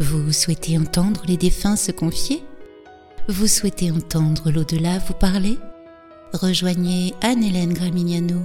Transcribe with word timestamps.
Vous 0.00 0.32
souhaitez 0.32 0.78
entendre 0.78 1.22
les 1.26 1.36
défunts 1.36 1.74
se 1.74 1.90
confier? 1.90 2.44
Vous 3.26 3.48
souhaitez 3.48 3.90
entendre 3.90 4.52
l'au-delà 4.52 5.00
vous 5.00 5.14
parler? 5.14 5.58
Rejoignez 6.32 7.14
Anne-Hélène 7.20 7.72
Gramignano, 7.72 8.40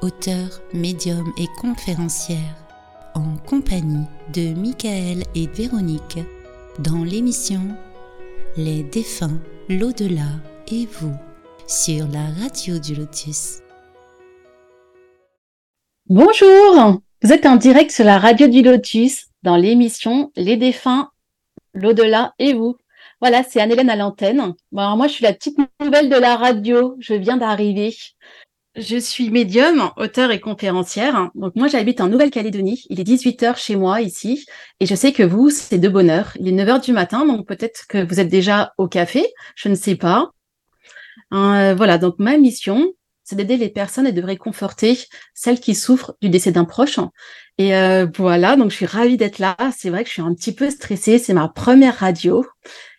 auteure, 0.00 0.60
médium 0.74 1.32
et 1.38 1.46
conférencière, 1.60 2.56
en 3.14 3.36
compagnie 3.36 4.06
de 4.34 4.54
Michael 4.54 5.22
et 5.36 5.46
Véronique 5.46 6.18
dans 6.80 7.04
l'émission 7.04 7.62
Les 8.56 8.82
défunts, 8.82 9.40
l'au-delà 9.68 10.30
et 10.66 10.88
vous 10.98 11.14
sur 11.68 12.08
la 12.08 12.26
radio 12.42 12.80
du 12.80 12.96
Lotus. 12.96 13.60
Bonjour, 16.08 17.00
vous 17.22 17.32
êtes 17.32 17.46
en 17.46 17.54
direct 17.54 17.92
sur 17.92 18.04
la 18.04 18.18
radio 18.18 18.48
du 18.48 18.62
Lotus 18.62 19.31
dans 19.42 19.56
l'émission 19.56 20.30
Les 20.36 20.56
défunts, 20.56 21.10
l'au-delà 21.74 22.34
et 22.38 22.52
vous. 22.52 22.76
Voilà, 23.20 23.42
c'est 23.44 23.60
Anne-Hélène 23.60 23.90
à 23.90 23.96
l'antenne. 23.96 24.54
Bon, 24.72 24.96
moi, 24.96 25.06
je 25.06 25.12
suis 25.12 25.24
la 25.24 25.32
petite 25.32 25.56
nouvelle 25.80 26.08
de 26.08 26.16
la 26.16 26.36
radio. 26.36 26.96
Je 26.98 27.14
viens 27.14 27.36
d'arriver. 27.36 27.94
Je 28.74 28.96
suis 28.96 29.30
médium, 29.30 29.90
auteur 29.96 30.30
et 30.30 30.40
conférencière. 30.40 31.30
Donc 31.34 31.54
moi, 31.54 31.68
j'habite 31.68 32.00
en 32.00 32.08
Nouvelle-Calédonie. 32.08 32.84
Il 32.88 32.98
est 33.00 33.04
18h 33.04 33.56
chez 33.56 33.76
moi 33.76 34.00
ici. 34.00 34.46
Et 34.80 34.86
je 34.86 34.94
sais 34.94 35.12
que 35.12 35.22
vous, 35.22 35.50
c'est 35.50 35.78
de 35.78 35.88
bonne 35.88 36.10
heure. 36.10 36.32
Il 36.40 36.48
est 36.48 36.64
9h 36.64 36.82
du 36.82 36.92
matin, 36.92 37.26
donc 37.26 37.46
peut-être 37.46 37.86
que 37.86 38.04
vous 38.04 38.18
êtes 38.18 38.30
déjà 38.30 38.72
au 38.78 38.88
café. 38.88 39.26
Je 39.56 39.68
ne 39.68 39.74
sais 39.74 39.94
pas. 39.94 40.30
Euh, 41.32 41.74
voilà, 41.74 41.98
donc 41.98 42.14
ma 42.18 42.38
mission, 42.38 42.92
d'aider 43.36 43.56
les 43.56 43.68
personnes 43.68 44.06
et 44.06 44.12
de 44.12 44.22
réconforter 44.22 44.98
celles 45.34 45.60
qui 45.60 45.74
souffrent 45.74 46.14
du 46.20 46.28
décès 46.28 46.52
d'un 46.52 46.64
proche. 46.64 46.98
Et 47.58 47.74
euh, 47.76 48.06
voilà, 48.16 48.56
donc 48.56 48.70
je 48.70 48.76
suis 48.76 48.86
ravie 48.86 49.16
d'être 49.16 49.38
là. 49.38 49.56
C'est 49.76 49.90
vrai 49.90 50.02
que 50.02 50.08
je 50.08 50.14
suis 50.14 50.22
un 50.22 50.34
petit 50.34 50.54
peu 50.54 50.70
stressée, 50.70 51.18
c'est 51.18 51.34
ma 51.34 51.48
première 51.48 51.96
radio. 51.96 52.44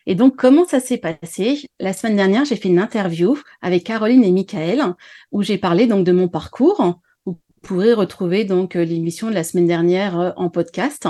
Et 0.05 0.15
donc, 0.15 0.35
comment 0.35 0.67
ça 0.67 0.79
s'est 0.79 0.97
passé? 0.97 1.65
La 1.79 1.93
semaine 1.93 2.17
dernière, 2.17 2.45
j'ai 2.45 2.55
fait 2.55 2.69
une 2.69 2.79
interview 2.79 3.37
avec 3.61 3.85
Caroline 3.85 4.23
et 4.23 4.31
Michael 4.31 4.83
où 5.31 5.41
j'ai 5.43 5.57
parlé 5.57 5.87
donc 5.87 6.05
de 6.05 6.11
mon 6.11 6.27
parcours. 6.27 6.99
Vous 7.25 7.39
pourrez 7.61 7.93
retrouver 7.93 8.43
donc 8.43 8.75
euh, 8.75 8.83
l'émission 8.83 9.29
de 9.29 9.33
la 9.33 9.43
semaine 9.43 9.67
dernière 9.67 10.19
euh, 10.19 10.31
en 10.35 10.49
podcast. 10.49 11.07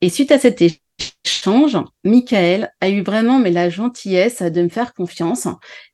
Et 0.00 0.08
suite 0.08 0.32
à 0.32 0.38
cet 0.38 0.62
change, 1.24 1.78
Michael 2.04 2.72
a 2.80 2.88
eu 2.88 3.02
vraiment 3.02 3.38
mais 3.38 3.50
la 3.50 3.70
gentillesse 3.70 4.42
de 4.42 4.62
me 4.62 4.68
faire 4.68 4.94
confiance 4.94 5.46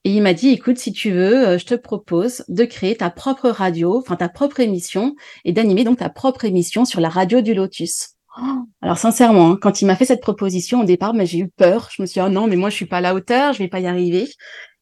et 0.05 0.11
il 0.11 0.23
m'a 0.23 0.35
dit 0.35 0.49
écoute 0.49 0.79
si 0.79 0.93
tu 0.93 1.11
veux 1.11 1.49
euh, 1.49 1.59
je 1.59 1.67
te 1.67 1.75
propose 1.75 2.45
de 2.49 2.65
créer 2.65 2.97
ta 2.97 3.11
propre 3.11 3.49
radio, 3.49 3.99
enfin 3.99 4.17
ta 4.17 4.29
propre 4.29 4.61
émission 4.61 5.15
et 5.45 5.53
d'animer 5.53 5.85
donc 5.85 5.99
ta 5.99 6.09
propre 6.09 6.45
émission 6.45 6.85
sur 6.85 7.01
la 7.01 7.09
radio 7.09 7.41
du 7.41 7.55
Lotus. 7.55 8.15
Alors 8.83 8.99
sincèrement, 8.99 9.53
hein, 9.53 9.59
quand 9.61 9.83
il 9.83 9.87
m'a 9.87 9.97
fait 9.97 10.05
cette 10.05 10.23
proposition 10.23 10.81
au 10.81 10.85
départ, 10.85 11.15
mais 11.15 11.27
j'ai 11.27 11.39
eu 11.39 11.49
peur. 11.49 11.89
Je 11.95 12.03
me 12.03 12.07
suis 12.07 12.21
dit 12.21 12.27
oh 12.27 12.31
non 12.31 12.47
mais 12.47 12.57
moi 12.57 12.71
je 12.71 12.77
suis 12.77 12.87
pas 12.87 12.99
à 12.99 13.01
la 13.03 13.15
hauteur, 13.15 13.53
je 13.53 13.59
vais 13.59 13.69
pas 13.69 13.81
y 13.81 13.87
arriver. 13.87 14.29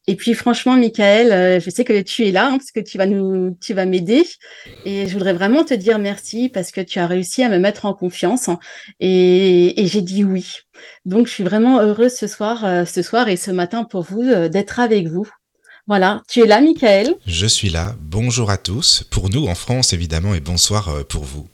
Et 0.09 0.15
puis 0.15 0.33
franchement, 0.33 0.77
Michael, 0.77 1.33
euh, 1.33 1.59
je 1.59 1.69
sais 1.69 1.83
que 1.83 2.01
tu 2.01 2.25
es 2.25 2.31
là 2.31 2.47
hein, 2.47 2.57
parce 2.57 2.71
que 2.71 2.79
tu 2.79 2.97
vas 2.97 3.05
nous, 3.05 3.57
tu 3.61 3.73
vas 3.73 3.85
m'aider. 3.85 4.23
Et 4.85 5.05
je 5.05 5.13
voudrais 5.13 5.33
vraiment 5.33 5.65
te 5.65 5.73
dire 5.73 5.99
merci 5.99 6.47
parce 6.47 6.71
que 6.71 6.79
tu 6.79 6.99
as 6.99 7.07
réussi 7.07 7.43
à 7.43 7.49
me 7.49 7.59
mettre 7.59 7.85
en 7.85 7.93
confiance 7.93 8.47
hein, 8.47 8.57
et, 9.01 9.73
j'ai 9.77 10.01
dit 10.01 10.23
oui. 10.23 10.53
Donc 11.05 11.27
je 11.27 11.33
suis 11.33 11.43
vraiment 11.43 11.81
heureuse 11.81 12.13
ce 12.15 12.27
soir, 12.27 12.63
euh, 12.63 12.85
ce 12.85 13.01
soir 13.01 13.27
et 13.27 13.35
ce 13.35 13.51
matin 13.51 13.83
pour 13.83 14.03
vous 14.03 14.23
euh, 14.23 14.47
d'être 14.47 14.79
avec 14.79 15.07
vous. 15.07 15.27
Voilà, 15.87 16.21
tu 16.29 16.41
es 16.41 16.45
là, 16.45 16.61
Michael? 16.61 17.15
Je 17.25 17.45
suis 17.45 17.69
là. 17.69 17.95
Bonjour 18.01 18.49
à 18.49 18.57
tous. 18.57 19.03
Pour 19.09 19.29
nous 19.29 19.47
en 19.47 19.55
France 19.55 19.91
évidemment 19.93 20.33
et 20.33 20.41
bonsoir 20.41 21.05
pour 21.07 21.23
vous. 21.23 21.47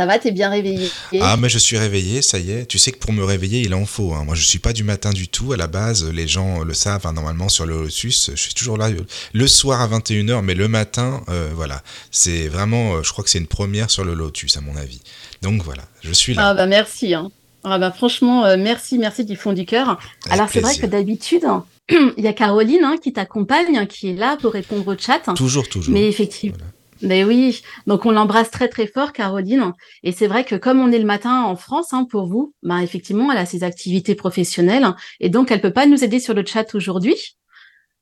Ça 0.00 0.06
va, 0.06 0.18
t'es 0.18 0.30
bien 0.30 0.48
réveillé? 0.48 0.88
Ah, 1.20 1.36
mais 1.36 1.50
je 1.50 1.58
suis 1.58 1.76
réveillé, 1.76 2.22
ça 2.22 2.38
y 2.38 2.52
est. 2.52 2.64
Tu 2.64 2.78
sais 2.78 2.90
que 2.90 2.96
pour 2.96 3.12
me 3.12 3.22
réveiller, 3.22 3.60
il 3.60 3.74
en 3.74 3.84
faut. 3.84 4.14
Hein. 4.14 4.24
Moi, 4.24 4.34
je 4.34 4.46
suis 4.46 4.58
pas 4.58 4.72
du 4.72 4.82
matin 4.82 5.10
du 5.10 5.28
tout. 5.28 5.52
À 5.52 5.58
la 5.58 5.66
base, 5.66 6.10
les 6.10 6.26
gens 6.26 6.60
le 6.60 6.72
savent. 6.72 7.04
Hein, 7.04 7.12
normalement, 7.12 7.50
sur 7.50 7.66
le 7.66 7.82
Lotus, 7.82 8.30
je 8.34 8.40
suis 8.40 8.54
toujours 8.54 8.78
là 8.78 8.88
le 9.34 9.46
soir 9.46 9.82
à 9.82 9.88
21h, 9.88 10.40
mais 10.40 10.54
le 10.54 10.68
matin, 10.68 11.20
euh, 11.28 11.50
voilà. 11.54 11.82
C'est 12.10 12.48
vraiment, 12.48 12.94
euh, 12.94 13.02
je 13.02 13.12
crois 13.12 13.22
que 13.22 13.28
c'est 13.28 13.40
une 13.40 13.46
première 13.46 13.90
sur 13.90 14.02
le 14.02 14.14
Lotus, 14.14 14.56
à 14.56 14.62
mon 14.62 14.74
avis. 14.74 15.02
Donc 15.42 15.62
voilà, 15.64 15.82
je 16.00 16.14
suis 16.14 16.32
là. 16.32 16.48
Ah, 16.48 16.54
bah 16.54 16.64
merci. 16.64 17.12
Hein. 17.12 17.30
Ah, 17.62 17.78
bah 17.78 17.92
franchement, 17.92 18.46
euh, 18.46 18.56
merci, 18.58 18.96
merci 18.96 19.26
du 19.26 19.36
fond 19.36 19.52
du 19.52 19.66
cœur. 19.66 20.00
Alors, 20.30 20.48
c'est 20.48 20.60
vrai 20.60 20.78
que 20.78 20.86
d'habitude, 20.86 21.44
il 21.90 22.24
y 22.24 22.26
a 22.26 22.32
Caroline 22.32 22.98
qui 23.02 23.12
t'accompagne, 23.12 23.86
qui 23.86 24.08
est 24.08 24.16
là 24.16 24.38
pour 24.40 24.54
répondre 24.54 24.86
au 24.88 24.96
chat. 24.96 25.20
Toujours, 25.36 25.68
toujours. 25.68 25.92
Mais 25.92 26.08
effectivement. 26.08 26.56
Mais 27.02 27.24
oui, 27.24 27.62
donc 27.86 28.04
on 28.04 28.10
l'embrasse 28.10 28.50
très 28.50 28.68
très 28.68 28.86
fort, 28.86 29.12
Caroline. 29.12 29.72
Et 30.02 30.12
c'est 30.12 30.26
vrai 30.26 30.44
que 30.44 30.54
comme 30.54 30.80
on 30.80 30.92
est 30.92 30.98
le 30.98 31.06
matin 31.06 31.42
en 31.42 31.56
France, 31.56 31.92
hein, 31.92 32.06
pour 32.10 32.26
vous, 32.26 32.54
bah 32.62 32.82
effectivement, 32.82 33.32
elle 33.32 33.38
a 33.38 33.46
ses 33.46 33.64
activités 33.64 34.14
professionnelles 34.14 34.86
et 35.18 35.30
donc 35.30 35.50
elle 35.50 35.60
peut 35.60 35.72
pas 35.72 35.86
nous 35.86 36.04
aider 36.04 36.20
sur 36.20 36.34
le 36.34 36.44
chat 36.44 36.74
aujourd'hui. 36.74 37.36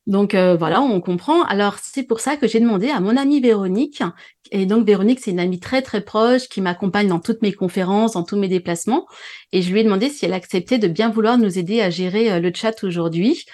Donc 0.08 0.34
euh, 0.34 0.56
voilà, 0.56 0.80
on 0.80 1.00
comprend. 1.00 1.42
Alors 1.44 1.76
c'est 1.80 2.02
pour 2.02 2.20
ça 2.20 2.36
que 2.36 2.48
j'ai 2.48 2.60
demandé 2.60 2.88
à 2.88 2.98
mon 2.98 3.16
amie 3.16 3.40
Véronique. 3.40 4.02
Et 4.50 4.64
donc 4.64 4.86
Véronique, 4.86 5.20
c'est 5.20 5.30
une 5.30 5.38
amie 5.38 5.60
très 5.60 5.82
très 5.82 6.00
proche 6.00 6.48
qui 6.48 6.60
m'accompagne 6.60 7.08
dans 7.08 7.20
toutes 7.20 7.42
mes 7.42 7.52
conférences, 7.52 8.12
dans 8.12 8.24
tous 8.24 8.38
mes 8.38 8.48
déplacements. 8.48 9.06
Et 9.52 9.60
je 9.62 9.70
lui 9.70 9.80
ai 9.80 9.84
demandé 9.84 10.08
si 10.08 10.24
elle 10.24 10.32
acceptait 10.32 10.78
de 10.78 10.88
bien 10.88 11.10
vouloir 11.10 11.36
nous 11.38 11.58
aider 11.58 11.82
à 11.82 11.90
gérer 11.90 12.32
euh, 12.32 12.40
le 12.40 12.50
chat 12.54 12.82
aujourd'hui. 12.82 13.44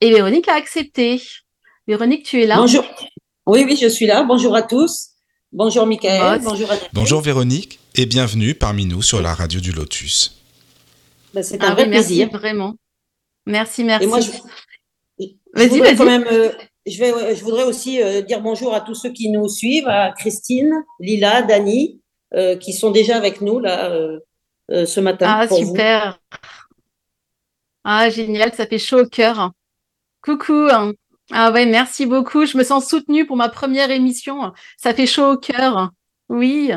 Et 0.00 0.10
Véronique 0.10 0.48
a 0.48 0.54
accepté. 0.54 1.22
Véronique, 1.88 2.24
tu 2.24 2.42
es 2.42 2.46
là? 2.46 2.58
Bonjour. 2.58 2.84
Oui, 3.46 3.64
oui, 3.66 3.76
je 3.76 3.88
suis 3.88 4.06
là. 4.06 4.22
Bonjour 4.22 4.54
à 4.54 4.62
tous. 4.62 5.08
Bonjour 5.50 5.84
Michael. 5.84 6.40
bonjour 6.44 6.68
Bonjour 6.92 7.20
Véronique 7.20 7.80
et 7.96 8.06
bienvenue 8.06 8.54
parmi 8.54 8.86
nous 8.86 9.02
sur 9.02 9.20
la 9.20 9.34
radio 9.34 9.58
du 9.58 9.72
Lotus. 9.72 10.40
Ben, 11.34 11.42
c'est 11.42 11.62
un 11.62 11.70
ah 11.70 11.74
vrai 11.74 11.88
plaisir. 11.88 12.30
vraiment. 12.30 12.76
Merci, 13.44 13.82
merci. 13.82 14.04
Et 14.04 14.06
moi, 14.06 14.20
je, 14.20 15.96
quand 15.96 16.04
même, 16.04 16.24
euh, 16.30 16.52
je, 16.86 16.98
vais, 17.00 17.34
je 17.34 17.42
voudrais 17.42 17.64
aussi 17.64 18.00
euh, 18.00 18.22
dire 18.22 18.40
bonjour 18.40 18.74
à 18.74 18.80
tous 18.80 18.94
ceux 18.94 19.10
qui 19.10 19.28
nous 19.30 19.48
suivent, 19.48 19.88
à 19.88 20.12
Christine, 20.12 20.72
Lila, 21.00 21.42
Dani, 21.42 22.00
euh, 22.34 22.56
qui 22.56 22.72
sont 22.72 22.92
déjà 22.92 23.16
avec 23.16 23.40
nous 23.40 23.58
là 23.58 23.90
ce 24.70 25.00
matin. 25.00 25.26
Ah, 25.28 25.48
super. 25.48 26.20
Ah, 27.82 28.08
génial, 28.08 28.54
ça 28.54 28.66
fait 28.68 28.78
chaud 28.78 29.00
au 29.00 29.08
cœur. 29.08 29.50
Coucou. 30.22 30.68
Hein. 30.70 30.92
Ah 31.32 31.50
ouais, 31.50 31.66
merci 31.66 32.06
beaucoup. 32.06 32.44
Je 32.44 32.56
me 32.58 32.64
sens 32.64 32.86
soutenue 32.86 33.26
pour 33.26 33.36
ma 33.36 33.48
première 33.48 33.90
émission. 33.90 34.52
Ça 34.76 34.92
fait 34.92 35.06
chaud 35.06 35.32
au 35.32 35.36
cœur. 35.38 35.90
Oui. 36.28 36.72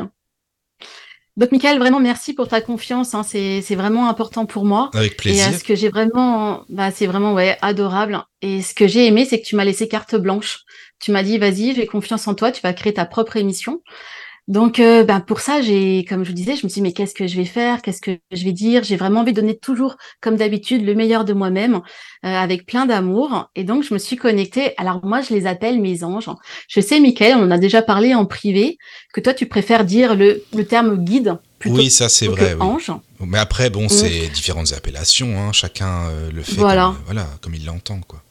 Donc, 1.36 1.52
Michael, 1.52 1.78
vraiment 1.78 2.00
merci 2.00 2.32
pour 2.32 2.48
ta 2.48 2.62
confiance. 2.62 3.14
Hein. 3.14 3.22
C'est, 3.22 3.74
vraiment 3.74 4.08
important 4.08 4.46
pour 4.46 4.64
moi. 4.64 4.90
Avec 4.94 5.18
plaisir. 5.18 5.48
Et 5.48 5.52
ce 5.52 5.62
que 5.62 5.74
j'ai 5.74 5.90
vraiment, 5.90 6.64
bah, 6.70 6.90
c'est 6.90 7.06
vraiment 7.06 7.34
ouais, 7.34 7.58
adorable. 7.60 8.24
Et 8.40 8.62
ce 8.62 8.74
que 8.74 8.86
j'ai 8.86 9.06
aimé, 9.06 9.26
c'est 9.26 9.40
que 9.40 9.46
tu 9.46 9.56
m'as 9.56 9.64
laissé 9.64 9.88
carte 9.88 10.16
blanche. 10.16 10.60
Tu 10.98 11.10
m'as 11.10 11.22
dit, 11.22 11.36
vas-y, 11.36 11.74
j'ai 11.74 11.86
confiance 11.86 12.26
en 12.26 12.34
toi, 12.34 12.50
tu 12.50 12.62
vas 12.62 12.72
créer 12.72 12.94
ta 12.94 13.04
propre 13.04 13.36
émission. 13.36 13.82
Donc, 14.48 14.78
euh, 14.78 15.02
ben 15.02 15.20
pour 15.20 15.40
ça, 15.40 15.60
j'ai, 15.60 16.04
comme 16.08 16.22
je 16.22 16.30
vous 16.30 16.34
disais, 16.34 16.54
je 16.54 16.64
me 16.64 16.68
suis 16.68 16.80
dit, 16.80 16.82
mais 16.82 16.92
qu'est-ce 16.92 17.14
que 17.14 17.26
je 17.26 17.36
vais 17.36 17.44
faire? 17.44 17.82
Qu'est-ce 17.82 18.00
que 18.00 18.18
je 18.30 18.44
vais 18.44 18.52
dire? 18.52 18.84
J'ai 18.84 18.96
vraiment 18.96 19.20
envie 19.20 19.32
de 19.32 19.40
donner 19.40 19.58
toujours, 19.58 19.96
comme 20.20 20.36
d'habitude, 20.36 20.84
le 20.84 20.94
meilleur 20.94 21.24
de 21.24 21.32
moi-même, 21.32 21.76
euh, 21.76 21.80
avec 22.22 22.64
plein 22.64 22.86
d'amour. 22.86 23.50
Et 23.56 23.64
donc, 23.64 23.82
je 23.82 23.92
me 23.92 23.98
suis 23.98 24.16
connectée. 24.16 24.74
Alors, 24.76 25.04
moi, 25.04 25.20
je 25.20 25.34
les 25.34 25.46
appelle 25.46 25.80
mes 25.80 26.04
anges. 26.04 26.30
Je 26.68 26.80
sais, 26.80 27.00
Michael, 27.00 27.34
on 27.38 27.46
en 27.46 27.50
a 27.50 27.58
déjà 27.58 27.82
parlé 27.82 28.14
en 28.14 28.24
privé, 28.24 28.78
que 29.12 29.20
toi, 29.20 29.34
tu 29.34 29.46
préfères 29.46 29.84
dire 29.84 30.14
le, 30.14 30.44
le 30.54 30.64
terme 30.64 31.04
guide 31.04 31.38
plutôt 31.58 31.76
oui, 31.76 31.90
ça 31.90 32.08
c'est 32.08 32.26
vrai. 32.26 32.54
Ange. 32.60 32.92
Mais 33.20 33.38
après, 33.38 33.70
bon, 33.70 33.88
c'est 33.88 34.28
différentes 34.28 34.72
appellations. 34.72 35.38
Hein. 35.38 35.52
Chacun 35.52 36.08
euh, 36.08 36.30
le 36.30 36.42
fait 36.42 36.56
voilà. 36.56 36.94
Comme, 36.94 37.04
voilà, 37.06 37.26
comme 37.40 37.54
il 37.54 37.64
l'entend, 37.64 38.00
quoi. 38.06 38.22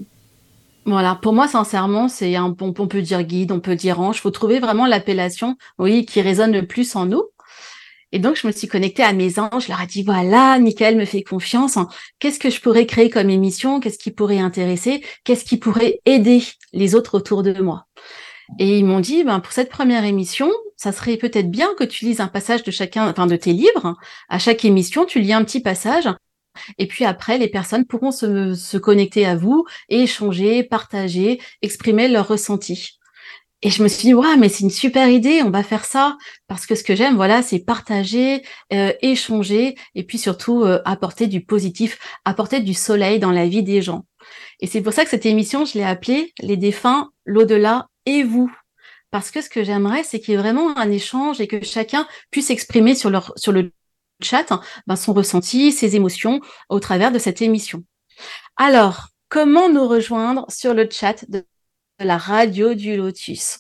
Voilà, 0.86 1.16
pour 1.16 1.34
moi, 1.34 1.48
sincèrement, 1.48 2.08
c'est 2.08 2.36
un, 2.36 2.56
on, 2.62 2.74
on 2.78 2.88
peut 2.88 3.02
dire 3.02 3.24
guide, 3.24 3.52
on 3.52 3.60
peut 3.60 3.76
dire 3.76 4.00
ange. 4.00 4.18
Il 4.18 4.22
faut 4.22 4.32
trouver 4.32 4.60
vraiment 4.60 4.86
l'appellation, 4.86 5.58
oui, 5.80 6.06
qui 6.06 6.22
résonne 6.22 6.52
le 6.52 6.68
plus 6.68 6.96
en 6.96 7.08
nous. 7.08 7.24
Et 8.12 8.20
donc, 8.20 8.36
je 8.36 8.46
me 8.46 8.52
suis 8.52 8.68
connectée 8.68 9.04
à 9.04 9.12
mes 9.12 9.40
anges. 9.40 9.66
Je 9.66 9.70
leur 9.70 9.82
ai 9.82 9.88
dit, 9.88 10.04
voilà, 10.04 10.60
Nickel 10.60 10.96
me 10.96 11.06
fait 11.06 11.24
confiance. 11.24 11.78
Qu'est-ce 12.20 12.40
que 12.40 12.52
je 12.52 12.62
pourrais 12.62 12.86
créer 12.86 13.10
comme 13.10 13.32
émission? 13.32 13.80
Qu'est-ce 13.80 13.98
qui 13.98 14.12
pourrait 14.12 14.40
intéresser? 14.40 15.04
Qu'est-ce 15.24 15.44
qui 15.44 15.58
pourrait 15.58 16.00
aider 16.06 16.44
les 16.72 16.94
autres 16.94 17.18
autour 17.18 17.42
de 17.42 17.60
moi? 17.62 17.88
Et 18.60 18.78
ils 18.78 18.86
m'ont 18.86 19.00
dit, 19.00 19.24
ben, 19.24 19.40
pour 19.40 19.54
cette 19.54 19.70
première 19.70 20.06
émission, 20.06 20.52
ça 20.78 20.92
serait 20.92 21.18
peut-être 21.18 21.50
bien 21.50 21.70
que 21.78 21.84
tu 21.84 22.06
lises 22.06 22.22
un 22.22 22.28
passage 22.28 22.64
de 22.64 22.70
chacun, 22.72 23.10
enfin, 23.10 23.26
de 23.26 23.36
tes 23.36 23.54
livres. 23.54 23.96
À 24.30 24.38
chaque 24.38 24.64
émission, 24.64 25.06
tu 25.06 25.20
lis 25.20 25.34
un 25.34 25.44
petit 25.44 25.62
passage 25.62 26.08
et 26.78 26.88
puis 26.88 27.06
après, 27.06 27.38
les 27.38 27.50
personnes 27.50 27.86
pourront 27.86 28.12
se, 28.12 28.54
se 28.54 28.78
connecter 28.78 29.26
à 29.26 29.36
vous 29.36 29.66
et 29.90 30.04
échanger, 30.04 30.64
partager, 30.64 31.40
exprimer 31.62 32.08
leurs 32.08 32.28
ressentis. 32.28 33.00
Et 33.62 33.72
je 33.72 33.82
me 33.82 33.88
suis 33.88 34.04
dit, 34.04 34.14
ouais, 34.14 34.38
mais 34.38 34.48
c'est 34.48 34.64
une 34.64 34.70
super 34.70 35.10
idée, 35.10 35.42
on 35.42 35.50
va 35.50 35.64
faire 35.64 35.86
ça. 35.86 36.18
Parce 36.48 36.68
que 36.68 36.76
ce 36.76 36.84
que 36.84 36.96
j'aime, 36.96 37.16
voilà, 37.16 37.42
c'est 37.42 37.58
partager, 37.58 38.44
euh, 38.72 38.94
échanger, 39.02 39.76
et 39.96 40.04
puis 40.04 40.20
surtout 40.20 40.64
euh, 40.64 40.82
apporter 40.86 41.26
du 41.26 41.44
positif, 41.44 41.98
apporter 42.26 42.60
du 42.60 42.76
soleil 42.76 43.18
dans 43.18 43.32
la 43.32 43.48
vie 43.48 43.64
des 43.64 43.82
gens. 43.82 44.06
Et 44.60 44.68
c'est 44.68 44.82
pour 44.82 44.94
ça 44.94 45.04
que 45.04 45.10
cette 45.10 45.26
émission, 45.26 45.66
je 45.66 45.80
l'ai 45.80 45.84
appelée 45.84 46.32
Les 46.42 46.58
défunts, 46.58 47.10
l'au-delà 47.26 47.88
et 48.06 48.22
vous. 48.24 48.56
Parce 49.10 49.32
que 49.32 49.42
ce 49.42 49.50
que 49.50 49.64
j'aimerais, 49.64 50.04
c'est 50.04 50.20
qu'il 50.20 50.34
y 50.34 50.36
ait 50.36 50.40
vraiment 50.40 50.78
un 50.78 50.92
échange 50.92 51.42
et 51.42 51.48
que 51.48 51.64
chacun 51.64 52.08
puisse 52.30 52.52
exprimer 52.52 52.94
sur, 52.94 53.10
leur, 53.10 53.34
sur 53.36 53.52
le 53.52 53.72
chat 54.22 54.46
ben, 54.88 54.96
son 54.96 55.14
ressenti, 55.14 55.72
ses 55.72 55.96
émotions 55.96 56.42
au 56.70 56.80
travers 56.80 57.12
de 57.12 57.20
cette 57.20 57.42
émission. 57.42 57.84
Alors, 58.58 59.10
comment 59.30 59.70
nous 59.70 59.88
rejoindre 59.88 60.46
sur 60.50 60.74
le 60.74 60.88
chat 60.90 61.26
de 61.30 61.44
la 62.00 62.18
radio 62.18 62.74
du 62.74 62.96
Lotus? 62.96 63.60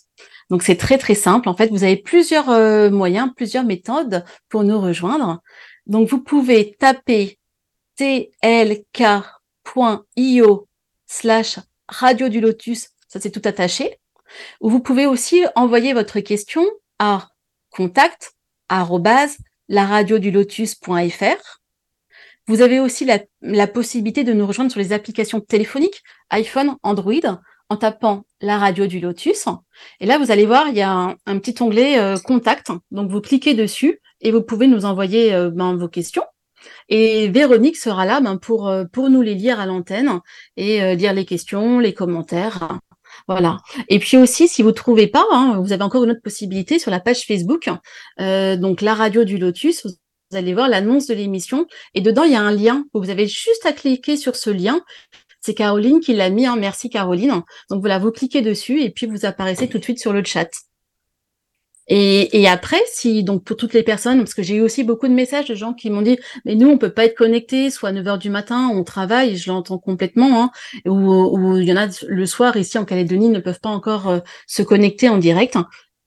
Donc 0.49 0.63
c'est 0.63 0.77
très 0.77 0.97
très 0.97 1.15
simple. 1.15 1.49
En 1.49 1.55
fait, 1.55 1.67
vous 1.67 1.83
avez 1.83 1.97
plusieurs 1.97 2.49
euh, 2.49 2.89
moyens, 2.89 3.31
plusieurs 3.35 3.63
méthodes 3.63 4.23
pour 4.49 4.63
nous 4.63 4.79
rejoindre. 4.79 5.41
Donc 5.87 6.07
vous 6.09 6.21
pouvez 6.21 6.75
taper 6.79 7.39
tlk.io 7.97 8.27
slash 11.07 11.59
radio 11.87 12.29
du 12.29 12.41
lotus, 12.41 12.89
ça 13.07 13.19
c'est 13.19 13.31
tout 13.31 13.41
attaché. 13.45 13.99
Ou 14.59 14.69
vous 14.69 14.79
pouvez 14.79 15.05
aussi 15.05 15.45
envoyer 15.55 15.93
votre 15.93 16.19
question 16.19 16.65
à 16.99 17.29
contact 17.69 18.33
lotus.fr. 19.69 21.59
Vous 22.47 22.61
avez 22.61 22.79
aussi 22.79 23.05
la, 23.05 23.19
la, 23.41 23.65
possibilité 23.65 24.23
de 24.23 24.31
nous 24.31 24.45
rejoindre 24.45 24.71
sur 24.71 24.79
les 24.79 24.93
applications 24.93 25.41
téléphoniques 25.41 26.03
iPhone, 26.29 26.75
Android 26.83 27.39
en 27.69 27.77
tapant 27.77 28.25
la 28.41 28.57
radio 28.57 28.87
du 28.87 28.99
Lotus. 28.99 29.45
Et 29.99 30.05
là, 30.05 30.17
vous 30.17 30.31
allez 30.31 30.45
voir, 30.45 30.67
il 30.69 30.75
y 30.75 30.81
a 30.81 31.15
un, 31.25 31.39
petit 31.39 31.61
onglet 31.61 31.99
euh, 31.99 32.17
contact. 32.17 32.71
Donc, 32.91 33.09
vous 33.09 33.21
cliquez 33.21 33.53
dessus 33.53 33.99
et 34.21 34.31
vous 34.31 34.41
pouvez 34.41 34.67
nous 34.67 34.85
envoyer 34.85 35.33
euh, 35.33 35.49
ben, 35.49 35.75
vos 35.75 35.87
questions. 35.87 36.23
Et 36.89 37.27
Véronique 37.29 37.77
sera 37.77 38.05
là 38.05 38.21
ben, 38.21 38.37
pour, 38.37 38.67
euh, 38.67 38.85
pour 38.85 39.09
nous 39.09 39.21
les 39.21 39.35
lire 39.35 39.59
à 39.59 39.65
l'antenne 39.65 40.19
et 40.57 40.95
lire 40.95 41.13
les 41.13 41.25
questions, 41.25 41.79
les 41.79 41.93
commentaires. 41.93 42.79
Voilà. 43.27 43.57
Et 43.89 43.99
puis 43.99 44.17
aussi, 44.17 44.47
si 44.47 44.61
vous 44.61 44.71
trouvez 44.71 45.07
pas, 45.07 45.25
hein, 45.31 45.59
vous 45.63 45.73
avez 45.73 45.83
encore 45.83 46.03
une 46.03 46.11
autre 46.11 46.23
possibilité 46.23 46.79
sur 46.79 46.91
la 46.91 46.99
page 46.99 47.25
Facebook, 47.25 47.69
donc 48.19 48.81
la 48.81 48.93
radio 48.93 49.23
du 49.23 49.37
Lotus. 49.37 49.85
Vous 50.31 50.37
allez 50.37 50.53
voir 50.53 50.67
l'annonce 50.67 51.05
de 51.05 51.13
l'émission 51.13 51.67
et 51.93 52.01
dedans 52.01 52.23
il 52.23 52.31
y 52.31 52.35
a 52.35 52.41
un 52.41 52.51
lien. 52.51 52.83
Vous 52.93 53.09
avez 53.09 53.27
juste 53.27 53.65
à 53.65 53.73
cliquer 53.73 54.17
sur 54.17 54.35
ce 54.35 54.49
lien 54.49 54.81
c'est 55.45 55.53
Caroline 55.53 55.99
qui 55.99 56.13
l'a 56.15 56.31
mis. 56.31 56.47
Hein. 56.47 56.55
Merci 56.55 56.89
Caroline. 56.89 57.43
Donc 57.69 57.81
voilà, 57.81 57.99
vous 57.99 58.11
cliquez 58.11 58.41
dessus 58.41 58.81
et 58.81 58.89
puis 58.89 59.05
vous 59.05 59.25
apparaissez 59.25 59.67
tout 59.67 59.77
de 59.77 59.83
suite 59.83 59.99
sur 59.99 60.11
le 60.11 60.23
chat. 60.23 60.49
Et, 61.87 62.47
après, 62.47 62.81
si 62.87 63.23
donc 63.23 63.43
pour 63.43 63.57
toutes 63.57 63.73
les 63.73 63.83
personnes, 63.83 64.19
parce 64.19 64.33
que 64.33 64.41
j'ai 64.41 64.55
eu 64.55 64.61
aussi 64.61 64.83
beaucoup 64.83 65.07
de 65.07 65.13
messages 65.13 65.47
de 65.47 65.55
gens 65.55 65.73
qui 65.73 65.89
m'ont 65.89 66.01
dit, 66.01 66.17
mais 66.43 66.55
nous 66.55 66.67
on 66.67 66.77
peut 66.77 66.89
pas 66.89 67.05
être 67.05 67.15
connectés, 67.15 67.69
soit 67.69 67.89
à 67.89 67.91
9 67.91 68.05
h 68.05 68.17
du 68.17 68.29
matin, 68.29 68.69
on 68.73 68.83
travaille, 68.83 69.37
je 69.37 69.51
l'entends 69.51 69.77
complètement, 69.77 70.43
hein, 70.43 70.51
ou, 70.89 71.57
il 71.57 71.67
y 71.67 71.73
en 71.73 71.77
a 71.77 71.87
le 72.07 72.25
soir 72.25 72.57
ici 72.57 72.77
en 72.77 72.85
Calédonie 72.85 73.29
ne 73.29 73.39
peuvent 73.39 73.59
pas 73.59 73.69
encore 73.69 74.09
euh, 74.09 74.19
se 74.47 74.63
connecter 74.63 75.09
en 75.09 75.17
direct. 75.17 75.57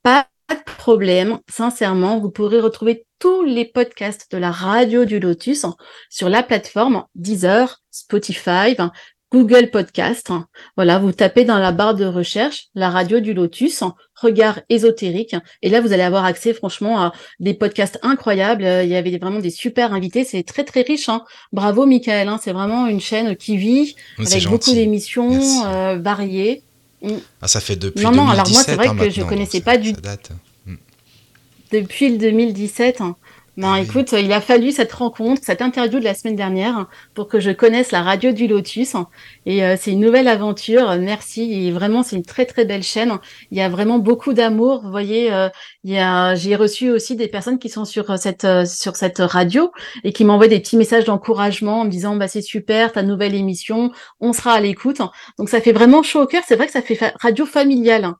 Pas 0.02 0.26
de 0.50 0.56
problème, 0.78 1.38
sincèrement, 1.48 2.18
vous 2.18 2.30
pourrez 2.30 2.58
retrouver 2.58 3.06
tous 3.18 3.44
les 3.44 3.64
podcasts 3.64 4.32
de 4.32 4.38
la 4.38 4.50
radio 4.50 5.04
du 5.04 5.20
Lotus 5.20 5.66
sur 6.10 6.28
la 6.28 6.42
plateforme 6.42 7.04
Deezer, 7.14 7.82
Spotify, 7.90 8.74
Google 9.30 9.70
Podcast. 9.70 10.32
Voilà, 10.76 10.98
vous 10.98 11.12
tapez 11.12 11.44
dans 11.44 11.58
la 11.58 11.72
barre 11.72 11.94
de 11.94 12.06
recherche 12.06 12.68
la 12.74 12.88
radio 12.88 13.20
du 13.20 13.34
Lotus, 13.34 13.82
regard 14.20 14.60
ésotérique, 14.68 15.36
et 15.62 15.68
là 15.68 15.80
vous 15.80 15.92
allez 15.92 16.02
avoir 16.02 16.24
accès 16.24 16.54
franchement 16.54 17.00
à 17.00 17.12
des 17.40 17.54
podcasts 17.54 17.98
incroyables. 18.02 18.62
Il 18.62 18.88
y 18.88 18.96
avait 18.96 19.16
vraiment 19.18 19.40
des 19.40 19.50
super 19.50 19.92
invités, 19.92 20.24
c'est 20.24 20.42
très 20.42 20.64
très 20.64 20.82
riche. 20.82 21.08
Hein. 21.08 21.24
Bravo 21.52 21.86
Michael, 21.86 22.28
hein. 22.28 22.38
c'est 22.42 22.52
vraiment 22.52 22.86
une 22.86 23.00
chaîne 23.00 23.36
qui 23.36 23.56
vit 23.56 23.96
avec 24.18 24.46
beaucoup 24.48 24.72
d'émissions 24.72 25.66
euh, 25.66 25.98
variées. 25.98 26.62
Mm. 27.02 27.10
Ah, 27.42 27.48
ça 27.48 27.60
fait 27.60 27.76
depuis 27.76 28.04
non, 28.04 28.10
2017. 28.10 28.26
Non, 28.26 28.30
alors 28.30 28.50
moi 28.50 28.62
c'est 28.64 28.74
vrai 28.74 28.88
hein, 28.88 28.96
que 28.96 29.10
je 29.10 29.22
connaissais 29.22 29.60
pas 29.60 29.78
du. 29.78 29.92
Date. 29.92 30.30
Mm. 30.66 30.74
Depuis 31.72 32.10
le 32.10 32.18
2017. 32.18 33.02
Ben 33.58 33.74
écoute, 33.74 34.12
il 34.12 34.32
a 34.32 34.40
fallu 34.40 34.70
cette 34.70 34.92
rencontre, 34.92 35.42
cette 35.44 35.62
interview 35.62 35.98
de 35.98 36.04
la 36.04 36.14
semaine 36.14 36.36
dernière 36.36 36.86
pour 37.12 37.26
que 37.26 37.40
je 37.40 37.50
connaisse 37.50 37.90
la 37.90 38.02
radio 38.02 38.30
du 38.30 38.46
Lotus. 38.46 38.94
Et 39.46 39.64
euh, 39.64 39.74
c'est 39.76 39.90
une 39.90 39.98
nouvelle 39.98 40.28
aventure. 40.28 40.94
Merci. 41.00 41.52
Et 41.66 41.72
vraiment, 41.72 42.04
c'est 42.04 42.14
une 42.14 42.22
très 42.22 42.46
très 42.46 42.64
belle 42.64 42.84
chaîne. 42.84 43.18
Il 43.50 43.58
y 43.58 43.60
a 43.60 43.68
vraiment 43.68 43.98
beaucoup 43.98 44.32
d'amour. 44.32 44.82
Vous 44.84 44.92
voyez, 44.92 45.32
euh, 45.32 45.48
il 45.82 45.92
y 45.92 45.98
a, 45.98 46.36
j'ai 46.36 46.54
reçu 46.54 46.92
aussi 46.92 47.16
des 47.16 47.26
personnes 47.26 47.58
qui 47.58 47.68
sont 47.68 47.84
sur 47.84 48.16
cette 48.16 48.44
euh, 48.44 48.64
sur 48.64 48.94
cette 48.94 49.18
radio 49.18 49.72
et 50.04 50.12
qui 50.12 50.24
m'envoient 50.24 50.46
des 50.46 50.60
petits 50.60 50.76
messages 50.76 51.06
d'encouragement 51.06 51.80
en 51.80 51.84
me 51.84 51.90
disant 51.90 52.14
bah 52.14 52.28
c'est 52.28 52.42
super 52.42 52.92
ta 52.92 53.02
nouvelle 53.02 53.34
émission, 53.34 53.90
on 54.20 54.32
sera 54.32 54.52
à 54.52 54.60
l'écoute. 54.60 55.00
Donc 55.36 55.48
ça 55.48 55.60
fait 55.60 55.72
vraiment 55.72 56.04
chaud 56.04 56.22
au 56.22 56.26
cœur. 56.26 56.44
C'est 56.46 56.54
vrai 56.54 56.66
que 56.66 56.72
ça 56.72 56.82
fait 56.82 57.12
radio 57.20 57.44
familiale. 57.44 58.14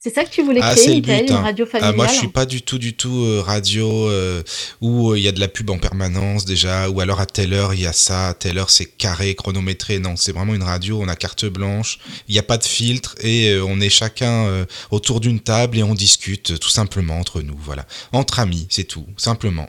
C'est 0.00 0.12
ça 0.12 0.24
que 0.24 0.30
tu 0.30 0.42
voulais 0.42 0.60
ah, 0.62 0.74
créer, 0.74 0.96
une 0.96 1.32
hein. 1.32 1.42
radio 1.42 1.64
familiale 1.64 1.92
ah, 1.94 1.96
Moi, 1.96 2.06
je 2.08 2.14
suis 2.14 2.28
pas 2.28 2.44
du 2.44 2.62
tout, 2.62 2.78
du 2.78 2.94
tout 2.94 3.22
euh, 3.22 3.40
radio 3.40 4.08
euh, 4.08 4.42
où 4.80 5.10
euh, 5.10 5.18
il 5.18 5.22
y 5.22 5.28
a 5.28 5.32
de 5.32 5.38
la 5.38 5.48
pub 5.48 5.70
en 5.70 5.78
permanence 5.78 6.44
déjà, 6.44 6.90
ou 6.90 7.00
alors 7.00 7.20
à 7.20 7.26
telle 7.26 7.52
heure 7.52 7.72
il 7.72 7.80
y 7.80 7.86
a 7.86 7.92
ça, 7.92 8.28
à 8.30 8.34
telle 8.34 8.58
heure 8.58 8.70
c'est 8.70 8.86
carré, 8.86 9.34
chronométré. 9.34 9.98
Non, 9.98 10.16
c'est 10.16 10.32
vraiment 10.32 10.54
une 10.54 10.62
radio, 10.62 11.00
on 11.00 11.08
a 11.08 11.14
carte 11.14 11.44
blanche, 11.44 12.00
il 12.28 12.32
n'y 12.32 12.38
a 12.38 12.42
pas 12.42 12.58
de 12.58 12.64
filtre 12.64 13.14
et 13.20 13.58
on 13.60 13.80
est 13.80 13.90
chacun 13.90 14.66
autour 14.90 15.20
d'une 15.20 15.40
table 15.40 15.78
et 15.78 15.82
on 15.82 15.94
discute 15.94 16.58
tout 16.58 16.70
simplement 16.70 17.18
entre 17.18 17.40
nous, 17.42 17.56
voilà. 17.58 17.86
Entre 18.12 18.40
amis, 18.40 18.66
c'est 18.70 18.84
tout, 18.84 19.06
simplement. 19.16 19.68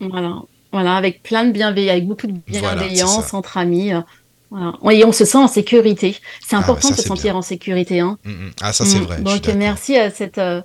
Voilà. 0.00 0.42
Voilà, 0.72 0.96
avec 0.96 1.22
plein 1.22 1.44
de 1.44 1.52
bienveillance, 1.52 1.92
avec 1.92 2.06
beaucoup 2.06 2.26
de 2.26 2.32
bienveillance 2.46 3.32
entre 3.32 3.56
amis. 3.56 3.92
Et 4.90 5.04
on 5.04 5.12
se 5.12 5.24
sent 5.24 5.38
en 5.38 5.48
sécurité. 5.48 6.16
C'est 6.46 6.56
ah, 6.56 6.60
important 6.60 6.90
de 6.90 6.94
se 6.94 7.02
sentir 7.02 7.36
en 7.36 7.42
sécurité. 7.42 8.00
Hein. 8.00 8.18
Mm, 8.24 8.30
mm. 8.30 8.50
Ah, 8.60 8.72
ça, 8.72 8.84
c'est 8.84 9.00
mm. 9.00 9.02
vrai. 9.02 9.20
Donc, 9.20 9.46
merci 9.48 9.96
à 9.96 10.10
cette, 10.10 10.38
euh, 10.38 10.62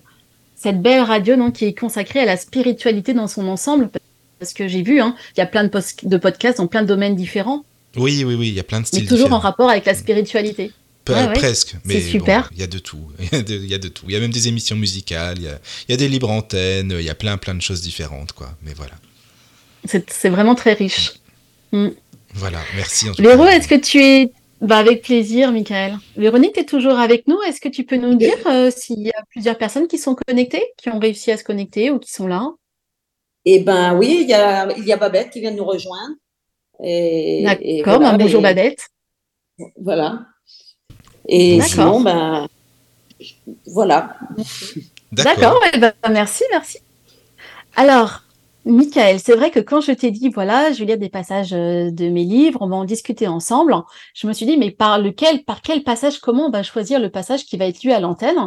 cette 0.56 0.82
belle 0.82 1.02
radio 1.02 1.36
donc, 1.36 1.54
qui 1.54 1.66
est 1.66 1.74
consacrée 1.74 2.20
à 2.20 2.26
la 2.26 2.38
spiritualité 2.38 3.14
dans 3.14 3.28
son 3.28 3.48
ensemble. 3.48 3.90
Parce 4.40 4.54
que 4.54 4.68
j'ai 4.68 4.82
vu, 4.82 5.02
hein, 5.02 5.16
il 5.36 5.40
y 5.40 5.44
a 5.44 5.46
plein 5.46 5.64
de, 5.64 5.72
de, 6.04 6.18
podcasts 6.18 6.58
dans 6.58 6.68
plein 6.68 6.82
de 6.82 6.88
domaines 6.88 7.16
différents. 7.16 7.64
Oui, 7.96 8.24
oui, 8.26 8.36
oui, 8.36 8.48
il 8.50 8.54
y 8.54 8.60
a 8.60 8.64
plein 8.64 8.82
de 8.82 8.86
styles. 8.86 9.04
Mais 9.04 9.10
toujours 9.10 9.34
en 9.34 9.40
rapport 9.40 9.70
avec 9.70 9.86
la 9.86 9.94
spiritualité. 9.94 10.72
Presque, 11.04 11.76
mais 11.84 11.96
c'est 11.96 12.10
super. 12.10 12.50
Il 12.54 12.60
y 12.60 12.64
a 12.64 12.68
de 12.68 12.80
tout. 12.80 13.12
Il 13.32 13.66
y, 13.66 13.74
a 13.74 13.78
de 13.78 13.88
tout. 13.88 14.06
Il 14.08 14.14
y 14.14 14.16
a 14.16 14.20
même 14.20 14.32
des 14.32 14.48
émissions 14.48 14.76
musicales, 14.76 15.38
il 15.40 15.46
y 15.90 15.94
a, 15.94 15.98
des 15.98 16.08
libres 16.08 16.30
antennes, 16.30 16.96
il 16.98 17.04
y 17.04 17.10
a 17.10 17.16
plein, 17.16 17.38
plein 17.38 17.56
de 17.56 17.62
choses 17.62 17.82
différentes, 17.82 18.34
quoi. 18.34 18.56
Mais 18.64 18.74
voilà. 18.74 18.94
C'est 19.86 20.30
vraiment 20.30 20.56
très 20.56 20.74
riche. 20.74 21.14
Voilà, 22.36 22.60
merci. 22.76 23.10
En 23.10 23.14
Véro, 23.14 23.46
est-ce 23.46 23.68
que 23.68 23.76
tu 23.76 24.02
es 24.02 24.32
bah, 24.62 24.78
avec 24.78 25.02
plaisir, 25.02 25.52
Michael. 25.52 25.98
Véronique, 26.16 26.54
tu 26.54 26.60
es 26.60 26.66
toujours 26.66 27.00
avec 27.00 27.28
nous. 27.28 27.42
Est-ce 27.42 27.60
que 27.60 27.68
tu 27.68 27.84
peux 27.84 27.96
nous 27.96 28.14
dire 28.14 28.38
euh, 28.46 28.70
s'il 28.70 29.00
y 29.00 29.10
a 29.10 29.24
plusieurs 29.30 29.58
personnes 29.58 29.88
qui 29.88 29.98
sont 29.98 30.16
connectées, 30.28 30.74
qui 30.78 30.90
ont 30.90 31.00
réussi 31.00 31.32
à 31.32 31.38
se 31.38 31.44
connecter 31.44 31.90
ou 31.90 31.98
qui 31.98 32.12
sont 32.12 32.28
là? 32.28 32.48
Eh 33.46 33.60
ben 33.60 33.98
oui, 33.98 34.20
il 34.22 34.30
y 34.30 34.36
a, 34.36 34.72
il 34.78 34.86
y 34.86 34.94
a 34.94 34.98
Babette 34.98 35.32
qui 35.32 35.40
vient 35.40 35.52
de 35.52 35.58
nous 35.58 35.66
rejoindre. 35.66 36.14
D'accord, 36.80 38.00
bah, 38.00 38.16
bonjour 38.20 38.42
Babette. 38.42 38.88
Voilà. 39.78 40.26
Et 41.28 41.60
sinon, 41.62 42.02
ben, 42.02 42.48
voilà. 43.66 44.16
D'accord, 45.12 45.60
eh 45.74 45.80
ben, 45.80 45.94
merci, 46.12 46.44
merci. 46.52 46.78
Alors, 47.76 48.22
Michael, 48.66 49.20
c'est 49.20 49.36
vrai 49.36 49.50
que 49.50 49.60
quand 49.60 49.82
je 49.82 49.92
t'ai 49.92 50.12
dit, 50.12 50.30
voilà, 50.30 50.72
je 50.72 50.80
vais 50.80 50.86
lire 50.86 50.98
des 50.98 51.10
passages 51.10 51.52
euh, 51.52 51.90
de 51.90 52.10
mes 52.10 52.24
livres, 52.24 52.60
on 52.62 52.68
va 52.68 52.76
en 52.76 52.86
discuter 52.86 53.28
ensemble, 53.28 53.76
je 54.14 54.28
me 54.28 54.34
suis 54.34 54.46
dit, 54.46 54.58
mais 54.58 54.70
par 54.70 55.00
lequel, 55.00 55.44
par 55.44 55.62
quel 55.62 55.84
passage, 55.84 56.20
comment 56.20 56.46
on 56.46 56.52
va 56.52 56.62
choisir 56.62 57.00
le 57.00 57.10
passage 57.10 57.46
qui 57.46 57.58
va 57.58 57.66
être 57.66 57.84
lu 57.84 57.92
à 57.92 58.00
l'antenne? 58.00 58.38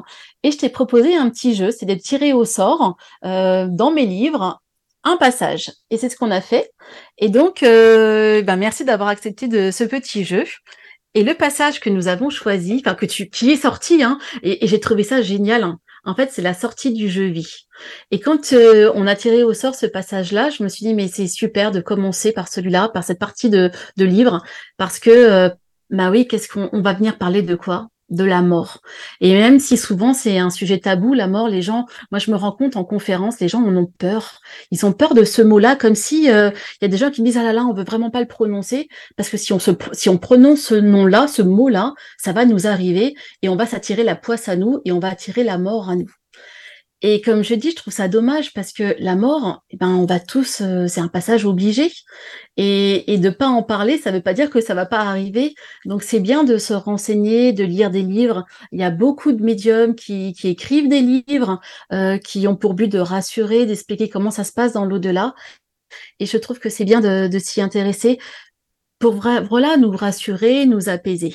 Et 0.44 0.52
je 0.52 0.58
t'ai 0.58 0.68
proposé 0.68 1.16
un 1.16 1.30
petit 1.30 1.54
jeu, 1.54 1.72
c'est 1.72 1.86
de 1.86 1.94
tirer 1.94 2.32
au 2.32 2.44
sort 2.44 2.96
euh, 3.24 3.66
dans 3.68 3.90
mes 3.90 4.06
livres 4.06 4.60
un 5.02 5.16
passage. 5.16 5.72
Et 5.90 5.98
c'est 5.98 6.08
ce 6.08 6.16
qu'on 6.16 6.30
a 6.30 6.40
fait. 6.40 6.70
Et 7.18 7.28
donc, 7.28 7.62
euh, 7.62 8.42
ben 8.42 8.56
merci 8.56 8.84
d'avoir 8.84 9.08
accepté 9.08 9.48
de 9.48 9.70
ce 9.70 9.84
petit 9.84 10.24
jeu. 10.24 10.44
Et 11.14 11.22
le 11.22 11.34
passage 11.34 11.80
que 11.80 11.90
nous 11.90 12.08
avons 12.08 12.30
choisi, 12.30 12.82
enfin 12.84 12.94
que 12.94 13.06
tu, 13.06 13.28
qui 13.30 13.50
est 13.50 13.56
sorti, 13.56 14.02
hein, 14.02 14.18
et, 14.42 14.66
j'ai 14.66 14.80
trouvé 14.80 15.04
ça 15.04 15.22
génial. 15.22 15.62
Hein, 15.62 15.78
en 16.04 16.14
fait, 16.14 16.30
c'est 16.32 16.42
la 16.42 16.54
sortie 16.54 16.92
du 16.92 17.08
jeu 17.08 17.26
vie. 17.26 17.66
Et 18.10 18.20
quand 18.20 18.52
euh, 18.52 18.92
on 18.94 19.06
a 19.06 19.14
tiré 19.14 19.42
au 19.42 19.54
sort 19.54 19.74
ce 19.74 19.86
passage-là, 19.86 20.50
je 20.50 20.62
me 20.62 20.68
suis 20.68 20.84
dit, 20.86 20.94
mais 20.94 21.08
c'est 21.08 21.26
super 21.26 21.70
de 21.70 21.80
commencer 21.80 22.32
par 22.32 22.48
celui-là, 22.48 22.88
par 22.88 23.04
cette 23.04 23.18
partie 23.18 23.50
de, 23.50 23.70
de 23.96 24.04
livre, 24.04 24.42
parce 24.76 24.98
que, 24.98 25.10
euh, 25.10 25.48
bah 25.90 26.10
oui, 26.10 26.26
qu'est-ce 26.26 26.48
qu'on 26.48 26.80
va 26.80 26.92
venir 26.92 27.18
parler 27.18 27.42
de 27.42 27.54
quoi? 27.54 27.88
De 28.14 28.24
la 28.24 28.42
mort. 28.42 28.80
Et 29.20 29.34
même 29.34 29.58
si 29.58 29.76
souvent 29.76 30.14
c'est 30.14 30.38
un 30.38 30.50
sujet 30.50 30.78
tabou, 30.78 31.14
la 31.14 31.26
mort, 31.26 31.48
les 31.48 31.62
gens, 31.62 31.86
moi 32.10 32.18
je 32.18 32.30
me 32.30 32.36
rends 32.36 32.52
compte 32.52 32.76
en 32.76 32.84
conférence, 32.84 33.40
les 33.40 33.48
gens 33.48 33.62
en 33.62 33.76
ont 33.76 33.90
peur. 33.98 34.40
Ils 34.70 34.84
ont 34.86 34.92
peur 34.92 35.14
de 35.14 35.24
ce 35.24 35.42
mot-là, 35.42 35.76
comme 35.76 35.94
si 35.94 36.30
euh, 36.30 36.50
il 36.80 36.84
y 36.84 36.86
a 36.86 36.88
des 36.88 36.96
gens 36.96 37.10
qui 37.10 37.22
disent 37.22 37.38
ah 37.38 37.42
là 37.42 37.52
là, 37.52 37.64
on 37.64 37.74
veut 37.74 37.84
vraiment 37.84 38.10
pas 38.10 38.20
le 38.20 38.26
prononcer 38.26 38.88
parce 39.16 39.28
que 39.28 39.36
si 39.36 39.52
on 39.52 39.58
se, 39.58 39.70
si 39.92 40.08
on 40.08 40.18
prononce 40.18 40.60
ce 40.60 40.74
nom-là, 40.74 41.26
ce 41.28 41.42
mot-là, 41.42 41.94
ça 42.18 42.32
va 42.32 42.44
nous 42.44 42.66
arriver 42.66 43.14
et 43.42 43.48
on 43.48 43.56
va 43.56 43.66
s'attirer 43.66 44.04
la 44.04 44.16
poisse 44.16 44.48
à 44.48 44.56
nous 44.56 44.80
et 44.84 44.92
on 44.92 44.98
va 44.98 45.08
attirer 45.08 45.44
la 45.44 45.58
mort 45.58 45.90
à 45.90 45.96
nous. 45.96 46.10
Et 47.06 47.20
comme 47.20 47.44
je 47.44 47.54
dis, 47.54 47.72
je 47.72 47.76
trouve 47.76 47.92
ça 47.92 48.08
dommage 48.08 48.54
parce 48.54 48.72
que 48.72 48.96
la 48.98 49.14
mort, 49.14 49.62
eh 49.68 49.76
ben, 49.76 49.90
on 49.90 50.06
va 50.06 50.18
tous, 50.18 50.62
euh, 50.62 50.86
c'est 50.88 51.02
un 51.02 51.08
passage 51.08 51.44
obligé. 51.44 51.92
Et, 52.56 53.12
et 53.12 53.18
de 53.18 53.28
pas 53.28 53.48
en 53.48 53.62
parler, 53.62 53.98
ça 53.98 54.10
ne 54.10 54.16
veut 54.16 54.22
pas 54.22 54.32
dire 54.32 54.48
que 54.48 54.62
ça 54.62 54.72
va 54.72 54.86
pas 54.86 55.00
arriver. 55.00 55.54
Donc 55.84 56.02
c'est 56.02 56.18
bien 56.18 56.44
de 56.44 56.56
se 56.56 56.72
renseigner, 56.72 57.52
de 57.52 57.62
lire 57.62 57.90
des 57.90 58.00
livres. 58.00 58.46
Il 58.72 58.80
y 58.80 58.84
a 58.84 58.90
beaucoup 58.90 59.32
de 59.32 59.44
médiums 59.44 59.94
qui, 59.94 60.32
qui 60.32 60.48
écrivent 60.48 60.88
des 60.88 61.02
livres, 61.02 61.60
euh, 61.92 62.16
qui 62.16 62.48
ont 62.48 62.56
pour 62.56 62.72
but 62.72 62.88
de 62.88 63.00
rassurer, 63.00 63.66
d'expliquer 63.66 64.08
comment 64.08 64.30
ça 64.30 64.44
se 64.44 64.52
passe 64.52 64.72
dans 64.72 64.86
l'au-delà. 64.86 65.34
Et 66.20 66.24
je 66.24 66.38
trouve 66.38 66.58
que 66.58 66.70
c'est 66.70 66.86
bien 66.86 67.02
de, 67.02 67.38
s'y 67.38 67.60
intéresser 67.60 68.18
pour 68.98 69.16
voilà, 69.16 69.76
nous 69.76 69.90
rassurer, 69.90 70.64
nous 70.64 70.88
apaiser. 70.88 71.34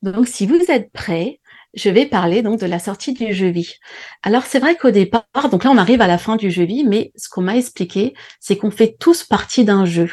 Donc, 0.00 0.26
si 0.26 0.46
vous 0.46 0.62
êtes 0.68 0.90
prêts, 0.90 1.38
je 1.76 1.90
vais 1.90 2.06
parler 2.06 2.42
donc 2.42 2.58
de 2.58 2.66
la 2.66 2.78
sortie 2.78 3.12
du 3.12 3.32
jeu 3.32 3.48
vie. 3.48 3.74
Alors 4.22 4.44
c'est 4.44 4.58
vrai 4.58 4.76
qu'au 4.76 4.90
départ, 4.90 5.50
donc 5.50 5.62
là 5.62 5.70
on 5.70 5.76
arrive 5.76 6.00
à 6.00 6.06
la 6.06 6.18
fin 6.18 6.36
du 6.36 6.50
jeu 6.50 6.64
vie, 6.64 6.84
mais 6.84 7.12
ce 7.16 7.28
qu'on 7.28 7.42
m'a 7.42 7.56
expliqué, 7.56 8.14
c'est 8.40 8.56
qu'on 8.56 8.70
fait 8.70 8.96
tous 8.98 9.24
partie 9.24 9.64
d'un 9.64 9.84
jeu. 9.84 10.10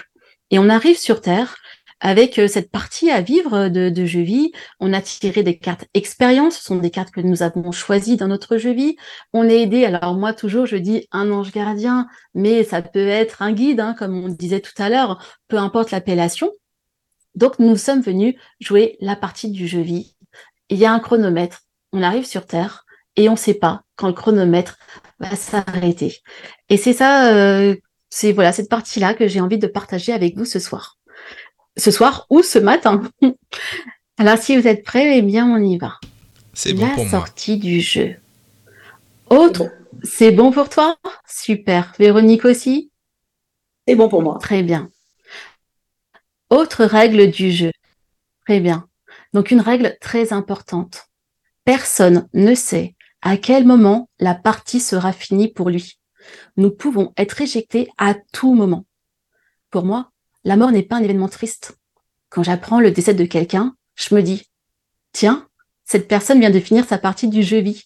Et 0.51 0.60
on 0.60 0.70
arrive 0.70 0.98
sur 0.98 1.22
Terre 1.22 1.55
avec 2.01 2.38
euh, 2.38 2.50
cette 2.50 2.70
partie 2.70 3.10
à 3.10 3.22
vivre 3.22 3.70
de, 3.70 3.89
de 3.89 4.05
jeu 4.05 4.22
vie. 4.22 4.51
On 4.82 4.91
a 4.91 5.01
tiré 5.01 5.41
des 5.41 5.58
cartes 5.58 5.86
expérience, 5.93 6.58
ce 6.58 6.63
sont 6.65 6.75
des 6.75 6.91
cartes 6.91 7.12
que 7.12 7.22
nous 7.22 7.43
avons 7.43 7.72
choisies 7.72 8.17
dans 8.17 8.27
notre 8.27 8.58
jeu 8.58 8.74
vie. 8.74 8.98
On 9.32 9.48
est 9.48 9.62
aidé, 9.62 9.86
alors 9.86 10.15
moi 10.15 10.34
toujours 10.34 10.65
je 10.65 10.75
dis 10.75 11.08
un 11.13 11.32
ange 11.32 11.53
gardien, 11.53 12.08
mais 12.36 12.65
ça 12.65 12.82
peut 12.82 13.08
être 13.08 13.41
un 13.41 13.53
guide, 13.53 13.79
hein, 13.79 13.96
comme 13.98 14.22
on 14.22 14.27
disait 14.27 14.60
tout 14.60 14.79
à 14.79 14.89
l'heure, 14.89 15.24
peu 15.48 15.58
importe 15.58 15.91
l'appellation. 15.91 16.51
Donc 17.36 17.58
nous 17.58 17.77
sommes 17.77 18.01
venus 18.01 18.36
jouer 18.60 18.98
la 19.00 19.15
partie 19.15 19.50
du 19.50 19.65
jeu 19.67 19.82
vie 19.82 20.13
il 20.70 20.77
y 20.77 20.86
a 20.86 20.91
un 20.91 21.00
chronomètre. 21.00 21.62
On 21.91 22.01
arrive 22.01 22.25
sur 22.25 22.46
Terre 22.46 22.86
et 23.15 23.29
on 23.29 23.34
ne 23.34 23.38
sait 23.38 23.53
pas 23.53 23.84
quand 23.96 24.08
le 24.08 24.13
chronomètre 24.13 24.77
va 25.20 25.36
s'arrêter. 25.36 26.22
Et 26.70 26.77
c'est 26.77 26.93
ça, 26.93 27.34
euh, 27.34 27.75
c'est 28.10 28.32
voilà 28.32 28.51
cette 28.51 28.70
partie-là 28.70 29.13
que 29.13 29.27
j'ai 29.27 29.41
envie 29.41 29.58
de 29.58 29.67
partager 29.67 30.13
avec 30.13 30.38
vous 30.38 30.46
ce 30.46 30.60
soir. 30.60 30.98
Ce 31.77 31.91
soir 31.91 32.25
ou 32.29 32.41
ce 32.41 32.60
matin. 32.60 33.01
Alors 34.17 34.38
si 34.38 34.58
vous 34.58 34.67
êtes 34.67 34.84
prêts, 34.84 35.17
eh 35.17 35.22
bien 35.22 35.48
on 35.48 35.62
y 35.62 35.77
va. 35.77 36.00
C'est 36.53 36.74
bon 36.74 36.88
La 36.98 37.10
sortie 37.10 37.58
du 37.58 37.82
jeu. 37.82 38.15
Autre, 39.29 39.63
c'est 40.03 40.32
bon 40.32 40.51
pour 40.51 40.70
toi? 40.70 40.98
Super. 41.27 41.93
Véronique 41.98 42.46
aussi? 42.46 42.91
C'est 43.88 43.96
bon 43.96 44.10
pour 44.10 44.22
moi. 44.22 44.38
Très 44.39 44.63
bien. 44.63 44.89
Autre 46.50 46.86
règle 46.86 47.32
du 47.32 47.51
jeu. 47.51 47.72
Très 48.46 48.60
bien. 48.60 48.88
Donc 49.34 49.52
une 49.52 49.62
règle 49.62 49.98
très 50.00 50.32
importante. 50.34 51.10
Personne 51.66 52.28
ne 52.34 52.56
sait 52.56 52.96
à 53.22 53.38
quel 53.38 53.66
moment 53.66 54.10
la 54.20 54.36
partie 54.36 54.80
sera 54.80 55.13
finie 55.13 55.52
pour 55.52 55.70
lui. 55.70 56.00
Nous 56.58 56.72
pouvons 56.72 57.13
être 57.18 57.42
éjectés 57.42 57.90
à 57.98 58.16
tout 58.32 58.54
moment. 58.54 58.86
Pour 59.70 59.86
moi, 59.86 60.12
la 60.44 60.58
mort 60.58 60.72
n'est 60.72 60.84
pas 60.84 60.98
un 60.98 61.04
événement 61.04 61.30
triste. 61.30 61.78
Quand 62.30 62.44
j'apprends 62.44 62.80
le 62.80 62.92
décès 62.92 63.13
de 63.13 63.25
quelqu'un, 63.25 63.75
je 63.96 64.13
me 64.13 64.22
dis, 64.22 64.50
tiens, 65.13 65.48
cette 65.86 66.08
personne 66.08 66.40
vient 66.40 66.50
de 66.50 66.60
finir 66.60 66.86
sa 66.86 66.98
partie 66.98 67.28
du 67.28 67.44
jeu 67.44 67.60
vie. 67.60 67.84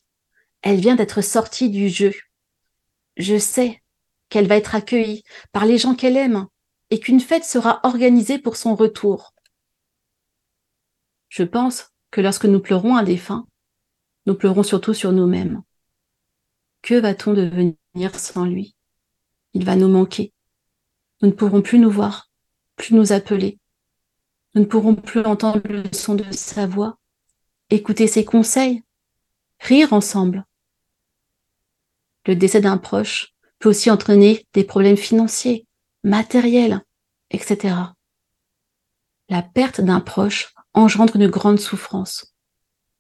Elle 0.62 0.80
vient 0.80 0.96
d'être 0.96 1.22
sortie 1.22 1.70
du 1.70 1.90
jeu. 1.90 2.14
Je 3.16 3.38
sais 3.38 3.82
qu'elle 4.30 4.48
va 4.48 4.58
être 4.58 4.76
accueillie 4.76 5.24
par 5.52 5.66
les 5.66 5.78
gens 5.78 5.96
qu'elle 5.96 6.18
aime 6.18 6.48
et 6.90 7.00
qu'une 7.00 7.20
fête 7.20 7.44
sera 7.44 7.80
organisée 7.84 8.40
pour 8.40 8.58
son 8.58 8.76
retour. 8.76 9.34
Je 11.30 11.44
pense 11.44 11.92
que 12.12 12.22
lorsque 12.22 12.46
nous 12.46 12.60
pleurons 12.60 12.96
un 12.96 13.04
défunt, 13.04 13.48
nous 14.26 14.36
pleurons 14.36 14.64
surtout 14.64 14.94
sur 14.94 15.12
nous-mêmes. 15.12 15.62
Que 16.82 16.96
va-t-on 16.96 17.34
devenir 17.34 18.20
sans 18.20 18.46
lui? 18.46 18.76
Il 19.54 19.66
va 19.66 19.76
nous 19.76 19.90
manquer. 19.90 20.34
Nous 21.22 21.30
ne 21.30 21.34
pourrons 21.34 21.62
plus 21.62 21.80
nous 21.80 21.90
voir, 21.90 22.30
plus 22.76 22.94
nous 22.94 23.12
appeler. 23.12 23.60
Nous 24.54 24.62
ne 24.62 24.68
pourrons 24.68 24.96
plus 24.96 25.22
entendre 25.22 25.62
le 25.66 25.84
son 25.94 26.16
de 26.16 26.32
sa 26.32 26.68
voix, 26.68 26.98
écouter 27.70 28.08
ses 28.08 28.26
conseils, 28.26 28.84
rire 29.60 29.94
ensemble. 29.94 30.46
Le 32.26 32.36
décès 32.36 32.62
d'un 32.62 32.78
proche 32.78 33.34
peut 33.60 33.70
aussi 33.70 33.90
entraîner 33.90 34.46
des 34.54 34.64
problèmes 34.64 34.98
financiers, 34.98 35.66
matériels, 36.04 36.84
etc. 37.32 37.76
La 39.30 39.42
perte 39.42 39.82
d'un 39.82 40.00
proche 40.00 40.54
engendre 40.78 41.16
une 41.16 41.28
grande 41.28 41.60
souffrance. 41.60 42.36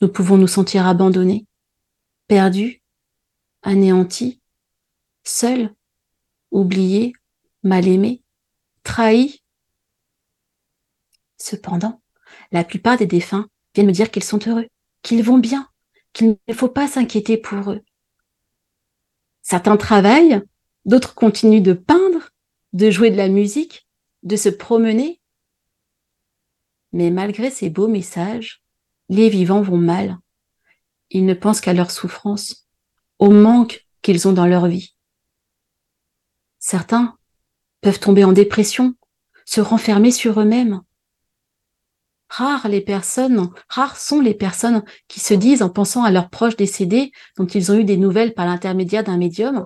Nous 0.01 0.07
pouvons 0.07 0.37
nous 0.37 0.47
sentir 0.47 0.87
abandonnés, 0.87 1.45
perdus, 2.27 2.81
anéantis, 3.61 4.41
seuls, 5.23 5.73
oubliés, 6.51 7.13
mal 7.63 7.87
aimés, 7.87 8.23
trahis. 8.83 9.43
Cependant, 11.37 12.01
la 12.51 12.63
plupart 12.63 12.97
des 12.97 13.05
défunts 13.05 13.47
viennent 13.73 13.87
me 13.87 13.91
dire 13.91 14.09
qu'ils 14.09 14.23
sont 14.23 14.39
heureux, 14.47 14.67
qu'ils 15.03 15.23
vont 15.23 15.37
bien, 15.37 15.67
qu'il 16.13 16.37
ne 16.47 16.53
faut 16.53 16.69
pas 16.69 16.87
s'inquiéter 16.87 17.37
pour 17.37 17.71
eux. 17.71 17.81
Certains 19.43 19.77
travaillent, 19.77 20.41
d'autres 20.85 21.13
continuent 21.13 21.61
de 21.61 21.73
peindre, 21.73 22.31
de 22.73 22.89
jouer 22.89 23.11
de 23.11 23.17
la 23.17 23.29
musique, 23.29 23.87
de 24.23 24.35
se 24.35 24.49
promener, 24.49 25.21
mais 26.93 27.09
malgré 27.09 27.49
ces 27.49 27.69
beaux 27.69 27.87
messages, 27.87 28.63
les 29.09 29.29
vivants 29.29 29.61
vont 29.61 29.77
mal. 29.77 30.17
Ils 31.09 31.25
ne 31.25 31.33
pensent 31.33 31.61
qu'à 31.61 31.73
leur 31.73 31.91
souffrance, 31.91 32.67
au 33.19 33.29
manque 33.29 33.87
qu'ils 34.01 34.27
ont 34.27 34.33
dans 34.33 34.45
leur 34.45 34.67
vie. 34.67 34.95
Certains 36.59 37.17
peuvent 37.81 37.99
tomber 37.99 38.23
en 38.23 38.33
dépression, 38.33 38.95
se 39.45 39.61
renfermer 39.61 40.11
sur 40.11 40.39
eux-mêmes. 40.39 40.81
Rares 42.29 42.67
rares 43.69 43.97
sont 43.97 44.19
les 44.19 44.33
personnes 44.33 44.83
qui 45.07 45.21
se 45.21 45.33
disent 45.33 45.61
en 45.61 45.69
pensant 45.69 46.03
à 46.03 46.11
leurs 46.11 46.29
proches 46.29 46.57
décédés 46.57 47.11
dont 47.37 47.45
ils 47.45 47.71
ont 47.71 47.75
eu 47.75 47.85
des 47.85 47.95
nouvelles 47.95 48.33
par 48.33 48.45
l'intermédiaire 48.45 49.05
d'un 49.05 49.17
médium. 49.17 49.65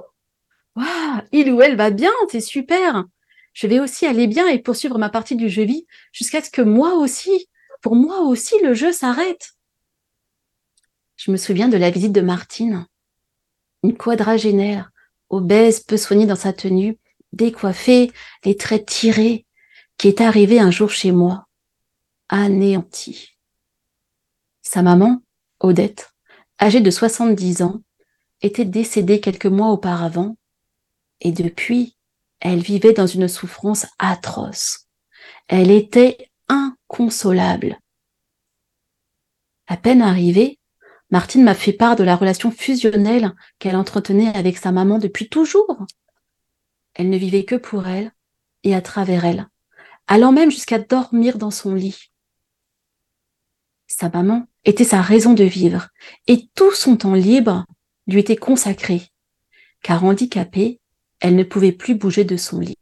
Waouh, 0.76 1.22
il 1.32 1.52
ou 1.52 1.62
elle 1.62 1.76
va 1.76 1.90
bien, 1.90 2.12
c'est 2.30 2.40
super 2.40 3.06
je 3.54 3.68
vais 3.68 3.80
aussi 3.80 4.06
aller 4.06 4.28
bien 4.28 4.48
et 4.48 4.60
poursuivre 4.60 4.98
ma 4.98 5.10
partie 5.10 5.36
du 5.36 5.50
jeu 5.50 5.64
vie 5.64 5.86
jusqu'à 6.12 6.42
ce 6.42 6.50
que 6.50 6.62
moi 6.62 6.96
aussi, 6.96 7.50
pour 7.82 7.96
moi 7.96 8.22
aussi, 8.22 8.56
le 8.64 8.74
jeu 8.74 8.92
s'arrête. 8.92 9.54
Je 11.18 11.32
me 11.32 11.38
souviens 11.38 11.68
de 11.68 11.78
la 11.78 11.90
visite 11.90 12.14
de 12.14 12.22
Martine, 12.22 12.86
une 13.84 13.96
quadragénaire, 13.96 14.92
obèse, 15.30 15.82
peu 15.82 15.98
soignée 15.98 16.26
dans 16.26 16.36
sa 16.36 16.54
tenue, 16.54 16.98
décoiffée, 17.34 18.12
les 18.46 18.56
traits 18.56 18.86
tirés, 18.86 19.46
qui 19.98 20.08
est 20.08 20.22
arrivée 20.22 20.60
un 20.60 20.72
jour 20.72 20.90
chez 20.90 21.12
moi, 21.12 21.48
anéantie. 22.30 23.38
Sa 24.62 24.82
maman, 24.82 25.22
Odette, 25.60 26.14
âgée 26.60 26.82
de 26.82 26.92
70 26.92 27.62
ans, 27.62 27.82
était 28.42 28.66
décédée 28.66 29.20
quelques 29.20 29.46
mois 29.46 29.70
auparavant, 29.70 30.38
et 31.20 31.32
depuis, 31.32 31.98
elle 32.42 32.62
vivait 32.62 32.94
dans 32.94 33.08
une 33.08 33.28
souffrance 33.28 33.86
atroce. 34.00 34.88
Elle 35.48 35.72
était 35.72 36.18
inconsolable. 36.50 37.80
À 39.68 39.78
peine 39.78 40.02
arrivée, 40.02 40.60
Martine 41.12 41.44
m'a 41.44 41.56
fait 41.56 41.74
part 41.74 41.96
de 41.96 42.04
la 42.04 42.16
relation 42.16 42.52
fusionnelle 42.52 43.34
qu'elle 43.60 43.76
entretenait 43.76 44.36
avec 44.36 44.58
sa 44.58 44.72
maman 44.72 44.98
depuis 44.98 45.30
toujours. 45.30 45.86
Elle 46.94 47.10
ne 47.10 47.18
vivait 47.18 47.46
que 47.46 47.56
pour 47.56 47.88
elle 47.88 48.12
et 48.64 48.76
à 48.76 48.82
travers 48.82 49.24
elle, 49.24 49.48
allant 50.08 50.32
même 50.32 50.52
jusqu'à 50.52 50.80
dormir 50.80 51.38
dans 51.38 51.52
son 51.52 51.74
lit. 51.74 52.12
Sa 53.88 54.10
maman 54.10 54.48
était 54.66 54.84
sa 54.84 55.02
raison 55.02 55.34
de 55.34 55.44
vivre 55.44 55.90
et 56.28 56.50
tout 56.56 56.72
son 56.74 56.98
temps 56.98 57.14
libre 57.14 57.66
lui 58.08 58.20
était 58.20 58.36
consacré, 58.36 59.04
car 59.84 60.04
handicapée, 60.04 60.81
elle 61.22 61.36
ne 61.36 61.44
pouvait 61.44 61.72
plus 61.72 61.96
bouger 61.96 62.24
de 62.24 62.36
son 62.36 62.60
lit. 62.60 62.78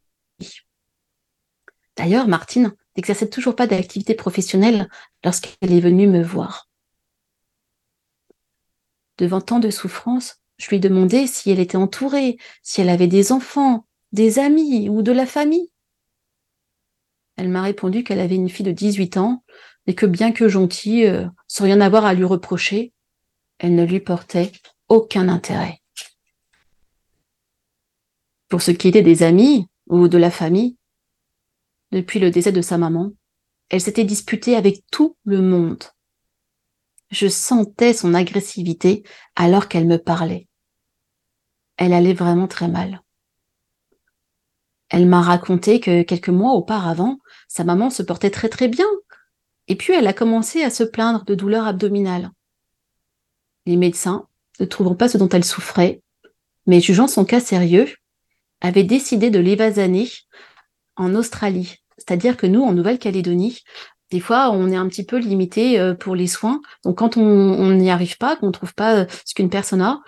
D'ailleurs, 1.98 2.28
Martine 2.28 2.74
n'exerçait 2.96 3.30
toujours 3.30 3.56
pas 3.56 3.68
d'activité 3.68 4.16
professionnelle 4.16 4.90
lorsqu'elle 5.24 5.74
est 5.74 5.82
venue 5.82 6.08
me 6.08 6.24
voir. 6.24 6.70
Devant 9.18 9.42
tant 9.42 9.60
de 9.60 9.70
souffrances, 9.70 10.38
je 10.58 10.70
lui 10.70 10.80
demandais 10.80 11.28
si 11.28 11.52
elle 11.52 11.60
était 11.60 11.78
entourée, 11.78 12.38
si 12.64 12.80
elle 12.80 12.90
avait 12.90 13.08
des 13.08 13.32
enfants, 13.34 13.86
des 14.14 14.40
amis 14.40 14.88
ou 14.90 15.02
de 15.02 15.12
la 15.12 15.26
famille. 15.26 15.70
Elle 17.36 17.50
m'a 17.50 17.62
répondu 17.62 18.04
qu'elle 18.04 18.20
avait 18.20 18.36
une 18.36 18.50
fille 18.50 18.66
de 18.66 18.72
18 18.72 19.18
ans 19.18 19.44
et 19.88 19.96
que 19.96 20.06
bien 20.06 20.32
que 20.32 20.48
gentille, 20.48 21.06
euh, 21.06 21.26
sans 21.48 21.66
rien 21.66 21.82
avoir 21.82 22.06
à 22.06 22.14
lui 22.14 22.26
reprocher, 22.26 22.94
elle 23.58 23.76
ne 23.76 23.86
lui 23.86 24.00
portait 24.00 24.52
aucun 24.88 25.28
intérêt. 25.28 25.82
Pour 28.50 28.64
ce 28.64 28.72
qui 28.72 28.88
était 28.88 29.04
des 29.04 29.24
amis 29.24 29.68
ou 29.88 30.08
de 30.08 30.18
la 30.18 30.32
famille, 30.32 30.76
depuis 31.92 32.20
le 32.20 32.32
décès 32.32 32.52
de 32.52 32.62
sa 32.62 32.78
maman, 32.78 33.14
elle 33.70 33.82
s'était 33.82 34.04
disputée 34.04 34.56
avec 34.56 34.84
tout 34.92 35.16
le 35.24 35.42
monde. 35.42 35.84
Je 37.12 37.28
sentais 37.28 37.94
son 37.94 38.14
agressivité 38.14 39.04
alors 39.36 39.68
qu'elle 39.68 39.88
me 39.88 39.98
parlait. 39.98 40.48
Elle 41.78 41.94
allait 41.94 42.14
vraiment 42.14 42.48
très 42.48 42.68
mal. 42.68 43.02
Elle 44.90 45.08
m'a 45.08 45.22
raconté 45.22 45.80
que 45.80 46.02
quelques 46.02 46.30
mois 46.30 46.54
auparavant, 46.54 47.20
sa 47.48 47.64
maman 47.64 47.92
se 47.92 48.02
portait 48.02 48.32
très 48.32 48.50
très 48.50 48.68
bien. 48.68 48.88
Et 49.68 49.76
puis 49.76 49.94
elle 49.94 50.08
a 50.08 50.14
commencé 50.14 50.64
à 50.64 50.72
se 50.72 50.84
plaindre 50.84 51.24
de 51.26 51.36
douleurs 51.36 51.68
abdominales. 51.68 52.32
Les 53.68 53.78
médecins, 53.78 54.28
ne 54.60 54.66
trouvant 54.66 54.96
pas 54.96 55.08
ce 55.08 55.20
dont 55.20 55.30
elle 55.30 55.46
souffrait, 55.46 56.02
mais 56.66 56.82
jugeant 56.82 57.08
son 57.08 57.24
cas 57.24 57.40
sérieux, 57.40 57.88
avait 58.62 58.84
décidé 58.84 59.30
de 59.30 59.40
l'évasaner 59.40 60.10
en 60.96 61.16
Australie. 61.16 61.78
C'est-à-dire 61.98 62.38
que 62.38 62.48
nous, 62.48 62.62
en 62.62 62.74
Nouvelle-Calédonie, 62.74 63.62
des 64.12 64.20
fois, 64.20 64.52
on 64.52 64.72
est 64.72 64.76
un 64.76 64.88
petit 64.88 65.06
peu 65.06 65.18
limité 65.18 65.80
euh, 65.80 65.94
pour 65.94 66.16
les 66.16 66.28
soins. 66.28 66.62
Donc, 66.84 66.98
quand 66.98 67.18
on 67.18 67.72
n'y 67.72 67.92
arrive 67.92 68.18
pas, 68.18 68.36
qu'on 68.36 68.48
ne 68.48 68.52
trouve 68.52 68.74
pas 68.74 69.02
euh, 69.02 69.06
ce 69.26 69.34
qu'une 69.36 69.50
personne 69.50 69.82
a, 69.82 70.02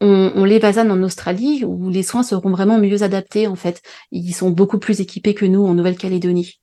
on, 0.00 0.44
l'évasane 0.44 0.90
en 0.90 1.02
Australie 1.02 1.64
où 1.64 1.88
les 1.88 2.02
soins 2.02 2.22
seront 2.22 2.50
vraiment 2.50 2.78
mieux 2.78 3.02
adaptés, 3.02 3.46
en 3.46 3.56
fait. 3.56 3.82
Ils 4.10 4.34
sont 4.34 4.50
beaucoup 4.50 4.78
plus 4.78 5.00
équipés 5.00 5.34
que 5.34 5.46
nous 5.46 5.64
en 5.64 5.74
Nouvelle-Calédonie. 5.74 6.60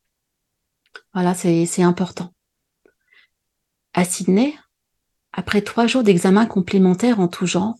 Voilà, 1.14 1.34
c'est 1.34 1.82
important. 1.82 2.34
À 3.94 4.06
Sydney, 4.06 4.56
après 5.32 5.62
trois 5.62 5.88
jours 5.88 6.04
d'examen 6.04 6.46
complémentaires 6.46 7.20
en 7.20 7.28
tout 7.28 7.46
genre, 7.46 7.76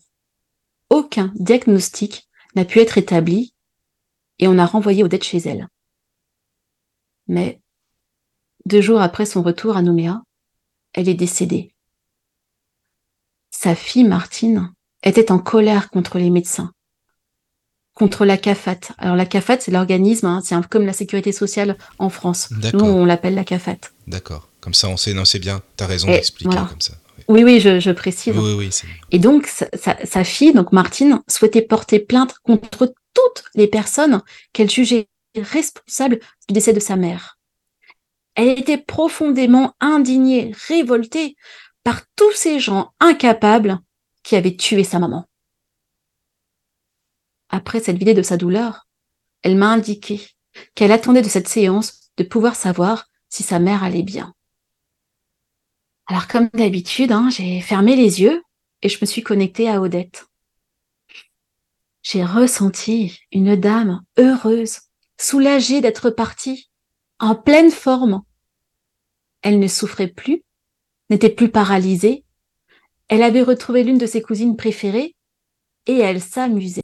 aucun 0.90 1.32
diagnostic 1.36 2.28
n'a 2.54 2.64
pu 2.64 2.80
être 2.80 2.98
établi 2.98 3.53
et 4.38 4.48
on 4.48 4.58
a 4.58 4.66
renvoyé 4.66 5.04
Odette 5.04 5.24
chez 5.24 5.38
elle. 5.38 5.68
Mais 7.26 7.60
deux 8.66 8.80
jours 8.80 9.00
après 9.00 9.26
son 9.26 9.42
retour 9.42 9.76
à 9.76 9.82
Nouméa, 9.82 10.22
elle 10.92 11.08
est 11.08 11.14
décédée. 11.14 11.74
Sa 13.50 13.74
fille 13.74 14.04
Martine 14.04 14.72
était 15.02 15.32
en 15.32 15.38
colère 15.38 15.90
contre 15.90 16.18
les 16.18 16.30
médecins, 16.30 16.72
contre 17.94 18.24
la 18.24 18.36
CAFAT. 18.36 18.92
Alors 18.98 19.16
la 19.16 19.26
CAFAT, 19.26 19.60
c'est 19.60 19.70
l'organisme, 19.70 20.26
hein, 20.26 20.40
c'est 20.44 20.56
comme 20.68 20.86
la 20.86 20.92
sécurité 20.92 21.32
sociale 21.32 21.76
en 21.98 22.08
France. 22.08 22.50
Nous, 22.72 22.84
on 22.84 23.04
l'appelle 23.04 23.34
la 23.34 23.44
CAFAT. 23.44 23.78
D'accord. 24.06 24.48
Comme 24.60 24.74
ça, 24.74 24.88
on 24.88 24.96
sait, 24.96 25.14
non, 25.14 25.24
c'est 25.24 25.38
bien, 25.38 25.62
tu 25.76 25.84
as 25.84 25.86
raison 25.86 26.08
d'expliquer 26.08 26.56
comme 26.56 26.80
ça. 26.80 26.94
Oui, 27.28 27.44
oui, 27.44 27.60
je, 27.60 27.90
précise. 27.92 28.36
Oui, 28.36 28.54
oui, 28.54 28.70
Et 29.10 29.18
donc, 29.18 29.46
sa, 29.46 30.24
fille, 30.24 30.52
donc 30.52 30.72
Martine, 30.72 31.22
souhaitait 31.28 31.62
porter 31.62 31.98
plainte 31.98 32.34
contre 32.42 32.92
toutes 33.14 33.44
les 33.54 33.68
personnes 33.68 34.22
qu'elle 34.52 34.70
jugeait 34.70 35.08
responsables 35.36 36.20
du 36.48 36.54
décès 36.54 36.72
de 36.72 36.80
sa 36.80 36.96
mère. 36.96 37.38
Elle 38.34 38.48
était 38.58 38.78
profondément 38.78 39.74
indignée, 39.80 40.52
révoltée 40.68 41.36
par 41.84 42.02
tous 42.16 42.32
ces 42.32 42.58
gens 42.58 42.92
incapables 43.00 43.78
qui 44.22 44.36
avaient 44.36 44.56
tué 44.56 44.84
sa 44.84 44.98
maman. 44.98 45.28
Après 47.50 47.80
cette 47.80 47.98
vidée 47.98 48.14
de 48.14 48.22
sa 48.22 48.36
douleur, 48.36 48.88
elle 49.42 49.56
m'a 49.56 49.70
indiqué 49.70 50.28
qu'elle 50.74 50.92
attendait 50.92 51.22
de 51.22 51.28
cette 51.28 51.48
séance 51.48 52.10
de 52.16 52.24
pouvoir 52.24 52.56
savoir 52.56 53.06
si 53.28 53.42
sa 53.42 53.58
mère 53.58 53.84
allait 53.84 54.02
bien. 54.02 54.34
Alors 56.06 56.26
comme 56.26 56.48
d'habitude, 56.54 57.12
hein, 57.12 57.28
j'ai 57.30 57.60
fermé 57.60 57.96
les 57.96 58.20
yeux 58.20 58.42
et 58.82 58.88
je 58.88 58.98
me 59.00 59.06
suis 59.06 59.22
connectée 59.22 59.68
à 59.68 59.80
Odette. 59.80 60.26
J'ai 62.04 62.22
ressenti 62.22 63.18
une 63.32 63.56
dame 63.56 64.02
heureuse, 64.18 64.80
soulagée 65.18 65.80
d'être 65.80 66.10
partie, 66.10 66.70
en 67.18 67.34
pleine 67.34 67.70
forme. 67.70 68.22
Elle 69.40 69.58
ne 69.58 69.66
souffrait 69.66 70.08
plus, 70.08 70.44
n'était 71.08 71.30
plus 71.30 71.50
paralysée. 71.50 72.24
Elle 73.08 73.22
avait 73.22 73.40
retrouvé 73.40 73.84
l'une 73.84 73.96
de 73.96 74.04
ses 74.04 74.20
cousines 74.20 74.56
préférées 74.56 75.16
et 75.86 75.98
elle 75.98 76.20
s'amusait. 76.20 76.82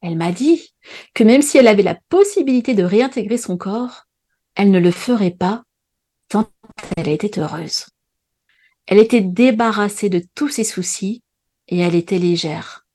Elle 0.00 0.16
m'a 0.16 0.32
dit 0.32 0.74
que 1.14 1.22
même 1.22 1.42
si 1.42 1.56
elle 1.56 1.68
avait 1.68 1.84
la 1.84 1.98
possibilité 2.08 2.74
de 2.74 2.82
réintégrer 2.82 3.38
son 3.38 3.56
corps, 3.56 4.06
elle 4.56 4.72
ne 4.72 4.80
le 4.80 4.90
ferait 4.90 5.30
pas 5.30 5.62
tant 6.28 6.50
elle 6.96 7.08
était 7.08 7.38
heureuse. 7.38 7.86
Elle 8.86 8.98
était 8.98 9.20
débarrassée 9.20 10.08
de 10.08 10.20
tous 10.34 10.48
ses 10.48 10.64
soucis 10.64 11.22
et 11.68 11.78
elle 11.78 11.94
était 11.94 12.18
légère. 12.18 12.85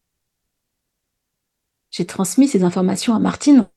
J'ai 1.92 2.06
transmis 2.06 2.48
ces 2.48 2.64
informations 2.64 3.14
à 3.14 3.20
Martine, 3.20 3.68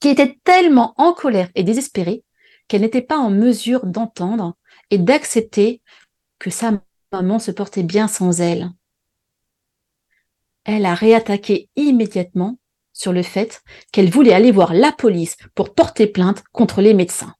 qui 0.00 0.08
était 0.08 0.38
tellement 0.44 0.94
en 0.96 1.12
colère 1.12 1.50
et 1.54 1.64
désespérée 1.64 2.24
qu'elle 2.68 2.82
n'était 2.82 3.02
pas 3.02 3.18
en 3.18 3.30
mesure 3.30 3.86
d'entendre 3.86 4.56
et 4.90 4.98
d'accepter 4.98 5.82
que 6.38 6.50
sa 6.50 6.80
maman 7.12 7.38
se 7.38 7.50
portait 7.50 7.82
bien 7.82 8.08
sans 8.08 8.40
elle. 8.40 8.70
Elle 10.64 10.86
a 10.86 10.94
réattaqué 10.94 11.70
immédiatement 11.76 12.58
sur 12.92 13.12
le 13.12 13.22
fait 13.22 13.62
qu'elle 13.92 14.10
voulait 14.10 14.32
aller 14.32 14.50
voir 14.50 14.74
la 14.74 14.92
police 14.92 15.36
pour 15.54 15.74
porter 15.74 16.06
plainte 16.06 16.42
contre 16.52 16.80
les 16.80 16.94
médecins. 16.94 17.34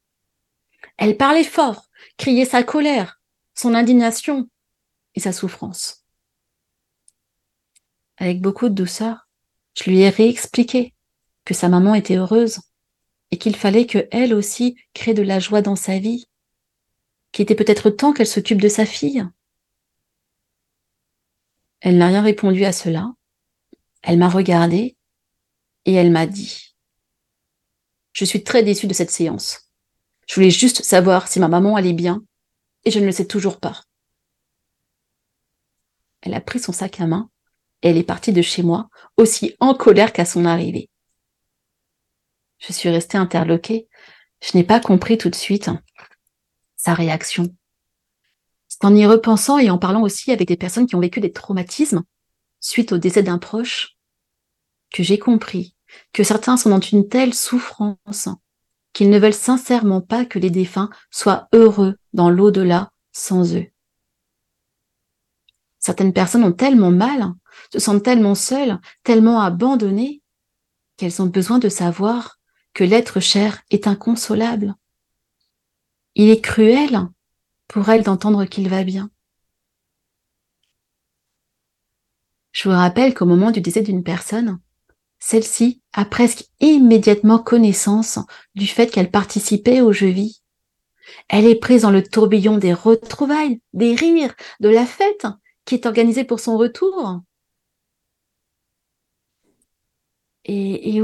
Elle 0.96 1.16
parlait 1.16 1.44
fort, 1.44 1.86
criait 2.16 2.44
sa 2.44 2.62
colère, 2.62 3.20
son 3.54 3.74
indignation 3.74 4.48
et 5.14 5.20
sa 5.20 5.32
souffrance. 5.32 6.04
Avec 8.18 8.40
beaucoup 8.40 8.68
de 8.68 8.74
douceur, 8.74 9.25
je 9.76 9.90
lui 9.90 10.00
ai 10.00 10.08
réexpliqué 10.08 10.94
que 11.44 11.54
sa 11.54 11.68
maman 11.68 11.94
était 11.94 12.16
heureuse 12.16 12.60
et 13.30 13.38
qu'il 13.38 13.54
fallait 13.54 13.86
que 13.86 14.08
elle 14.10 14.34
aussi 14.34 14.76
crée 14.94 15.14
de 15.14 15.22
la 15.22 15.38
joie 15.38 15.62
dans 15.62 15.76
sa 15.76 15.98
vie, 15.98 16.26
qu'il 17.32 17.42
était 17.42 17.54
peut-être 17.54 17.90
temps 17.90 18.12
qu'elle 18.12 18.26
s'occupe 18.26 18.60
de 18.60 18.68
sa 18.68 18.86
fille. 18.86 19.24
Elle 21.80 21.98
n'a 21.98 22.08
rien 22.08 22.22
répondu 22.22 22.64
à 22.64 22.72
cela. 22.72 23.12
Elle 24.02 24.18
m'a 24.18 24.28
regardé 24.28 24.96
et 25.84 25.92
elle 25.92 26.10
m'a 26.10 26.26
dit 26.26 26.74
Je 28.12 28.24
suis 28.24 28.42
très 28.42 28.62
déçue 28.62 28.86
de 28.86 28.94
cette 28.94 29.10
séance. 29.10 29.70
Je 30.26 30.34
voulais 30.34 30.50
juste 30.50 30.82
savoir 30.82 31.28
si 31.28 31.38
ma 31.38 31.48
maman 31.48 31.76
allait 31.76 31.92
bien, 31.92 32.24
et 32.84 32.90
je 32.90 32.98
ne 32.98 33.04
le 33.04 33.12
sais 33.12 33.26
toujours 33.26 33.60
pas. 33.60 33.82
Elle 36.22 36.34
a 36.34 36.40
pris 36.40 36.58
son 36.58 36.72
sac 36.72 37.00
à 37.00 37.06
main, 37.06 37.30
elle 37.82 37.96
est 37.96 38.02
partie 38.02 38.32
de 38.32 38.42
chez 38.42 38.62
moi, 38.62 38.88
aussi 39.16 39.54
en 39.60 39.74
colère 39.74 40.12
qu'à 40.12 40.24
son 40.24 40.44
arrivée. 40.44 40.90
Je 42.58 42.72
suis 42.72 42.88
restée 42.88 43.18
interloquée. 43.18 43.88
Je 44.40 44.56
n'ai 44.56 44.64
pas 44.64 44.80
compris 44.80 45.18
tout 45.18 45.30
de 45.30 45.34
suite 45.34 45.70
sa 46.76 46.94
réaction. 46.94 47.54
C'est 48.68 48.84
en 48.84 48.94
y 48.94 49.06
repensant 49.06 49.58
et 49.58 49.70
en 49.70 49.78
parlant 49.78 50.02
aussi 50.02 50.32
avec 50.32 50.48
des 50.48 50.56
personnes 50.56 50.86
qui 50.86 50.94
ont 50.94 51.00
vécu 51.00 51.20
des 51.20 51.32
traumatismes 51.32 52.02
suite 52.60 52.92
au 52.92 52.98
décès 52.98 53.22
d'un 53.22 53.38
proche 53.38 53.96
que 54.92 55.02
j'ai 55.02 55.18
compris 55.18 55.74
que 56.12 56.24
certains 56.24 56.56
sont 56.56 56.70
dans 56.70 56.80
une 56.80 57.08
telle 57.08 57.34
souffrance 57.34 58.28
qu'ils 58.92 59.10
ne 59.10 59.18
veulent 59.18 59.34
sincèrement 59.34 60.00
pas 60.00 60.24
que 60.24 60.38
les 60.38 60.50
défunts 60.50 60.90
soient 61.10 61.48
heureux 61.52 61.96
dans 62.12 62.30
l'au-delà 62.30 62.90
sans 63.12 63.54
eux. 63.54 63.66
Certaines 65.78 66.12
personnes 66.12 66.44
ont 66.44 66.52
tellement 66.52 66.90
mal, 66.90 67.32
se 67.72 67.78
sentent 67.78 68.02
tellement 68.02 68.34
seules, 68.34 68.78
tellement 69.04 69.40
abandonnées, 69.40 70.22
qu'elles 70.96 71.20
ont 71.20 71.26
besoin 71.26 71.58
de 71.58 71.68
savoir 71.68 72.38
que 72.74 72.84
l'être 72.84 73.20
cher 73.20 73.62
est 73.70 73.86
inconsolable. 73.86 74.74
Il 76.14 76.30
est 76.30 76.40
cruel 76.40 77.08
pour 77.68 77.88
elles 77.88 78.02
d'entendre 78.02 78.44
qu'il 78.44 78.68
va 78.68 78.84
bien. 78.84 79.10
Je 82.52 82.68
vous 82.68 82.74
rappelle 82.74 83.12
qu'au 83.12 83.26
moment 83.26 83.50
du 83.50 83.60
décès 83.60 83.82
d'une 83.82 84.02
personne, 84.02 84.58
celle-ci 85.18 85.82
a 85.92 86.04
presque 86.04 86.44
immédiatement 86.60 87.38
connaissance 87.38 88.18
du 88.54 88.66
fait 88.66 88.90
qu'elle 88.90 89.10
participait 89.10 89.80
au 89.80 89.92
jeu 89.92 90.08
vie. 90.08 90.40
Elle 91.28 91.46
est 91.46 91.56
prise 91.56 91.82
dans 91.82 91.90
le 91.90 92.02
tourbillon 92.02 92.58
des 92.58 92.72
retrouvailles, 92.72 93.60
des 93.72 93.94
rires, 93.94 94.34
de 94.60 94.68
la 94.68 94.86
fête 94.86 95.26
qui 95.64 95.74
est 95.74 95.86
organisée 95.86 96.24
pour 96.24 96.40
son 96.40 96.56
retour. 96.56 97.20
Et, 100.48 101.02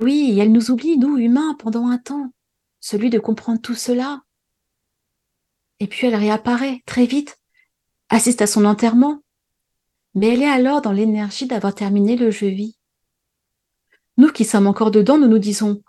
oui, 0.00 0.38
elle 0.38 0.52
nous 0.52 0.70
oublie, 0.70 0.96
nous, 0.96 1.18
humains, 1.18 1.54
pendant 1.58 1.88
un 1.88 1.98
temps, 1.98 2.32
celui 2.80 3.10
de 3.10 3.18
comprendre 3.18 3.60
tout 3.60 3.74
cela. 3.74 4.22
Et 5.80 5.88
puis 5.88 6.06
elle 6.06 6.14
réapparaît 6.14 6.82
très 6.86 7.04
vite, 7.04 7.40
assiste 8.08 8.40
à 8.40 8.46
son 8.46 8.64
enterrement, 8.64 9.22
mais 10.14 10.28
elle 10.28 10.42
est 10.42 10.48
alors 10.48 10.80
dans 10.80 10.92
l'énergie 10.92 11.46
d'avoir 11.46 11.74
terminé 11.74 12.16
le 12.16 12.30
jeu 12.30 12.48
vie. 12.48 12.76
Nous 14.16 14.30
qui 14.30 14.44
sommes 14.44 14.68
encore 14.68 14.92
dedans, 14.92 15.18
nous 15.18 15.28
nous 15.28 15.38
disons 15.38 15.82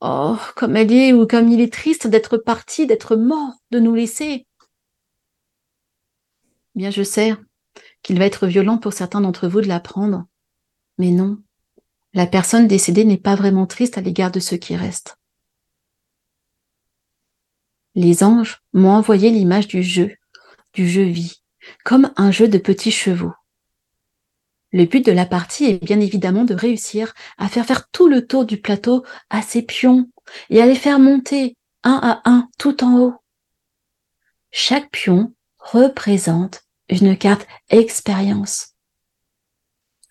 Oh, 0.00 0.36
comme 0.54 0.76
elle 0.76 0.92
est 0.92 1.12
ou 1.12 1.26
comme 1.26 1.48
il 1.48 1.60
est 1.60 1.72
triste 1.72 2.06
d'être 2.06 2.36
parti, 2.36 2.86
d'être 2.86 3.16
mort, 3.16 3.54
de 3.70 3.80
nous 3.80 3.94
laisser. 3.94 4.46
Bien, 6.74 6.90
je 6.90 7.02
sais 7.02 7.34
qu'il 8.02 8.18
va 8.18 8.26
être 8.26 8.46
violent 8.46 8.78
pour 8.78 8.92
certains 8.92 9.20
d'entre 9.20 9.48
vous 9.48 9.60
de 9.60 9.66
l'apprendre, 9.66 10.26
mais 10.98 11.10
non, 11.10 11.42
la 12.14 12.26
personne 12.26 12.66
décédée 12.66 13.04
n'est 13.04 13.18
pas 13.18 13.34
vraiment 13.34 13.66
triste 13.66 13.98
à 13.98 14.00
l'égard 14.00 14.30
de 14.30 14.40
ceux 14.40 14.56
qui 14.56 14.76
restent. 14.76 15.16
Les 17.94 18.22
anges 18.22 18.62
m'ont 18.72 18.92
envoyé 18.92 19.30
l'image 19.30 19.66
du 19.66 19.82
jeu, 19.82 20.14
du 20.72 20.88
jeu 20.88 21.02
vie, 21.02 21.42
comme 21.84 22.12
un 22.16 22.30
jeu 22.30 22.48
de 22.48 22.58
petits 22.58 22.92
chevaux. 22.92 23.32
Le 24.70 24.84
but 24.84 25.04
de 25.04 25.12
la 25.12 25.26
partie 25.26 25.64
est 25.64 25.82
bien 25.82 25.98
évidemment 26.00 26.44
de 26.44 26.54
réussir 26.54 27.14
à 27.38 27.48
faire 27.48 27.64
faire 27.64 27.88
tout 27.88 28.08
le 28.08 28.26
tour 28.26 28.44
du 28.44 28.60
plateau 28.60 29.04
à 29.30 29.40
ses 29.40 29.62
pions 29.62 30.10
et 30.50 30.60
à 30.60 30.66
les 30.66 30.74
faire 30.74 30.98
monter 30.98 31.56
un 31.82 31.98
à 32.02 32.28
un 32.28 32.48
tout 32.58 32.84
en 32.84 32.98
haut. 32.98 33.14
Chaque 34.50 34.90
pion 34.90 35.34
représente 35.58 36.62
une 36.88 37.16
carte 37.16 37.46
expérience. 37.70 38.74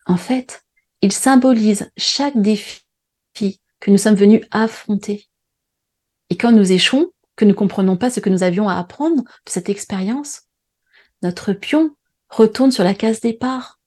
En 0.06 0.18
fait, 0.18 0.64
il 1.02 1.12
symbolise 1.12 1.92
chaque 1.98 2.40
défi 2.40 2.82
que 3.80 3.92
nous 3.92 3.98
sommes 3.98 4.16
venus 4.16 4.42
affronter. 4.52 5.28
Et 6.30 6.38
quand 6.38 6.52
nous 6.52 6.72
échouons, 6.72 7.12
que 7.36 7.46
nous 7.46 7.54
comprenons 7.54 7.98
pas 7.98 8.10
ce 8.10 8.20
que 8.20 8.30
nous 8.30 8.44
avions 8.44 8.68
à 8.68 8.76
apprendre 8.76 9.24
de 9.24 9.50
cette 9.50 9.70
expérience, 9.70 10.42
notre 11.22 11.54
pion 11.54 11.96
retourne 12.30 12.72
sur 12.72 12.84
la 12.84 12.96
case 12.96 13.22
départ. 13.22 13.80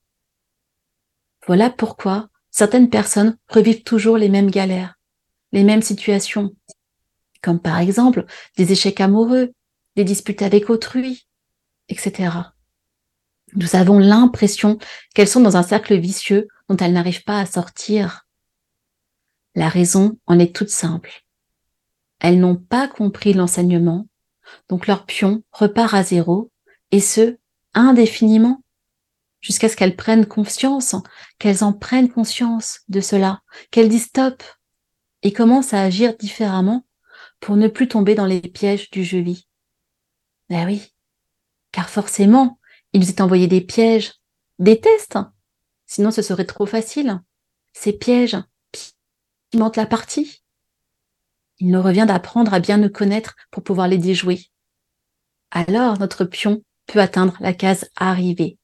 Voilà 1.46 1.68
pourquoi 1.68 2.28
certaines 2.50 2.90
personnes 2.90 3.36
revivent 3.48 3.82
toujours 3.82 4.16
les 4.16 4.28
mêmes 4.28 4.50
galères, 4.50 4.94
les 5.52 5.64
mêmes 5.64 5.82
situations, 5.82 6.54
comme 7.42 7.60
par 7.60 7.78
exemple 7.78 8.24
des 8.56 8.72
échecs 8.72 9.00
amoureux, 9.00 9.52
des 9.96 10.04
disputes 10.04 10.42
avec 10.42 10.70
autrui, 10.70 11.26
etc. 11.88 12.30
Nous 13.54 13.74
avons 13.74 13.98
l'impression 13.98 14.78
qu'elles 15.14 15.28
sont 15.28 15.40
dans 15.40 15.56
un 15.56 15.64
cercle 15.64 15.98
vicieux 15.98 16.46
dont 16.70 16.76
elles 16.76 16.92
n'arrivent 16.92 17.24
pas 17.24 17.40
à 17.40 17.46
sortir. 17.46 18.28
La 19.56 19.68
raison 19.68 20.16
en 20.28 20.38
est 20.38 20.54
toute 20.54 20.70
simple. 20.70 21.24
Elles 22.20 22.38
n'ont 22.38 22.54
pas 22.54 22.86
compris 22.86 23.32
l'enseignement, 23.32 24.06
donc 24.68 24.86
leur 24.86 25.04
pion 25.04 25.42
repart 25.50 25.94
à 25.94 26.04
zéro, 26.04 26.52
et 26.92 27.00
ce, 27.00 27.38
indéfiniment, 27.74 28.62
jusqu'à 29.40 29.68
ce 29.68 29.74
qu'elles 29.74 29.96
prennent 29.96 30.26
conscience, 30.26 30.94
qu'elles 31.40 31.64
en 31.64 31.72
prennent 31.72 32.08
conscience 32.08 32.82
de 32.88 33.00
cela, 33.00 33.40
qu'elles 33.72 33.88
disent 33.88 34.06
stop, 34.06 34.44
et 35.22 35.32
commencent 35.32 35.74
à 35.74 35.82
agir 35.82 36.16
différemment 36.16 36.86
pour 37.40 37.56
ne 37.56 37.66
plus 37.66 37.88
tomber 37.88 38.14
dans 38.14 38.26
les 38.26 38.40
pièges 38.40 38.90
du 38.90 39.02
jeu 39.02 39.18
vie. 39.18 39.48
Ben 40.48 40.66
oui, 40.66 40.94
car 41.72 41.90
forcément, 41.90 42.60
il 42.92 43.00
nous 43.00 43.08
est 43.08 43.20
envoyé 43.20 43.48
des 43.48 43.60
pièges, 43.60 44.12
des 44.60 44.80
tests, 44.80 45.18
sinon 45.90 46.12
ce 46.12 46.22
serait 46.22 46.46
trop 46.46 46.66
facile. 46.66 47.20
Ces 47.72 47.92
pièges 47.92 48.36
pimentent 49.50 49.76
la 49.76 49.86
partie. 49.86 50.44
Il 51.58 51.72
nous 51.72 51.82
revient 51.82 52.04
d'apprendre 52.06 52.54
à 52.54 52.60
bien 52.60 52.76
nous 52.76 52.88
connaître 52.88 53.34
pour 53.50 53.64
pouvoir 53.64 53.88
les 53.88 53.98
déjouer. 53.98 54.46
Alors 55.50 55.98
notre 55.98 56.24
pion 56.24 56.62
peut 56.86 57.00
atteindre 57.00 57.36
la 57.40 57.52
case 57.52 57.90
arrivée. 57.96 58.56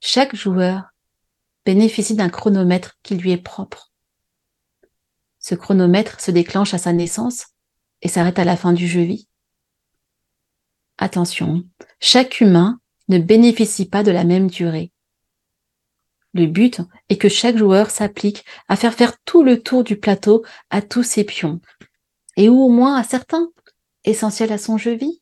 Chaque 0.00 0.34
joueur 0.34 0.90
bénéficie 1.64 2.16
d'un 2.16 2.28
chronomètre 2.28 2.98
qui 3.04 3.14
lui 3.14 3.30
est 3.30 3.42
propre. 3.42 3.92
Ce 5.38 5.54
chronomètre 5.54 6.20
se 6.20 6.32
déclenche 6.32 6.74
à 6.74 6.78
sa 6.78 6.92
naissance 6.92 7.46
et 8.00 8.08
s'arrête 8.08 8.40
à 8.40 8.44
la 8.44 8.56
fin 8.56 8.72
du 8.72 8.88
jeu 8.88 9.02
vie. 9.02 9.28
Attention, 10.98 11.62
chaque 12.00 12.40
humain 12.40 12.81
ne 13.12 13.18
bénéficie 13.18 13.86
pas 13.88 14.02
de 14.02 14.10
la 14.10 14.24
même 14.24 14.48
durée. 14.48 14.90
Le 16.34 16.46
but 16.46 16.80
est 17.10 17.18
que 17.18 17.28
chaque 17.28 17.58
joueur 17.58 17.90
s'applique 17.90 18.44
à 18.68 18.76
faire 18.76 18.94
faire 18.94 19.18
tout 19.24 19.42
le 19.42 19.62
tour 19.62 19.84
du 19.84 19.98
plateau 19.98 20.44
à 20.70 20.80
tous 20.80 21.02
ses 21.02 21.24
pions, 21.24 21.60
et 22.36 22.48
ou 22.48 22.58
au 22.58 22.70
moins 22.70 22.96
à 22.96 23.04
certains, 23.04 23.50
essentiels 24.04 24.52
à 24.52 24.58
son 24.58 24.78
jeu 24.78 24.94
vie, 24.94 25.20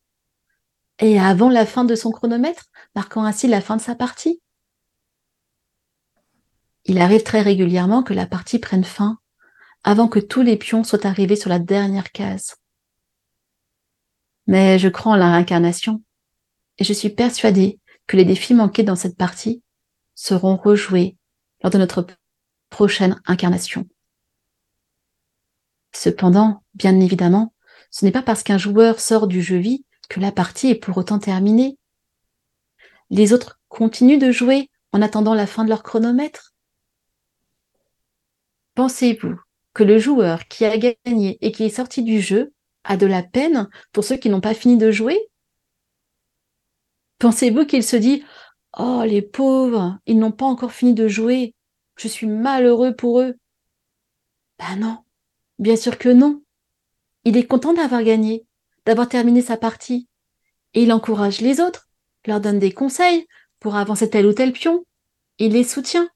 et 0.99 1.19
avant 1.19 1.49
la 1.49 1.65
fin 1.65 1.83
de 1.83 1.95
son 1.95 2.11
chronomètre, 2.11 2.65
marquant 2.95 3.25
ainsi 3.25 3.47
la 3.47 3.59
fin 3.59 3.75
de 3.75 3.81
sa 3.81 3.95
partie. 3.95 4.41
Il 6.85 6.99
arrive 6.99 7.23
très 7.23 7.41
régulièrement 7.41 8.03
que 8.03 8.13
la 8.13 8.25
partie 8.25 8.59
prenne 8.59 8.83
fin 8.83 9.17
avant 9.83 10.07
que 10.07 10.19
tous 10.19 10.43
les 10.43 10.57
pions 10.57 10.83
soient 10.83 11.05
arrivés 11.05 11.35
sur 11.35 11.49
la 11.49 11.59
dernière 11.59 12.11
case. 12.11 12.55
Mais 14.47 14.79
je 14.79 14.87
crois 14.87 15.13
en 15.13 15.15
la 15.15 15.31
réincarnation 15.31 16.03
et 16.77 16.83
je 16.83 16.93
suis 16.93 17.09
persuadée 17.09 17.79
les 18.17 18.25
défis 18.25 18.53
manqués 18.53 18.83
dans 18.83 18.95
cette 18.95 19.17
partie 19.17 19.61
seront 20.15 20.57
rejoués 20.57 21.17
lors 21.63 21.71
de 21.71 21.77
notre 21.77 22.05
prochaine 22.69 23.19
incarnation. 23.25 23.87
Cependant, 25.93 26.63
bien 26.73 26.99
évidemment, 26.99 27.53
ce 27.89 28.05
n'est 28.05 28.11
pas 28.11 28.21
parce 28.21 28.43
qu'un 28.43 28.57
joueur 28.57 28.99
sort 28.99 29.27
du 29.27 29.41
jeu 29.41 29.57
vie 29.57 29.85
que 30.09 30.19
la 30.19 30.31
partie 30.31 30.69
est 30.69 30.75
pour 30.75 30.97
autant 30.97 31.19
terminée. 31.19 31.77
Les 33.09 33.33
autres 33.33 33.59
continuent 33.67 34.19
de 34.19 34.31
jouer 34.31 34.69
en 34.93 35.01
attendant 35.01 35.33
la 35.33 35.47
fin 35.47 35.63
de 35.63 35.69
leur 35.69 35.83
chronomètre. 35.83 36.53
Pensez-vous 38.75 39.39
que 39.73 39.83
le 39.83 39.99
joueur 39.99 40.47
qui 40.47 40.65
a 40.65 40.77
gagné 40.77 41.37
et 41.41 41.51
qui 41.51 41.63
est 41.63 41.69
sorti 41.69 42.03
du 42.03 42.21
jeu 42.21 42.53
a 42.83 42.97
de 42.97 43.05
la 43.05 43.23
peine 43.23 43.69
pour 43.91 44.03
ceux 44.03 44.17
qui 44.17 44.29
n'ont 44.29 44.41
pas 44.41 44.53
fini 44.53 44.77
de 44.77 44.91
jouer? 44.91 45.30
Pensez-vous 47.21 47.67
qu'il 47.67 47.83
se 47.83 47.95
dit 47.95 48.23
Oh, 48.79 49.03
les 49.05 49.21
pauvres, 49.21 49.99
ils 50.07 50.17
n'ont 50.17 50.31
pas 50.31 50.47
encore 50.47 50.71
fini 50.71 50.95
de 50.95 51.07
jouer, 51.07 51.53
je 51.95 52.07
suis 52.07 52.25
malheureux 52.25 52.95
pour 52.95 53.21
eux 53.21 53.35
Ben 54.57 54.77
non, 54.77 54.97
bien 55.59 55.75
sûr 55.75 55.99
que 55.99 56.09
non. 56.09 56.41
Il 57.23 57.37
est 57.37 57.45
content 57.45 57.73
d'avoir 57.73 58.01
gagné, 58.01 58.47
d'avoir 58.87 59.07
terminé 59.07 59.43
sa 59.43 59.55
partie, 59.55 60.07
et 60.73 60.81
il 60.81 60.91
encourage 60.91 61.41
les 61.41 61.61
autres, 61.61 61.89
leur 62.25 62.41
donne 62.41 62.57
des 62.57 62.71
conseils 62.71 63.27
pour 63.59 63.75
avancer 63.75 64.09
tel 64.09 64.25
ou 64.25 64.33
tel 64.33 64.51
pion, 64.51 64.83
il 65.37 65.51
les 65.53 65.63
soutient. 65.63 66.09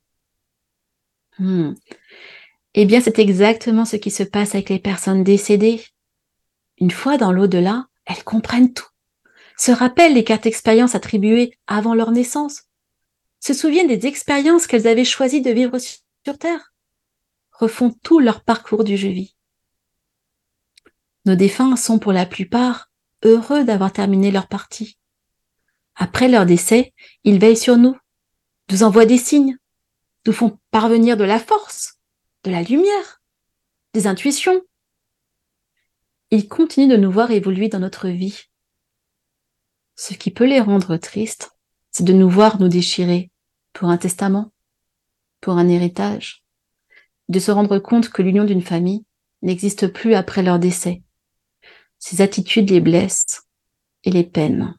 Hmm. 1.37 1.73
Eh 2.73 2.85
bien, 2.85 2.99
c'est 2.99 3.19
exactement 3.19 3.85
ce 3.85 3.97
qui 3.97 4.09
se 4.09 4.23
passe 4.23 4.55
avec 4.55 4.69
les 4.69 4.79
personnes 4.79 5.23
décédées. 5.23 5.83
Une 6.79 6.89
fois 6.89 7.17
dans 7.17 7.31
l'au-delà, 7.31 7.85
elles 8.05 8.23
comprennent 8.23 8.73
tout, 8.73 8.89
se 9.57 9.71
rappellent 9.71 10.13
les 10.13 10.23
cartes 10.23 10.45
expériences 10.45 10.95
attribuées 10.95 11.57
avant 11.67 11.93
leur 11.93 12.11
naissance, 12.11 12.63
se 13.39 13.53
souviennent 13.53 13.87
des 13.87 14.07
expériences 14.07 14.67
qu'elles 14.67 14.87
avaient 14.87 15.05
choisi 15.05 15.41
de 15.41 15.51
vivre 15.51 15.77
sur 15.77 16.37
Terre, 16.37 16.73
refont 17.51 17.91
tout 18.03 18.19
leur 18.19 18.43
parcours 18.43 18.83
du 18.83 18.97
jeu 18.97 19.09
vie. 19.09 19.35
Nos 21.25 21.35
défunts 21.35 21.75
sont 21.75 21.99
pour 21.99 22.11
la 22.11 22.25
plupart 22.25 22.91
heureux 23.23 23.63
d'avoir 23.63 23.91
terminé 23.91 24.31
leur 24.31 24.47
partie. 24.47 24.97
Après 25.95 26.27
leur 26.27 26.45
décès, 26.45 26.93
ils 27.23 27.39
veillent 27.39 27.57
sur 27.57 27.77
nous, 27.77 27.97
nous 28.71 28.83
envoient 28.83 29.05
des 29.05 29.17
signes, 29.17 29.57
nous 30.25 30.33
font 30.33 30.59
parvenir 30.71 31.17
de 31.17 31.23
la 31.23 31.39
force, 31.39 31.99
de 32.43 32.51
la 32.51 32.61
lumière, 32.61 33.21
des 33.93 34.07
intuitions. 34.07 34.61
Ils 36.31 36.47
continuent 36.47 36.89
de 36.89 36.97
nous 36.97 37.11
voir 37.11 37.31
évoluer 37.31 37.69
dans 37.69 37.79
notre 37.79 38.09
vie. 38.09 38.43
Ce 39.95 40.13
qui 40.13 40.31
peut 40.31 40.45
les 40.45 40.59
rendre 40.59 40.97
tristes, 40.97 41.51
c'est 41.91 42.03
de 42.03 42.13
nous 42.13 42.29
voir 42.29 42.59
nous 42.59 42.67
déchirer 42.67 43.31
pour 43.73 43.89
un 43.89 43.97
testament, 43.97 44.51
pour 45.41 45.57
un 45.57 45.69
héritage, 45.69 46.43
de 47.29 47.39
se 47.39 47.51
rendre 47.51 47.79
compte 47.79 48.09
que 48.09 48.21
l'union 48.21 48.43
d'une 48.43 48.61
famille 48.61 49.05
n'existe 49.41 49.87
plus 49.87 50.13
après 50.13 50.43
leur 50.43 50.59
décès. 50.59 51.03
Ces 51.99 52.21
attitudes 52.21 52.69
les 52.69 52.81
blessent 52.81 53.43
et 54.03 54.11
les 54.11 54.23
peinent. 54.23 54.75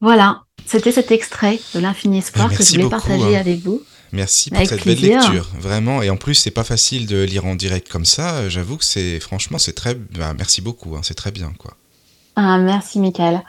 Voilà, 0.00 0.42
c'était 0.66 0.92
cet 0.92 1.10
extrait 1.10 1.58
de 1.74 1.80
l'infini 1.80 2.18
espoir 2.18 2.50
que 2.50 2.62
je 2.62 2.72
voulais 2.72 2.88
partager 2.88 3.36
hein. 3.36 3.40
avec 3.40 3.60
vous. 3.60 3.82
Merci 4.12 4.50
pour 4.50 4.66
cette 4.66 4.84
belle 4.84 5.00
lecture, 5.00 5.48
vraiment. 5.58 6.02
Et 6.02 6.10
en 6.10 6.16
plus, 6.16 6.34
c'est 6.34 6.50
pas 6.50 6.64
facile 6.64 7.06
de 7.06 7.22
lire 7.22 7.46
en 7.46 7.54
direct 7.54 7.88
comme 7.88 8.04
ça. 8.04 8.48
J'avoue 8.48 8.76
que 8.76 8.84
c'est, 8.84 9.20
franchement, 9.20 9.58
c'est 9.58 9.74
très. 9.74 9.94
Bah, 9.94 10.34
merci 10.36 10.62
beaucoup. 10.62 10.96
Hein, 10.96 11.00
c'est 11.02 11.14
très 11.14 11.30
bien, 11.30 11.52
quoi. 11.58 11.74
Ah, 12.36 12.58
merci, 12.58 13.00
Michael. 13.00 13.42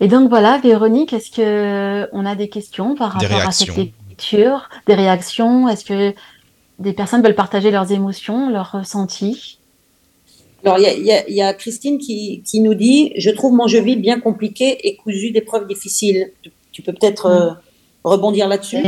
Et 0.00 0.08
donc 0.08 0.28
voilà, 0.28 0.58
Véronique, 0.58 1.12
est-ce 1.12 1.30
que 1.30 2.08
on 2.12 2.26
a 2.26 2.34
des 2.34 2.48
questions 2.48 2.94
par 2.94 3.12
rapport 3.12 3.46
à 3.46 3.50
cette 3.50 3.76
lecture, 3.76 4.68
des 4.86 4.94
réactions? 4.94 5.68
Est-ce 5.68 5.84
que 5.84 6.14
des 6.78 6.92
personnes 6.92 7.22
veulent 7.22 7.34
partager 7.34 7.70
leurs 7.70 7.92
émotions, 7.92 8.50
leurs 8.50 8.72
ressentis? 8.72 9.58
Alors, 10.64 10.78
il 10.78 11.04
y, 11.04 11.42
a, 11.42 11.54
Christine 11.54 11.98
qui, 11.98 12.42
nous 12.60 12.74
dit 12.74 13.12
Je 13.16 13.30
trouve 13.30 13.52
mon 13.52 13.68
jeu 13.68 13.80
vie 13.80 13.96
bien 13.96 14.20
compliqué 14.20 14.86
et 14.86 14.96
cousu 14.96 15.30
d'épreuves 15.30 15.66
difficiles. 15.68 16.32
Tu, 16.72 16.82
peux 16.82 16.92
peut-être 16.92 17.26
euh, 17.26 17.50
rebondir 18.04 18.48
là-dessus? 18.48 18.78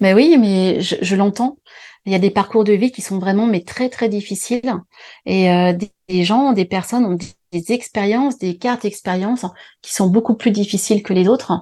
Mais 0.00 0.14
oui, 0.14 0.36
mais 0.38 0.80
je, 0.80 1.16
l'entends. 1.16 1.58
Il 2.06 2.12
y 2.12 2.14
a 2.14 2.18
des 2.18 2.30
parcours 2.30 2.64
de 2.64 2.72
vie 2.72 2.90
qui 2.90 3.02
sont 3.02 3.18
vraiment 3.18 3.46
mais 3.46 3.62
très 3.62 3.88
très 3.88 4.08
difficiles 4.08 4.74
et 5.26 5.50
euh, 5.50 5.72
des, 6.08 6.24
gens, 6.24 6.52
des 6.52 6.64
personnes 6.64 7.04
ont 7.04 7.18
des, 7.52 7.72
expériences, 7.72 8.38
des 8.38 8.56
cartes 8.56 8.84
expériences 8.84 9.44
qui 9.82 9.92
sont 9.92 10.08
beaucoup 10.08 10.34
plus 10.34 10.50
difficiles 10.50 11.02
que 11.02 11.12
les 11.12 11.28
autres. 11.28 11.52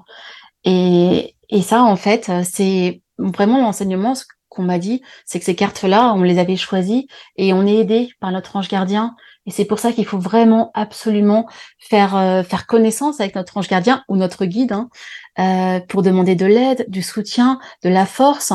Et, 0.65 1.35
et 1.49 1.63
ça, 1.63 1.83
en 1.83 1.97
fait, 1.97 2.31
c'est 2.45 3.03
vraiment 3.19 3.61
l'enseignement. 3.61 4.15
Ce 4.15 4.25
qu'on 4.49 4.63
m'a 4.63 4.79
dit, 4.79 5.03
c'est 5.25 5.39
que 5.39 5.45
ces 5.45 5.55
cartes-là, 5.55 6.13
on 6.15 6.23
les 6.23 6.39
avait 6.39 6.57
choisies 6.57 7.09
et 7.37 7.53
on 7.53 7.67
est 7.67 7.77
aidé 7.77 8.09
par 8.21 8.33
notre 8.33 8.57
ange 8.57 8.69
gardien. 8.69 9.15
Et 9.47 9.51
c'est 9.51 9.65
pour 9.65 9.79
ça 9.79 9.93
qu'il 9.93 10.07
faut 10.07 10.19
vraiment 10.19 10.71
absolument 10.75 11.47
faire 11.79 12.17
euh, 12.17 12.43
faire 12.43 12.67
connaissance 12.67 13.21
avec 13.21 13.35
notre 13.37 13.57
ange 13.57 13.69
gardien 13.69 14.03
ou 14.09 14.17
notre 14.17 14.45
guide, 14.45 14.73
hein, 14.73 14.89
euh, 15.39 15.81
pour 15.81 16.03
demander 16.03 16.35
de 16.35 16.47
l'aide, 16.47 16.87
du 16.89 17.03
soutien, 17.03 17.59
de 17.83 17.89
la 17.89 18.07
force. 18.07 18.53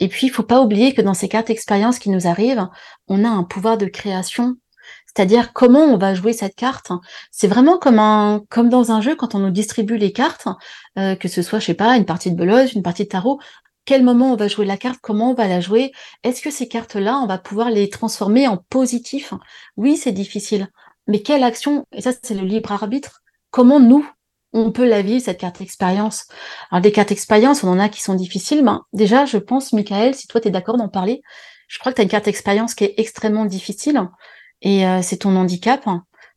Et 0.00 0.08
puis, 0.08 0.26
il 0.26 0.30
faut 0.30 0.42
pas 0.42 0.60
oublier 0.60 0.94
que 0.94 1.02
dans 1.02 1.14
ces 1.14 1.28
cartes 1.28 1.50
expériences 1.50 1.98
qui 1.98 2.10
nous 2.10 2.26
arrivent, 2.26 2.68
on 3.08 3.24
a 3.24 3.28
un 3.28 3.44
pouvoir 3.44 3.78
de 3.78 3.86
création. 3.86 4.56
C'est-à-dire 5.06 5.52
comment 5.52 5.84
on 5.84 5.96
va 5.96 6.14
jouer 6.14 6.32
cette 6.32 6.56
carte? 6.56 6.90
C'est 7.30 7.46
vraiment 7.46 7.78
comme 7.78 7.98
un, 7.98 8.42
comme 8.48 8.68
dans 8.68 8.90
un 8.90 9.00
jeu 9.00 9.14
quand 9.14 9.34
on 9.34 9.38
nous 9.38 9.50
distribue 9.50 9.96
les 9.96 10.12
cartes, 10.12 10.48
euh, 10.98 11.14
que 11.14 11.28
ce 11.28 11.42
soit, 11.42 11.60
je 11.60 11.66
sais 11.66 11.74
pas, 11.74 11.96
une 11.96 12.04
partie 12.04 12.32
de 12.32 12.36
belote, 12.36 12.72
une 12.72 12.82
partie 12.82 13.04
de 13.04 13.08
tarot. 13.08 13.38
Quel 13.84 14.02
moment 14.02 14.32
on 14.32 14.36
va 14.36 14.48
jouer 14.48 14.64
la 14.66 14.76
carte 14.76 14.98
Comment 15.02 15.30
on 15.30 15.34
va 15.34 15.46
la 15.46 15.60
jouer? 15.60 15.92
Est-ce 16.22 16.42
que 16.42 16.50
ces 16.50 16.68
cartes-là, 16.68 17.18
on 17.18 17.26
va 17.26 17.38
pouvoir 17.38 17.70
les 17.70 17.88
transformer 17.90 18.48
en 18.48 18.56
positif? 18.56 19.34
Oui, 19.76 19.96
c'est 19.96 20.12
difficile. 20.12 20.68
Mais 21.06 21.20
quelle 21.20 21.44
action? 21.44 21.86
Et 21.92 22.00
ça, 22.00 22.12
c'est 22.22 22.34
le 22.34 22.46
libre 22.46 22.72
arbitre. 22.72 23.20
Comment 23.50 23.78
nous, 23.80 24.08
on 24.54 24.70
peut 24.72 24.88
la 24.88 25.02
vivre, 25.02 25.22
cette 25.22 25.38
carte 25.38 25.60
expérience. 25.60 26.26
Alors, 26.70 26.80
des 26.80 26.92
cartes 26.92 27.12
expérience, 27.12 27.64
on 27.64 27.68
en 27.68 27.78
a 27.78 27.88
qui 27.88 28.00
sont 28.00 28.14
difficiles. 28.14 28.64
Ben, 28.64 28.82
déjà, 28.92 29.26
je 29.26 29.36
pense, 29.36 29.72
Michael, 29.72 30.14
si 30.14 30.26
toi, 30.28 30.40
tu 30.40 30.48
es 30.48 30.50
d'accord 30.50 30.78
d'en 30.78 30.88
parler, 30.88 31.20
je 31.68 31.78
crois 31.78 31.92
que 31.92 31.96
tu 31.96 32.00
as 32.00 32.04
une 32.04 32.10
carte 32.10 32.28
expérience 32.28 32.74
qui 32.74 32.84
est 32.84 32.94
extrêmement 32.96 33.44
difficile 33.44 34.00
et 34.62 34.86
euh, 34.86 35.02
c'est 35.02 35.18
ton 35.18 35.36
handicap 35.36 35.84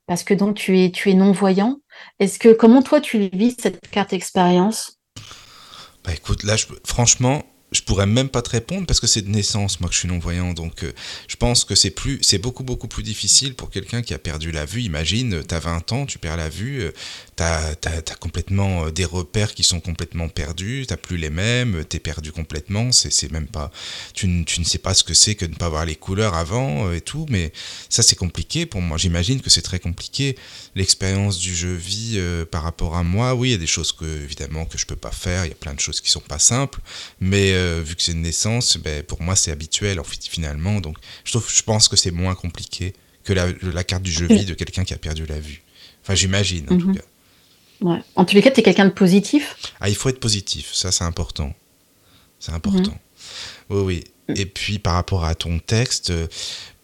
parce 0.07 0.23
que 0.23 0.33
donc 0.33 0.55
tu 0.55 0.79
es, 0.79 0.91
tu 0.91 1.11
es 1.11 1.13
non-voyant. 1.13 1.77
Est-ce 2.19 2.39
que, 2.39 2.53
comment 2.53 2.81
toi, 2.81 3.01
tu 3.01 3.29
vis 3.33 3.55
cette 3.59 3.87
carte 3.89 4.13
expérience? 4.13 4.99
Bah 6.03 6.13
écoute, 6.13 6.43
là, 6.43 6.55
franchement, 6.85 7.43
je 7.71 7.81
pourrais 7.81 8.05
même 8.05 8.29
pas 8.29 8.41
te 8.41 8.49
répondre 8.49 8.87
parce 8.87 9.01
que 9.01 9.07
c'est 9.07 9.21
de 9.21 9.29
naissance, 9.29 9.81
moi 9.81 9.89
que 9.89 9.93
je 9.93 9.99
suis 9.99 10.07
non-voyant. 10.07 10.53
Donc 10.53 10.83
euh, 10.83 10.93
je 11.27 11.35
pense 11.35 11.65
que 11.65 11.75
c'est 11.75 11.91
plus, 11.91 12.19
c'est 12.21 12.37
beaucoup 12.37 12.63
beaucoup 12.63 12.87
plus 12.87 13.03
difficile 13.03 13.55
pour 13.55 13.69
quelqu'un 13.69 14.01
qui 14.01 14.13
a 14.13 14.17
perdu 14.19 14.51
la 14.51 14.65
vue. 14.65 14.81
Imagine, 14.81 15.43
tu 15.45 15.53
as 15.53 15.59
20 15.59 15.91
ans, 15.91 16.05
tu 16.05 16.17
perds 16.17 16.37
la 16.37 16.49
vue, 16.49 16.89
euh, 17.39 17.73
tu 17.79 17.87
as, 17.87 18.15
complètement 18.15 18.85
euh, 18.85 18.91
des 18.91 19.05
repères 19.05 19.53
qui 19.53 19.63
sont 19.63 19.79
complètement 19.79 20.29
perdus, 20.29 20.85
tu 20.87 20.97
plus 20.97 21.17
les 21.17 21.29
mêmes, 21.29 21.83
tu 21.89 21.97
es 21.97 21.99
perdu 21.99 22.31
complètement. 22.31 22.91
C'est 22.91 23.31
même 23.31 23.47
pas, 23.47 23.71
tu, 24.13 24.43
tu, 24.45 24.59
ne 24.59 24.65
sais 24.65 24.79
pas 24.79 24.93
ce 24.93 25.03
que 25.03 25.13
c'est 25.13 25.35
que 25.35 25.45
de 25.45 25.51
ne 25.51 25.57
pas 25.57 25.69
voir 25.69 25.85
les 25.85 25.95
couleurs 25.95 26.33
avant 26.33 26.91
et 26.91 27.01
tout. 27.01 27.25
Mais 27.29 27.51
ça 27.89 28.03
c'est 28.03 28.15
compliqué 28.15 28.65
pour 28.65 28.81
moi. 28.81 28.97
J'imagine 28.97 29.41
que 29.41 29.49
c'est 29.49 29.61
très 29.61 29.79
compliqué. 29.79 30.35
L'expérience 30.75 31.37
du 31.37 31.55
jeu 31.55 31.73
vie 31.73 32.21
par 32.51 32.63
rapport 32.63 32.95
à 32.95 33.03
moi, 33.03 33.35
oui, 33.35 33.49
il 33.49 33.51
y 33.51 33.55
a 33.55 33.57
des 33.57 33.67
choses 33.67 33.91
que 33.91 34.05
évidemment 34.05 34.65
que 34.65 34.77
je 34.77 34.85
peux 34.85 34.95
pas 34.95 35.11
faire. 35.11 35.45
Il 35.45 35.49
y 35.49 35.51
a 35.51 35.55
plein 35.55 35.73
de 35.73 35.79
choses 35.79 36.01
qui 36.01 36.09
sont 36.09 36.19
pas 36.19 36.39
simples, 36.39 36.79
mais 37.19 37.53
euh, 37.53 37.81
vu 37.83 37.95
que 37.95 38.01
c'est 38.01 38.11
une 38.11 38.21
naissance, 38.21 38.77
ben, 38.77 39.03
pour 39.03 39.21
moi 39.21 39.35
c'est 39.35 39.51
habituel 39.51 39.99
en 39.99 40.03
fait, 40.03 40.23
finalement. 40.23 40.81
Donc 40.81 40.97
je, 41.23 41.31
trouve, 41.31 41.49
je 41.49 41.61
pense 41.63 41.87
que 41.87 41.95
c'est 41.95 42.11
moins 42.11 42.35
compliqué 42.35 42.93
que 43.23 43.33
la, 43.33 43.47
la, 43.61 43.83
carte 43.83 44.03
du 44.03 44.11
jeu 44.11 44.27
vie 44.27 44.45
de 44.45 44.53
quelqu'un 44.53 44.83
qui 44.83 44.93
a 44.93 44.97
perdu 44.97 45.25
la 45.25 45.39
vue. 45.39 45.61
Enfin 46.03 46.15
j'imagine 46.15 46.65
en 46.69 46.77
tout 46.77 46.89
mhm. 46.89 46.97
cas. 46.97 47.03
Ouais. 47.81 48.01
En 48.15 48.25
tous 48.25 48.35
les 48.35 48.41
cas, 48.41 48.51
tu 48.51 48.59
es 48.59 48.63
quelqu'un 48.63 48.85
de 48.85 48.91
positif? 48.91 49.55
Ah, 49.79 49.89
il 49.89 49.95
faut 49.95 50.09
être 50.09 50.19
positif, 50.19 50.73
ça 50.73 50.91
c'est 50.91 51.03
important. 51.03 51.53
C'est 52.39 52.51
important. 52.51 52.91
Mhm. 52.91 52.97
Oui, 53.69 53.81
oui. 53.81 54.03
Et 54.35 54.45
puis 54.45 54.79
par 54.79 54.93
rapport 54.93 55.25
à 55.25 55.35
ton 55.35 55.59
texte, 55.59 56.11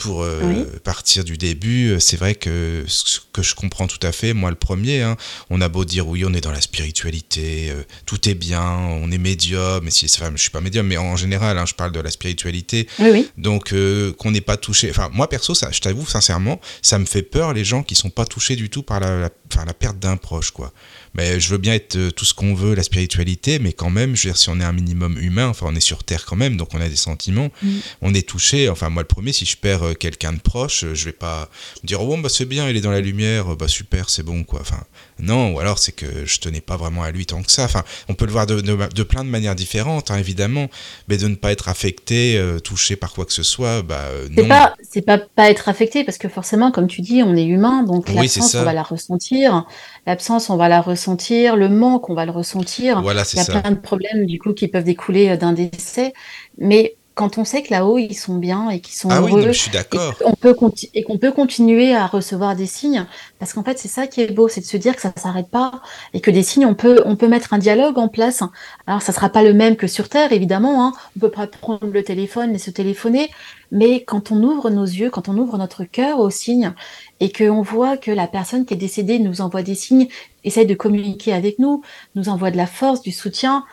pour 0.03 0.23
euh, 0.23 0.65
partir 0.84 1.23
du 1.23 1.38
début, 1.38 1.91
euh, 1.91 1.99
c'est 1.99 2.17
vrai 2.17 2.36
que 2.36 2.84
ce 2.88 3.21
que 3.32 3.41
je 3.41 3.56
comprends 3.56 3.88
tout 3.88 4.06
à 4.06 4.12
fait, 4.12 4.34
moi 4.34 4.49
le 4.49 4.58
premier, 4.58 5.01
hein, 5.01 5.15
on 5.49 5.62
a 5.62 5.69
beau 5.69 5.86
dire 5.86 6.08
oui, 6.08 6.25
on 6.25 6.34
est 6.34 6.41
dans 6.41 6.51
la 6.51 6.60
spiritualité, 6.60 7.69
euh, 7.71 7.84
tout 8.06 8.27
est 8.27 8.34
bien, 8.34 8.62
on 8.63 9.12
est 9.12 9.17
médium, 9.17 9.88
et 9.88 9.91
si, 9.91 10.06
enfin, 10.06 10.32
je 10.36 10.41
suis 10.41 10.49
pas 10.49 10.60
médium, 10.60 10.86
mais 10.86 10.97
en 10.97 11.15
général, 11.15 11.58
hein, 11.58 11.65
je 11.65 11.73
parle 11.73 11.93
de 11.93 12.01
la 12.01 12.12
spiritualité. 12.12 12.88
Oui, 12.99 13.29
Donc 13.38 13.73
qu'on 14.17 14.32
n'est 14.32 14.41
pas 14.41 14.58
touché. 14.58 14.89
Enfin, 14.89 15.10
moi 15.13 15.29
perso, 15.29 15.56
ça, 15.56 15.71
je 15.71 15.79
t'avoue 15.79 16.06
sincèrement, 16.06 16.60
ça 16.82 16.99
me 16.99 17.06
fait 17.06 17.23
peur 17.23 17.53
les 17.53 17.63
gens 17.63 17.82
qui 17.82 17.95
sont 17.95 18.10
pas 18.10 18.25
touchés 18.25 18.58
du 18.58 18.69
tout 18.69 18.84
par 18.84 18.99
la, 18.99 19.19
la, 19.19 19.29
la 19.65 19.73
perte 19.73 19.99
d'un 19.99 20.17
proche, 20.17 20.51
quoi 20.51 20.73
mais 21.15 21.39
je 21.39 21.49
veux 21.49 21.58
bien 21.58 21.73
être 21.73 21.95
euh, 21.95 22.12
tout 22.12 22.26
ce 22.26 22.34
qu'on 22.34 22.54
veut, 22.54 22.73
la 22.76 22.84
spiritualité, 22.84 23.60
mais 23.60 23.73
quand 23.73 23.89
même, 23.89 24.15
je 24.15 24.23
veux 24.23 24.34
dire, 24.34 24.38
si 24.38 24.49
on 24.49 24.60
est 24.60 24.63
un 24.63 24.73
minimum 24.73 25.17
humain, 25.19 25.47
enfin, 25.47 25.67
on 25.69 25.76
est 25.76 25.80
sur 25.80 26.04
Terre 26.04 26.26
quand 26.26 26.36
même, 26.36 26.58
donc 26.58 26.73
on 26.73 26.82
a 26.82 26.89
des 26.89 26.95
sentiments, 26.95 27.49
mm. 27.62 27.69
on 28.02 28.13
est 28.13 28.28
touché. 28.28 28.69
Enfin, 28.69 28.89
moi, 28.89 29.04
le 29.04 29.08
premier, 29.08 29.34
si 29.34 29.45
je 29.45 29.58
perds 29.58 29.84
euh, 29.84 29.93
quelqu'un 29.93 30.34
de 30.34 30.39
proche, 30.39 30.86
je 30.93 31.06
vais 31.06 31.12
pas 31.12 31.49
dire, 31.84 32.02
oh, 32.02 32.17
bah, 32.17 32.30
c'est 32.30 32.45
bien, 32.45 32.69
il 32.69 32.78
est 32.78 32.82
dans 32.82 32.91
la 32.91 33.02
lumière, 33.02 33.56
bah, 33.56 33.67
super, 33.67 34.10
c'est 34.10 34.23
bon, 34.23 34.43
quoi. 34.43 34.62
Enfin, 34.62 34.84
non, 35.23 35.53
ou 35.53 35.59
alors 35.59 35.79
c'est 35.79 35.91
que 35.91 36.25
je 36.25 36.39
tenais 36.39 36.62
pas 36.62 36.77
vraiment 36.77 37.03
à 37.03 37.12
lui 37.12 37.25
tant 37.25 37.41
que 37.41 37.51
ça. 37.51 37.63
Enfin, 37.63 37.83
on 38.09 38.13
peut 38.13 38.25
le 38.25 38.31
voir 38.31 38.45
de, 38.45 38.62
de, 38.62 39.03
plein 39.03 39.23
de 39.23 39.29
manières 39.29 39.55
différentes, 39.55 40.12
hein, 40.12 40.17
évidemment, 40.17 40.67
mais 41.07 41.17
de 41.17 41.27
ne 41.27 41.36
pas 41.36 41.51
être 41.51 41.69
affecté, 41.69 42.38
euh, 42.38 42.59
touché 42.59 42.95
par 42.95 43.13
quoi 43.13 43.25
que 43.25 43.33
ce 43.33 43.43
soit, 43.43 43.81
bah, 43.81 44.03
non. 44.29 44.43
C'est 44.81 45.01
pas, 45.01 45.17
pas, 45.17 45.25
pas 45.36 45.49
être 45.49 45.69
affecté, 45.69 46.03
parce 46.03 46.17
que 46.17 46.27
forcément, 46.27 46.71
comme 46.71 46.88
tu 46.88 47.01
dis, 47.01 47.23
on 47.23 47.36
est 47.36 47.45
humain, 47.45 47.83
donc 47.83 48.05
oui, 48.09 48.15
l'absence, 48.15 48.55
on 48.55 48.63
va 48.63 48.73
la 48.73 48.83
ressentir. 48.83 49.65
L'absence, 50.05 50.49
on 50.49 50.57
va 50.57 50.69
la 50.69 50.81
ressentir. 50.81 51.55
Le 51.55 51.69
manque, 51.69 52.09
on 52.09 52.13
va 52.13 52.25
le 52.25 52.31
ressentir. 52.31 53.01
Voilà, 53.01 53.23
Il 53.33 53.38
y 53.38 53.41
a 53.41 53.62
plein 53.62 53.71
de 53.71 53.79
problèmes, 53.79 54.25
du 54.25 54.39
coup, 54.39 54.53
qui 54.53 54.67
peuvent 54.67 54.83
découler 54.83 55.29
euh, 55.29 55.38
d'un 55.38 55.53
décès. 55.53 56.13
Mais 56.57 56.95
quand 57.15 57.38
on 57.38 57.45
sait 57.45 57.62
que 57.62 57.71
là-haut, 57.71 57.99
ils 57.99 58.15
sont 58.15 58.38
bien 58.38 58.69
et 58.69 58.80
qu'ils 58.80 58.95
sont 58.95 59.10
ah 59.12 59.19
heureux, 59.19 59.41
oui, 59.41 59.43
je 59.47 59.52
suis 59.52 59.71
d'accord. 59.71 60.15
Et 60.19 60.23
qu'on 60.23 60.34
peut, 60.34 60.56
et 60.93 61.04
qu'on 61.04 61.17
peut 61.17 61.32
continuer 61.32 61.95
à 61.95 62.08
recevoir 62.08 62.56
des 62.56 62.65
signes, 62.65 63.06
parce 63.38 63.54
qu'en 63.54 63.63
fait, 63.63 63.78
c'est 63.78 63.88
ça 63.88 64.08
qui 64.08 64.21
est 64.21 64.32
beau, 64.32 64.47
c'est 64.47 64.62
de 64.62 64.65
se 64.65 64.78
dire 64.78 64.95
que 64.95 65.02
ça 65.02 65.13
s'arrête 65.15 65.49
pas 65.49 65.82
et 66.13 66.21
que 66.21 66.32
des 66.32 66.41
signes, 66.41 66.65
on 66.65 66.73
peut, 66.73 67.04
on 67.06 67.15
peut 67.15 67.28
mettre 67.28 67.54
un 67.54 67.60
dialogue 67.60 67.99
en 67.99 68.08
place. 68.08 68.41
Alors, 68.88 69.02
ça 69.04 69.12
sera 69.12 69.30
pas 69.30 69.43
le 69.43 69.54
même 69.54 69.76
que 69.76 69.86
sur 69.86 70.10
Terre, 70.10 70.34
évidemment. 70.34 70.86
Hein. 70.86 70.93
On 71.15 71.19
peut 71.19 71.30
pas 71.30 71.45
prendre 71.45 71.86
le 71.91 72.04
téléphone 72.04 72.56
et 72.56 72.58
se 72.58 72.71
téléphoner, 72.71 73.30
mais 73.71 74.04
quand 74.04 74.32
on 74.32 74.41
ouvre 74.41 74.71
nos 74.71 74.86
yeux, 74.86 75.12
quand 75.12 75.30
on 75.30 75.38
ouvre 75.38 75.58
notre 75.58 75.84
cœur 75.84 76.19
aux 76.19 76.32
signes 76.32 76.73
et 77.19 77.32
qu'on 77.32 77.62
voit 77.62 77.95
que 77.95 78.12
la 78.12 78.28
personne 78.28 78.65
qui 78.65 78.73
est 78.73 78.78
décédée 78.78 79.19
nous 79.19 79.41
envoie 79.41 79.62
des 79.62 79.76
signes, 79.76 80.08
essaye 80.43 80.65
de 80.65 80.73
communiquer 80.76 81.34
avec 81.34 81.60
nous, 81.60 81.84
nous 82.15 82.30
envoie 82.30 82.52
de 82.52 82.58
la 82.58 82.67
force, 82.67 83.02
du 83.02 83.12
soutien, 83.12 83.65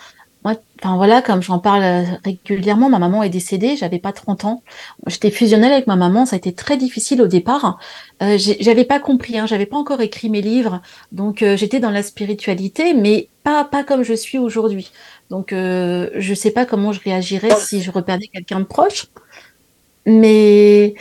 moi, 0.45 0.55
enfin 0.83 0.97
voilà, 0.97 1.21
comme 1.21 1.43
j'en 1.43 1.59
parle 1.59 1.83
euh, 1.83 2.03
régulièrement, 2.25 2.89
ma 2.89 2.99
maman 2.99 3.23
est 3.23 3.29
décédée, 3.29 3.77
j'avais 3.77 3.99
pas 3.99 4.13
30 4.13 4.45
ans. 4.47 4.63
J'étais 5.07 5.31
fusionnelle 5.31 5.73
avec 5.73 5.87
ma 5.87 5.97
maman, 5.97 6.25
ça 6.25 6.37
a 6.37 6.39
été 6.39 6.55
très 6.55 6.79
difficile 6.79 7.21
au 7.21 7.27
départ. 7.27 7.79
Euh, 8.23 8.39
j'avais 8.39 8.85
pas 8.85 9.01
compris, 9.01 9.39
hein, 9.39 9.47
j'avais 9.47 9.67
pas 9.67 9.77
encore 9.77 10.01
écrit 10.01 10.31
mes 10.31 10.41
livres, 10.41 10.81
donc 11.13 11.43
euh, 11.43 11.57
j'étais 11.57 11.81
dans 11.81 11.91
la 11.91 12.03
spiritualité, 12.03 12.95
mais 12.95 13.29
pas 13.43 13.65
pas 13.65 13.85
comme 13.85 14.03
je 14.03 14.15
suis 14.15 14.39
aujourd'hui. 14.39 14.93
Donc 15.29 15.53
euh, 15.53 16.09
je 16.17 16.35
sais 16.35 16.51
pas 16.51 16.65
comment 16.65 16.93
je 16.93 17.01
réagirais 17.01 17.55
si 17.59 17.83
je 17.83 17.91
reperdais 17.91 18.29
quelqu'un 18.29 18.61
de 18.61 18.65
proche, 18.65 19.09
mais 20.07 20.95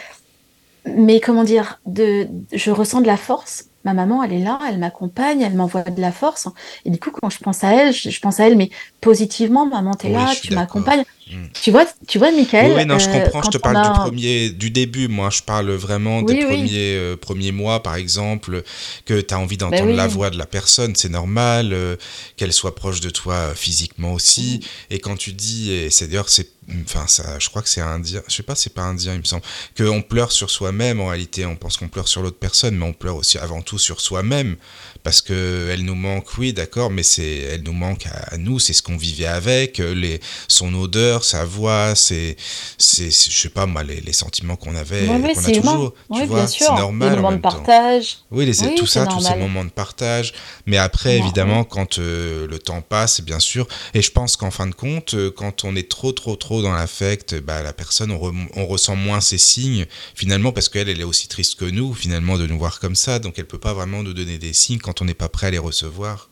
mais 0.85 1.19
comment 1.19 1.43
dire, 1.43 1.79
de, 1.85 2.27
je 2.53 2.71
ressens 2.71 3.01
de 3.01 3.07
la 3.07 3.17
force 3.17 3.68
ma 3.85 3.93
maman, 3.93 4.23
elle 4.23 4.33
est 4.33 4.43
là, 4.43 4.59
elle 4.67 4.77
m'accompagne, 4.77 5.41
elle 5.41 5.55
m'envoie 5.55 5.83
de 5.83 6.01
la 6.01 6.11
force. 6.11 6.47
Et 6.85 6.89
du 6.89 6.99
coup, 6.99 7.11
quand 7.11 7.29
je 7.29 7.39
pense 7.39 7.63
à 7.63 7.73
elle, 7.73 7.93
je, 7.93 8.19
pense 8.19 8.39
à 8.39 8.47
elle, 8.47 8.57
mais 8.57 8.69
positivement, 9.01 9.65
maman, 9.65 9.93
t'es 9.93 10.09
là, 10.09 10.33
tu 10.41 10.53
m'accompagnes. 10.53 11.03
Hmm. 11.31 11.45
Tu 11.61 11.69
vois, 11.69 11.85
tu 12.07 12.17
vois, 12.17 12.31
Michael. 12.31 12.73
Oui, 12.75 12.85
non, 12.85 12.97
je 12.97 13.07
euh, 13.07 13.19
comprends. 13.19 13.43
je 13.43 13.49
te 13.51 13.57
parle 13.59 13.83
du 13.83 13.99
premier, 13.99 14.49
du 14.49 14.71
début. 14.71 15.07
Moi, 15.07 15.29
je 15.29 15.43
parle 15.43 15.69
vraiment 15.71 16.23
des 16.23 16.43
premiers, 16.43 16.95
euh, 16.95 17.15
premiers 17.15 17.51
mois, 17.51 17.83
par 17.83 17.95
exemple, 17.95 18.63
que 19.05 19.21
tu 19.21 19.33
as 19.33 19.39
envie 19.39 19.57
ben 19.57 19.69
d'entendre 19.69 19.91
la 19.93 20.07
voix 20.07 20.31
de 20.31 20.37
la 20.37 20.47
personne, 20.47 20.95
c'est 20.95 21.09
normal, 21.09 21.69
euh, 21.71 21.95
qu'elle 22.35 22.53
soit 22.53 22.73
proche 22.73 22.99
de 22.99 23.11
toi 23.11 23.53
physiquement 23.53 24.13
aussi. 24.13 24.61
Et 24.89 24.99
quand 24.99 25.15
tu 25.15 25.33
dis, 25.33 25.71
et 25.71 25.89
c'est 25.91 26.07
d'ailleurs, 26.07 26.29
c'est 26.29 26.49
enfin 26.83 27.07
ça 27.07 27.39
je 27.39 27.49
crois 27.49 27.61
que 27.61 27.69
c'est 27.69 27.81
indien 27.81 28.21
je 28.27 28.35
sais 28.35 28.43
pas 28.43 28.55
c'est 28.55 28.73
pas 28.73 28.83
indien 28.83 29.13
il 29.13 29.19
me 29.19 29.23
semble 29.23 29.41
qu'on 29.75 30.01
pleure 30.01 30.31
sur 30.31 30.49
soi-même 30.49 30.99
en 31.01 31.07
réalité 31.07 31.45
on 31.45 31.55
pense 31.55 31.77
qu'on 31.77 31.87
pleure 31.87 32.07
sur 32.07 32.21
l'autre 32.21 32.37
personne 32.37 32.75
mais 32.75 32.85
on 32.85 32.93
pleure 32.93 33.15
aussi 33.15 33.37
avant 33.37 33.61
tout 33.61 33.79
sur 33.79 34.01
soi-même 34.01 34.55
parce 35.03 35.21
que 35.21 35.69
elle 35.71 35.83
nous 35.83 35.95
manque, 35.95 36.37
oui, 36.37 36.53
d'accord, 36.53 36.89
mais 36.89 37.03
c'est, 37.03 37.37
elle 37.37 37.63
nous 37.63 37.73
manque 37.73 38.05
à, 38.07 38.37
nous, 38.37 38.59
c'est 38.59 38.73
ce 38.73 38.83
qu'on 38.83 38.97
vivait 38.97 39.25
avec, 39.25 39.79
euh, 39.79 39.93
les, 39.93 40.19
son 40.47 40.73
odeur, 40.73 41.23
sa 41.23 41.45
voix, 41.45 41.95
c'est, 41.95 42.35
c'est, 42.77 43.09
je 43.09 43.37
sais 43.37 43.49
pas 43.49 43.65
moi, 43.65 43.83
les, 43.83 44.01
les 44.01 44.13
sentiments 44.13 44.55
qu'on 44.55 44.75
avait, 44.75 45.05
qu'on 45.05 45.23
a 45.23 45.51
toujours, 45.51 45.93
tu 46.13 46.25
vois, 46.25 46.47
c'est 46.47 46.65
normal. 46.65 47.09
Les 47.09 47.15
moments 47.15 47.31
de 47.31 47.37
partage. 47.37 48.19
Oui, 48.31 48.45
les, 48.45 48.55
tout 48.75 48.85
ça, 48.85 49.05
tous 49.05 49.21
ces 49.21 49.35
moments 49.35 49.63
de 49.63 49.69
partage. 49.69 50.33
Mais 50.65 50.77
après, 50.77 51.17
évidemment, 51.17 51.63
quand 51.63 51.99
euh, 51.99 52.47
le 52.47 52.59
temps 52.59 52.81
passe, 52.81 53.21
bien 53.21 53.39
sûr, 53.39 53.67
et 53.93 54.01
je 54.01 54.11
pense 54.11 54.35
qu'en 54.35 54.51
fin 54.51 54.67
de 54.67 54.75
compte, 54.75 55.13
euh, 55.13 55.31
quand 55.31 55.63
on 55.63 55.75
est 55.75 55.89
trop, 55.89 56.11
trop, 56.11 56.35
trop 56.35 56.61
dans 56.61 56.73
l'affect, 56.73 57.39
bah, 57.39 57.63
la 57.63 57.73
personne, 57.73 58.11
on, 58.11 58.33
on, 58.55 58.65
ressent 58.65 58.95
moins 58.95 59.21
ses 59.21 59.37
signes, 59.37 59.85
finalement, 60.13 60.51
parce 60.51 60.69
qu'elle, 60.69 60.89
elle 60.89 61.01
est 61.01 61.05
aussi 61.05 61.27
triste 61.27 61.59
que 61.59 61.65
nous, 61.65 61.93
finalement, 61.93 62.37
de 62.37 62.45
nous 62.45 62.57
voir 62.57 62.79
comme 62.79 62.95
ça, 62.95 63.19
donc 63.19 63.39
elle 63.39 63.47
peut 63.47 63.57
pas 63.57 63.73
vraiment 63.73 64.03
nous 64.03 64.13
donner 64.13 64.37
des 64.37 64.53
signes 64.53 64.79
quand 64.89 65.03
on 65.03 65.05
n'est 65.05 65.13
pas 65.13 65.29
prêt 65.29 65.45
à 65.45 65.51
les 65.51 65.59
recevoir. 65.59 66.29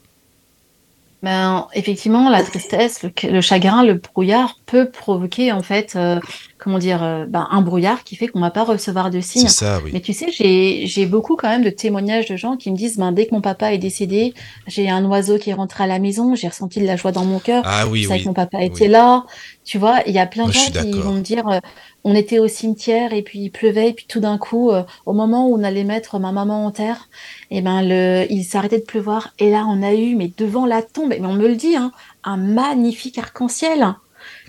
Ben, 1.21 1.67
effectivement, 1.75 2.27
la 2.31 2.43
tristesse, 2.43 3.05
le, 3.23 3.41
chagrin, 3.41 3.83
le 3.83 3.95
brouillard 3.95 4.57
peut 4.65 4.89
provoquer 4.89 5.51
en 5.51 5.61
fait, 5.61 5.95
euh, 5.95 6.19
comment 6.57 6.79
dire, 6.79 7.03
euh, 7.03 7.25
ben, 7.25 7.47
un 7.51 7.61
brouillard 7.61 8.03
qui 8.03 8.15
fait 8.15 8.27
qu'on 8.27 8.39
va 8.39 8.49
pas 8.49 8.63
recevoir 8.63 9.11
de 9.11 9.21
signes. 9.21 9.47
Ça, 9.47 9.79
Mais 9.93 10.01
tu 10.01 10.13
sais, 10.13 10.27
j'ai 10.31 11.05
beaucoup 11.05 11.35
quand 11.35 11.49
même 11.49 11.63
de 11.63 11.69
témoignages 11.69 12.27
de 12.27 12.35
gens 12.35 12.57
qui 12.57 12.71
me 12.71 12.75
disent, 12.75 12.97
ben, 12.97 13.11
dès 13.11 13.27
que 13.27 13.35
mon 13.35 13.41
papa 13.41 13.73
est 13.73 13.77
décédé, 13.77 14.33
j'ai 14.65 14.89
un 14.89 15.05
oiseau 15.05 15.37
qui 15.37 15.51
est 15.51 15.53
rentré 15.53 15.83
à 15.83 15.87
la 15.87 15.99
maison, 15.99 16.35
j'ai 16.35 16.47
ressenti 16.47 16.79
de 16.79 16.85
la 16.85 16.95
joie 16.95 17.11
dans 17.11 17.25
mon 17.25 17.39
cœur. 17.39 17.63
Ah 17.65 17.87
oui, 17.87 18.07
oui. 18.09 18.21
que 18.21 18.27
mon 18.27 18.33
papa 18.33 18.63
était 18.63 18.87
là. 18.87 19.25
Tu 19.63 19.77
vois, 19.77 19.99
il 20.07 20.13
y 20.13 20.19
a 20.19 20.25
plein 20.25 20.47
de 20.47 20.51
gens 20.51 20.71
qui 20.71 20.99
vont 20.99 21.13
me 21.13 21.21
dire, 21.21 21.47
euh, 21.47 21.59
on 22.03 22.15
était 22.15 22.39
au 22.39 22.47
cimetière 22.47 23.13
et 23.13 23.21
puis 23.21 23.39
il 23.39 23.49
pleuvait 23.49 23.89
et 23.89 23.93
puis 23.93 24.05
tout 24.07 24.21
d'un 24.21 24.37
coup, 24.37 24.71
au 25.05 25.13
moment 25.13 25.47
où 25.47 25.57
on 25.57 25.63
allait 25.63 25.83
mettre 25.83 26.19
ma 26.19 26.31
maman 26.31 26.65
en 26.65 26.71
terre, 26.71 27.09
et 27.51 27.57
eh 27.57 27.61
ben 27.61 27.81
le, 27.81 28.25
il 28.29 28.45
s'arrêtait 28.45 28.79
de 28.79 28.85
pleuvoir 28.85 29.33
et 29.39 29.51
là 29.51 29.65
on 29.67 29.83
a 29.83 29.93
eu, 29.93 30.15
mais 30.15 30.31
devant 30.37 30.65
la 30.65 30.81
tombe, 30.81 31.09
mais 31.09 31.25
on 31.25 31.33
me 31.33 31.47
le 31.47 31.55
dit, 31.55 31.75
hein, 31.75 31.91
un 32.23 32.37
magnifique 32.37 33.17
arc-en-ciel. 33.17 33.95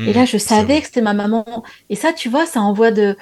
Et 0.07 0.13
là 0.13 0.25
mmh, 0.25 0.27
je 0.27 0.39
savais 0.39 0.81
que 0.81 0.87
c'était 0.87 1.03
ma 1.03 1.15
maman. 1.15 1.45
Et 1.91 1.97
ça, 1.97 2.13
tu 2.13 2.29
vois, 2.29 2.47
ça 2.47 2.61
envoie 2.61 2.91
de, 2.91 3.17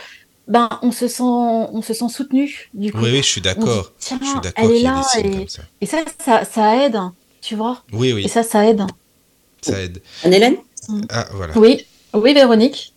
ben, 0.49 0.69
on 0.83 0.93
se 0.93 1.09
sent, 1.09 1.23
on 1.25 1.83
se 1.83 1.95
sent 1.95 2.09
soutenu. 2.09 2.71
Du 2.75 2.93
coup, 2.95 3.05
Oui, 3.05 3.11
oui, 3.13 3.19
je 3.19 3.29
suis 3.29 3.41
d'accord. 3.41 3.93
Je 4.21 4.27
suis 4.27 4.41
d'accord 4.41 4.71
elle 4.71 4.73
est 4.73 4.81
là 4.81 5.03
et, 5.17 5.31
comme 5.31 5.49
ça. 5.49 5.63
et 5.81 5.87
ça, 5.87 5.99
ça, 6.25 6.45
ça 6.45 6.85
aide, 6.87 6.99
tu 7.41 7.55
vois. 7.57 7.85
Oui, 7.93 8.13
Et 8.23 8.29
oui, 8.29 8.29
ça, 8.29 8.43
ça 8.43 8.67
aide. 8.67 8.83
ça 9.61 9.83
aide. 9.83 10.03
Anne-Hélène, 10.23 10.57
Ah, 11.11 11.29
voilà. 11.33 11.55
Oui, 11.57 11.87
oui, 12.15 12.35
Véronique. 12.35 12.96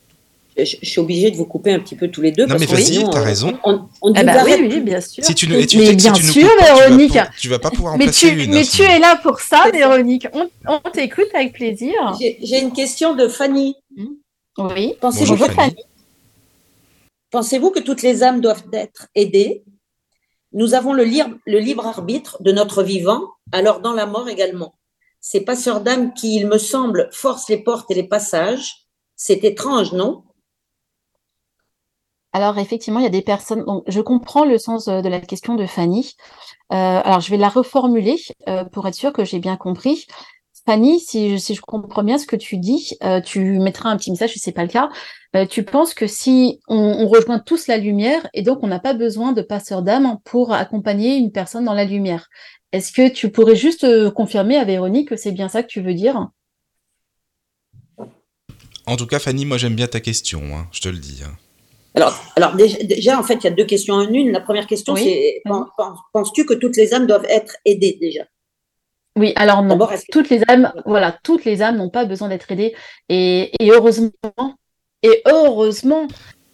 Je, 0.66 0.78
je 0.82 0.90
suis 0.90 1.00
obligée 1.00 1.32
de 1.32 1.36
vous 1.38 1.46
couper 1.46 1.72
un 1.74 1.80
petit 1.80 1.96
peu 1.96 2.08
tous 2.10 2.22
les 2.22 2.32
deux. 2.32 2.44
Non, 2.44 2.50
parce 2.50 2.62
mais 2.62 2.68
que 2.68 2.72
vas-y, 2.74 3.10
t'as 3.10 3.20
euh, 3.20 3.24
raison. 3.24 3.58
On, 3.64 3.88
on 4.02 4.14
Eh 4.14 4.20
nous 4.20 4.26
ben 4.26 4.44
oui, 4.46 4.80
bien 4.82 5.02
sûr. 5.02 5.24
Si 5.24 5.36
tu, 5.36 5.52
et 5.54 5.66
tu 5.68 5.78
Mais 5.78 5.94
bien 5.96 6.14
si 6.14 6.22
tu 6.22 6.28
nous 6.28 6.34
sûr, 6.34 6.50
coupes 6.50 6.58
pas, 6.60 6.66
tu 6.66 6.72
vas 6.74 6.88
Véronique. 6.88 7.18
Tu 7.40 7.50
vas 7.50 7.60
pas 7.60 7.72
pouvoir 7.72 7.94
en 7.94 7.98
Mais 7.98 8.06
placer 8.06 8.30
tu, 8.32 8.44
une. 8.44 8.52
mais 8.52 8.60
hein, 8.62 8.70
tu 8.72 8.82
es 8.84 9.00
là 9.00 9.16
pour 9.22 9.40
ça. 9.40 9.70
Véronique. 9.72 10.28
On, 10.34 10.50
on 10.68 10.80
t'écoute 10.92 11.28
avec 11.34 11.54
plaisir. 11.54 11.94
J'ai 12.20 12.60
une 12.62 12.72
question 12.74 13.16
de 13.16 13.28
Fanny. 13.28 13.76
Oui. 14.58 14.96
Pensez-vous 15.00 15.32
Bonjour, 15.32 15.48
que, 15.48 15.54
Fanny. 15.54 15.76
pensez-vous 17.32 17.72
que 17.72 17.80
toutes 17.80 18.02
les 18.02 18.24
âmes 18.24 18.42
doivent 18.42 18.64
être 18.74 19.08
aidées? 19.16 19.64
Nous 20.52 20.74
avons 20.74 20.94
le, 20.94 21.04
libre- 21.04 21.38
le 21.46 21.60
libre 21.60 21.86
arbitre 21.86 22.42
de 22.42 22.52
notre 22.52 22.82
vivant, 22.84 23.22
alors 23.52 23.82
dans 23.82 23.94
la 23.94 24.06
mort 24.08 24.28
également. 24.30 24.74
Ces 25.22 25.42
passeurs 25.42 25.82
d'âmes 25.82 26.14
qui, 26.14 26.36
il 26.38 26.48
me 26.48 26.58
semble, 26.58 27.10
forcent 27.12 27.50
les 27.50 27.58
portes 27.58 27.92
et 27.92 27.94
les 27.94 28.04
passages. 28.08 28.86
C'est 29.16 29.44
étrange, 29.44 29.92
non? 29.92 30.24
Alors 32.32 32.58
effectivement, 32.60 33.00
il 33.00 33.04
y 33.04 33.08
a 33.08 33.12
des 33.12 33.22
personnes. 33.22 33.66
Donc, 33.66 33.84
je 33.88 34.02
comprends 34.02 34.46
le 34.46 34.58
sens 34.58 34.88
euh, 34.88 35.02
de 35.02 35.10
la 35.10 35.20
question 35.20 35.56
de 35.56 35.66
Fanny. 35.66 36.16
Euh, 36.72 36.76
alors 36.76 37.22
je 37.22 37.32
vais 37.32 37.38
la 37.38 37.50
reformuler 37.50 38.18
euh, 38.48 38.64
pour 38.66 38.88
être 38.88 38.94
sûr 38.94 39.12
que 39.12 39.26
j'ai 39.26 39.40
bien 39.40 39.58
compris. 39.58 40.06
Fanny, 40.66 41.00
si 41.00 41.40
je, 41.40 41.62
comprends 41.62 42.04
bien 42.04 42.20
ce 42.20 42.28
que 42.28 42.36
tu 42.36 42.58
dis, 42.58 42.96
tu 43.26 43.58
mettras 43.60 43.90
un 43.90 43.98
petit 43.98 44.12
message 44.12 44.34
si 44.34 44.40
c'est 44.40 44.52
pas 44.52 44.62
le 44.62 44.68
cas. 44.68 44.90
Tu 45.50 45.64
penses 45.64 45.96
que 45.96 46.06
si 46.06 46.60
on, 46.68 47.08
rejoint 47.08 47.40
tous 47.40 47.66
la 47.66 47.78
lumière 47.78 48.28
et 48.36 48.44
donc 48.44 48.60
on 48.62 48.68
n'a 48.68 48.78
pas 48.78 48.94
besoin 48.94 49.32
de 49.32 49.42
passeur 49.42 49.82
d'âme 49.82 50.20
pour 50.26 50.54
accompagner 50.54 51.16
une 51.16 51.32
personne 51.32 51.66
dans 51.66 51.74
la 51.74 51.86
lumière. 51.86 52.28
Est-ce 52.72 52.92
que 52.92 53.10
tu 53.10 53.32
pourrais 53.32 53.56
juste 53.56 54.12
confirmer 54.12 54.58
à 54.58 54.66
Véronique 54.66 55.10
que 55.10 55.16
c'est 55.16 55.32
bien 55.32 55.50
ça 55.50 55.64
que 55.64 55.70
tu 55.70 55.82
veux 55.82 55.96
dire? 55.96 56.28
En 58.86 58.96
tout 58.96 59.08
cas, 59.08 59.18
Fanny, 59.18 59.46
moi 59.46 59.58
j'aime 59.58 59.76
bien 59.76 59.88
ta 59.88 60.02
question, 60.02 60.42
hein, 60.56 60.68
je 60.72 60.82
te 60.82 60.90
le 60.90 60.98
dis. 60.98 61.24
hein. 61.26 61.36
Alors, 61.96 62.14
alors 62.36 62.56
déjà, 62.56 62.78
déjà, 62.84 63.20
en 63.20 63.24
fait, 63.24 63.36
il 63.36 63.44
y 63.46 63.48
a 63.48 63.52
deux 63.52 63.66
questions 63.66 63.96
en 63.96 64.08
une. 64.08 64.32
La 64.32 64.42
première 64.42 64.68
question, 64.68 64.94
Oui. 64.94 65.04
c'est 65.04 65.42
pen- 65.44 65.66
pen- 65.78 65.94
penses-tu 66.14 66.46
que 66.46 66.54
toutes 66.54 66.78
les 66.78 66.94
âmes 66.94 67.08
doivent 67.08 67.26
être 67.30 67.56
aidées 67.66 67.98
déjà? 68.00 68.24
Oui, 69.18 69.34
alors 69.36 69.64
non. 69.64 69.78
Toutes 70.12 70.30
les 70.30 70.42
âmes, 70.48 70.72
voilà, 70.86 71.18
toutes 71.24 71.44
les 71.46 71.62
âmes 71.62 71.78
n'ont 71.78 71.90
pas 71.90 72.06
besoin 72.06 72.30
d'être 72.30 72.52
aidées. 72.52 72.74
Et, 73.10 73.52
et 73.60 73.72
heureusement, 73.72 74.12
et 75.04 75.22
heureusement, 75.26 76.08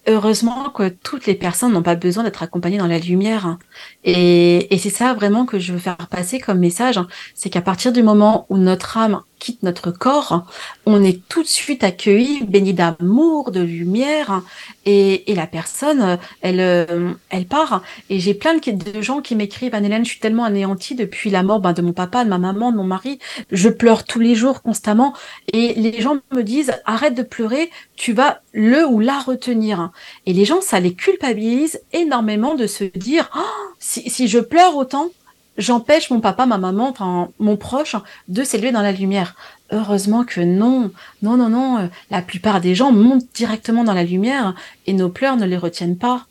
heureusement 0.08 0.70
que 0.70 0.88
toutes 0.90 1.26
les 1.28 1.36
personnes 1.36 1.74
n'ont 1.74 1.84
pas 1.84 1.96
besoin 1.96 2.24
d'être 2.24 2.42
accompagnées 2.42 2.78
dans 2.78 2.88
la 2.88 2.98
lumière. 2.98 3.58
Et, 4.04 4.74
et 4.74 4.78
c'est 4.78 4.90
ça 4.90 5.14
vraiment 5.14 5.46
que 5.46 5.60
je 5.60 5.74
veux 5.74 5.80
faire 5.80 5.98
passer 6.10 6.40
comme 6.40 6.60
message, 6.60 6.98
hein. 6.98 7.08
c'est 7.36 7.50
qu'à 7.50 7.62
partir 7.62 7.92
du 7.92 8.02
moment 8.04 8.46
où 8.50 8.58
notre 8.58 8.98
âme 8.98 9.22
quitte 9.46 9.62
notre 9.62 9.92
corps, 9.92 10.48
on 10.88 11.04
est 11.04 11.22
tout 11.30 11.44
de 11.44 11.48
suite 11.48 11.84
accueilli, 11.84 12.44
béni 12.46 12.74
d'amour, 12.74 13.52
de 13.52 13.62
lumière, 13.62 14.42
et, 14.86 15.32
et 15.32 15.36
la 15.36 15.46
personne, 15.46 16.18
elle, 16.42 16.60
euh, 16.60 17.12
elle 17.30 17.46
part. 17.46 17.84
Et 18.10 18.20
j'ai 18.20 18.34
plein 18.34 18.56
de, 18.56 18.72
de 18.72 19.02
gens 19.04 19.22
qui 19.22 19.36
m'écrivent, 19.36 19.76
Anne-Hélène, 19.76 20.04
je 20.04 20.10
suis 20.10 20.20
tellement 20.20 20.46
anéantie 20.46 20.96
depuis 20.96 21.30
la 21.30 21.44
mort 21.44 21.60
ben, 21.60 21.74
de 21.74 21.84
mon 21.84 21.94
papa, 21.94 22.24
de 22.24 22.30
ma 22.30 22.40
maman, 22.40 22.72
de 22.72 22.78
mon 22.78 22.86
mari. 22.86 23.20
Je 23.52 23.70
pleure 23.70 24.04
tous 24.04 24.20
les 24.20 24.34
jours, 24.34 24.64
constamment. 24.64 25.14
Et 25.54 25.76
les 25.76 26.02
gens 26.02 26.18
me 26.32 26.42
disent, 26.42 26.74
arrête 26.86 27.14
de 27.14 27.22
pleurer, 27.22 27.70
tu 27.96 28.14
vas 28.14 28.42
le 28.52 28.88
ou 28.88 29.00
la 29.00 29.20
retenir. 29.20 29.92
Et 30.26 30.34
les 30.34 30.46
gens, 30.46 30.62
ça 30.62 30.80
les 30.80 30.96
culpabilise 30.96 31.82
énormément 31.94 32.56
de 32.56 32.66
se 32.66 32.84
dire, 32.84 33.30
Oh, 33.36 33.74
si, 33.78 34.10
si 34.10 34.28
je 34.28 34.40
pleure 34.40 34.76
autant, 34.76 35.12
j'empêche 35.58 36.10
mon 36.10 36.20
papa, 36.20 36.46
ma 36.46 36.58
maman, 36.58 36.90
enfin 36.90 37.30
mon 37.40 37.58
proche 37.58 37.96
de 38.28 38.44
s'élever 38.44 38.72
dans 38.72 38.82
la 38.82 38.92
lumière. 38.92 39.36
Heureusement 39.72 40.24
que 40.24 40.42
non, 40.42 40.92
non, 41.22 41.38
non, 41.38 41.50
non. 41.50 41.80
euh, 41.80 41.88
La 42.12 42.22
plupart 42.22 42.62
des 42.62 42.76
gens 42.76 42.92
montent 42.92 43.28
directement 43.34 43.84
dans 43.84 43.94
la 43.94 44.04
lumière 44.04 44.54
et 44.86 44.94
nos 44.94 45.10
pleurs 45.10 45.38
ne 45.38 45.46
les 45.46 45.58
retiennent 45.58 45.98
pas. 45.98 46.28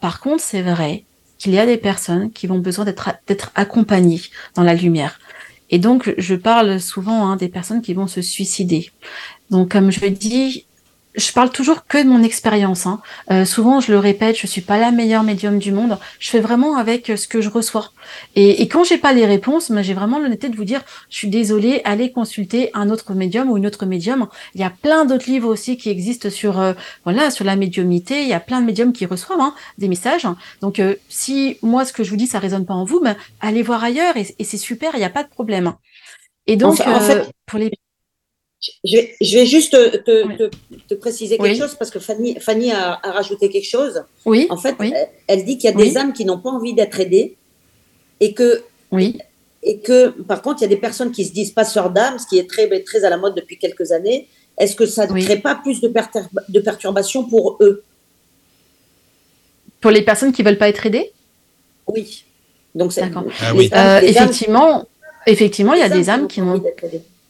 Par 0.00 0.20
contre, 0.20 0.42
c'est 0.42 0.62
vrai 0.62 1.04
qu'il 1.38 1.52
y 1.52 1.58
a 1.58 1.66
des 1.66 1.76
personnes 1.76 2.30
qui 2.32 2.46
vont 2.46 2.58
besoin 2.58 2.84
d'être 2.84 3.50
accompagnées 3.54 4.22
dans 4.54 4.62
la 4.62 4.74
lumière. 4.74 5.18
Et 5.70 5.78
donc, 5.78 6.14
je 6.18 6.34
parle 6.34 6.80
souvent 6.80 7.26
hein, 7.26 7.36
des 7.36 7.48
personnes 7.48 7.82
qui 7.82 7.94
vont 7.94 8.06
se 8.06 8.22
suicider. 8.22 8.90
Donc, 9.50 9.70
comme 9.72 9.90
je 9.90 10.06
dis, 10.06 10.66
je 11.14 11.32
parle 11.32 11.50
toujours 11.50 11.86
que 11.86 12.02
de 12.02 12.08
mon 12.08 12.22
expérience. 12.22 12.86
Hein. 12.86 13.00
Euh, 13.30 13.44
souvent, 13.44 13.80
je 13.80 13.92
le 13.92 13.98
répète, 13.98 14.36
je 14.38 14.46
suis 14.46 14.60
pas 14.60 14.78
la 14.78 14.90
meilleure 14.90 15.22
médium 15.22 15.58
du 15.58 15.72
monde. 15.72 15.98
Je 16.18 16.30
fais 16.30 16.40
vraiment 16.40 16.76
avec 16.76 17.10
euh, 17.10 17.16
ce 17.16 17.28
que 17.28 17.40
je 17.40 17.50
reçois. 17.50 17.90
Et, 18.34 18.62
et 18.62 18.68
quand 18.68 18.84
j'ai 18.84 18.98
pas 18.98 19.12
les 19.12 19.26
réponses, 19.26 19.70
j'ai 19.82 19.94
vraiment 19.94 20.18
l'honnêteté 20.18 20.48
de 20.48 20.56
vous 20.56 20.64
dire, 20.64 20.82
je 21.10 21.16
suis 21.16 21.28
désolée, 21.28 21.82
allez 21.84 22.12
consulter 22.12 22.70
un 22.74 22.90
autre 22.90 23.14
médium 23.14 23.50
ou 23.50 23.56
une 23.56 23.66
autre 23.66 23.86
médium. 23.86 24.28
Il 24.54 24.60
y 24.60 24.64
a 24.64 24.70
plein 24.70 25.04
d'autres 25.04 25.28
livres 25.28 25.48
aussi 25.48 25.76
qui 25.76 25.90
existent 25.90 26.30
sur, 26.30 26.58
euh, 26.58 26.72
voilà, 27.04 27.30
sur 27.30 27.44
la 27.44 27.56
médiumnité. 27.56 28.22
Il 28.22 28.28
y 28.28 28.34
a 28.34 28.40
plein 28.40 28.60
de 28.60 28.66
médiums 28.66 28.92
qui 28.92 29.06
reçoivent 29.06 29.40
hein, 29.40 29.54
des 29.78 29.88
messages. 29.88 30.26
Donc, 30.60 30.78
euh, 30.78 30.94
si 31.08 31.58
moi, 31.62 31.84
ce 31.84 31.92
que 31.92 32.04
je 32.04 32.10
vous 32.10 32.16
dis, 32.16 32.26
ça 32.26 32.38
résonne 32.38 32.66
pas 32.66 32.74
en 32.74 32.84
vous, 32.84 33.00
ben, 33.00 33.16
allez 33.40 33.62
voir 33.62 33.84
ailleurs 33.84 34.16
et, 34.16 34.34
et 34.38 34.44
c'est 34.44 34.56
super, 34.56 34.92
il 34.94 34.98
n'y 34.98 35.04
a 35.04 35.10
pas 35.10 35.24
de 35.24 35.28
problème. 35.28 35.74
Et 36.46 36.56
donc, 36.56 36.80
en 36.80 37.00
fait, 37.00 37.18
euh, 37.18 37.24
pour 37.46 37.58
les 37.58 37.70
Je 38.84 38.96
vais, 38.96 39.14
je 39.20 39.38
vais 39.38 39.46
juste 39.46 39.72
te, 39.72 39.96
te- 39.96 40.26
Oui. 40.26 40.36
te- 40.36 40.76
te 40.88 40.94
préciser 40.94 41.36
quelque 41.36 41.52
Oui. 41.54 41.58
chose 41.58 41.74
parce 41.74 41.90
que 41.90 41.98
Fanny, 41.98 42.38
Fanny 42.38 42.70
a, 42.70 42.98
a 43.02 43.10
rajouté 43.12 43.48
quelque 43.48 43.68
chose. 43.68 44.04
oui, 44.24 44.46
En 44.50 44.56
fait, 44.56 44.76
Oui. 44.78 44.92
elle, 45.26 45.44
dit 45.44 45.58
qu'il 45.58 45.68
y 45.70 45.72
a 45.72 45.76
Oui. 45.76 45.88
des 45.90 45.96
âmes 45.98 46.12
qui 46.12 46.24
n'ont 46.24 46.38
pas 46.38 46.50
envie 46.50 46.72
d'être 46.72 47.00
aidées 47.00 47.36
et 48.20 48.32
que, 48.34 48.62
oui, 48.92 49.18
et 49.64 49.78
que, 49.80 50.08
par 50.10 50.42
contre, 50.42 50.60
il 50.60 50.62
y 50.62 50.66
a 50.66 50.68
des 50.68 50.76
personnes 50.76 51.10
qui 51.12 51.24
se 51.24 51.32
disent 51.32 51.50
passeurs 51.50 51.90
d'âme, 51.90 52.18
ce 52.20 52.26
qui 52.26 52.38
est 52.38 52.48
très, 52.48 52.68
très 52.82 53.04
à 53.04 53.10
la 53.10 53.16
mode 53.16 53.34
depuis 53.34 53.58
quelques 53.58 53.90
années. 53.92 54.28
Est-ce 54.58 54.76
que 54.76 54.86
ça 54.86 55.06
ne 55.06 55.12
Oui. 55.12 55.24
crée 55.24 55.38
pas 55.40 55.54
plus 55.56 55.80
de, 55.80 55.88
perturba- 55.88 56.44
de 56.48 56.60
perturbations 56.60 57.24
pour 57.24 57.56
eux? 57.60 57.82
Pour 59.80 59.90
les 59.90 60.02
personnes 60.02 60.32
qui 60.32 60.42
veulent 60.42 60.58
pas 60.58 60.68
être 60.68 60.86
aidées? 60.86 61.10
Oui. 61.88 62.24
Donc, 62.74 62.92
c'est 62.92 63.00
D'accord. 63.02 63.24
Ah 63.40 63.52
Euh, 63.52 64.00
effectivement, 64.06 64.86
effectivement, 65.26 65.74
il 65.74 65.80
y 65.80 65.82
a 65.82 65.88
des 65.88 66.08
âmes 66.08 66.28
qui 66.28 66.40
n'ont 66.40 66.60
pas 66.60 66.68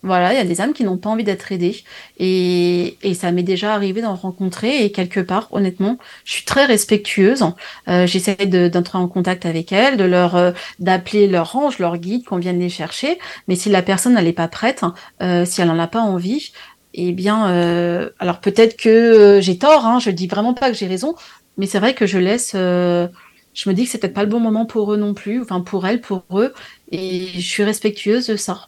Voilà, 0.04 0.32
il 0.32 0.36
y 0.36 0.40
a 0.40 0.44
des 0.44 0.60
âmes 0.60 0.72
qui 0.72 0.82
n'ont 0.82 0.96
pas 0.98 1.10
envie 1.10 1.22
d'être 1.22 1.52
aidées. 1.52 1.84
Et, 2.18 2.98
ça 3.14 3.30
m'est 3.30 3.44
déjà 3.44 3.72
arrivé 3.74 4.02
d'en 4.02 4.16
rencontrer. 4.16 4.84
Et 4.84 4.90
quelque 4.90 5.20
part, 5.20 5.46
honnêtement, 5.52 5.96
je 6.24 6.32
suis 6.32 6.44
très 6.44 6.64
respectueuse. 6.66 7.44
Euh, 7.88 8.06
J'essaie 8.06 8.34
de- 8.46 8.66
d'entrer 8.68 8.98
en 8.98 9.06
contact 9.06 9.46
avec 9.46 9.70
elles, 9.72 9.96
de 9.96 10.02
leur 10.04 10.34
euh, 10.34 10.50
d'appeler 10.80 11.28
leur 11.28 11.54
ange, 11.54 11.78
leur 11.78 11.98
guide, 11.98 12.24
qu'on 12.24 12.38
vienne 12.38 12.58
les 12.58 12.68
chercher. 12.68 13.18
Mais 13.46 13.54
si 13.54 13.68
la 13.70 13.80
personne 13.82 14.14
n'est 14.14 14.32
pas 14.32 14.48
prête, 14.48 14.82
euh, 15.22 15.44
si 15.44 15.60
elle 15.60 15.68
n'en 15.68 15.78
a 15.78 15.86
pas 15.86 16.00
envie, 16.00 16.52
eh 16.94 17.12
bien, 17.12 17.48
euh, 17.50 18.10
alors 18.18 18.40
peut-être 18.40 18.76
que 18.76 18.88
euh, 18.88 19.40
j'ai 19.40 19.56
tort. 19.58 19.86
Hein, 19.86 20.00
je 20.00 20.10
dis 20.10 20.26
vraiment 20.26 20.52
pas 20.54 20.68
que 20.70 20.76
j'ai 20.76 20.86
raison, 20.88 21.14
mais 21.56 21.66
c'est 21.66 21.78
vrai 21.78 21.94
que 21.94 22.06
je 22.06 22.18
laisse. 22.18 22.52
je 22.54 23.68
me 23.68 23.74
dis 23.74 23.84
que 23.84 23.90
c'est 23.90 23.98
peut-être 23.98 24.14
pas 24.14 24.22
le 24.24 24.28
bon 24.30 24.40
moment 24.40 24.66
pour 24.66 24.92
eux 24.92 24.96
non 24.96 25.14
plus, 25.14 25.40
enfin 25.42 25.60
pour 25.60 25.86
elles, 25.86 26.00
pour 26.00 26.24
eux. 26.32 26.52
Et 26.90 27.28
je 27.34 27.40
suis 27.40 27.62
respectueuse 27.64 28.26
de 28.26 28.36
ça. 28.36 28.66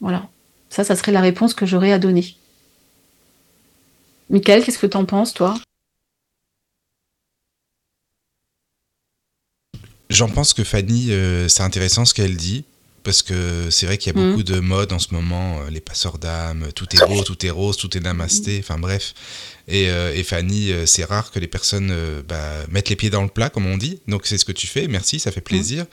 Voilà. 0.00 0.33
Ça, 0.74 0.82
ça 0.82 0.96
serait 0.96 1.12
la 1.12 1.20
réponse 1.20 1.54
que 1.54 1.66
j'aurais 1.66 1.92
à 1.92 2.00
donner. 2.00 2.34
Michael, 4.28 4.64
qu'est-ce 4.64 4.78
que 4.80 4.88
t'en 4.88 5.04
penses, 5.04 5.32
toi? 5.32 5.54
J'en 10.10 10.28
pense 10.28 10.52
que 10.52 10.64
Fanny, 10.64 11.12
euh, 11.12 11.46
c'est 11.48 11.62
intéressant 11.62 12.04
ce 12.04 12.12
qu'elle 12.12 12.36
dit, 12.36 12.64
parce 13.04 13.22
que 13.22 13.70
c'est 13.70 13.86
vrai 13.86 13.98
qu'il 13.98 14.12
y 14.12 14.18
a 14.18 14.20
Mhm. 14.20 14.30
beaucoup 14.30 14.42
de 14.42 14.58
modes 14.58 14.92
en 14.92 14.98
ce 14.98 15.14
moment, 15.14 15.60
euh, 15.60 15.70
les 15.70 15.80
passeurs 15.80 16.18
d'âme, 16.18 16.72
tout 16.74 16.88
est 16.96 17.06
beau, 17.06 17.22
tout 17.22 17.46
est 17.46 17.50
rose, 17.50 17.76
tout 17.76 17.96
est 17.96 18.00
namasté, 18.00 18.58
enfin 18.58 18.76
bref. 18.78 19.14
Et, 19.66 19.88
euh, 19.88 20.14
et 20.14 20.22
Fanny, 20.22 20.72
euh, 20.72 20.84
c'est 20.84 21.04
rare 21.04 21.30
que 21.30 21.38
les 21.38 21.46
personnes 21.48 21.90
euh, 21.90 22.22
bah, 22.22 22.66
mettent 22.68 22.90
les 22.90 22.96
pieds 22.96 23.10
dans 23.10 23.22
le 23.22 23.28
plat, 23.28 23.48
comme 23.48 23.66
on 23.66 23.78
dit. 23.78 24.00
Donc 24.08 24.26
c'est 24.26 24.36
ce 24.36 24.44
que 24.44 24.52
tu 24.52 24.66
fais, 24.66 24.88
merci, 24.88 25.18
ça 25.18 25.30
fait 25.30 25.40
plaisir. 25.40 25.86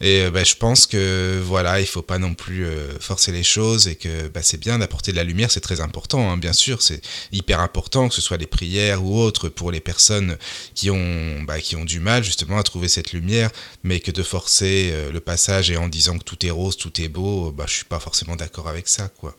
Et 0.00 0.28
bah, 0.30 0.44
je 0.44 0.54
pense 0.54 0.86
que 0.86 1.40
voilà, 1.42 1.80
il 1.80 1.86
faut 1.86 2.02
pas 2.02 2.18
non 2.18 2.34
plus 2.34 2.66
forcer 3.00 3.32
les 3.32 3.42
choses 3.42 3.88
et 3.88 3.94
que 3.94 4.28
bah, 4.28 4.40
c'est 4.42 4.60
bien 4.60 4.78
d'apporter 4.78 5.12
de 5.12 5.16
la 5.16 5.24
lumière, 5.24 5.50
c'est 5.50 5.60
très 5.60 5.80
important, 5.80 6.30
hein, 6.30 6.36
bien 6.36 6.52
sûr, 6.52 6.82
c'est 6.82 7.00
hyper 7.32 7.60
important 7.60 8.08
que 8.08 8.14
ce 8.14 8.20
soit 8.20 8.36
les 8.36 8.46
prières 8.46 9.04
ou 9.04 9.18
autres 9.18 9.48
pour 9.48 9.72
les 9.72 9.80
personnes 9.80 10.36
qui 10.74 10.90
ont, 10.90 11.42
bah, 11.42 11.60
qui 11.60 11.76
ont 11.76 11.84
du 11.84 12.00
mal 12.00 12.22
justement 12.22 12.58
à 12.58 12.62
trouver 12.62 12.88
cette 12.88 13.12
lumière, 13.12 13.50
mais 13.82 14.00
que 14.00 14.10
de 14.10 14.22
forcer 14.22 14.92
le 15.12 15.20
passage 15.20 15.70
et 15.70 15.76
en 15.76 15.88
disant 15.88 16.18
que 16.18 16.24
tout 16.24 16.44
est 16.44 16.50
rose, 16.50 16.76
tout 16.76 17.00
est 17.00 17.08
beau, 17.08 17.52
bah, 17.52 17.64
je 17.66 17.72
suis 17.74 17.84
pas 17.84 18.00
forcément 18.00 18.36
d'accord 18.36 18.68
avec 18.68 18.88
ça, 18.88 19.08
quoi. 19.08 19.36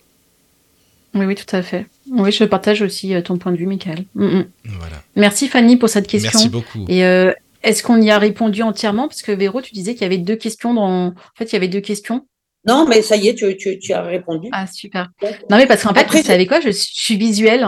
Oui, 1.18 1.26
oui, 1.26 1.36
tout 1.36 1.56
à 1.56 1.62
fait. 1.62 1.88
Oui, 2.12 2.32
je 2.32 2.44
partage 2.44 2.82
aussi 2.82 3.16
euh, 3.16 3.22
ton 3.22 3.38
point 3.38 3.52
de 3.52 3.58
vue, 3.58 3.66
Michael. 3.66 4.06
Mm, 4.16 4.26
mm. 4.26 4.46
Voilà. 4.66 5.04
Merci 5.16 5.48
Fanny 5.48 5.78
pour 5.78 5.90
cette 5.90 6.08
question. 6.08 6.32
Merci 6.34 6.50
beaucoup. 6.50 6.86
Et 6.88 7.04
euh, 7.04 7.32
est-ce 7.64 7.84
qu'on 7.84 8.02
y 8.02 8.12
a 8.12 8.20
répondu 8.20 8.62
entièrement? 8.62 9.08
Parce 9.08 9.22
que 9.22 9.32
Véro, 9.32 9.62
tu 9.62 9.74
disais 9.74 9.94
qu'il 9.94 10.04
y 10.04 10.06
avait 10.06 10.18
deux 10.18 10.36
questions 10.36 10.74
dans. 10.74 11.08
En 11.08 11.14
fait, 11.36 11.46
il 11.46 11.54
y 11.54 11.56
avait 11.56 11.68
deux 11.68 11.82
questions. 11.82 12.28
Non, 12.68 12.86
mais 12.86 13.02
ça 13.02 13.16
y 13.16 13.30
est, 13.30 13.36
tu, 13.36 13.94
as 13.94 14.02
répondu. 14.02 14.50
Ah, 14.52 14.68
super. 14.68 15.10
Non, 15.50 15.56
mais 15.58 15.68
parce 15.68 15.84
qu'en 15.84 15.94
fait, 15.94 16.06
vous 16.12 16.22
savez 16.22 16.46
quoi, 16.48 16.60
je, 16.60 16.70
suis 16.70 17.16
visuelle 17.16 17.66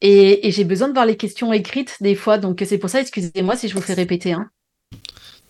et, 0.00 0.50
j'ai 0.50 0.64
besoin 0.64 0.88
de 0.88 0.92
voir 0.92 1.06
les 1.06 1.16
questions 1.16 1.52
écrites 1.52 1.96
des 2.00 2.16
fois. 2.16 2.38
Donc, 2.38 2.60
c'est 2.66 2.78
pour 2.78 2.90
ça, 2.90 3.00
excusez-moi 3.00 3.56
si 3.56 3.68
je 3.68 3.74
vous 3.74 3.80
fais 3.80 3.94
répéter. 3.94 4.32
Hein. 4.32 4.50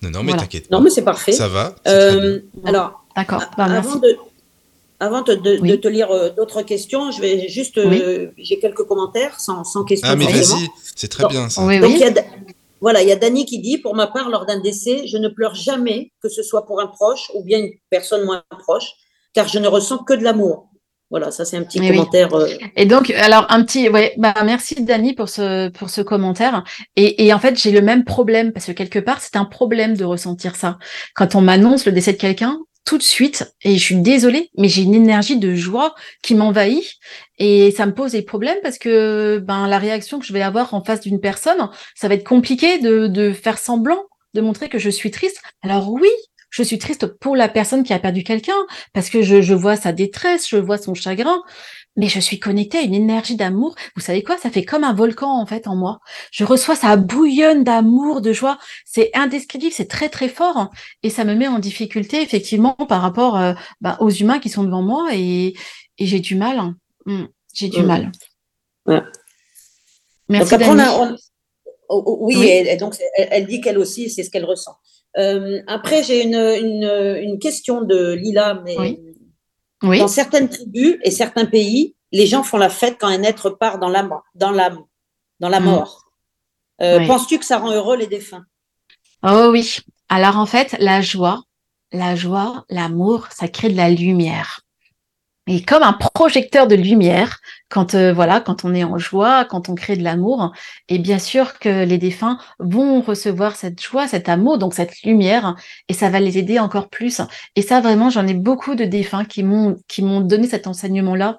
Non, 0.03 0.11
non, 0.11 0.23
mais 0.23 0.37
t'inquiète. 0.37 0.71
Non, 0.71 0.81
mais 0.81 0.91
c'est 0.91 1.05
parfait. 1.05 1.33
Ça 1.33 1.49
va. 1.49 1.75
Euh, 1.87 2.41
alors, 2.65 3.07
d'accord. 3.17 3.45
Bah, 3.57 3.65
avant, 3.65 3.97
de, 3.97 4.17
avant 5.03 5.23
de, 5.23 5.35
te 5.35 5.89
lire 5.89 6.13
euh, 6.13 6.31
d'autres 6.31 6.63
questions, 6.63 7.11
je 7.11 7.21
vais 7.21 7.49
juste. 7.49 7.77
Euh, 7.77 8.31
j'ai 8.39 8.61
quelques 8.61 8.85
commentaires 8.85 9.41
sans, 9.41 9.65
sans 9.65 9.83
questions. 9.83 10.09
Ah, 10.09 10.15
mais 10.15 10.27
vas-y, 10.27 10.69
c'est 10.95 11.09
très 11.09 11.27
bien 11.27 11.49
ça. 11.49 11.65
Oui, 11.65 11.81
oui. 11.83 12.01
Voilà, 12.81 13.03
il 13.03 13.09
y 13.09 13.13
a 13.13 13.17
Dany 13.17 13.45
qui 13.45 13.59
dit 13.59 13.79
Pour 13.79 13.97
ma 13.97 14.07
part, 14.07 14.29
lors 14.29 14.47
d'un 14.47 14.61
décès, 14.61 15.09
je 15.09 15.17
ne 15.17 15.29
pleure 15.29 15.57
jamais, 15.57 16.13
que 16.23 16.29
ce 16.29 16.45
soit 16.45 16.67
pour 16.67 16.81
un 16.81 16.87
proche 16.87 17.33
ou 17.35 17.43
bien 17.43 17.59
une 17.59 17.73
personne 17.91 18.25
moins 18.25 18.45
proche, 18.61 18.93
car 19.35 19.49
je 19.49 19.59
ne 19.59 19.67
ressens 19.67 19.99
que 19.99 20.15
de 20.15 20.23
l'amour. 20.23 20.69
Voilà, 21.11 21.33
ça 21.33 21.45
c'est 21.45 21.57
un 21.57 21.65
petit 21.65 21.81
commentaire. 21.81 22.33
Euh. 22.35 22.49
Et 22.77 22.87
donc, 22.87 23.11
alors 23.11 23.47
un 23.49 23.65
petit, 23.65 23.89
ouais, 23.89 24.15
bah 24.19 24.35
merci 24.45 24.85
Dany 24.85 25.15
pour 25.15 25.29
ce 25.29 25.69
pour 25.71 25.91
ce 25.91 26.01
commentaire. 26.01 26.63
Et, 26.95 27.27
et 27.27 27.35
en 27.35 27.41
fait, 27.41 27.59
j'ai 27.61 27.73
le 27.73 27.83
même 27.83 28.05
problème 28.05 28.53
parce 28.53 28.67
que 28.67 28.73
quelque 28.73 29.01
part, 29.01 29.21
c'est 29.21 29.37
un 29.37 29.45
problème 29.47 29.97
de 29.97 30.05
ressentir 30.05 30.55
ça. 30.55 30.79
Quand 31.17 31.35
on 31.35 31.41
m'annonce 31.41 31.87
le 31.87 31.93
décès 31.93 32.13
de 32.13 32.19
quelqu'un, 32.19 32.61
tout 32.85 32.99
de 32.99 33.03
suite, 33.03 33.55
et 33.63 33.77
je 33.77 33.83
suis 33.83 33.97
désolée, 33.97 34.51
mais 34.59 34.69
j'ai 34.69 34.83
une 34.83 34.95
énergie 34.95 35.37
de 35.37 35.55
joie 35.55 35.95
qui 36.23 36.35
m'envahit. 36.35 36.85
Et 37.39 37.71
ça 37.71 37.87
me 37.87 37.95
pose 37.95 38.13
des 38.13 38.23
problèmes 38.23 38.59
parce 38.63 38.79
que 38.79 39.39
ben 39.39 39.69
la 39.69 39.79
réaction 39.79 40.19
que 40.19 40.27
je 40.27 40.33
vais 40.33 40.43
avoir 40.43 40.75
en 40.75 40.83
face 40.85 41.01
d'une 41.01 41.21
personne, 41.21 41.69
ça 41.95 42.09
va 42.09 42.15
être 42.15 42.27
compliqué 42.27 42.79
de, 42.79 43.07
de 43.07 43.33
faire 43.33 43.59
semblant, 43.59 44.05
de 44.35 44.41
montrer 44.41 44.69
que 44.69 44.79
je 44.79 44.91
suis 44.91 45.11
triste. 45.11 45.41
Alors 45.63 45.91
oui, 45.93 46.09
je 46.51 46.63
suis 46.63 46.79
triste 46.79 47.07
pour 47.07 47.35
la 47.35 47.49
personne 47.49 47.83
qui 47.83 47.93
a 47.93 47.99
perdu 47.99 48.25
quelqu'un 48.25 48.53
parce 48.93 49.11
que 49.11 49.23
je, 49.23 49.41
je 49.41 49.55
vois 49.55 49.77
sa 49.77 49.93
détresse, 49.93 50.49
je 50.49 50.59
vois 50.59 50.79
son 50.79 50.95
chagrin, 50.95 51.43
mais 51.97 52.09
je 52.09 52.21
suis 52.21 52.39
connectée 52.39 52.79
à 52.79 52.83
une 52.83 52.95
énergie 52.95 53.37
d'amour. 53.37 53.75
Vous 53.97 54.03
savez 54.03 54.23
quoi? 54.23 54.37
Ça 54.39 54.51
fait 54.51 54.65
comme 54.65 54.85
un 54.85 54.95
volcan 54.95 55.41
en 55.41 55.47
fait 55.47 55.67
en 55.67 55.77
moi. 55.77 56.01
Je 56.31 56.45
reçois 56.45 56.75
ça 56.75 56.97
bouillonne 56.97 57.65
d'amour, 57.65 58.21
de 58.21 58.33
joie. 58.33 58.59
C'est 58.85 59.11
indescriptible, 59.15 59.73
c'est 59.73 59.89
très 59.89 60.09
très 60.09 60.29
fort 60.29 60.71
et 61.03 61.11
ça 61.11 61.25
me 61.25 61.35
met 61.35 61.49
en 61.49 61.59
difficulté 61.59 62.23
effectivement 62.23 62.75
par 62.75 63.03
rapport 63.03 63.39
euh, 63.39 63.53
bah, 63.81 63.97
aux 64.01 64.11
humains 64.11 64.39
qui 64.39 64.49
sont 64.49 64.65
devant 64.65 64.83
moi 64.83 65.11
et, 65.13 65.55
et 65.99 66.07
j'ai 66.07 66.21
du 66.21 66.35
mal. 66.35 66.75
Mmh, 67.07 67.25
j'ai 67.53 67.69
du 67.69 67.83
mmh. 67.83 67.87
mal. 67.87 68.13
Merci. 70.29 70.57
Donc 70.57 71.17
oh, 71.89 72.03
oh, 72.07 72.19
oui, 72.23 72.47
Et, 72.47 72.77
donc 72.77 72.95
elle, 73.17 73.47
dit 73.47 73.61
qu'elle 73.61 73.79
aussi 73.79 74.09
c'est 74.09 74.23
ce 74.23 74.31
qu'elle 74.31 74.47
ressent. 74.47 74.77
Euh, 75.19 75.61
après 75.67 76.03
j'ai 76.03 76.23
une, 76.23 76.37
une, 76.37 77.19
une, 77.23 77.39
question 77.39 77.83
de 77.83 78.15
Lila, 78.15 78.63
mais 78.65 78.79
oui. 78.79 79.12
Dans 79.83 80.09
certaines 80.09 80.49
tribus 80.49 80.97
et 81.03 81.11
certains 81.11 81.47
pays, 81.47 81.97
les 82.13 82.27
gens 82.27 82.43
font 82.43 82.59
la 82.59 82.69
fête 82.69 82.97
quand 83.01 83.09
un 83.09 83.23
être 83.23 83.51
part 83.51 83.79
dans 83.79 83.89
la, 83.89 84.09
dans 84.35 84.51
la, 84.51 84.71
dans 85.41 85.49
la 85.49 85.61
mm. 85.61 85.65
mort. 85.65 86.05
Euh, 86.81 87.07
penses-tu 87.07 87.39
que 87.39 87.45
ça 87.45 87.59
rend 87.59 87.71
heureux 87.73 87.97
les 87.97 88.07
défunts? 88.07 88.45
Oh 89.23 89.49
oui. 89.51 89.79
Alors 90.09 90.37
en 90.37 90.47
fait, 90.47 90.77
la 90.79 91.01
joie, 91.01 91.43
la 91.93 92.17
joie, 92.17 92.65
l'amour, 92.69 93.29
ça 93.31 93.49
crée 93.49 93.69
de 93.69 93.77
la 93.77 93.91
lumière. 93.91 94.61
Et 95.49 95.63
comme 95.63 95.83
un 95.83 95.93
projecteur 95.93 96.69
de 96.69 96.77
lumière, 96.77 97.41
quand 97.69 97.95
euh, 97.95 98.13
voilà, 98.13 98.41
quand 98.41 98.65
on 98.65 98.75
est 98.75 98.85
en 98.85 98.97
joie, 98.97 99.45
quand 99.45 99.69
on 99.69 99.75
crée 99.75 99.97
de 99.97 100.05
l'amour, 100.05 100.53
et 100.89 100.99
bien 101.01 101.19
sûr 101.19 101.59
que 101.59 101.85
les 101.85 101.99
défunts 101.99 102.39
vont 102.61 103.01
recevoir 103.01 103.57
cette 103.57 103.83
joie, 103.83 104.07
cet 104.07 104.29
amour, 104.29 104.59
donc 104.59 104.73
cette 104.73 105.03
lumière, 105.03 105.57
et 105.89 105.95
ça 105.95 106.11
va 106.11 106.21
les 106.21 106.39
aider 106.39 106.61
encore 106.61 106.89
plus. 106.89 107.21
Et 107.57 107.63
ça 107.63 107.81
vraiment, 107.81 108.09
j'en 108.09 108.27
ai 108.27 108.35
beaucoup 108.35 108.77
de 108.77 108.85
défunts 108.85 109.25
qui 109.25 109.43
m'ont 109.43 109.77
qui 109.89 110.03
m'ont 110.03 110.21
donné 110.21 110.47
cet 110.47 110.69
enseignement-là 110.69 111.39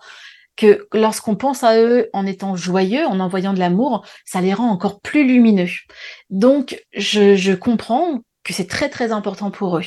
que 0.56 0.88
lorsqu'on 0.94 1.36
pense 1.36 1.64
à 1.64 1.78
eux 1.80 2.10
en 2.14 2.26
étant 2.26 2.56
joyeux, 2.56 3.06
en 3.08 3.20
envoyant 3.20 3.54
de 3.54 3.60
l'amour, 3.60 4.06
ça 4.26 4.42
les 4.42 4.54
rend 4.54 4.70
encore 4.70 5.00
plus 5.02 5.26
lumineux. 5.26 5.70
Donc, 6.30 6.84
je, 6.96 7.36
je 7.36 7.54
comprends 7.54 8.20
que 8.44 8.54
c'est 8.54 8.68
très 8.68 8.90
très 8.90 9.12
important 9.12 9.50
pour 9.50 9.78
eux. 9.78 9.84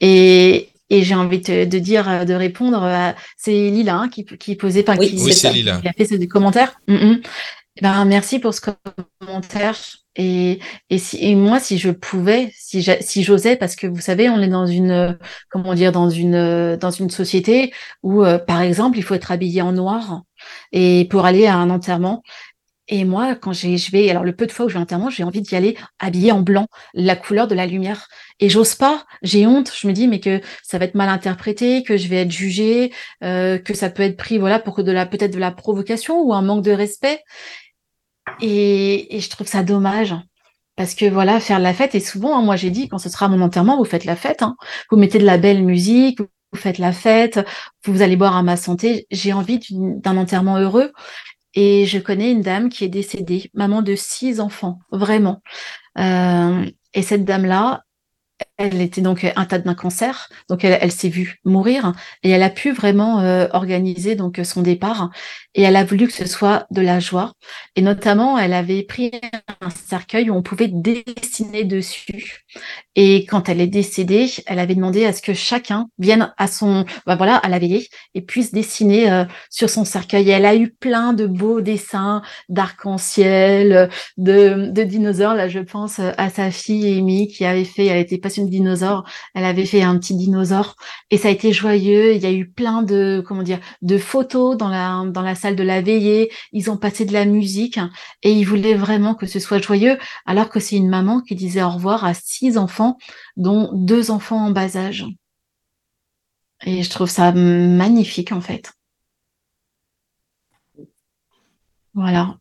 Et, 0.00 0.70
et 0.90 1.02
j'ai 1.02 1.14
envie 1.14 1.40
de, 1.40 1.64
de, 1.64 1.78
dire, 1.78 2.08
euh, 2.08 2.24
de 2.24 2.34
répondre 2.34 2.82
à 2.82 3.14
c'est 3.36 3.70
Lila 3.70 3.96
hein, 3.96 4.08
qui, 4.08 4.24
qui 4.24 4.56
posait, 4.56 4.84
enfin 4.88 4.98
oui, 4.98 5.10
qui, 5.10 5.22
oui, 5.22 5.32
c'est 5.32 5.52
Lila. 5.52 5.80
qui 5.80 5.88
a 5.88 5.92
fait 5.92 6.04
ce 6.04 6.14
commentaire. 6.26 6.80
Mm 6.88 6.96
-hmm. 6.96 7.22
ben, 7.82 8.04
merci 8.04 8.38
pour 8.38 8.52
ce 8.54 8.60
commentaire. 9.20 9.76
Et, 10.18 10.60
et, 10.88 10.98
si, 10.98 11.18
et 11.20 11.34
moi, 11.34 11.60
si 11.60 11.76
je 11.78 11.90
pouvais, 11.90 12.50
si 12.54 12.82
si 13.00 13.22
j'osais, 13.22 13.56
parce 13.56 13.76
que 13.76 13.86
vous 13.86 14.00
savez, 14.00 14.30
on 14.30 14.40
est 14.40 14.48
dans 14.48 14.66
une, 14.66 15.18
comment 15.50 15.74
dire, 15.74 15.92
dans 15.92 16.08
une, 16.08 16.76
dans 16.76 16.90
une 16.90 17.10
société 17.10 17.72
où, 18.02 18.24
euh, 18.24 18.38
par 18.38 18.62
exemple, 18.62 18.96
il 18.98 19.02
faut 19.02 19.14
être 19.14 19.30
habillé 19.30 19.60
en 19.62 19.72
noir 19.72 20.22
et 20.72 21.06
pour 21.10 21.26
aller 21.26 21.46
à 21.46 21.56
un 21.56 21.68
enterrement. 21.70 22.22
Et 22.88 23.04
moi, 23.04 23.34
quand 23.34 23.52
je 23.52 23.90
vais, 23.90 24.10
alors 24.10 24.22
le 24.22 24.34
peu 24.34 24.46
de 24.46 24.52
fois 24.52 24.66
où 24.66 24.68
je 24.68 24.74
vais 24.74 24.78
à 24.78 24.80
l'enterrement, 24.80 25.10
j'ai 25.10 25.24
envie 25.24 25.42
d'y 25.42 25.56
aller 25.56 25.76
habillé 25.98 26.30
en 26.32 26.40
blanc, 26.40 26.66
la 26.94 27.16
couleur 27.16 27.48
de 27.48 27.54
la 27.54 27.66
lumière. 27.66 28.08
Et 28.38 28.48
j'ose 28.48 28.74
pas, 28.74 29.04
j'ai 29.22 29.46
honte. 29.46 29.72
Je 29.76 29.86
me 29.88 29.92
dis 29.92 30.06
mais 30.08 30.20
que 30.20 30.40
ça 30.62 30.78
va 30.78 30.84
être 30.84 30.94
mal 30.94 31.08
interprété, 31.08 31.82
que 31.82 31.96
je 31.96 32.08
vais 32.08 32.22
être 32.22 32.30
jugée, 32.30 32.92
euh, 33.24 33.58
que 33.58 33.74
ça 33.74 33.90
peut 33.90 34.02
être 34.02 34.16
pris 34.16 34.38
voilà 34.38 34.60
pour 34.60 34.74
que 34.74 34.82
de 34.82 34.92
la 34.92 35.06
peut-être 35.06 35.32
de 35.32 35.38
la 35.38 35.50
provocation 35.50 36.20
ou 36.22 36.32
un 36.32 36.42
manque 36.42 36.64
de 36.64 36.72
respect. 36.72 37.20
Et, 38.40 39.16
et 39.16 39.20
je 39.20 39.30
trouve 39.30 39.46
ça 39.46 39.62
dommage 39.62 40.14
parce 40.76 40.94
que 40.94 41.06
voilà 41.06 41.40
faire 41.40 41.58
la 41.58 41.72
fête 41.72 41.94
et 41.94 42.00
souvent 42.00 42.38
hein, 42.38 42.42
moi 42.42 42.56
j'ai 42.56 42.70
dit 42.70 42.88
quand 42.88 42.98
ce 42.98 43.08
sera 43.08 43.28
mon 43.28 43.40
enterrement 43.40 43.78
vous 43.78 43.84
faites 43.84 44.04
la 44.04 44.16
fête, 44.16 44.42
hein. 44.42 44.56
vous 44.90 44.98
mettez 44.98 45.18
de 45.18 45.24
la 45.24 45.38
belle 45.38 45.64
musique, 45.64 46.20
vous 46.20 46.58
faites 46.58 46.78
la 46.78 46.92
fête, 46.92 47.40
vous 47.84 48.02
allez 48.02 48.16
boire 48.16 48.36
à 48.36 48.42
ma 48.42 48.56
santé. 48.56 49.06
J'ai 49.10 49.32
envie 49.32 49.60
d'un 49.70 50.16
enterrement 50.16 50.58
heureux. 50.58 50.92
Et 51.56 51.86
je 51.86 51.98
connais 51.98 52.30
une 52.30 52.42
dame 52.42 52.68
qui 52.68 52.84
est 52.84 52.88
décédée, 52.88 53.50
maman 53.54 53.80
de 53.80 53.96
six 53.96 54.40
enfants, 54.40 54.78
vraiment. 54.92 55.42
Euh, 55.98 56.66
et 56.92 57.02
cette 57.02 57.24
dame-là, 57.24 57.82
elle 58.58 58.80
était 58.80 59.00
donc 59.00 59.24
atteinte 59.36 59.64
d'un 59.64 59.74
cancer, 59.74 60.28
donc 60.48 60.64
elle, 60.64 60.78
elle 60.80 60.92
s'est 60.92 61.08
vue 61.08 61.40
mourir 61.44 61.92
et 62.22 62.30
elle 62.30 62.42
a 62.42 62.50
pu 62.50 62.72
vraiment 62.72 63.20
euh, 63.20 63.46
organiser 63.52 64.14
donc 64.14 64.40
son 64.44 64.62
départ 64.62 65.10
et 65.54 65.62
elle 65.62 65.76
a 65.76 65.84
voulu 65.84 66.06
que 66.06 66.12
ce 66.12 66.26
soit 66.26 66.66
de 66.70 66.80
la 66.80 67.00
joie 67.00 67.32
et 67.76 67.82
notamment 67.82 68.38
elle 68.38 68.52
avait 68.52 68.82
pris 68.82 69.10
un 69.60 69.70
cercueil 69.70 70.30
où 70.30 70.34
on 70.34 70.42
pouvait 70.42 70.68
dessiner 70.68 71.64
dessus 71.64 72.44
et 72.94 73.26
quand 73.26 73.48
elle 73.48 73.60
est 73.60 73.66
décédée, 73.66 74.26
elle 74.46 74.58
avait 74.58 74.74
demandé 74.74 75.04
à 75.04 75.12
ce 75.12 75.20
que 75.20 75.34
chacun 75.34 75.88
vienne 75.98 76.32
à 76.38 76.46
son 76.46 76.86
bah 77.06 77.14
voilà 77.16 77.36
à 77.36 77.48
la 77.48 77.58
veillée 77.58 77.88
et 78.14 78.22
puisse 78.22 78.52
dessiner 78.52 79.10
euh, 79.10 79.24
sur 79.50 79.68
son 79.68 79.84
cercueil. 79.84 80.30
Et 80.30 80.32
elle 80.32 80.46
a 80.46 80.56
eu 80.56 80.70
plein 80.70 81.12
de 81.12 81.26
beaux 81.26 81.60
dessins 81.60 82.22
d'arc-en-ciel, 82.48 83.90
de, 84.16 84.70
de 84.70 84.82
dinosaures. 84.82 85.34
Là, 85.34 85.48
je 85.48 85.58
pense 85.58 85.98
à 85.98 86.30
sa 86.30 86.50
fille 86.50 86.98
Amy 86.98 87.28
qui 87.28 87.44
avait 87.44 87.64
fait, 87.64 87.86
elle 87.86 87.98
était 87.98 88.18
passionnée 88.18 88.45
de 88.46 88.50
dinosaures, 88.50 89.04
elle 89.34 89.44
avait 89.44 89.66
fait 89.66 89.82
un 89.82 89.98
petit 89.98 90.14
dinosaure 90.16 90.76
et 91.10 91.18
ça 91.18 91.28
a 91.28 91.30
été 91.30 91.52
joyeux. 91.52 92.14
Il 92.14 92.22
y 92.22 92.26
a 92.26 92.32
eu 92.32 92.48
plein 92.48 92.82
de 92.82 93.22
comment 93.26 93.42
dire 93.42 93.60
de 93.82 93.98
photos 93.98 94.56
dans 94.56 94.68
la 94.68 95.04
dans 95.10 95.22
la 95.22 95.34
salle 95.34 95.56
de 95.56 95.62
la 95.62 95.82
veillée. 95.82 96.30
Ils 96.52 96.70
ont 96.70 96.76
passé 96.76 97.04
de 97.04 97.12
la 97.12 97.24
musique 97.26 97.78
et 98.22 98.32
ils 98.32 98.44
voulaient 98.44 98.74
vraiment 98.74 99.14
que 99.14 99.26
ce 99.26 99.40
soit 99.40 99.62
joyeux. 99.62 99.98
Alors 100.26 100.48
que 100.50 100.60
c'est 100.60 100.76
une 100.76 100.88
maman 100.88 101.20
qui 101.20 101.34
disait 101.34 101.62
au 101.62 101.70
revoir 101.70 102.04
à 102.04 102.14
six 102.14 102.58
enfants, 102.58 102.98
dont 103.36 103.70
deux 103.74 104.10
enfants 104.10 104.46
en 104.46 104.50
bas 104.50 104.76
âge. 104.76 105.06
Et 106.64 106.82
je 106.82 106.90
trouve 106.90 107.08
ça 107.10 107.32
magnifique 107.32 108.32
en 108.32 108.40
fait. 108.40 108.72
Voilà. 111.94 112.38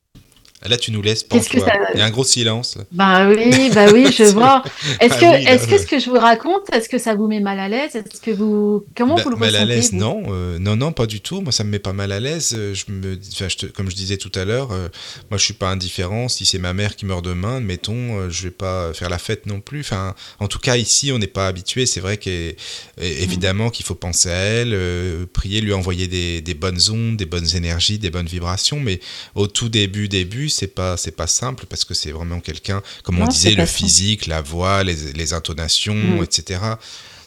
Là, 0.64 0.78
tu 0.78 0.92
nous 0.92 1.02
laisses 1.02 1.24
penser. 1.24 1.62
Il 1.94 2.00
y 2.00 2.02
a 2.02 2.06
un 2.06 2.10
gros 2.10 2.24
silence. 2.24 2.78
Bah 2.92 3.28
oui, 3.28 3.70
bah 3.74 3.88
oui, 3.94 4.08
je 4.12 4.24
vois. 4.34 4.64
Est-ce 5.00 5.14
ah 5.16 5.20
que, 5.20 5.48
est-ce 5.48 5.68
que 5.68 5.78
ce 5.78 5.86
que 5.86 6.00
je 6.00 6.10
vous 6.10 6.18
raconte, 6.18 6.74
est-ce 6.74 6.90
que 6.90 6.98
ça 6.98 7.14
vous 7.14 7.28
met 7.28 7.42
mal 7.42 7.60
à 7.60 7.68
l'aise? 7.68 7.96
Est-ce 7.96 8.22
que 8.22 8.32
vous, 8.32 8.86
comment 8.96 9.16
bah, 9.16 9.24
vous 9.24 9.30
le 9.32 9.36
mal 9.36 9.56
à 9.56 9.66
l'aise 9.66 9.92
Non, 9.92 10.24
euh, 10.30 10.58
non, 10.58 10.76
non, 10.76 10.92
pas 10.92 11.08
du 11.08 11.20
tout. 11.20 11.42
Moi, 11.42 11.52
ça 11.52 11.64
me 11.64 11.70
met 11.70 11.80
pas 11.80 11.94
mal 11.94 12.12
à 12.12 12.20
l'aise. 12.20 12.56
Euh, 12.58 12.74
je 12.74 12.86
me, 12.90 13.20
je 13.22 13.56
te, 13.56 13.66
comme 13.68 13.92
je 13.92 13.96
disais 13.96 14.18
tout 14.18 14.32
à 14.34 14.46
l'heure, 14.46 14.72
euh, 14.72 14.88
moi, 15.30 15.38
je 15.38 15.44
suis 15.44 15.54
pas 15.54 15.70
indifférent. 15.70 16.30
Si 16.30 16.46
c'est 16.46 16.58
ma 16.58 16.74
mère 16.74 16.96
qui 16.96 17.06
meurt 17.06 17.24
demain, 17.24 17.60
mettons, 17.60 18.30
je 18.30 18.44
vais 18.44 18.52
pas 18.52 18.94
faire 18.94 19.10
la 19.10 19.20
fête 19.20 19.46
non 19.46 19.60
plus. 19.60 19.82
Enfin, 19.82 20.16
en 20.40 20.48
tout 20.48 20.60
cas, 20.60 20.78
ici, 20.78 21.12
on 21.12 21.20
n'est 21.20 21.28
pas 21.28 21.48
habitué. 21.48 21.86
C'est 21.86 22.00
vrai 22.00 22.18
qu'évidemment 22.18 23.70
qu'il 23.70 23.86
faut 23.86 23.96
penser 23.96 24.30
à 24.30 24.36
elle, 24.36 25.28
prier, 25.34 25.62
lui 25.62 25.74
envoyer 25.74 26.08
des, 26.08 26.42
des 26.42 26.54
bonnes 26.54 26.80
ondes, 26.90 27.18
des 27.18 27.26
bonnes 27.26 27.56
énergies, 27.56 28.00
des 28.00 28.10
bonnes 28.10 28.26
vibrations. 28.26 28.80
Mais 28.80 29.00
au 29.36 29.48
tout 29.48 29.70
début, 29.70 30.08
début 30.08 30.50
c'est 30.56 30.68
pas 30.68 30.98
c'est 30.98 31.12
pas 31.12 31.28
simple 31.28 31.66
parce 31.68 31.86
que 31.86 31.94
c'est 31.94 32.12
vraiment 32.12 32.40
quelqu'un, 32.40 32.82
comme 33.04 33.20
on 33.20 33.28
disait, 33.28 33.56
le 33.56 33.66
physique, 33.66 34.28
la 34.28 34.42
voix, 34.42 34.84
les, 34.84 35.34
intonations, 35.34 35.96
mm. 35.96 36.24
etc. 36.24 36.60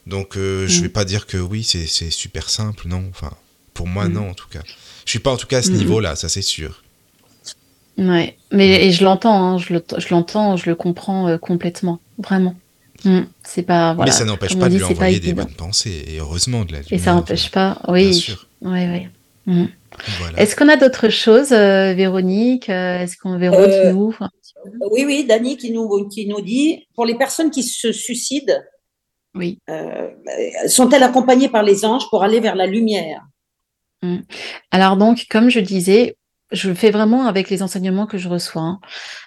Donc 0.06 0.36
euh, 0.36 0.66
je 0.66 0.78
mm. 0.78 0.82
vais 0.82 0.88
pas 0.88 1.04
dire 1.04 1.26
que 1.26 1.36
oui, 1.36 1.62
c'est 1.62 2.10
super 2.10 2.48
simple, 2.50 2.88
non. 2.88 3.04
Enfin, 3.10 3.32
pour 3.74 3.86
moi, 3.86 4.08
mm. 4.08 4.12
non, 4.12 4.30
en 4.30 4.34
tout 4.34 4.48
cas. 4.48 4.62
Je 5.04 5.10
suis 5.10 5.18
pas 5.18 5.30
en 5.30 5.36
tout 5.36 5.46
cas 5.46 5.58
à 5.58 5.62
ce 5.62 5.70
niveau-là, 5.70 6.16
ça 6.16 6.28
c'est 6.28 6.42
sûr. 6.42 6.82
Ouais, 7.96 8.36
mais 8.52 8.86
et 8.86 8.92
je 8.92 9.02
l'entends, 9.02 9.54
hein, 9.54 9.58
je 9.58 10.08
l'entends, 10.10 10.56
je 10.56 10.70
le 10.70 10.76
comprends 10.76 11.28
euh, 11.28 11.36
complètement, 11.36 12.00
vraiment. 12.18 12.56
C'est 13.44 13.62
pas. 13.62 13.94
Mais 13.94 14.10
ça 14.10 14.24
n'empêche 14.24 14.58
pas 14.58 14.68
de 14.68 14.76
lui 14.76 14.84
envoyer 14.84 15.20
des 15.20 15.32
bonnes 15.32 15.54
pensées, 15.54 16.04
et 16.08 16.18
heureusement 16.18 16.64
de 16.64 16.72
la 16.72 16.78
Et 16.90 16.98
ça 16.98 17.14
n'empêche 17.14 17.50
pas, 17.50 17.80
oui. 17.88 18.26
Oui, 18.60 19.08
oui. 19.46 19.68
Est-ce 20.36 20.54
qu'on 20.54 20.68
a 20.68 20.76
d'autres 20.76 21.08
choses, 21.08 21.52
euh, 21.52 21.94
Véronique 21.94 22.68
euh, 22.68 23.00
Est-ce 23.00 23.16
qu'on 23.16 23.38
verra 23.38 23.56
euh, 23.56 23.92
nous 23.92 24.14
Oui, 24.90 25.04
oui, 25.04 25.24
Dani 25.24 25.56
qui 25.56 25.70
nous, 25.70 26.08
qui 26.08 26.26
nous 26.26 26.40
dit 26.40 26.86
pour 26.94 27.06
les 27.06 27.16
personnes 27.16 27.50
qui 27.50 27.62
se 27.62 27.92
suicident, 27.92 28.60
oui. 29.34 29.58
sont-elles 30.66 31.02
accompagnées 31.02 31.48
par 31.48 31.62
les 31.62 31.84
anges 31.84 32.08
pour 32.10 32.22
aller 32.22 32.40
vers 32.40 32.54
la 32.54 32.66
lumière? 32.66 33.22
Mm. 34.02 34.18
Alors 34.70 34.96
donc, 34.96 35.26
comme 35.30 35.48
je 35.48 35.60
disais, 35.60 36.17
je 36.50 36.68
le 36.68 36.74
fais 36.74 36.90
vraiment 36.90 37.26
avec 37.26 37.50
les 37.50 37.62
enseignements 37.62 38.06
que 38.06 38.18
je 38.18 38.28
reçois. 38.28 38.62
Hein. 38.62 38.80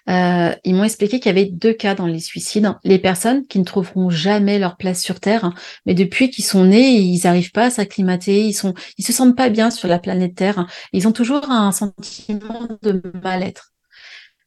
Euh, 0.09 0.55
ils 0.63 0.75
m'ont 0.75 0.83
expliqué 0.83 1.19
qu'il 1.19 1.27
y 1.27 1.39
avait 1.39 1.49
deux 1.49 1.73
cas 1.73 1.95
dans 1.95 2.07
les 2.07 2.19
suicides. 2.19 2.73
Les 2.83 2.99
personnes 2.99 3.45
qui 3.47 3.59
ne 3.59 3.63
trouveront 3.63 4.09
jamais 4.09 4.59
leur 4.59 4.77
place 4.77 5.01
sur 5.01 5.19
Terre, 5.19 5.45
hein, 5.45 5.53
mais 5.85 5.93
depuis 5.93 6.29
qu'ils 6.29 6.45
sont 6.45 6.65
nés, 6.65 6.97
ils 6.97 7.21
n'arrivent 7.23 7.51
pas 7.51 7.65
à 7.65 7.69
s'acclimater, 7.69 8.45
ils 8.45 8.53
sont, 8.53 8.73
ils 8.97 9.05
se 9.05 9.13
sentent 9.13 9.37
pas 9.37 9.49
bien 9.49 9.71
sur 9.71 9.87
la 9.87 9.99
planète 9.99 10.35
Terre. 10.35 10.59
Hein. 10.59 10.67
Ils 10.93 11.07
ont 11.07 11.11
toujours 11.11 11.49
un 11.49 11.71
sentiment 11.71 12.67
de 12.81 13.01
mal-être 13.23 13.70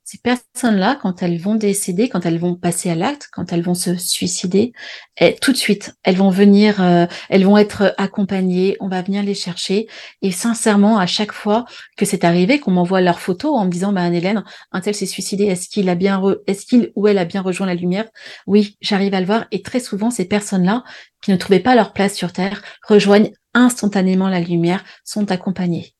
ces 0.05 0.19
personnes-là, 0.19 0.99
quand 1.01 1.23
elles 1.23 1.41
vont 1.41 1.55
décéder, 1.55 2.11
quand 2.11 2.27
elles 2.27 2.39
vont 2.39 2.57
passer 2.57 2.91
à 2.91 2.95
l'acte, 2.95 3.29
quand 3.33 3.53
elles 3.53 3.63
vont 3.63 3.75
se 3.75 3.97
suicider, 3.97 4.75
eh, 5.19 5.35
tout 5.41 5.51
de 5.51 5.57
suite, 5.57 5.95
elles 6.03 6.17
vont 6.17 6.29
venir, 6.29 6.83
euh, 6.83 7.07
elles 7.31 7.47
vont 7.47 7.57
être 7.57 7.95
accompagnées, 7.97 8.77
on 8.81 8.89
va 8.89 9.01
venir 9.01 9.23
les 9.23 9.33
chercher. 9.33 9.87
Et 10.21 10.31
sincèrement, 10.31 10.99
à 10.99 11.07
chaque 11.07 11.33
fois 11.33 11.65
que 11.97 12.05
c'est 12.05 12.25
arrivé, 12.25 12.61
qu'on 12.61 12.73
m'envoie 12.73 13.01
leurs 13.01 13.19
photos 13.19 13.57
en 13.57 13.65
me 13.65 13.71
disant, 13.71 13.93
bah, 13.95 14.03
Anne-Hélène, 14.03 14.45
un 14.73 14.81
tel 14.83 14.95
s'est 14.95 15.07
suicidé, 15.07 15.45
est-ce 15.45 15.71
qu'il 15.71 15.89
a 15.89 15.95
bien, 15.95 16.23
est-ce 16.47 16.67
qu'il 16.67 16.93
ou 16.97 17.09
elle 17.09 17.19
a 17.19 17.25
bien 17.25 17.41
rejoint 17.41 17.67
la 17.67 17.75
lumière? 17.75 18.05
Oui, 18.47 18.77
j'arrive 18.83 19.15
à 19.15 19.21
le 19.21 19.27
voir. 19.27 19.47
Et 19.53 19.63
très 19.63 19.81
souvent, 19.81 20.11
ces 20.11 20.27
personnes-là, 20.27 20.85
qui 21.23 21.31
ne 21.31 21.37
trouvaient 21.37 21.61
pas 21.61 21.75
leur 21.75 21.95
place 21.95 22.15
sur 22.15 22.33
Terre, 22.33 22.61
rejoignent 22.87 23.31
instantanément 23.55 24.29
la 24.29 24.41
lumière, 24.41 24.85
sont 25.03 25.31
accompagnées. 25.31 25.95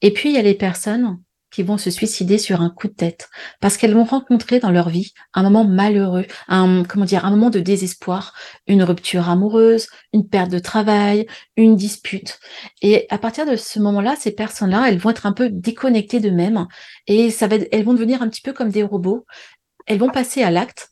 Et 0.00 0.12
puis, 0.12 0.30
il 0.30 0.36
y 0.36 0.38
a 0.38 0.42
les 0.42 0.54
personnes 0.54 1.18
qui 1.50 1.62
vont 1.62 1.78
se 1.78 1.90
suicider 1.90 2.38
sur 2.38 2.60
un 2.60 2.70
coup 2.70 2.88
de 2.88 2.92
tête 2.92 3.28
parce 3.60 3.76
qu'elles 3.76 3.94
vont 3.94 4.04
rencontrer 4.04 4.60
dans 4.60 4.70
leur 4.70 4.88
vie 4.88 5.12
un 5.34 5.42
moment 5.42 5.64
malheureux, 5.64 6.26
un 6.48 6.84
comment 6.84 7.04
dire, 7.04 7.24
un 7.24 7.30
moment 7.30 7.50
de 7.50 7.60
désespoir, 7.60 8.34
une 8.66 8.82
rupture 8.82 9.28
amoureuse, 9.28 9.88
une 10.12 10.28
perte 10.28 10.50
de 10.50 10.58
travail, 10.58 11.26
une 11.56 11.76
dispute. 11.76 12.38
Et 12.82 13.06
à 13.10 13.18
partir 13.18 13.46
de 13.46 13.56
ce 13.56 13.80
moment-là, 13.80 14.16
ces 14.18 14.32
personnes-là, 14.32 14.88
elles 14.88 14.98
vont 14.98 15.10
être 15.10 15.26
un 15.26 15.32
peu 15.32 15.50
déconnectées 15.50 16.20
d'eux-mêmes 16.20 16.66
et 17.06 17.30
ça 17.30 17.46
va 17.46 17.56
elles 17.72 17.84
vont 17.84 17.94
devenir 17.94 18.22
un 18.22 18.28
petit 18.28 18.42
peu 18.42 18.52
comme 18.52 18.70
des 18.70 18.82
robots. 18.82 19.26
Elles 19.86 19.98
vont 19.98 20.10
passer 20.10 20.42
à 20.42 20.50
l'acte, 20.50 20.90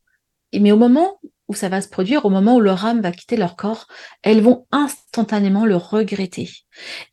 mais 0.53 0.73
au 0.73 0.77
moment 0.77 1.21
où 1.49 1.55
ça 1.55 1.69
va 1.69 1.81
se 1.81 1.89
produire, 1.89 2.25
au 2.27 2.31
moment 2.31 2.57
où 2.57 2.61
leur 2.61 2.85
âme 2.85 3.01
va 3.01 3.11
quitter 3.11 3.37
leur 3.37 3.57
corps, 3.57 3.87
elles 4.23 4.43
vont 4.43 4.67
instantanément 4.71 5.65
le 5.65 5.77
regretter. 5.77 6.51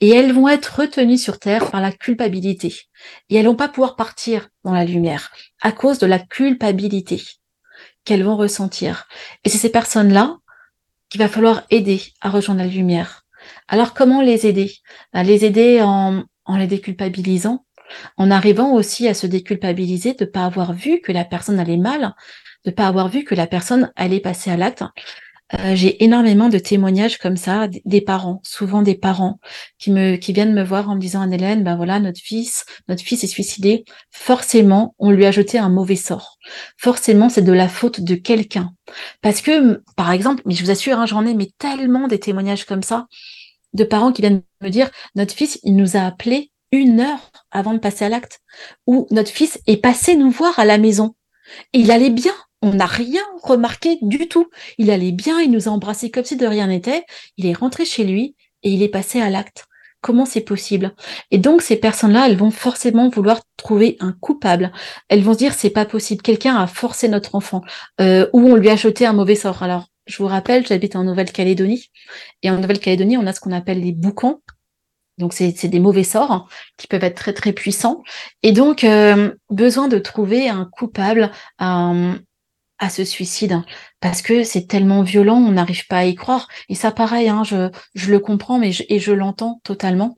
Et 0.02 0.10
elles 0.10 0.34
vont 0.34 0.50
être 0.50 0.80
retenues 0.80 1.18
sur 1.18 1.40
Terre 1.40 1.72
par 1.72 1.82
la 1.82 1.92
culpabilité. 1.92 2.76
Et 3.30 3.36
elles 3.36 3.46
vont 3.46 3.56
pas 3.56 3.70
pouvoir 3.70 3.96
partir 3.96 4.50
dans 4.64 4.74
la 4.74 4.86
lumière 4.86 5.32
à 5.62 5.72
cause 5.72 6.00
de 6.00 6.06
la 6.06 6.20
culpabilité 6.20 7.24
qu'elles 8.04 8.24
vont 8.24 8.36
ressentir. 8.38 9.08
Et 9.44 9.50
c'est 9.50 9.58
ces 9.58 9.72
personnes-là 9.72 10.38
qu'il 11.10 11.22
va 11.22 11.30
falloir 11.30 11.64
aider 11.70 12.02
à 12.22 12.30
rejoindre 12.30 12.62
la 12.62 12.68
lumière. 12.68 13.26
Alors 13.68 13.94
comment 13.94 14.22
les 14.22 14.46
aider? 14.46 14.72
Ben, 15.14 15.24
Les 15.24 15.46
aider 15.46 15.82
en, 15.82 16.24
en 16.46 16.58
les 16.58 16.68
déculpabilisant, 16.68 17.66
en 18.18 18.32
arrivant 18.32 18.74
aussi 18.74 19.08
à 19.08 19.14
se 19.14 19.28
déculpabiliser 19.28 20.14
de 20.14 20.26
ne 20.26 20.30
pas 20.30 20.46
avoir 20.46 20.74
vu 20.74 21.02
que 21.02 21.12
la 21.12 21.26
personne 21.26 21.60
allait 21.60 21.78
mal, 21.78 22.16
de 22.66 22.72
pas 22.72 22.88
avoir 22.88 23.10
vu 23.10 23.24
que 23.24 23.36
la 23.36 23.48
personne 23.48 23.92
allait 23.96 24.20
passer 24.20 24.52
à 24.52 24.58
l'acte. 24.58 24.84
Euh, 25.54 25.76
j'ai 25.76 26.04
énormément 26.04 26.50
de 26.50 26.58
témoignages 26.58 27.20
comme 27.20 27.38
ça 27.38 27.68
des 27.68 28.02
parents, 28.02 28.42
souvent 28.44 28.82
des 28.82 28.96
parents 28.96 29.40
qui 29.78 29.94
viennent 30.34 30.56
me 30.56 30.64
voir 30.64 30.90
en 30.90 30.96
me 30.96 31.00
disant 31.00 31.22
Anne-Hélène, 31.22 31.64
ben 31.64 31.76
voilà 31.76 32.00
notre 32.00 32.20
fils, 32.20 32.66
notre 32.88 33.04
fils 33.04 33.24
est 33.24 33.28
suicidé. 33.28 33.86
Forcément, 34.10 34.96
on 34.98 35.12
lui 35.12 35.26
a 35.26 35.32
jeté 35.32 35.60
un 35.60 35.70
mauvais 35.70 35.96
sort. 35.96 36.40
Forcément, 36.78 37.30
c'est 37.30 37.44
de 37.44 37.54
la 37.54 37.70
faute 37.70 38.02
de 38.02 38.16
quelqu'un. 38.16 38.74
Parce 39.22 39.42
que, 39.42 39.84
par 39.96 40.12
exemple, 40.12 40.42
mais 40.46 40.56
je 40.56 40.64
vous 40.64 40.72
assure, 40.72 41.00
hein, 41.00 41.06
j'en 41.06 41.26
ai 41.26 41.36
mais 41.36 41.52
tellement 41.60 42.08
des 42.08 42.20
témoignages 42.20 42.66
comme 42.66 42.84
ça 42.84 43.06
de 43.74 43.84
parents 43.84 44.12
qui 44.12 44.22
viennent 44.22 44.42
me 44.62 44.70
dire 44.70 44.90
notre 45.14 45.36
fils, 45.36 45.60
il 45.64 45.76
nous 45.76 45.96
a 45.96 46.02
appelé 46.02 46.52
une 46.72 47.02
heure 47.02 47.32
avant 47.52 47.74
de 47.74 47.80
passer 47.80 48.06
à 48.06 48.10
l'acte, 48.10 48.40
ou 48.88 49.08
notre 49.12 49.30
fils 49.30 49.60
est 49.68 49.78
passé 49.78 50.16
nous 50.16 50.32
voir 50.32 50.58
à 50.58 50.66
la 50.66 50.78
maison. 50.78 51.16
Et 51.74 51.80
il 51.80 51.92
allait 51.92 52.10
bien 52.10 52.34
on 52.66 52.74
n'a 52.74 52.88
rien 52.88 53.22
remarqué 53.44 54.00
du 54.02 54.28
tout. 54.28 54.50
Il 54.80 54.90
allait 54.90 55.12
bien, 55.12 55.40
il 55.40 55.52
nous 55.52 55.70
a 55.70 55.72
embrassés 55.72 56.10
comme 56.10 56.26
si 56.26 56.36
de 56.36 56.48
rien 56.48 56.68
n'était. 56.68 57.06
Il 57.38 57.46
est 57.46 57.54
rentré 57.54 57.86
chez 57.86 58.04
lui 58.04 58.36
et 58.64 58.72
il 58.72 58.82
est 58.82 58.90
passé 58.90 59.22
à 59.22 59.30
l'acte. 59.30 59.66
Comment 60.02 60.26
c'est 60.26 60.42
possible? 60.42 60.96
Et 61.30 61.38
donc 61.38 61.62
ces 61.62 61.76
personnes-là, 61.76 62.28
elles 62.28 62.38
vont 62.38 62.50
forcément 62.50 63.10
vouloir 63.10 63.42
trouver 63.56 63.98
un 64.00 64.14
coupable. 64.14 64.72
Elles 65.10 65.22
vont 65.22 65.34
se 65.34 65.38
dire 65.38 65.54
c'est 65.54 65.70
pas 65.70 65.86
possible. 65.86 66.24
Quelqu'un 66.24 66.56
a 66.56 66.66
forcé 66.66 67.08
notre 67.08 67.36
enfant 67.36 67.62
euh, 68.02 68.28
ou 68.34 68.42
on 68.42 68.56
lui 68.56 68.70
a 68.70 68.76
jeté 68.76 69.06
un 69.06 69.14
mauvais 69.14 69.36
sort. 69.36 69.62
Alors 69.62 69.88
je 70.08 70.18
vous 70.18 70.28
rappelle, 70.28 70.66
j'habite 70.66 70.96
en 70.96 71.04
Nouvelle-Calédonie 71.04 71.92
et 72.42 72.50
en 72.50 72.58
Nouvelle-Calédonie, 72.58 73.18
on 73.18 73.28
a 73.28 73.34
ce 73.34 73.40
qu'on 73.40 73.52
appelle 73.52 73.82
les 73.82 73.92
boucans. 73.92 74.42
Donc 75.18 75.34
c'est 75.34 75.68
des 75.68 75.80
mauvais 75.80 76.04
sorts 76.04 76.50
qui 76.78 76.88
peuvent 76.88 77.04
être 77.04 77.16
très 77.16 77.34
très 77.34 77.54
puissants. 77.54 78.04
Et 78.44 78.52
donc 78.52 78.84
euh, 78.84 79.34
besoin 79.50 79.88
de 79.88 79.98
trouver 79.98 80.50
un 80.50 80.66
coupable, 80.66 81.32
à 82.80 82.90
ce 82.90 83.06
suicide 83.06 83.62
parce 84.00 84.22
que 84.22 84.44
c'est 84.44 84.68
tellement 84.68 85.02
violent, 85.02 85.38
on 85.38 85.52
n'arrive 85.52 85.88
pas 85.88 86.00
à 86.00 86.06
y 86.06 86.16
croire. 86.16 86.48
Et 86.70 86.76
ça, 86.76 86.92
pareil, 86.92 87.30
hein, 87.30 87.44
je, 87.44 87.70
je 87.94 88.12
le 88.12 88.20
comprends, 88.20 88.60
mais 88.60 88.72
je, 88.72 88.84
et 88.90 89.00
je 89.00 89.12
l'entends 89.12 89.62
totalement. 89.64 90.18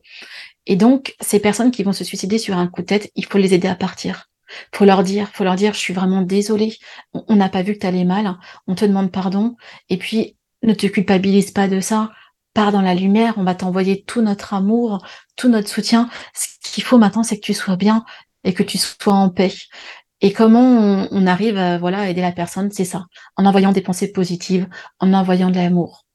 Et 0.65 0.75
donc, 0.75 1.15
ces 1.21 1.39
personnes 1.39 1.71
qui 1.71 1.83
vont 1.83 1.93
se 1.93 2.03
suicider 2.03 2.37
sur 2.37 2.57
un 2.57 2.67
coup 2.67 2.81
de 2.81 2.87
tête, 2.87 3.11
il 3.15 3.25
faut 3.25 3.37
les 3.37 3.53
aider 3.53 3.67
à 3.67 3.75
partir. 3.75 4.29
Faut 4.73 4.85
leur 4.85 5.03
dire, 5.03 5.29
faut 5.33 5.43
leur 5.43 5.55
dire, 5.55 5.73
je 5.73 5.79
suis 5.79 5.93
vraiment 5.93 6.21
désolée. 6.21 6.75
On 7.13 7.35
n'a 7.35 7.49
pas 7.49 7.61
vu 7.61 7.73
que 7.73 7.79
tu 7.79 7.87
allais 7.87 8.05
mal. 8.05 8.37
On 8.67 8.75
te 8.75 8.85
demande 8.85 9.11
pardon. 9.11 9.55
Et 9.89 9.97
puis, 9.97 10.37
ne 10.63 10.73
te 10.73 10.87
culpabilise 10.87 11.51
pas 11.51 11.67
de 11.67 11.79
ça. 11.79 12.11
Pars 12.53 12.71
dans 12.71 12.81
la 12.81 12.95
lumière. 12.95 13.35
On 13.37 13.43
va 13.43 13.55
t'envoyer 13.55 14.03
tout 14.03 14.21
notre 14.21 14.53
amour, 14.53 15.05
tout 15.35 15.49
notre 15.49 15.69
soutien. 15.69 16.09
Ce 16.33 16.47
qu'il 16.71 16.83
faut 16.83 16.97
maintenant, 16.97 17.23
c'est 17.23 17.37
que 17.37 17.45
tu 17.45 17.53
sois 17.53 17.75
bien 17.75 18.03
et 18.43 18.53
que 18.53 18.63
tu 18.63 18.77
sois 18.77 19.13
en 19.13 19.29
paix. 19.29 19.53
Et 20.21 20.33
comment 20.33 21.07
on, 21.11 21.27
arrive 21.27 21.57
à, 21.57 21.77
voilà, 21.77 21.99
à 21.99 22.09
aider 22.09 22.21
la 22.21 22.31
personne, 22.31 22.71
c'est 22.71 22.85
ça, 22.85 23.05
en 23.35 23.45
envoyant 23.45 23.71
des 23.71 23.81
pensées 23.81 24.11
positives, 24.11 24.67
en 24.99 25.13
envoyant 25.13 25.51
de 25.51 25.57
l'amour. 25.57 26.05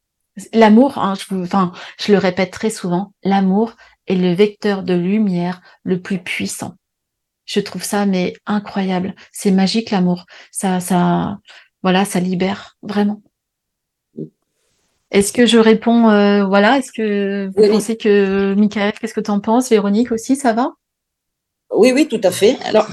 L'amour, 0.52 0.98
hein, 0.98 1.14
je, 1.14 1.34
enfin, 1.36 1.72
je 2.00 2.10
le 2.10 2.18
répète 2.18 2.50
très 2.50 2.70
souvent, 2.70 3.12
l'amour 3.22 3.74
est 4.08 4.16
le 4.16 4.32
vecteur 4.32 4.82
de 4.82 4.94
lumière 4.94 5.60
le 5.84 6.00
plus 6.00 6.18
puissant. 6.18 6.74
Je 7.44 7.60
trouve 7.60 7.82
ça 7.82 8.06
mais 8.06 8.34
incroyable. 8.46 9.14
C'est 9.30 9.50
magique 9.50 9.90
l'amour. 9.90 10.26
Ça, 10.50 10.80
ça, 10.80 11.38
voilà, 11.82 12.04
ça 12.04 12.20
libère 12.20 12.76
vraiment. 12.82 13.22
Est-ce 15.10 15.32
que 15.32 15.44
je 15.44 15.58
réponds, 15.58 16.08
euh, 16.08 16.46
voilà, 16.46 16.78
est-ce 16.78 16.90
que 16.90 17.50
vous 17.54 17.72
pensez 17.72 17.98
que 17.98 18.54
Michael, 18.54 18.94
qu'est-ce 18.98 19.12
que 19.12 19.20
tu 19.20 19.30
en 19.30 19.40
penses, 19.40 19.68
Véronique 19.68 20.10
aussi, 20.10 20.36
ça 20.36 20.54
va? 20.54 20.72
Oui, 21.70 21.92
oui, 21.92 22.08
tout 22.08 22.20
à 22.22 22.30
fait. 22.30 22.56
Alors, 22.64 22.88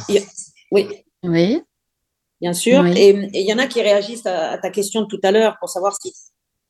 oui. 0.71 0.87
Oui. 1.23 1.61
Bien 2.41 2.53
sûr. 2.53 2.85
Et 2.85 3.09
il 3.33 3.41
y 3.41 3.53
en 3.53 3.57
a 3.57 3.67
qui 3.67 3.81
réagissent 3.81 4.25
à, 4.25 4.57
ta 4.57 4.69
question 4.69 5.01
de 5.01 5.07
tout 5.07 5.19
à 5.23 5.31
l'heure 5.31 5.57
pour 5.59 5.69
savoir 5.69 5.95
si, 6.01 6.13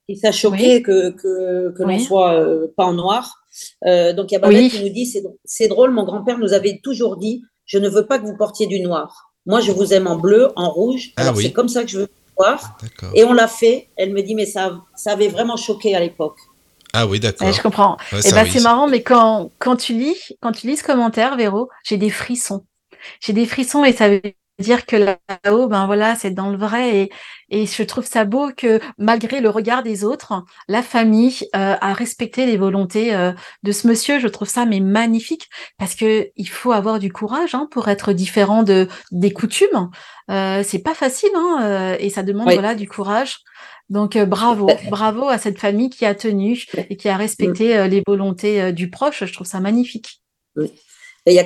si 0.10 0.18
ça 0.18 0.32
choqué 0.32 0.82
que, 0.82 1.12
que, 1.12 1.72
que 1.78 1.84
l'on 1.84 2.00
soit 2.00 2.34
euh, 2.34 2.68
pas 2.76 2.86
en 2.86 2.94
noir. 2.94 3.36
Euh, 3.86 4.14
donc 4.14 4.32
il 4.32 4.36
y 4.36 4.38
a 4.38 4.40
Babette 4.40 4.72
qui 4.72 4.84
nous 4.84 4.90
dit 4.90 5.12
c'est 5.46 5.68
drôle, 5.68 5.92
mon 5.92 6.04
grand-père 6.04 6.38
nous 6.38 6.54
avait 6.54 6.80
toujours 6.84 7.18
dit 7.18 7.44
je 7.66 7.78
ne 7.78 7.88
veux 7.88 8.06
pas 8.06 8.18
que 8.18 8.26
vous 8.26 8.36
portiez 8.36 8.66
du 8.66 8.80
noir. 8.80 9.32
Moi, 9.46 9.62
je 9.62 9.72
vous 9.72 9.94
aime 9.94 10.08
en 10.08 10.18
bleu, 10.18 10.50
en 10.56 10.70
rouge. 10.70 11.12
Ah 11.18 11.32
c'est 11.36 11.52
comme 11.52 11.70
ça 11.70 11.84
que 11.84 11.90
je 11.90 12.00
veux 12.00 12.08
voir. 12.38 12.78
Et 13.14 13.24
on 13.24 13.34
l'a 13.34 13.48
fait. 13.48 13.90
Elle 13.96 14.12
me 14.12 14.22
dit 14.22 14.36
mais 14.36 14.46
ça, 14.46 14.82
ça 14.96 15.12
avait 15.12 15.28
vraiment 15.28 15.56
choqué 15.56 15.96
à 15.96 16.00
l'époque. 16.00 16.38
Ah 16.94 17.06
oui, 17.06 17.20
d'accord. 17.20 17.52
je 17.52 17.62
comprends. 17.62 17.98
et 18.12 18.22
eh 18.26 18.32
ben, 18.32 18.48
c'est 18.50 18.62
marrant, 18.62 18.88
mais 18.88 19.04
quand, 19.04 19.52
quand 19.60 19.76
tu 19.76 19.94
lis, 19.94 20.18
quand 20.42 20.52
tu 20.52 20.66
lis 20.66 20.78
ce 20.78 20.84
commentaire, 20.84 21.38
Véro, 21.38 21.70
j'ai 21.84 21.98
des 21.98 22.10
frissons 22.10 22.66
j'ai 23.22 23.34
des 23.34 23.46
frissons 23.46 23.84
et 23.84 23.94
ça 23.94 24.10
veut 24.10 24.22
dire 24.60 24.86
que 24.86 24.96
là-haut, 24.96 25.68
ben 25.68 25.86
voilà, 25.86 26.16
c'est 26.16 26.32
dans 26.32 26.50
le 26.50 26.58
vrai 26.58 26.98
et, 26.98 27.12
et 27.50 27.66
je 27.66 27.84
trouve 27.84 28.06
ça 28.06 28.26
beau 28.26 28.52
que 28.56 28.80
malgré 28.98 29.42
le 29.42 29.50
regard 29.50 29.84
des 29.84 30.04
autres, 30.04 30.44
la 30.68 30.84
famille 30.84 31.40
euh, 31.56 31.76
a 31.80 31.94
respecté 31.94 32.46
les 32.46 32.58
volontés 32.58 33.16
euh, 33.16 33.32
de 33.64 33.72
ce 33.72 33.88
monsieur. 33.88 34.20
Je 34.20 34.28
trouve 34.28 34.50
ça 34.50 34.66
mais 34.66 34.80
magnifique 34.80 35.50
parce 35.78 35.96
que 35.96 36.30
il 36.36 36.50
faut 36.50 36.72
avoir 36.72 37.00
du 37.00 37.12
courage 37.12 37.56
hein, 37.56 37.68
pour 37.72 37.88
être 37.88 38.14
différent 38.14 38.64
de 38.64 38.88
des 39.12 39.32
coutumes. 39.32 39.90
Euh, 40.30 40.62
c'est 40.64 40.84
pas 40.84 40.94
facile 40.94 41.32
hein, 41.36 41.60
euh, 41.62 41.98
et 42.00 42.10
ça 42.10 42.24
demande 42.24 42.52
voilà 42.52 42.76
du 42.76 42.88
courage. 42.88 43.38
Donc 43.90 44.18
bravo, 44.20 44.70
bravo 44.92 45.30
à 45.30 45.40
cette 45.40 45.58
famille 45.58 45.90
qui 45.90 46.06
a 46.06 46.14
tenu 46.14 46.64
et 46.90 46.96
qui 46.96 47.10
a 47.10 47.18
respecté 47.18 47.88
les 47.88 48.04
volontés 48.06 48.72
du 48.72 48.92
proche. 48.92 49.26
Je 49.26 49.34
trouve 49.34 49.48
ça 49.48 49.60
magnifique. 49.60 50.22
Oui. 50.56 50.72
Il 51.30 51.36
y 51.36 51.40
a 51.40 51.44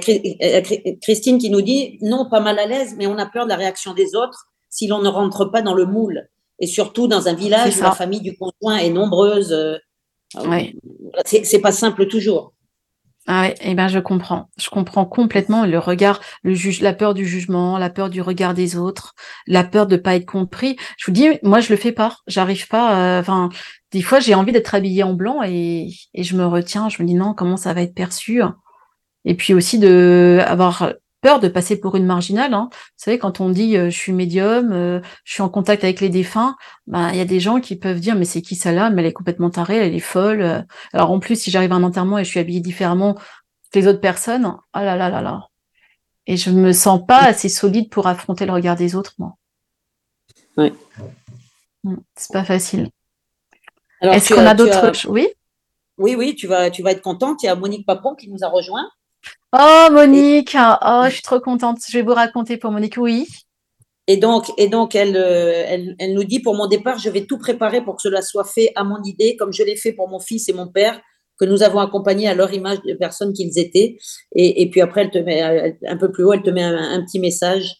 Christine 1.02 1.38
qui 1.38 1.50
nous 1.50 1.62
dit 1.62 1.98
non, 2.02 2.28
pas 2.30 2.40
mal 2.40 2.58
à 2.58 2.66
l'aise, 2.66 2.96
mais 2.98 3.06
on 3.08 3.18
a 3.18 3.26
peur 3.26 3.46
de 3.46 3.50
la 3.50 3.58
réaction 3.58 3.94
des 3.94 4.16
autres 4.16 4.46
si 4.70 4.88
l'on 4.88 5.02
ne 5.02 5.10
rentre 5.10 5.46
pas 5.46 5.62
dans 5.62 5.74
le 5.76 5.86
moule. 5.86 6.28
et 6.60 6.68
surtout 6.68 7.08
dans 7.08 7.28
un 7.28 7.34
village 7.34 7.78
où 7.78 7.82
la 7.82 7.92
famille 7.92 8.22
du 8.22 8.38
conjoint 8.38 8.78
est 8.78 8.90
nombreuse. 8.90 9.54
Ouais. 10.46 10.74
C'est 11.26 11.60
pas 11.60 11.72
simple 11.72 12.08
toujours. 12.08 12.54
Ah 13.26 13.42
ouais, 13.44 13.56
eh 13.62 13.74
ben 13.74 13.88
je 13.88 14.00
comprends. 14.00 14.50
Je 14.58 14.70
comprends 14.70 15.06
complètement 15.06 15.66
le 15.66 15.80
regard, 15.80 16.20
le 16.44 16.54
juge, 16.54 16.82
la 16.82 16.94
peur 16.94 17.14
du 17.14 17.26
jugement, 17.26 17.78
la 17.78 17.90
peur 17.90 18.10
du 18.10 18.22
regard 18.22 18.54
des 18.54 18.76
autres, 18.76 19.14
la 19.48 19.64
peur 19.64 19.88
de 19.88 19.96
pas 19.96 20.16
être 20.16 20.26
compris. 20.26 20.76
Je 20.98 21.06
vous 21.06 21.14
dis, 21.14 21.28
moi 21.42 21.62
je 21.62 21.70
le 21.70 21.78
fais 21.78 21.94
pas. 21.94 22.18
J'arrive 22.28 22.68
pas. 22.68 23.20
Enfin, 23.20 23.50
des 23.92 24.02
fois 24.02 24.20
j'ai 24.20 24.34
envie 24.36 24.52
d'être 24.52 24.76
habillée 24.76 25.04
en 25.04 25.14
blanc 25.14 25.42
et, 25.44 25.90
et 26.14 26.24
je 26.24 26.36
me 26.36 26.46
retiens. 26.46 26.90
Je 26.90 27.02
me 27.02 27.08
dis 27.08 27.14
non, 27.14 27.34
comment 27.34 27.58
ça 27.58 27.74
va 27.74 27.82
être 27.82 27.96
perçu? 27.96 28.42
Et 29.26 29.36
puis 29.36 29.54
aussi 29.54 29.80
de 29.80 30.42
avoir 30.46 30.94
peur 31.22 31.40
de 31.40 31.48
passer 31.48 31.80
pour 31.80 31.96
une 31.96 32.06
marginale. 32.06 32.54
Hein. 32.54 32.70
Vous 32.72 32.78
savez, 32.98 33.18
quand 33.18 33.40
on 33.40 33.50
dit 33.50 33.78
euh, 33.78 33.90
je 33.90 33.98
suis 33.98 34.12
médium, 34.12 34.72
euh, 34.74 35.00
je 35.24 35.34
suis 35.34 35.42
en 35.42 35.50
contact 35.50 35.84
avec 35.84 36.02
les 36.02 36.10
défunts, 36.10 36.56
ben, 36.86 37.10
il 37.12 37.18
y 37.18 37.22
a 37.22 37.26
des 37.26 37.40
gens 37.40 37.60
qui 37.62 37.78
peuvent 37.78 38.00
dire 38.00 38.16
mais 38.16 38.26
c'est 38.26 38.42
qui 38.42 38.56
ça 38.56 38.72
là? 38.72 38.90
Mais 38.90 39.02
elle 39.02 39.08
est 39.08 39.14
complètement 39.14 39.50
tarée, 39.50 39.78
elle 39.78 39.96
est 39.96 40.00
folle. 40.00 40.66
Alors 40.92 41.12
en 41.12 41.20
plus, 41.20 41.42
si 41.42 41.50
j'arrive 41.50 41.72
à 41.72 41.76
un 41.76 41.84
enterrement 41.84 42.20
et 42.20 42.24
je 42.24 42.30
suis 42.30 42.40
habillée 42.40 42.60
différemment 42.60 43.16
que 43.16 43.80
les 43.80 43.88
autres 43.88 44.02
personnes, 44.02 44.46
ah 44.46 44.60
oh 44.76 44.80
là 44.80 44.96
là 44.96 45.10
là 45.10 45.22
là. 45.22 45.48
Et 46.28 46.38
je 46.38 46.52
me 46.52 46.72
sens 46.72 47.02
pas 47.06 47.20
assez 47.20 47.50
solide 47.50 47.90
pour 47.90 48.08
affronter 48.08 48.46
le 48.46 48.54
regard 48.54 48.76
des 48.76 48.96
autres, 48.96 49.14
moi. 49.18 49.36
Oui. 50.58 50.74
Hmm, 51.84 51.98
c'est 52.16 52.32
pas 52.32 52.44
facile. 52.44 52.90
Est-ce 54.02 54.34
qu'on 54.34 54.46
a 54.46 54.54
d'autres 54.54 55.08
Oui. 55.10 55.28
Oui, 55.98 56.16
oui, 56.16 56.36
tu 56.36 56.48
vas, 56.48 56.70
tu 56.70 56.82
vas 56.82 56.92
être 56.92 57.02
contente. 57.02 57.44
Il 57.44 57.46
y 57.46 57.50
a 57.50 57.56
Monique 57.56 57.86
Papon 57.86 58.16
qui 58.16 58.30
nous 58.30 58.44
a 58.44 58.48
rejoint. 58.48 58.90
Oh, 59.54 59.88
Monique, 59.92 60.56
oh, 60.56 61.02
je 61.06 61.12
suis 61.12 61.22
trop 61.22 61.40
contente. 61.40 61.78
Je 61.88 61.98
vais 61.98 62.04
vous 62.04 62.14
raconter 62.14 62.58
pour 62.58 62.72
Monique, 62.72 62.98
oui. 62.98 63.28
Et 64.08 64.18
donc, 64.18 64.50
euh, 64.60 65.66
elle, 65.98 66.14
nous 66.14 66.24
dit 66.24 66.40
pour 66.40 66.56
mon 66.56 66.68
départ, 66.68 66.98
je 67.00 67.10
vais 67.10 67.26
tout 67.26 67.38
préparer 67.38 67.82
pour 67.82 67.96
que 67.96 68.02
cela 68.02 68.22
soit 68.22 68.44
fait 68.44 68.72
à 68.76 68.84
mon 68.84 69.02
idée, 69.04 69.38
comme 69.38 69.54
je 69.54 69.64
l'ai 69.64 69.78
fait 69.78 69.94
pour 69.94 70.10
mon 70.10 70.20
fils 70.20 70.50
et 70.50 70.54
mon 70.54 70.68
père, 70.68 71.00
que 71.40 71.46
nous 71.46 71.64
avons 71.64 71.80
accompagnés 71.80 72.28
à 72.28 72.36
leur 72.36 72.54
image 72.54 72.82
de 72.86 72.94
personnes 72.96 73.32
qu'ils 73.34 73.58
étaient. 73.58 73.98
Et, 74.36 74.62
et, 74.62 74.70
puis 74.70 74.82
après, 74.82 75.02
elle 75.02 75.12
te 75.12 75.20
met 75.20 75.42
un 75.88 75.98
peu 75.98 76.12
plus 76.12 76.26
haut, 76.26 76.34
elle 76.34 76.44
te 76.44 76.50
met 76.50 76.64
un, 76.64 77.02
petit 77.06 77.20
message, 77.20 77.78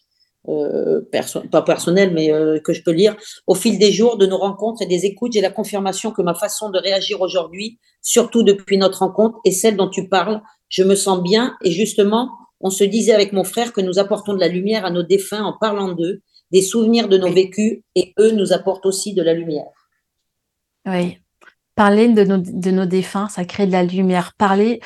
euh, 0.48 1.02
pas 1.50 1.62
personnel, 1.62 2.12
mais 2.14 2.32
euh, 2.32 2.58
que 2.58 2.72
je 2.72 2.82
peux 2.82 2.92
lire. 2.92 3.16
Au 3.46 3.54
fil 3.54 3.78
des 3.78 3.92
jours, 3.92 4.16
de 4.16 4.26
nos 4.26 4.38
rencontres 4.38 4.80
et 4.80 4.86
des 4.86 5.04
écoutes, 5.04 5.32
j'ai 5.34 5.42
la 5.42 5.50
confirmation 5.50 6.10
que 6.10 6.22
ma 6.22 6.34
façon 6.34 6.70
de 6.70 6.78
réagir 6.78 7.20
aujourd'hui, 7.20 7.78
surtout 8.00 8.42
depuis 8.42 8.78
notre 8.78 9.00
rencontre, 9.00 9.38
est 9.44 9.52
celle 9.52 9.76
dont 9.76 9.88
tu 9.88 10.08
parles, 10.08 10.40
je 10.74 10.82
me 10.82 10.96
sens 10.96 11.22
bien. 11.22 11.56
Et 11.62 11.70
justement, 11.70 12.30
on 12.60 12.70
se 12.70 12.82
disait 12.82 13.14
avec 13.14 13.32
mon 13.32 13.44
frère 13.44 13.72
que 13.72 13.80
nous 13.80 14.00
apportons 14.00 14.34
de 14.34 14.40
la 14.40 14.48
lumière 14.48 14.84
à 14.84 14.90
nos 14.90 15.04
défunts 15.04 15.44
en 15.44 15.52
parlant 15.52 15.92
d'eux, 15.92 16.20
des 16.50 16.62
souvenirs 16.62 17.08
de 17.08 17.16
nos 17.16 17.30
vécus, 17.30 17.78
et 17.94 18.12
eux 18.18 18.32
nous 18.32 18.52
apportent 18.52 18.86
aussi 18.86 19.14
de 19.14 19.22
la 19.22 19.34
lumière. 19.34 19.70
Oui. 20.86 21.18
Parler 21.76 22.08
de 22.08 22.24
nos, 22.24 22.38
de 22.38 22.70
nos 22.72 22.86
défunts, 22.86 23.28
ça 23.28 23.44
crée 23.44 23.66
de 23.66 23.72
la 23.72 23.84
lumière. 23.84 24.32
Parler, 24.36 24.80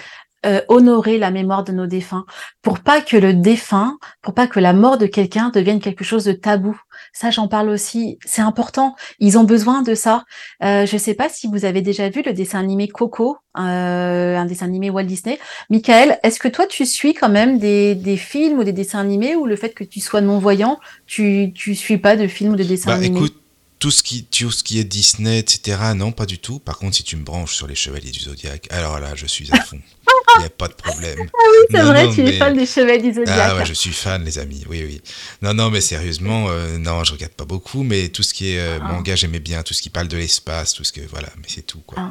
euh, 0.45 0.61
honorer 0.69 1.19
la 1.19 1.31
mémoire 1.31 1.65
de 1.65 1.73
nos 1.73 1.87
défunts, 1.87 2.27
pour 2.61 2.81
pas 2.81 3.01
que 3.01 3.17
le 3.17 3.33
défunt, 3.33 3.99
pour 4.21 4.35
pas 4.35 4.47
que 4.47 4.61
la 4.61 4.75
mort 4.75 4.99
de 4.99 5.07
quelqu'un 5.07 5.49
devienne 5.49 5.81
quelque 5.81 6.05
chose 6.05 6.25
de 6.25 6.33
tabou. 6.33 6.79
Ça, 7.13 7.31
j'en 7.31 7.49
parle 7.49 7.69
aussi. 7.69 8.19
C'est 8.25 8.43
important. 8.43 8.95
Ils 9.19 9.39
ont 9.39 9.45
besoin 9.45 9.83
de 9.83 9.95
ça. 9.95 10.25
Euh, 10.63 10.87
je 10.87 10.97
sais 10.97 11.15
pas 11.15 11.29
si 11.29 11.47
vous 11.47 11.65
avez 11.65 11.83
déjà 11.83 12.09
vu 12.09 12.23
le 12.25 12.33
dessin 12.33 12.61
animé 12.61 12.89
Coco, 12.89 13.37
euh, 13.59 14.37
un 14.37 14.45
dessin 14.45 14.67
animé 14.67 14.91
Walt 14.91 15.05
Disney. 15.05 15.39
Michael, 15.71 16.19
est-ce 16.23 16.39
que 16.39 16.49
toi, 16.49 16.67
tu 16.67 16.87
suis 16.87 17.15
quand 17.15 17.29
même 17.29 17.59
des, 17.59 17.95
des, 17.95 18.17
films 18.17 18.59
ou 18.59 18.65
des 18.65 18.73
dessins 18.73 19.01
animés 19.01 19.37
ou 19.37 19.47
le 19.47 19.57
fait 19.57 19.71
que 19.71 19.85
tu 19.85 20.01
sois 20.01 20.21
non-voyant, 20.21 20.79
tu, 21.07 21.53
tu 21.55 21.75
suis 21.75 21.99
pas 21.99 22.17
de 22.17 22.27
films 22.27 22.53
ou 22.53 22.57
de 22.57 22.65
dessins 22.65 22.91
bah, 22.91 22.97
animés? 22.97 23.19
écoute, 23.19 23.37
tout 23.79 23.91
ce, 23.91 24.03
qui, 24.03 24.25
tout 24.25 24.51
ce 24.51 24.63
qui 24.63 24.81
est 24.81 24.85
Disney, 24.85 25.39
etc., 25.39 25.79
non, 25.95 26.11
pas 26.11 26.27
du 26.27 26.39
tout. 26.39 26.59
Par 26.59 26.79
contre, 26.79 26.97
si 26.97 27.05
tu 27.05 27.17
me 27.17 27.23
branches 27.23 27.55
sur 27.55 27.67
les 27.67 27.75
Chevaliers 27.75 28.11
du 28.11 28.21
Zodiaque, 28.21 28.67
alors 28.71 28.99
là, 28.99 29.15
je 29.15 29.27
suis 29.27 29.51
à 29.53 29.61
fond. 29.61 29.81
Il 30.37 30.41
n'y 30.41 30.47
a 30.47 30.51
pas 30.51 30.69
de 30.69 30.75
problème. 30.75 31.19
Ah 31.39 31.51
oui, 31.51 31.67
c'est 31.71 31.83
vrai, 31.83 32.11
tu 32.11 32.21
es 32.23 32.39
fan 32.39 32.57
des 32.57 32.67
Chevaliers 32.67 33.11
du 33.11 33.15
Zodiac. 33.15 33.39
Ah 33.39 33.57
ouais, 33.57 33.65
je 33.65 33.73
suis 33.73 33.93
fan, 33.93 34.25
les 34.25 34.39
amis. 34.39 34.65
Oui, 34.69 34.83
oui. 34.85 35.01
Non, 35.43 35.55
non, 35.55 35.71
mais 35.71 35.81
sérieusement, 35.81 36.47
euh, 36.49 36.77
non, 36.79 37.05
je 37.05 37.13
regarde 37.13 37.33
pas 37.33 37.45
beaucoup, 37.45 37.83
mais 37.83 38.09
tout 38.09 38.23
ce 38.23 38.35
qui 38.35 38.53
est 38.53 38.59
euh, 38.59 38.79
ah. 38.83 38.93
manga, 38.93 39.15
j'aimais 39.15 39.39
bien. 39.39 39.63
Tout 39.63 39.75
ce 39.75 39.83
qui 39.83 39.91
parle 39.91 40.09
de 40.09 40.17
l'espace, 40.17 40.75
tout 40.75 40.85
ce 40.85 40.93
que. 40.93 41.01
Voilà, 41.09 41.29
mais 41.37 41.47
c'est 41.47 41.63
tout, 41.63 41.81
quoi. 41.87 41.99
Ah. 42.01 42.11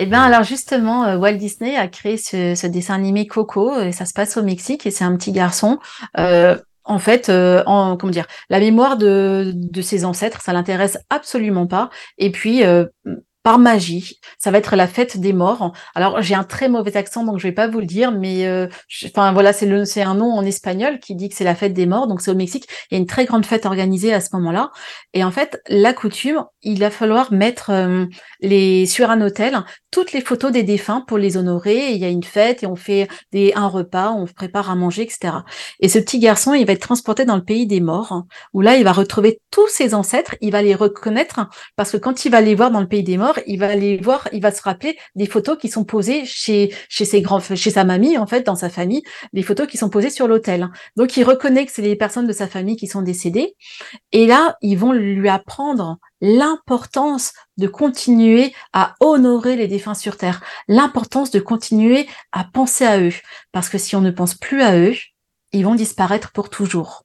Eh 0.00 0.06
bien, 0.06 0.22
alors 0.22 0.42
justement, 0.42 1.04
euh, 1.04 1.16
Walt 1.16 1.34
Disney 1.34 1.76
a 1.76 1.86
créé 1.86 2.16
ce, 2.16 2.66
dessin 2.66 2.94
animé 2.94 3.26
Coco, 3.26 3.80
et 3.80 3.92
ça 3.92 4.06
se 4.06 4.12
passe 4.12 4.36
au 4.36 4.42
Mexique, 4.42 4.86
et 4.86 4.90
c'est 4.90 5.04
un 5.04 5.16
petit 5.16 5.32
garçon. 5.32 5.78
En 6.84 6.98
fait, 6.98 7.30
en, 7.30 7.96
comment 7.96 8.10
dire, 8.10 8.26
la 8.50 8.60
mémoire 8.60 8.96
de, 8.96 9.52
de 9.54 9.82
ses 9.82 10.04
ancêtres, 10.04 10.40
ça 10.42 10.52
l'intéresse 10.52 10.98
absolument 11.10 11.66
pas. 11.66 11.90
Et 12.18 12.30
puis, 12.30 12.62
par 13.44 13.58
magie. 13.58 14.18
Ça 14.38 14.50
va 14.50 14.58
être 14.58 14.74
la 14.74 14.88
fête 14.88 15.18
des 15.18 15.34
morts. 15.34 15.72
Alors 15.94 16.22
j'ai 16.22 16.34
un 16.34 16.44
très 16.44 16.68
mauvais 16.68 16.96
accent, 16.96 17.24
donc 17.24 17.38
je 17.38 17.46
vais 17.46 17.52
pas 17.52 17.68
vous 17.68 17.78
le 17.78 17.86
dire, 17.86 18.10
mais 18.10 18.46
euh, 18.46 18.66
enfin 19.04 19.32
voilà, 19.32 19.52
c'est 19.52 20.02
un 20.02 20.14
nom 20.14 20.32
en 20.32 20.44
espagnol 20.44 20.98
qui 20.98 21.14
dit 21.14 21.28
que 21.28 21.36
c'est 21.36 21.44
la 21.44 21.54
fête 21.54 21.74
des 21.74 21.86
morts. 21.86 22.08
Donc 22.08 22.22
c'est 22.22 22.30
au 22.30 22.34
Mexique. 22.34 22.66
Il 22.90 22.94
y 22.94 22.96
a 22.96 23.00
une 23.00 23.06
très 23.06 23.26
grande 23.26 23.44
fête 23.44 23.66
organisée 23.66 24.14
à 24.14 24.20
ce 24.20 24.30
moment-là. 24.32 24.70
Et 25.12 25.22
en 25.22 25.30
fait, 25.30 25.60
la 25.68 25.92
coutume, 25.92 26.42
il 26.62 26.80
va 26.80 26.90
falloir 26.90 27.32
mettre 27.32 27.70
euh, 27.70 28.06
les 28.40 28.86
sur 28.86 29.10
un 29.10 29.20
hôtel 29.20 29.58
toutes 29.94 30.12
les 30.12 30.22
photos 30.22 30.50
des 30.50 30.64
défunts 30.64 31.04
pour 31.06 31.18
les 31.18 31.36
honorer. 31.36 31.92
il 31.92 31.98
y 31.98 32.04
a 32.04 32.08
une 32.08 32.24
fête 32.24 32.64
et 32.64 32.66
on 32.66 32.74
fait 32.74 33.06
un 33.54 33.68
repas, 33.68 34.10
on 34.10 34.26
prépare 34.26 34.68
à 34.68 34.74
manger, 34.74 35.02
etc. 35.02 35.34
Et 35.78 35.88
ce 35.88 36.00
petit 36.00 36.18
garçon, 36.18 36.52
il 36.52 36.66
va 36.66 36.72
être 36.72 36.80
transporté 36.80 37.24
dans 37.24 37.36
le 37.36 37.44
pays 37.44 37.68
des 37.68 37.80
morts, 37.80 38.24
où 38.52 38.60
là, 38.60 38.76
il 38.76 38.82
va 38.82 38.90
retrouver 38.90 39.40
tous 39.52 39.68
ses 39.68 39.94
ancêtres. 39.94 40.34
Il 40.40 40.50
va 40.50 40.62
les 40.62 40.74
reconnaître 40.74 41.48
parce 41.76 41.92
que 41.92 41.96
quand 41.96 42.24
il 42.24 42.32
va 42.32 42.40
les 42.40 42.56
voir 42.56 42.72
dans 42.72 42.80
le 42.80 42.88
pays 42.88 43.04
des 43.04 43.16
morts 43.16 43.38
il 43.46 43.60
va 43.60 43.68
aller 43.68 43.96
voir, 43.96 44.28
il 44.32 44.42
va 44.42 44.50
se 44.50 44.62
rappeler 44.62 44.98
des 45.14 45.26
photos 45.26 45.56
qui 45.58 45.68
sont 45.68 45.84
posées 45.84 46.24
chez 46.24 46.74
chez 46.88 47.04
ses 47.04 47.22
grands, 47.22 47.38
chez 47.38 47.70
sa 47.70 47.84
mamie 47.84 48.18
en 48.18 48.26
fait, 48.26 48.44
dans 48.44 48.56
sa 48.56 48.70
famille, 48.70 49.04
des 49.32 49.44
photos 49.44 49.68
qui 49.68 49.76
sont 49.76 49.90
posées 49.90 50.10
sur 50.10 50.26
l'autel. 50.26 50.70
Donc 50.96 51.16
il 51.16 51.22
reconnaît 51.22 51.66
que 51.66 51.72
c'est 51.72 51.82
les 51.82 51.94
personnes 51.94 52.26
de 52.26 52.32
sa 52.32 52.48
famille 52.48 52.74
qui 52.74 52.88
sont 52.88 53.02
décédées, 53.02 53.54
et 54.10 54.26
là 54.26 54.56
ils 54.60 54.76
vont 54.76 54.90
lui 54.90 55.28
apprendre 55.28 55.98
l'importance 56.24 57.32
de 57.58 57.68
continuer 57.68 58.54
à 58.72 58.94
honorer 59.00 59.56
les 59.56 59.68
défunts 59.68 59.94
sur 59.94 60.16
terre, 60.16 60.42
l'importance 60.68 61.30
de 61.30 61.38
continuer 61.38 62.08
à 62.32 62.44
penser 62.44 62.86
à 62.86 62.98
eux, 62.98 63.12
parce 63.52 63.68
que 63.68 63.78
si 63.78 63.94
on 63.94 64.00
ne 64.00 64.10
pense 64.10 64.34
plus 64.34 64.62
à 64.62 64.76
eux, 64.76 64.94
ils 65.52 65.64
vont 65.64 65.74
disparaître 65.74 66.32
pour 66.32 66.48
toujours. 66.48 67.02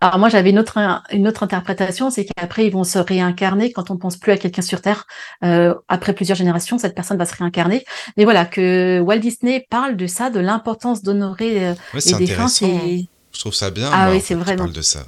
Alors 0.00 0.20
moi 0.20 0.28
j'avais 0.28 0.50
une 0.50 0.60
autre 0.60 0.78
une 1.10 1.26
autre 1.26 1.42
interprétation, 1.42 2.10
c'est 2.10 2.24
qu'après 2.24 2.64
ils 2.64 2.72
vont 2.72 2.84
se 2.84 3.00
réincarner 3.00 3.72
quand 3.72 3.90
on 3.90 3.96
pense 3.96 4.16
plus 4.16 4.30
à 4.30 4.36
quelqu'un 4.36 4.62
sur 4.62 4.80
Terre. 4.80 5.04
Euh, 5.42 5.74
après 5.88 6.12
plusieurs 6.12 6.36
générations, 6.36 6.78
cette 6.78 6.94
personne 6.94 7.18
va 7.18 7.26
se 7.26 7.34
réincarner. 7.34 7.84
Mais 8.16 8.22
voilà 8.22 8.44
que 8.44 9.00
Walt 9.00 9.18
Disney 9.18 9.66
parle 9.68 9.96
de 9.96 10.06
ça, 10.06 10.30
de 10.30 10.38
l'importance 10.38 11.02
d'honorer 11.02 11.70
euh, 11.70 11.74
les 11.94 12.12
défunts. 12.14 12.46
Je 12.46 13.40
trouve 13.40 13.54
ça 13.54 13.70
bien. 13.70 13.90
Ah 13.92 14.10
oui, 14.12 14.20
c'est 14.20 14.36
vraiment. 14.36 14.68
de 14.68 14.80
ça. 14.80 15.00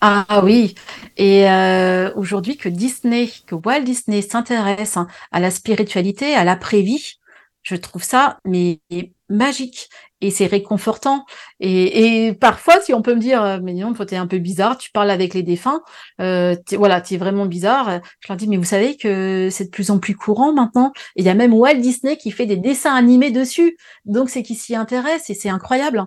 Ah 0.00 0.40
oui. 0.42 0.74
Et 1.18 1.48
euh, 1.48 2.10
aujourd'hui 2.14 2.56
que 2.56 2.68
Disney, 2.68 3.30
que 3.46 3.54
Walt 3.54 3.82
Disney 3.82 4.22
s'intéresse 4.22 4.96
à 5.30 5.40
la 5.40 5.50
spiritualité, 5.50 6.34
à 6.34 6.44
l'après-vie, 6.44 7.16
je 7.62 7.76
trouve 7.76 8.02
ça 8.02 8.38
mais 8.46 8.80
magique 9.28 9.90
et 10.22 10.30
c'est 10.30 10.46
réconfortant. 10.46 11.26
Et, 11.60 12.34
parfois, 12.40 12.80
si 12.80 12.94
on 12.94 13.02
peut 13.02 13.14
me 13.14 13.20
dire, 13.20 13.60
mais 13.62 13.74
non, 13.74 13.94
es 13.94 14.16
un 14.16 14.26
peu 14.26 14.38
bizarre, 14.38 14.78
tu 14.78 14.90
parles 14.90 15.10
avec 15.10 15.34
les 15.34 15.42
défunts, 15.42 15.82
euh, 16.20 16.56
es, 16.70 16.76
voilà, 16.76 17.00
tu 17.00 17.14
es 17.14 17.16
vraiment 17.18 17.46
bizarre. 17.46 18.00
Je 18.20 18.28
leur 18.28 18.36
dis, 18.36 18.48
mais 18.48 18.56
vous 18.56 18.64
savez 18.64 18.96
que 18.96 19.48
c'est 19.50 19.66
de 19.66 19.70
plus 19.70 19.90
en 19.90 19.98
plus 19.98 20.14
courant 20.16 20.52
maintenant. 20.54 20.92
Et 21.16 21.22
il 21.22 21.26
y 21.26 21.30
a 21.30 21.34
même 21.34 21.54
Walt 21.54 21.74
Disney 21.76 22.16
qui 22.16 22.30
fait 22.30 22.46
des 22.46 22.56
dessins 22.56 22.94
animés 22.94 23.30
dessus. 23.30 23.76
Donc 24.06 24.30
c'est 24.30 24.42
qui 24.42 24.54
s'y 24.54 24.74
intéresse 24.74 25.28
et 25.30 25.34
c'est 25.34 25.50
incroyable. 25.50 26.06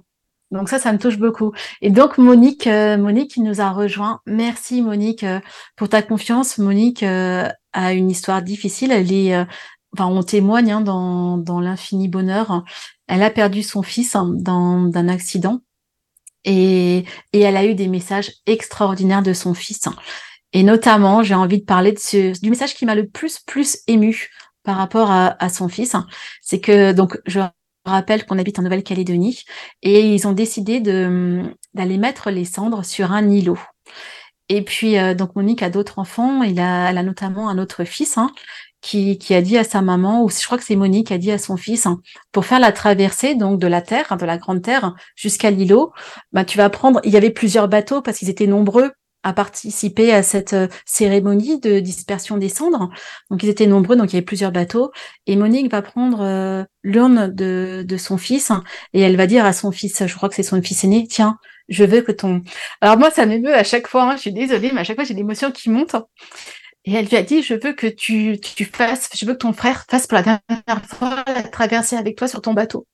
Donc 0.53 0.69
ça, 0.69 0.79
ça 0.79 0.93
me 0.93 0.99
touche 0.99 1.17
beaucoup. 1.17 1.51
Et 1.81 1.89
donc 1.89 2.17
Monique, 2.17 2.67
euh, 2.67 2.97
Monique 2.97 3.31
qui 3.31 3.41
nous 3.41 3.59
a 3.59 3.71
rejoint. 3.71 4.21
Merci 4.25 4.81
Monique 4.81 5.23
euh, 5.23 5.39
pour 5.75 5.89
ta 5.89 6.01
confiance. 6.01 6.57
Monique 6.59 7.03
a 7.03 7.93
une 7.93 8.09
histoire 8.11 8.41
difficile. 8.41 8.91
Elle 8.91 9.11
est 9.11 9.35
enfin, 9.93 10.07
on 10.07 10.23
témoigne 10.23 10.71
hein, 10.71 10.81
dans, 10.81 11.37
dans 11.37 11.59
l'infini 11.59 12.07
bonheur. 12.07 12.63
Elle 13.07 13.23
a 13.23 13.29
perdu 13.29 13.63
son 13.63 13.81
fils 13.81 14.15
hein, 14.15 14.31
dans 14.35 14.83
d'un 14.83 15.07
accident 15.07 15.61
et, 16.45 17.05
et 17.33 17.39
elle 17.39 17.57
a 17.57 17.65
eu 17.65 17.75
des 17.75 17.87
messages 17.87 18.31
extraordinaires 18.45 19.23
de 19.23 19.33
son 19.33 19.53
fils. 19.53 19.87
Et 20.53 20.63
notamment, 20.63 21.23
j'ai 21.23 21.35
envie 21.35 21.59
de 21.59 21.65
parler 21.65 21.91
de 21.93 21.99
ce, 21.99 22.39
du 22.39 22.49
message 22.49 22.75
qui 22.75 22.85
m'a 22.85 22.95
le 22.95 23.07
plus 23.07 23.39
plus 23.39 23.79
ému 23.87 24.29
par 24.63 24.77
rapport 24.77 25.09
à, 25.11 25.35
à 25.43 25.49
son 25.49 25.67
fils. 25.67 25.95
C'est 26.41 26.59
que 26.59 26.91
donc 26.93 27.19
je 27.25 27.39
rappelle 27.91 28.25
qu'on 28.25 28.39
habite 28.39 28.59
en 28.59 28.63
Nouvelle-Calédonie 28.63 29.43
et 29.81 30.13
ils 30.13 30.27
ont 30.27 30.33
décidé 30.33 30.79
de 30.79 31.43
d'aller 31.73 31.97
mettre 31.97 32.29
les 32.29 32.45
cendres 32.45 32.85
sur 32.85 33.11
un 33.11 33.29
îlot. 33.29 33.59
Et 34.49 34.61
puis, 34.61 34.97
euh, 34.97 35.13
donc 35.15 35.35
Monique 35.35 35.63
a 35.63 35.69
d'autres 35.69 35.99
enfants, 35.99 36.43
il 36.43 36.59
a, 36.59 36.89
elle 36.89 36.97
a 36.97 37.03
notamment 37.03 37.49
un 37.49 37.57
autre 37.57 37.85
fils, 37.85 38.17
hein, 38.17 38.29
qui, 38.81 39.17
qui, 39.17 39.33
a 39.33 39.41
dit 39.41 39.57
à 39.57 39.63
sa 39.63 39.81
maman, 39.81 40.23
ou 40.23 40.29
je 40.29 40.45
crois 40.45 40.57
que 40.57 40.63
c'est 40.65 40.75
Monique 40.75 41.07
qui 41.07 41.13
a 41.13 41.17
dit 41.17 41.31
à 41.31 41.37
son 41.37 41.57
fils, 41.57 41.85
hein, 41.85 42.01
pour 42.31 42.45
faire 42.45 42.59
la 42.59 42.71
traversée 42.71 43.35
donc 43.35 43.59
de 43.59 43.67
la 43.67 43.81
terre, 43.81 44.17
de 44.17 44.25
la 44.25 44.37
grande 44.37 44.61
terre 44.61 44.93
jusqu'à 45.15 45.49
l'îlot, 45.51 45.93
bah 46.33 46.45
tu 46.45 46.57
vas 46.57 46.69
prendre. 46.69 46.99
Il 47.03 47.11
y 47.11 47.17
avait 47.17 47.29
plusieurs 47.31 47.69
bateaux 47.69 48.01
parce 48.01 48.19
qu'ils 48.19 48.29
étaient 48.29 48.47
nombreux 48.47 48.91
à 49.23 49.33
participer 49.33 50.13
à 50.13 50.21
cette 50.21 50.53
euh, 50.53 50.67
cérémonie 50.85 51.59
de 51.59 51.79
dispersion 51.79 52.37
des 52.37 52.49
cendres. 52.49 52.89
Donc 53.29 53.43
ils 53.43 53.49
étaient 53.49 53.67
nombreux, 53.67 53.95
donc 53.95 54.11
il 54.11 54.15
y 54.15 54.17
avait 54.17 54.25
plusieurs 54.25 54.51
bateaux. 54.51 54.91
Et 55.27 55.35
Monique 55.35 55.71
va 55.71 55.81
prendre 55.81 56.21
euh, 56.21 56.63
l'urne 56.83 57.33
de, 57.33 57.85
son 57.97 58.17
fils 58.17 58.51
et 58.93 59.01
elle 59.01 59.15
va 59.15 59.27
dire 59.27 59.45
à 59.45 59.53
son 59.53 59.71
fils, 59.71 60.05
je 60.05 60.15
crois 60.15 60.29
que 60.29 60.35
c'est 60.35 60.43
son 60.43 60.61
fils 60.61 60.83
aîné, 60.83 61.07
tiens, 61.07 61.37
je 61.69 61.83
veux 61.83 62.01
que 62.01 62.11
ton... 62.11 62.41
Alors 62.81 62.97
moi, 62.97 63.11
ça 63.11 63.25
m'émeut 63.25 63.53
à 63.53 63.63
chaque 63.63 63.87
fois, 63.87 64.03
hein, 64.03 64.15
je 64.15 64.21
suis 64.21 64.33
désolée, 64.33 64.71
mais 64.73 64.81
à 64.81 64.83
chaque 64.83 64.97
fois, 64.97 65.05
j'ai 65.05 65.13
l'émotion 65.13 65.51
qui 65.51 65.69
monte. 65.69 65.95
Et 66.85 66.93
elle 66.93 67.05
lui 67.05 67.15
a 67.15 67.23
dit, 67.23 67.41
je 67.41 67.53
veux 67.53 67.73
que 67.73 67.87
tu, 67.87 68.39
tu 68.41 68.65
fasses, 68.65 69.09
je 69.15 69.25
veux 69.25 69.33
que 69.33 69.39
ton 69.39 69.53
frère 69.53 69.85
fasse 69.89 70.05
pour 70.05 70.17
la 70.17 70.23
dernière 70.23 70.85
fois 70.85 71.23
la 71.27 71.43
traversée 71.43 71.95
avec 71.95 72.17
toi 72.17 72.27
sur 72.27 72.41
ton 72.41 72.53
bateau. 72.53 72.85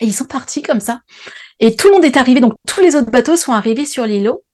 Et 0.00 0.06
ils 0.06 0.14
sont 0.14 0.24
partis 0.24 0.62
comme 0.62 0.80
ça. 0.80 1.02
Et 1.60 1.76
tout 1.76 1.88
le 1.88 1.94
monde 1.94 2.04
est 2.04 2.16
arrivé, 2.16 2.40
donc 2.40 2.54
tous 2.66 2.80
les 2.80 2.96
autres 2.96 3.10
bateaux 3.10 3.36
sont 3.36 3.52
arrivés 3.52 3.86
sur 3.86 4.06
l'îlot. 4.06 4.44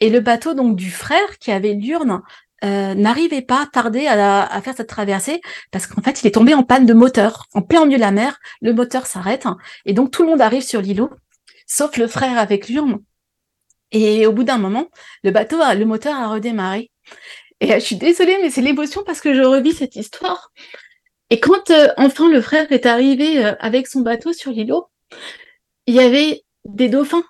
Et 0.00 0.10
le 0.10 0.20
bateau 0.20 0.54
donc 0.54 0.76
du 0.76 0.90
frère 0.90 1.38
qui 1.38 1.50
avait 1.50 1.74
l'urne 1.74 2.22
euh, 2.64 2.94
n'arrivait 2.94 3.42
pas, 3.42 3.68
tardé 3.72 4.06
à, 4.08 4.60
faire 4.62 4.74
cette 4.76 4.88
traversée 4.88 5.40
parce 5.70 5.86
qu'en 5.86 6.02
fait 6.02 6.22
il 6.22 6.26
est 6.26 6.32
tombé 6.32 6.54
en 6.54 6.62
panne 6.62 6.86
de 6.86 6.94
moteur. 6.94 7.46
En 7.54 7.62
plein 7.62 7.84
milieu 7.84 7.98
de 7.98 8.02
la 8.02 8.10
mer, 8.10 8.38
le 8.60 8.72
moteur 8.72 9.06
s'arrête 9.06 9.46
et 9.84 9.92
donc 9.92 10.10
tout 10.10 10.22
le 10.22 10.30
monde 10.30 10.40
arrive 10.40 10.62
sur 10.62 10.80
l'îlot, 10.80 11.10
sauf 11.66 11.96
le 11.96 12.08
frère 12.08 12.38
avec 12.38 12.68
l'urne. 12.68 12.98
Et 13.92 14.26
au 14.26 14.32
bout 14.32 14.44
d'un 14.44 14.58
moment, 14.58 14.88
le 15.22 15.30
bateau, 15.30 15.58
le 15.58 15.84
moteur 15.84 16.14
a 16.16 16.28
redémarré. 16.28 16.90
Et 17.60 17.72
je 17.72 17.78
suis 17.78 17.96
désolée, 17.96 18.36
mais 18.42 18.50
c'est 18.50 18.60
l'émotion 18.60 19.02
parce 19.04 19.20
que 19.20 19.34
je 19.34 19.42
revis 19.42 19.72
cette 19.72 19.96
histoire. 19.96 20.52
Et 21.30 21.40
quand 21.40 21.70
euh, 21.70 21.88
enfin 21.96 22.28
le 22.28 22.40
frère 22.40 22.70
est 22.72 22.86
arrivé 22.86 23.44
euh, 23.44 23.54
avec 23.60 23.86
son 23.86 24.00
bateau 24.00 24.32
sur 24.32 24.50
l'îlot, 24.50 24.88
il 25.86 25.94
y 25.94 26.00
avait 26.00 26.42
des 26.64 26.88
dauphins 26.88 27.24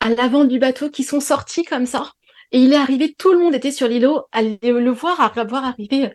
à 0.00 0.10
l'avant 0.10 0.44
du 0.44 0.58
bateau 0.58 0.90
qui 0.90 1.04
sont 1.04 1.20
sortis 1.20 1.64
comme 1.64 1.86
ça. 1.86 2.12
Et 2.52 2.60
il 2.60 2.72
est 2.72 2.76
arrivé, 2.76 3.14
tout 3.18 3.32
le 3.32 3.38
monde 3.38 3.54
était 3.54 3.72
sur 3.72 3.88
l'îlot 3.88 4.22
à 4.32 4.42
le 4.42 4.90
voir, 4.90 5.20
à 5.20 5.44
voir 5.44 5.64
arriver 5.64 6.06
euh, 6.06 6.10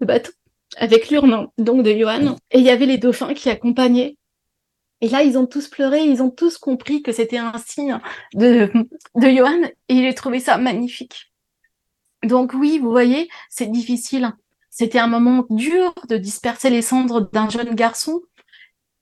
le 0.00 0.06
bateau 0.06 0.32
avec 0.76 1.10
l'urne 1.10 1.48
donc 1.58 1.82
de 1.82 1.92
Johan. 1.92 2.36
Et 2.50 2.58
il 2.58 2.64
y 2.64 2.70
avait 2.70 2.86
les 2.86 2.98
dauphins 2.98 3.34
qui 3.34 3.50
accompagnaient. 3.50 4.16
Et 5.00 5.08
là, 5.08 5.22
ils 5.22 5.38
ont 5.38 5.46
tous 5.46 5.68
pleuré, 5.68 6.04
ils 6.04 6.22
ont 6.22 6.30
tous 6.30 6.58
compris 6.58 7.02
que 7.02 7.12
c'était 7.12 7.38
un 7.38 7.54
signe 7.58 7.98
de, 8.34 8.70
de 9.14 9.28
Johan 9.30 9.62
et 9.88 9.94
il 9.94 10.06
a 10.06 10.12
trouvé 10.12 10.40
ça 10.40 10.58
magnifique. 10.58 11.32
Donc 12.22 12.52
oui, 12.52 12.78
vous 12.78 12.90
voyez, 12.90 13.28
c'est 13.48 13.70
difficile. 13.70 14.32
C'était 14.68 14.98
un 14.98 15.06
moment 15.06 15.46
dur 15.50 15.94
de 16.08 16.16
disperser 16.16 16.70
les 16.70 16.82
cendres 16.82 17.28
d'un 17.32 17.48
jeune 17.48 17.74
garçon, 17.74 18.20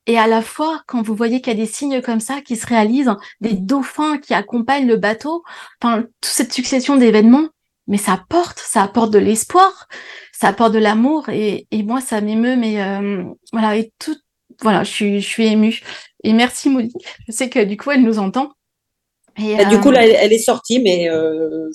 et 0.08 0.18
à 0.18 0.26
la 0.26 0.40
fois, 0.40 0.82
quand 0.86 1.02
vous 1.02 1.14
voyez 1.14 1.42
qu'il 1.42 1.52
y 1.52 1.56
a 1.56 1.64
des 1.64 1.70
signes 1.70 2.00
comme 2.00 2.18
ça 2.18 2.40
qui 2.40 2.56
se 2.56 2.66
réalisent, 2.66 3.14
des 3.42 3.52
dauphins 3.52 4.16
qui 4.16 4.32
accompagnent 4.32 4.88
le 4.88 4.96
bateau, 4.96 5.44
enfin, 5.82 6.02
toute 6.02 6.32
cette 6.32 6.52
succession 6.52 6.96
d'événements, 6.96 7.48
mais 7.86 7.98
ça 7.98 8.14
apporte, 8.14 8.58
ça 8.58 8.82
apporte 8.82 9.12
de 9.12 9.18
l'espoir, 9.18 9.86
ça 10.32 10.48
apporte 10.48 10.72
de 10.72 10.78
l'amour, 10.78 11.28
et, 11.28 11.66
et, 11.70 11.82
moi, 11.82 12.00
ça 12.00 12.22
m'émeut, 12.22 12.56
mais 12.56 12.82
euh, 12.82 13.22
voilà, 13.52 13.76
et 13.76 13.92
tout, 13.98 14.16
voilà, 14.62 14.82
je 14.82 14.90
suis, 14.90 15.20
je 15.20 15.28
suis 15.28 15.46
émue. 15.46 15.82
Et 16.24 16.32
merci 16.32 16.70
Maudit, 16.70 16.94
je 17.26 17.32
sais 17.32 17.50
que 17.50 17.62
du 17.62 17.76
coup, 17.76 17.90
elle 17.90 18.02
nous 18.02 18.18
entend. 18.18 18.52
Et, 19.38 19.56
bah, 19.56 19.66
Du 19.66 19.78
coup, 19.78 19.90
là, 19.90 20.04
euh, 20.04 20.14
elle, 20.16 20.32
est 20.32 20.38
sortie, 20.38 20.80
mais 20.80 21.10
euh, 21.10 21.68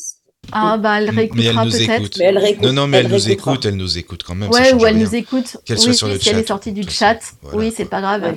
ah 0.51 0.77
bah 0.77 0.99
elle 0.99 1.09
réécoutera 1.09 1.63
peut-être. 1.65 2.21
Elle 2.21 2.37
réécoute. 2.37 2.63
Non 2.65 2.73
non 2.73 2.87
mais 2.87 2.97
elle, 2.97 3.07
nous 3.07 3.29
écoute, 3.29 3.65
elle 3.65 3.75
nous 3.75 3.97
écoute 3.97 4.23
quand 4.23 4.35
même. 4.35 4.49
Ouais 4.51 4.73
ou 4.73 4.85
elle 4.85 4.97
nous 4.97 5.15
écoute. 5.15 5.57
Qu'elle 5.65 5.77
oui, 5.77 5.83
soit 5.83 5.93
sur 5.93 6.07
le 6.07 6.19
si 6.19 6.29
elle 6.29 6.39
est 6.39 6.47
sortie 6.47 6.71
du 6.71 6.87
chat, 6.89 7.19
oui 7.53 7.73
c'est 7.75 7.85
pas 7.85 8.01
grave. 8.01 8.35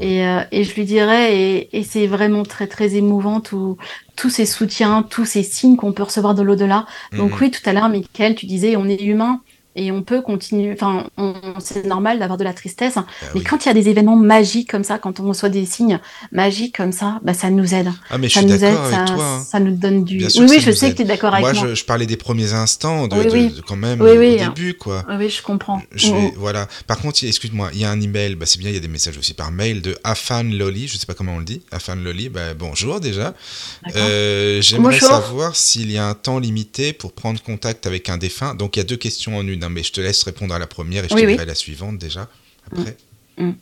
Et, 0.00 0.24
euh, 0.24 0.42
et 0.52 0.64
je 0.64 0.74
lui 0.74 0.84
dirais 0.84 1.36
et, 1.36 1.76
et 1.76 1.82
c'est 1.82 2.06
vraiment 2.06 2.44
très 2.44 2.66
très 2.66 2.94
émouvant 2.94 3.40
tout, 3.40 3.76
tous 4.14 4.30
ces 4.30 4.46
soutiens, 4.46 5.02
tous 5.08 5.24
ces 5.24 5.42
signes 5.42 5.76
qu'on 5.76 5.92
peut 5.92 6.04
recevoir 6.04 6.34
de 6.34 6.42
l'au-delà. 6.42 6.86
Donc 7.12 7.32
mhm. 7.32 7.38
oui 7.40 7.50
tout 7.50 7.68
à 7.68 7.72
l'heure 7.72 7.88
Michael 7.88 8.34
tu 8.34 8.46
disais 8.46 8.76
on 8.76 8.88
est 8.88 9.00
humain 9.02 9.40
et 9.76 9.92
on 9.92 10.02
peut 10.02 10.22
continuer. 10.22 10.72
Enfin, 10.72 11.06
c'est 11.60 11.86
normal 11.86 12.18
d'avoir 12.18 12.38
de 12.38 12.44
la 12.44 12.52
tristesse, 12.52 12.96
hein. 12.96 13.06
bah 13.20 13.28
mais 13.34 13.42
quand 13.42 13.64
il 13.64 13.68
y 13.68 13.70
a 13.70 13.74
des 13.74 13.88
événements 13.88 14.16
magiques 14.16 14.70
comme 14.70 14.84
ça, 14.84 14.98
quand 14.98 15.20
on 15.20 15.28
reçoit 15.28 15.50
des 15.50 15.66
signes 15.66 16.00
magiques 16.32 16.76
comme 16.76 16.92
ça, 16.92 17.20
bah, 17.22 17.34
ça 17.34 17.50
nous 17.50 17.74
aide. 17.74 17.92
Ah, 18.10 18.18
mais 18.18 18.28
ça 18.28 18.40
je 18.40 18.46
suis 18.46 18.56
nous 18.56 18.64
aide, 18.64 18.74
ça, 18.90 19.04
toi, 19.04 19.24
hein. 19.24 19.44
ça 19.46 19.60
nous 19.60 19.76
donne 19.76 20.04
du. 20.04 20.24
oui, 20.24 20.46
oui, 20.48 20.60
je 20.60 20.70
sais 20.70 20.90
que 20.90 20.96
tu 20.96 21.02
es 21.02 21.04
d'accord 21.04 21.34
avec 21.34 21.44
moi. 21.44 21.52
Moi, 21.52 21.74
je, 21.74 21.84
parlais 21.84 22.06
des 22.06 22.16
premiers 22.16 22.54
instants, 22.54 23.06
de, 23.06 23.16
de, 23.16 23.60
quand 23.60 23.76
même, 23.76 24.00
au 24.00 24.06
début, 24.06 24.74
quoi. 24.74 25.04
Oui, 25.18 25.28
je 25.28 25.42
comprends. 25.42 25.82
Je 25.92 26.10
vais, 26.10 26.32
voilà. 26.36 26.66
Par 26.86 26.98
contre, 26.98 27.22
excuse-moi, 27.22 27.70
il 27.74 27.80
y 27.80 27.84
a 27.84 27.90
un 27.90 28.00
email, 28.00 28.34
bah, 28.34 28.46
c'est 28.46 28.58
bien, 28.58 28.70
il 28.70 28.74
y 28.74 28.78
a 28.78 28.80
des 28.80 28.88
messages 28.88 29.18
aussi 29.18 29.34
par 29.34 29.52
mail 29.52 29.82
de 29.82 29.96
Afan 30.04 30.44
Loli, 30.44 30.88
je 30.88 30.96
sais 30.96 31.06
pas 31.06 31.14
comment 31.14 31.34
on 31.34 31.38
le 31.38 31.44
dit, 31.44 31.62
Afan 31.70 31.96
Loli, 31.96 32.28
bah, 32.28 32.54
bonjour 32.54 33.00
déjà. 33.00 33.34
Euh, 33.94 34.60
J'aimerais 34.62 34.98
savoir 34.98 35.54
s'il 35.54 35.90
y 35.90 35.98
a 35.98 36.08
un 36.08 36.14
temps 36.14 36.38
limité 36.38 36.92
pour 36.92 37.12
prendre 37.12 37.42
contact 37.42 37.86
avec 37.86 38.08
un 38.08 38.16
défunt. 38.16 38.54
Donc, 38.54 38.76
il 38.76 38.80
y 38.80 38.82
a 38.82 38.84
deux 38.84 38.96
questions 38.96 39.36
en 39.36 39.46
une, 39.46 39.64
hein, 39.66 39.70
mais 39.70 39.82
je 39.82 39.92
te 39.92 40.00
laisse 40.00 40.22
répondre 40.22 40.54
à 40.54 40.58
la 40.58 40.66
première 40.66 41.04
et 41.04 41.08
je 41.08 41.14
te 41.14 41.26
dirai 41.26 41.44
la 41.44 41.54
suivante 41.54 41.98
déjà 41.98 42.28
après. 42.70 42.96
Mm. 43.38 43.48
Mm. 43.48 43.54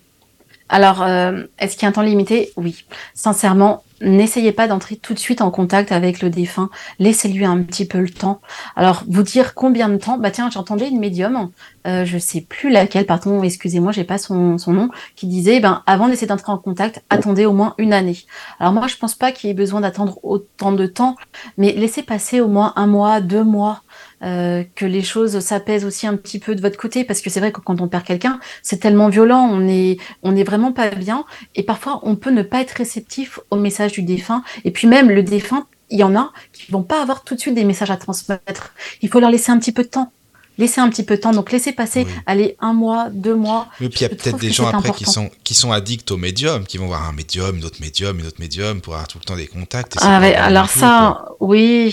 Alors, 0.68 1.02
euh, 1.02 1.44
est-ce 1.58 1.74
qu'il 1.74 1.82
y 1.82 1.86
a 1.86 1.88
un 1.90 1.92
temps 1.92 2.02
limité? 2.02 2.52
Oui. 2.56 2.84
Sincèrement, 3.14 3.84
n'essayez 4.00 4.52
pas 4.52 4.66
d'entrer 4.66 4.96
tout 4.96 5.12
de 5.12 5.18
suite 5.18 5.40
en 5.42 5.50
contact 5.50 5.92
avec 5.92 6.22
le 6.22 6.30
défunt. 6.30 6.70
Laissez-lui 6.98 7.44
un 7.44 7.62
petit 7.62 7.84
peu 7.84 7.98
le 7.98 8.08
temps. 8.08 8.40
Alors, 8.74 9.04
vous 9.06 9.22
dire 9.22 9.54
combien 9.54 9.88
de 9.88 9.96
temps? 9.98 10.16
Bah 10.16 10.30
tiens, 10.30 10.48
j'entendais 10.50 10.88
une 10.88 10.98
médium, 10.98 11.50
euh, 11.86 12.04
je 12.04 12.16
sais 12.16 12.40
plus 12.40 12.70
laquelle, 12.70 13.04
pardon, 13.04 13.42
excusez-moi, 13.42 13.92
j'ai 13.92 14.04
pas 14.04 14.16
son, 14.18 14.56
son, 14.56 14.72
nom, 14.72 14.90
qui 15.16 15.26
disait, 15.26 15.60
ben 15.60 15.82
avant 15.86 16.08
d'essayer 16.08 16.26
d'entrer 16.26 16.50
en 16.50 16.58
contact, 16.58 17.02
attendez 17.10 17.44
au 17.44 17.52
moins 17.52 17.74
une 17.76 17.92
année. 17.92 18.18
Alors 18.58 18.72
moi, 18.72 18.86
je 18.86 18.96
pense 18.96 19.14
pas 19.14 19.32
qu'il 19.32 19.48
y 19.48 19.50
ait 19.50 19.54
besoin 19.54 19.82
d'attendre 19.82 20.18
autant 20.22 20.72
de 20.72 20.86
temps, 20.86 21.16
mais 21.58 21.72
laissez 21.72 22.02
passer 22.02 22.40
au 22.40 22.48
moins 22.48 22.72
un 22.76 22.86
mois, 22.86 23.20
deux 23.20 23.44
mois. 23.44 23.82
Euh, 24.24 24.64
que 24.74 24.86
les 24.86 25.02
choses 25.02 25.38
s'apaisent 25.40 25.84
aussi 25.84 26.06
un 26.06 26.16
petit 26.16 26.38
peu 26.38 26.54
de 26.54 26.62
votre 26.62 26.78
côté, 26.78 27.04
parce 27.04 27.20
que 27.20 27.28
c'est 27.28 27.40
vrai 27.40 27.52
que 27.52 27.60
quand 27.60 27.82
on 27.82 27.88
perd 27.88 28.04
quelqu'un, 28.04 28.40
c'est 28.62 28.78
tellement 28.78 29.10
violent, 29.10 29.46
on 29.52 29.68
est, 29.68 29.98
on 30.22 30.34
est 30.34 30.44
vraiment 30.44 30.72
pas 30.72 30.88
bien, 30.88 31.26
et 31.54 31.62
parfois 31.62 32.00
on 32.04 32.16
peut 32.16 32.30
ne 32.30 32.42
pas 32.42 32.62
être 32.62 32.70
réceptif 32.70 33.38
au 33.50 33.56
message 33.56 33.92
du 33.92 34.02
défunt, 34.02 34.42
et 34.64 34.70
puis 34.70 34.86
même 34.86 35.10
le 35.10 35.22
défunt, 35.22 35.66
il 35.90 35.98
y 35.98 36.04
en 36.04 36.16
a 36.16 36.32
qui 36.54 36.72
vont 36.72 36.82
pas 36.82 37.02
avoir 37.02 37.22
tout 37.22 37.34
de 37.34 37.40
suite 37.40 37.54
des 37.54 37.64
messages 37.64 37.90
à 37.90 37.98
transmettre. 37.98 38.72
Il 39.02 39.10
faut 39.10 39.20
leur 39.20 39.30
laisser 39.30 39.52
un 39.52 39.58
petit 39.58 39.72
peu 39.72 39.82
de 39.82 39.88
temps. 39.88 40.10
Laissez 40.56 40.80
un 40.80 40.88
petit 40.88 41.02
peu 41.02 41.16
de 41.16 41.20
temps, 41.20 41.32
donc 41.32 41.50
laissez 41.50 41.72
passer, 41.72 42.06
allez, 42.26 42.56
un 42.60 42.72
mois, 42.72 43.08
deux 43.10 43.34
mois. 43.34 43.66
Et 43.80 43.88
puis 43.88 44.00
il 44.00 44.02
y 44.02 44.06
a 44.06 44.08
peut-être 44.08 44.38
des 44.38 44.52
gens 44.52 44.68
après 44.68 44.92
qui 44.92 45.04
sont, 45.04 45.28
qui 45.42 45.52
sont 45.52 45.72
addicts 45.72 46.12
au 46.12 46.16
médium, 46.16 46.64
qui 46.64 46.78
vont 46.78 46.86
voir 46.86 47.08
un 47.08 47.12
médium, 47.12 47.56
une 47.56 47.64
autre 47.64 47.80
médium, 47.80 48.20
une 48.20 48.26
autre 48.26 48.40
médium 48.40 48.80
pour 48.80 48.94
avoir 48.94 49.08
tout 49.08 49.18
le 49.18 49.24
temps 49.24 49.36
des 49.36 49.48
contacts. 49.48 49.96
Ah 50.00 50.18
alors 50.18 50.70
ça, 50.70 51.26
oui, 51.40 51.92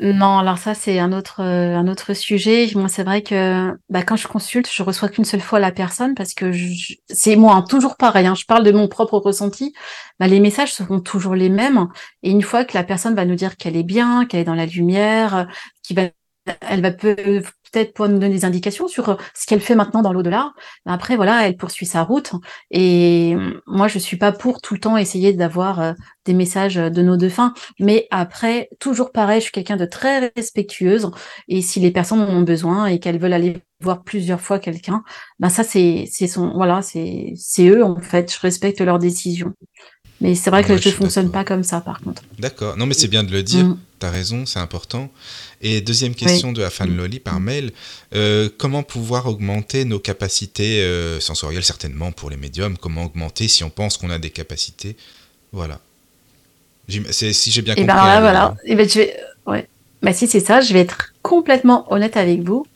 non, 0.00 0.38
alors 0.38 0.58
ça 0.58 0.74
c'est 0.74 0.98
un 0.98 1.12
autre 1.12 1.40
euh, 1.40 1.76
un 1.76 1.86
autre 1.86 2.14
sujet. 2.14 2.68
Moi 2.74 2.88
c'est 2.88 3.04
vrai 3.04 3.22
que 3.22 3.70
bah, 3.88 4.02
quand 4.02 4.16
je 4.16 4.26
consulte, 4.26 4.68
je 4.70 4.82
reçois 4.82 5.08
qu'une 5.08 5.24
seule 5.24 5.40
fois 5.40 5.60
la 5.60 5.70
personne 5.70 6.14
parce 6.16 6.34
que 6.34 6.50
c'est 7.08 7.36
moi 7.36 7.54
hein, 7.54 7.62
toujours 7.62 7.96
pareil. 7.96 8.26
Hein, 8.26 8.34
je 8.34 8.44
parle 8.44 8.64
de 8.64 8.72
mon 8.72 8.88
propre 8.88 9.18
ressenti. 9.18 9.72
Bah, 10.18 10.26
les 10.26 10.40
messages 10.40 10.74
seront 10.74 11.00
toujours 11.00 11.36
les 11.36 11.48
mêmes. 11.48 11.88
Et 12.24 12.30
une 12.30 12.42
fois 12.42 12.64
que 12.64 12.76
la 12.76 12.82
personne 12.82 13.14
va 13.14 13.24
nous 13.24 13.36
dire 13.36 13.56
qu'elle 13.56 13.76
est 13.76 13.84
bien, 13.84 14.26
qu'elle 14.26 14.40
est 14.40 14.44
dans 14.44 14.54
la 14.54 14.66
lumière, 14.66 15.46
qui 15.82 15.94
va 15.94 16.08
elle 16.60 16.82
va 16.82 16.90
peut-être 17.74 17.92
pouvoir 17.94 18.10
nous 18.10 18.18
donner 18.18 18.34
des 18.34 18.44
indications 18.44 18.88
sur 18.88 19.08
euh, 19.08 19.14
ce 19.34 19.46
qu'elle 19.46 19.60
fait 19.60 19.74
maintenant 19.74 20.02
dans 20.02 20.12
l'au-delà. 20.12 20.52
Après, 20.86 21.16
voilà, 21.16 21.46
elle 21.46 21.56
poursuit 21.56 21.86
sa 21.86 22.02
route. 22.02 22.32
Et 22.70 23.36
moi, 23.66 23.88
je 23.88 23.98
suis 23.98 24.16
pas 24.16 24.32
pour 24.32 24.60
tout 24.60 24.74
le 24.74 24.80
temps 24.80 24.96
essayer 24.96 25.32
d'avoir 25.32 25.80
euh, 25.80 25.92
des 26.24 26.34
messages 26.34 26.76
de 26.76 27.02
nos 27.02 27.16
défunts. 27.16 27.52
Mais 27.80 28.06
après, 28.10 28.68
toujours 28.78 29.12
pareil, 29.12 29.40
je 29.40 29.44
suis 29.44 29.52
quelqu'un 29.52 29.76
de 29.76 29.86
très 29.86 30.32
respectueuse. 30.36 31.10
Et 31.48 31.62
si 31.62 31.80
les 31.80 31.90
personnes 31.90 32.20
en 32.20 32.28
ont 32.28 32.42
besoin 32.42 32.86
et 32.86 32.98
qu'elles 32.98 33.18
veulent 33.18 33.32
aller 33.32 33.58
voir 33.80 34.02
plusieurs 34.02 34.40
fois 34.40 34.58
quelqu'un, 34.58 35.02
ben 35.38 35.48
ça, 35.48 35.64
c'est, 35.64 36.08
c'est 36.10 36.28
son, 36.28 36.52
voilà, 36.54 36.80
c'est, 36.82 37.34
c'est 37.36 37.66
eux, 37.68 37.84
en 37.84 38.00
fait. 38.00 38.32
Je 38.32 38.40
respecte 38.40 38.80
leurs 38.80 38.98
décisions. 38.98 39.52
Mais 40.20 40.34
c'est 40.34 40.50
vrai 40.50 40.64
que 40.64 40.76
je 40.76 40.88
ne 40.88 40.94
fonctionne 40.94 41.30
pas 41.30 41.44
comme 41.44 41.64
ça, 41.64 41.80
par 41.80 42.00
contre. 42.00 42.22
D'accord. 42.38 42.76
Non, 42.76 42.86
mais 42.86 42.94
c'est 42.94 43.08
bien 43.08 43.24
de 43.24 43.32
le 43.32 43.42
dire. 43.42 43.64
Mm. 43.64 43.78
Tu 44.00 44.06
as 44.06 44.10
raison, 44.10 44.46
c'est 44.46 44.60
important. 44.60 45.10
Et 45.66 45.80
deuxième 45.80 46.14
question 46.14 46.52
de 46.52 46.62
Afan 46.62 46.86
mm. 46.86 46.96
Loli 46.96 47.20
par 47.20 47.40
mail. 47.40 47.72
Euh, 48.14 48.50
comment 48.58 48.82
pouvoir 48.82 49.26
augmenter 49.26 49.86
nos 49.86 49.98
capacités 49.98 50.82
euh, 50.82 51.20
sensorielles, 51.20 51.64
certainement 51.64 52.12
pour 52.12 52.28
les 52.28 52.36
médiums? 52.36 52.76
Comment 52.76 53.06
augmenter 53.06 53.48
si 53.48 53.64
on 53.64 53.70
pense 53.70 53.96
qu'on 53.96 54.10
a 54.10 54.18
des 54.18 54.28
capacités? 54.28 54.94
Voilà. 55.52 55.80
Si 56.86 57.50
j'ai 57.50 57.62
bien 57.62 57.72
et 57.74 57.78
compris. 57.78 57.96
Ben 57.96 58.04
là, 58.04 58.20
voilà. 58.20 58.56
Et 58.64 58.74
ben, 58.74 58.86
je 58.86 58.98
vais... 58.98 59.16
ouais. 59.46 59.66
bah, 60.02 60.12
si 60.12 60.26
c'est 60.26 60.40
ça, 60.40 60.60
je 60.60 60.74
vais 60.74 60.80
être 60.80 61.14
complètement 61.22 61.90
honnête 61.90 62.18
avec 62.18 62.42
vous. 62.42 62.66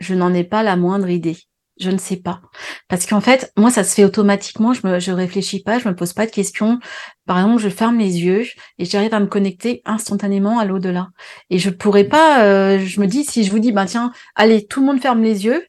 Je 0.00 0.14
n'en 0.14 0.32
ai 0.32 0.44
pas 0.44 0.62
la 0.62 0.76
moindre 0.76 1.10
idée. 1.10 1.36
Je 1.80 1.90
ne 1.90 1.98
sais 1.98 2.16
pas. 2.16 2.40
Parce 2.88 3.06
qu'en 3.06 3.20
fait, 3.20 3.52
moi, 3.56 3.70
ça 3.70 3.84
se 3.84 3.94
fait 3.94 4.04
automatiquement. 4.04 4.72
Je 4.72 4.84
me, 4.86 4.98
je 4.98 5.12
réfléchis 5.12 5.62
pas, 5.62 5.78
je 5.78 5.88
me 5.88 5.94
pose 5.94 6.12
pas 6.12 6.26
de 6.26 6.32
questions. 6.32 6.80
Par 7.24 7.38
exemple, 7.38 7.62
je 7.62 7.68
ferme 7.68 7.98
les 7.98 8.20
yeux 8.20 8.46
et 8.78 8.84
j'arrive 8.84 9.14
à 9.14 9.20
me 9.20 9.26
connecter 9.26 9.82
instantanément 9.84 10.58
à 10.58 10.64
l'au-delà. 10.64 11.08
Et 11.50 11.58
je 11.60 11.70
pourrais 11.70 12.04
pas, 12.04 12.42
euh, 12.42 12.80
je 12.80 13.00
me 13.00 13.06
dis, 13.06 13.24
si 13.24 13.44
je 13.44 13.50
vous 13.52 13.60
dis, 13.60 13.70
bah, 13.70 13.86
tiens, 13.86 14.12
allez, 14.34 14.66
tout 14.66 14.80
le 14.80 14.86
monde 14.86 15.00
ferme 15.00 15.22
les 15.22 15.44
yeux. 15.44 15.64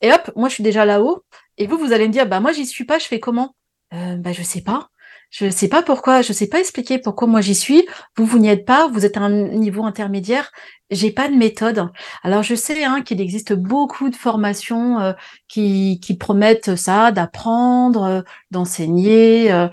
Et 0.00 0.12
hop, 0.12 0.32
moi, 0.34 0.48
je 0.48 0.54
suis 0.54 0.64
déjà 0.64 0.84
là-haut. 0.84 1.24
Et 1.58 1.68
vous, 1.68 1.78
vous 1.78 1.92
allez 1.92 2.08
me 2.08 2.12
dire, 2.12 2.26
bah, 2.26 2.40
moi, 2.40 2.52
j'y 2.52 2.66
suis 2.66 2.84
pas, 2.84 2.98
je 2.98 3.06
fais 3.06 3.20
comment? 3.20 3.54
Euh, 3.94 4.16
bah, 4.16 4.32
je 4.32 4.42
sais 4.42 4.62
pas. 4.62 4.88
Je 5.32 5.46
ne 5.46 5.50
sais 5.50 5.68
pas 5.68 5.82
pourquoi, 5.82 6.20
je 6.20 6.28
ne 6.28 6.34
sais 6.34 6.46
pas 6.46 6.60
expliquer 6.60 6.98
pourquoi 6.98 7.26
moi 7.26 7.40
j'y 7.40 7.54
suis. 7.54 7.86
Vous, 8.18 8.26
vous 8.26 8.38
n'y 8.38 8.50
êtes 8.50 8.66
pas, 8.66 8.88
vous 8.88 9.06
êtes 9.06 9.16
à 9.16 9.22
un 9.22 9.30
niveau 9.30 9.82
intermédiaire. 9.82 10.52
J'ai 10.90 11.10
pas 11.10 11.26
de 11.26 11.34
méthode. 11.34 11.88
Alors 12.22 12.42
je 12.42 12.54
sais 12.54 12.84
hein, 12.84 13.00
qu'il 13.00 13.18
existe 13.18 13.54
beaucoup 13.54 14.10
de 14.10 14.14
formations 14.14 15.00
euh, 15.00 15.14
qui, 15.48 16.00
qui 16.00 16.18
promettent 16.18 16.76
ça, 16.76 17.12
d'apprendre, 17.12 18.02
euh, 18.02 18.22
d'enseigner. 18.50 19.50
Euh. 19.50 19.68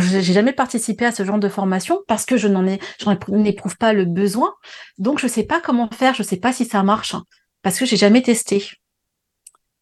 J'ai 0.00 0.22
jamais 0.22 0.52
participé 0.52 1.04
à 1.04 1.12
ce 1.12 1.24
genre 1.24 1.38
de 1.38 1.48
formation 1.48 2.00
parce 2.08 2.26
que 2.26 2.36
je 2.36 2.48
n'en 2.48 2.66
ai, 2.66 2.80
j'en 2.98 3.16
n'éprouve 3.28 3.76
pas 3.76 3.92
le 3.92 4.06
besoin. 4.06 4.54
Donc 4.98 5.20
je 5.20 5.28
sais 5.28 5.44
pas 5.44 5.60
comment 5.60 5.88
faire, 5.88 6.14
je 6.14 6.24
sais 6.24 6.38
pas 6.38 6.52
si 6.52 6.64
ça 6.64 6.82
marche 6.82 7.14
parce 7.62 7.78
que 7.78 7.86
j'ai 7.86 7.96
jamais 7.96 8.22
testé. 8.22 8.64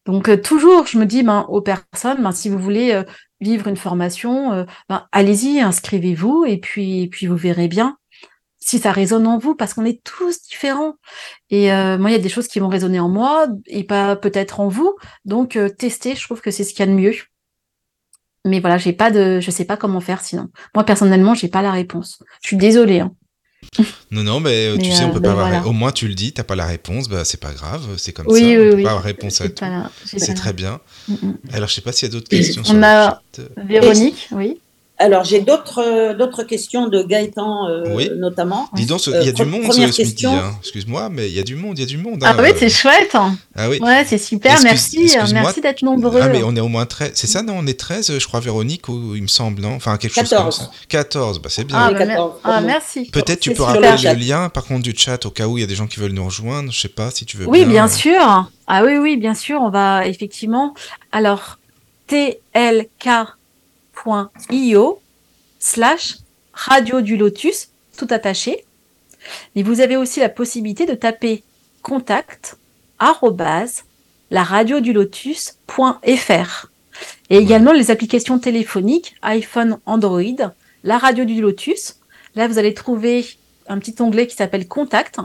Donc 0.05 0.28
euh, 0.28 0.36
toujours, 0.36 0.86
je 0.86 0.99
me 0.99 1.07
dis 1.07 1.22
ben, 1.22 1.47
aux 1.49 1.61
personnes, 1.61 2.22
ben, 2.22 2.32
si 2.32 2.49
vous 2.49 2.59
voulez 2.59 2.93
euh, 2.93 3.05
vivre 3.43 3.68
une 3.68 3.76
formation, 3.76 4.53
euh, 4.53 4.64
ben, 4.88 5.07
allez-y, 5.12 5.61
inscrivez-vous 5.61 6.45
et 6.47 6.59
puis, 6.59 7.09
puis 7.09 7.26
vous 7.26 7.36
verrez 7.36 7.68
bien 7.68 7.99
si 8.64 8.78
ça 8.78 8.93
résonne 8.93 9.26
en 9.26 9.38
vous, 9.38 9.57
parce 9.57 9.74
qu'on 9.74 9.84
est 9.84 10.05
tous 10.05 10.43
différents. 10.43 10.95
Et 11.51 11.66
moi, 11.99 12.11
il 12.11 12.12
y 12.12 12.14
a 12.14 12.20
des 12.20 12.28
choses 12.28 12.47
qui 12.47 12.61
vont 12.61 12.68
résonner 12.68 13.01
en 13.01 13.09
moi 13.09 13.49
et 13.66 13.82
pas 13.82 14.14
peut-être 14.14 14.61
en 14.61 14.68
vous. 14.68 14.95
Donc 15.24 15.59
tester, 15.76 16.14
je 16.14 16.22
trouve 16.22 16.40
que 16.40 16.53
c'est 16.53 16.62
ce 16.62 16.72
qu'il 16.72 16.86
y 16.86 16.88
a 16.88 16.93
de 16.93 16.97
mieux. 16.97 17.12
Mais 18.45 18.61
voilà, 18.61 18.78
j'ai 18.78 18.93
pas 18.93 19.11
de, 19.11 19.40
je 19.40 19.51
sais 19.51 19.64
pas 19.64 19.76
comment 19.76 20.01
faire 20.01 20.20
sinon. 20.20 20.49
Moi 20.76 20.84
personnellement, 20.84 21.34
j'ai 21.34 21.49
pas 21.49 21.62
la 21.62 21.72
réponse. 21.72 22.22
Je 22.40 22.49
suis 22.49 22.57
désolée. 22.57 23.01
Hein. 23.01 23.12
Non, 24.10 24.22
non, 24.22 24.40
mais, 24.40 24.68
euh, 24.68 24.76
tu 24.76 24.90
sais, 24.90 25.04
on 25.04 25.10
euh, 25.10 25.12
peut 25.12 25.22
pas 25.22 25.32
avoir. 25.32 25.66
Au 25.66 25.72
moins, 25.72 25.92
tu 25.92 26.06
le 26.06 26.14
dis, 26.14 26.32
t'as 26.32 26.44
pas 26.44 26.54
la 26.54 26.66
réponse, 26.66 27.08
bah, 27.08 27.24
c'est 27.24 27.40
pas 27.40 27.52
grave, 27.52 27.82
c'est 27.96 28.12
comme 28.12 28.26
oui, 28.28 28.40
ça. 28.40 28.46
Oui, 28.46 28.52
on 28.52 28.70
peut 28.70 28.76
oui. 28.76 28.82
pas 28.82 28.90
avoir 28.90 29.04
réponse 29.04 29.40
à 29.40 29.48
tout. 29.48 29.64
C'est 30.04 30.34
très 30.34 30.52
bien. 30.52 30.80
Mm, 31.08 31.14
mm. 31.14 31.38
Alors, 31.52 31.68
je 31.68 31.74
sais 31.74 31.80
pas 31.80 31.92
s'il 31.92 32.08
y 32.08 32.10
a 32.10 32.12
d'autres 32.12 32.28
questions. 32.28 32.62
On 32.68 32.82
a 32.82 33.22
Véronique, 33.56 34.28
oui. 34.32 34.60
Alors, 35.03 35.24
j'ai 35.24 35.40
d'autres 35.40 35.82
euh, 35.82 36.14
d'autres 36.14 36.44
questions 36.44 36.86
de 36.86 37.03
Gaëtan, 37.03 37.68
euh, 37.68 38.14
notamment. 38.16 38.68
Dis 38.72 38.86
donc, 38.86 39.05
il 39.09 39.14
y 39.14 39.28
a 39.28 39.32
du 39.32 39.44
monde 39.44 39.72
ce 39.72 40.03
midi. 40.03 40.26
Hein. 40.26 40.55
Excuse-moi, 40.61 41.09
mais 41.11 41.26
il 41.28 41.34
y 41.34 41.40
a 41.40 41.42
du 41.42 41.57
monde, 41.57 41.76
il 41.76 41.80
y 41.80 41.84
a 41.84 41.88
du 41.88 41.98
monde. 41.98 42.20
Ah 42.22 42.30
hein. 42.30 42.40
oui, 42.40 42.50
c'est 42.57 42.68
chouette. 42.68 43.16
Ah 43.57 43.68
oui. 43.68 43.80
Ouais, 43.80 44.05
c'est 44.07 44.18
super, 44.18 44.61
merci. 44.62 45.12
Merci 45.32 45.61
d'être 45.61 45.82
nombreux. 45.82 46.20
Ah, 46.22 46.28
mais 46.28 46.44
on 46.44 46.55
est 46.55 46.61
au 46.61 46.68
moins 46.68 46.86
13. 46.86 47.12
C'est 47.14 47.26
ça, 47.26 47.42
non 47.42 47.57
On 47.59 47.66
est 47.66 47.78
13, 47.78 48.16
je 48.16 48.26
crois, 48.28 48.38
Véronique, 48.38 48.88
ou 48.88 49.16
il 49.16 49.22
me 49.22 49.26
semble, 49.26 49.61
non 49.61 49.74
Enfin, 49.74 49.96
quelque 49.96 50.14
14. 50.14 50.44
chose 50.44 50.59
comme 50.59 50.66
ça. 50.66 50.72
14, 50.88 51.42
bah, 51.42 51.48
c'est 51.50 51.64
bien. 51.64 51.76
Ah, 51.76 51.92
bah, 51.92 52.36
ah 52.44 52.61
merci. 52.61 53.11
Peut-être 53.12 53.40
tu 53.40 53.55
peux 53.55 53.64
rappeler 53.64 53.90
le 53.90 54.14
lien, 54.14 54.50
par 54.50 54.64
contre, 54.64 54.82
du 54.82 54.94
chat, 54.96 55.26
au 55.26 55.30
cas 55.30 55.48
où 55.48 55.59
il 55.59 55.62
y 55.62 55.64
a 55.64 55.66
des 55.66 55.74
gens 55.74 55.88
qui 55.88 55.98
veulent 55.98 56.12
nous 56.12 56.24
rejoindre. 56.24 56.70
Je 56.70 56.80
sais 56.80 56.86
pas 56.86 57.11
si 57.11 57.26
tu 57.26 57.36
veux 57.36 57.46
Oui, 57.46 57.64
bien, 57.64 57.88
sûr. 57.88 58.48
Ah 58.68 58.84
oui, 58.84 58.98
oui, 58.98 59.16
bien 59.16 59.34
sûr. 59.34 59.61
On 59.61 59.70
va 59.70 60.07
effectivement. 60.07 60.74
Alors, 61.11 61.59
tlk.io 63.95 65.01
slash 65.59 66.18
radio 66.53 67.01
du 67.01 67.16
lotus, 67.16 67.68
tout 67.97 68.09
attaché. 68.11 68.64
Mais 69.55 69.62
vous 69.62 69.80
avez 69.80 69.97
aussi 69.97 70.20
la 70.20 70.28
possibilité 70.28 70.86
de 70.86 70.95
taper 70.95 71.43
contact 71.82 72.57
arrobase 72.99 73.84
la 74.30 74.43
radio 74.43 74.80
du 74.80 74.93
lotus.fr. 74.93 76.66
Et 77.30 77.36
également 77.36 77.72
les 77.72 77.90
applications 77.90 78.38
téléphoniques 78.38 79.14
iPhone, 79.22 79.78
Android, 79.86 80.53
la 80.84 80.99
radio 80.99 81.24
du 81.24 81.40
lotus. 81.40 81.97
Là, 82.34 82.49
vous 82.49 82.59
allez 82.59 82.74
trouver 82.74 83.26
un 83.68 83.78
petit 83.78 83.95
onglet 84.01 84.26
qui 84.26 84.36
s'appelle 84.36 84.68
contact. 84.68 85.18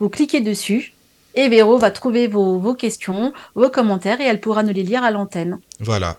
Vous 0.00 0.08
cliquez 0.08 0.40
dessus 0.40 0.94
et 1.34 1.48
Véro 1.48 1.78
va 1.78 1.90
trouver 1.90 2.26
vos, 2.26 2.58
vos 2.58 2.74
questions, 2.74 3.32
vos 3.54 3.68
commentaires 3.68 4.20
et 4.20 4.24
elle 4.24 4.40
pourra 4.40 4.62
nous 4.62 4.72
les 4.72 4.82
lire 4.82 5.04
à 5.04 5.10
l'antenne. 5.10 5.60
Voilà. 5.80 6.18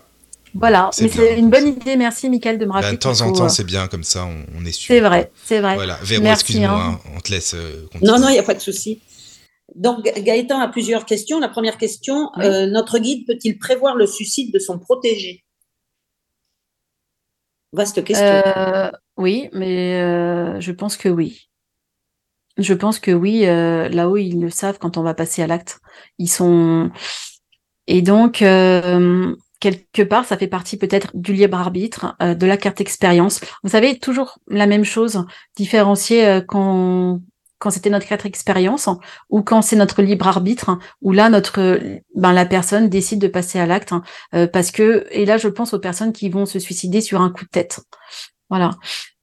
Voilà, 0.54 0.90
mais 1.00 1.08
c'est 1.08 1.38
une 1.38 1.50
bonne 1.50 1.68
idée. 1.68 1.96
Merci, 1.96 2.30
Michael, 2.30 2.58
de 2.58 2.64
me 2.64 2.72
rappeler. 2.72 2.90
Bah, 2.90 2.96
de 2.96 3.00
temps 3.00 3.20
en 3.20 3.32
temps, 3.32 3.44
euh, 3.44 3.48
c'est 3.48 3.64
bien 3.64 3.88
comme 3.88 4.04
ça, 4.04 4.26
on, 4.26 4.64
est 4.64 4.72
sûr. 4.72 4.94
C'est 4.94 5.00
vrai, 5.00 5.30
c'est 5.44 5.60
vrai. 5.60 5.74
Voilà, 5.74 5.98
Véro, 6.02 6.24
excuse-moi, 6.24 6.70
hein. 6.70 7.00
on 7.14 7.20
te 7.20 7.30
laisse 7.30 7.54
euh, 7.54 7.86
continuer. 7.92 8.12
Non, 8.12 8.18
non, 8.18 8.28
il 8.28 8.32
n'y 8.32 8.38
a 8.38 8.42
pas 8.42 8.54
de 8.54 8.60
souci. 8.60 9.02
Donc, 9.74 10.04
Gaëtan 10.04 10.60
a 10.60 10.68
plusieurs 10.68 11.04
questions. 11.04 11.40
La 11.40 11.48
première 11.48 11.76
question, 11.76 12.30
euh, 12.38 12.66
notre 12.66 12.98
guide 12.98 13.26
peut-il 13.26 13.58
prévoir 13.58 13.96
le 13.96 14.06
suicide 14.06 14.52
de 14.52 14.58
son 14.58 14.78
protégé? 14.78 15.44
Vaste 17.72 18.02
question. 18.02 18.42
oui, 19.16 19.50
mais 19.52 20.00
je 20.60 20.72
pense 20.72 20.96
que 20.96 21.08
oui. 21.08 21.48
Je 22.56 22.72
pense 22.72 22.98
que 22.98 23.10
oui, 23.10 23.40
là-haut, 23.40 24.16
ils 24.16 24.40
le 24.40 24.48
savent 24.48 24.78
quand 24.78 24.96
on 24.96 25.02
va 25.02 25.12
passer 25.12 25.42
à 25.42 25.46
l'acte. 25.46 25.80
Ils 26.18 26.30
sont. 26.30 26.90
Et 27.86 28.00
donc, 28.00 28.42
quelque 29.60 30.02
part, 30.02 30.24
ça 30.24 30.36
fait 30.36 30.46
partie 30.46 30.76
peut-être 30.76 31.10
du 31.14 31.32
libre 31.32 31.58
arbitre, 31.58 32.16
euh, 32.22 32.34
de 32.34 32.46
la 32.46 32.56
carte 32.56 32.80
expérience. 32.80 33.40
Vous 33.62 33.70
savez, 33.70 33.98
toujours 33.98 34.38
la 34.48 34.66
même 34.66 34.84
chose, 34.84 35.24
différencier 35.56 36.26
euh, 36.26 36.40
quand 36.46 37.20
quand 37.58 37.70
c'était 37.70 37.88
notre 37.88 38.06
carte 38.06 38.26
expérience 38.26 38.86
ou 39.30 39.40
quand 39.40 39.62
c'est 39.62 39.76
notre 39.76 40.02
libre 40.02 40.28
arbitre 40.28 40.78
où 41.00 41.12
là 41.12 41.30
notre 41.30 41.80
ben 42.14 42.34
la 42.34 42.44
personne 42.44 42.90
décide 42.90 43.18
de 43.18 43.28
passer 43.28 43.58
à 43.58 43.64
l'acte 43.64 43.94
euh, 44.34 44.46
parce 44.46 44.70
que 44.70 45.06
et 45.10 45.24
là 45.24 45.38
je 45.38 45.48
pense 45.48 45.72
aux 45.72 45.78
personnes 45.78 46.12
qui 46.12 46.28
vont 46.28 46.44
se 46.44 46.58
suicider 46.58 47.00
sur 47.00 47.22
un 47.22 47.30
coup 47.30 47.44
de 47.44 47.50
tête. 47.50 47.80
Voilà. 48.50 48.72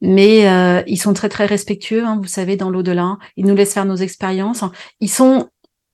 Mais 0.01 0.84
ils 0.88 0.97
sont 0.97 1.13
très 1.13 1.29
très 1.29 1.45
respectueux 1.45 2.03
hein, 2.03 2.17
vous 2.19 2.27
savez 2.27 2.57
dans 2.57 2.71
l'au-delà. 2.71 3.17
Ils 3.38 3.45
nous 3.45 3.55
laissent 3.55 3.75
faire 3.75 3.86
nos 3.86 3.97
expériences. 3.97 4.63
Ils 4.99 5.11
sont 5.11 5.47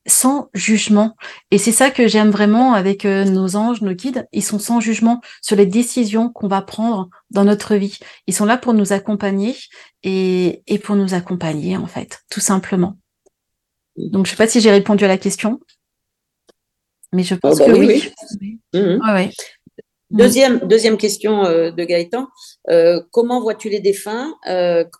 sans 0.06 0.50
jugement. 0.54 1.16
Et 1.52 1.58
c'est 1.58 1.72
ça 1.72 1.92
que 1.92 2.08
j'aime 2.08 2.30
vraiment 2.30 2.74
avec 2.74 3.06
euh, 3.06 3.26
nos 3.26 3.56
anges, 3.56 3.82
nos 3.82 3.94
guides. 3.94 4.28
Ils 4.32 4.44
sont 4.44 4.60
sans 4.60 4.80
jugement 4.80 5.22
sur 5.42 5.56
les 5.56 5.66
décisions 5.66 6.30
qu'on 6.30 6.48
va 6.48 6.62
prendre 6.62 7.10
dans 7.32 7.44
notre 7.44 7.76
vie. 7.76 7.98
Ils 8.28 8.34
sont 8.34 8.46
là 8.46 8.58
pour 8.58 8.74
nous 8.74 8.94
accompagner 8.94 9.56
et, 10.04 10.64
et 10.68 10.80
pour 10.80 10.96
nous 10.96 11.14
accompagner, 11.14 11.78
en 11.78 11.88
fait, 11.88 12.22
tout 12.30 12.40
simplement. 12.40 12.98
Donc, 13.98 14.26
je 14.26 14.32
sais 14.32 14.38
pas 14.38 14.48
si 14.48 14.62
j'ai 14.62 14.72
répondu 14.72 15.04
à 15.04 15.10
la 15.10 15.18
question, 15.18 15.60
mais 17.12 17.24
je 17.24 17.36
pense 17.36 17.60
oh, 17.60 17.66
bah 17.66 17.74
que 17.74 17.78
oui. 17.78 18.12
Mhm. 18.74 19.00
Deuxième, 20.12 20.60
deuxième 20.68 20.98
question 20.98 21.46
euh, 21.46 21.70
de 21.70 21.84
Gaëtan. 21.84 22.28
Euh, 22.70 23.02
comment 23.12 23.42
vois-tu 23.42 23.70
les 23.70 23.80
défunts? 23.80 24.34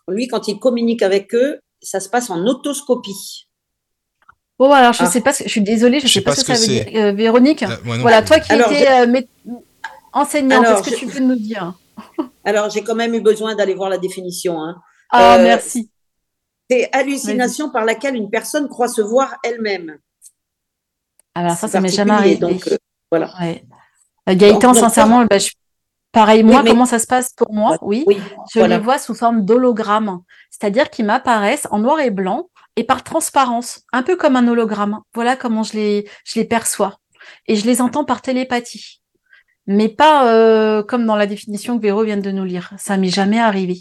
Lui, 0.08 0.28
quand 0.28 0.46
il 0.46 0.60
communique 0.60 1.02
avec 1.02 1.34
eux, 1.34 1.58
ça 1.82 1.98
se 1.98 2.08
passe 2.08 2.30
en 2.30 2.46
autoscopie. 2.46 3.48
Oh, 4.62 4.70
alors 4.74 4.92
je 4.92 5.02
ne 5.02 5.08
ah. 5.08 5.10
sais 5.10 5.22
pas, 5.22 5.32
je 5.32 5.48
suis 5.48 5.62
désolée, 5.62 6.00
je 6.00 6.04
ne 6.04 6.10
sais, 6.10 6.20
pas, 6.20 6.34
ce 6.34 6.44
que, 6.44 6.54
ça 6.54 6.60
veut 6.60 6.66
dire. 6.66 6.86
Euh, 6.94 7.12
Véronique, 7.12 7.62
euh, 7.62 7.76
voilà, 8.00 8.20
toi 8.20 8.38
qui 8.40 8.52
étais 8.52 8.90
euh, 8.90 9.20
enseignante, 10.12 10.66
qu'est-ce 10.84 10.90
que 10.90 10.96
tu 10.96 11.06
peux 11.06 11.20
nous 11.20 11.34
dire? 11.34 11.72
Alors, 12.44 12.68
j'ai 12.68 12.84
quand 12.84 12.94
même 12.94 13.14
eu 13.14 13.22
besoin 13.22 13.54
d'aller 13.54 13.74
voir 13.74 13.88
la 13.88 13.96
définition. 13.96 14.62
Hein. 14.62 14.76
Ah, 15.08 15.38
merci. 15.40 15.90
C'est 16.68 16.90
hallucination 16.92 17.70
par 17.70 17.86
laquelle 17.86 18.14
une 18.14 18.28
personne 18.28 18.68
croit 18.68 18.88
se 18.88 19.00
voir 19.00 19.34
elle-même. 19.42 19.96
Alors 21.34 21.52
ça, 21.52 21.66
ça 21.66 21.80
m'est 21.80 21.88
jamais 21.88 22.12
arrivé. 22.12 22.36
Donc, 22.36 22.68
voilà. 23.10 23.32
Gaëtan, 24.28 24.74
sincèrement, 24.74 25.24
bah, 25.24 25.38
pareil, 26.12 26.42
moi, 26.42 26.62
comment 26.66 26.84
ça 26.84 26.98
se 26.98 27.06
passe 27.06 27.32
pour 27.34 27.50
moi? 27.50 27.78
Oui, 27.80 28.04
je 28.54 28.60
les 28.60 28.78
vois 28.78 28.98
sous 28.98 29.14
forme 29.14 29.46
d'hologramme, 29.46 30.20
c'est-à-dire 30.50 30.90
qu'ils 30.90 31.06
m'apparaissent 31.06 31.66
en 31.70 31.78
noir 31.78 31.98
et 32.00 32.10
blanc 32.10 32.50
et 32.76 32.84
par 32.84 33.02
transparence, 33.04 33.82
un 33.92 34.02
peu 34.02 34.16
comme 34.16 34.36
un 34.36 34.46
hologramme. 34.48 35.00
Voilà 35.14 35.36
comment 35.36 35.62
je 35.62 35.74
les, 36.34 36.44
perçois. 36.44 36.98
Et 37.46 37.56
je 37.56 37.66
les 37.66 37.80
entends 37.80 38.04
par 38.04 38.22
télépathie. 38.22 39.02
Mais 39.66 39.88
pas 39.88 40.32
euh, 40.32 40.82
comme 40.82 41.06
dans 41.06 41.16
la 41.16 41.26
définition 41.26 41.76
que 41.76 41.82
Véro 41.82 42.04
vient 42.04 42.16
de 42.16 42.30
nous 42.30 42.44
lire. 42.44 42.72
Ça 42.78 42.96
m'est 42.96 43.10
jamais 43.10 43.38
arrivé. 43.38 43.78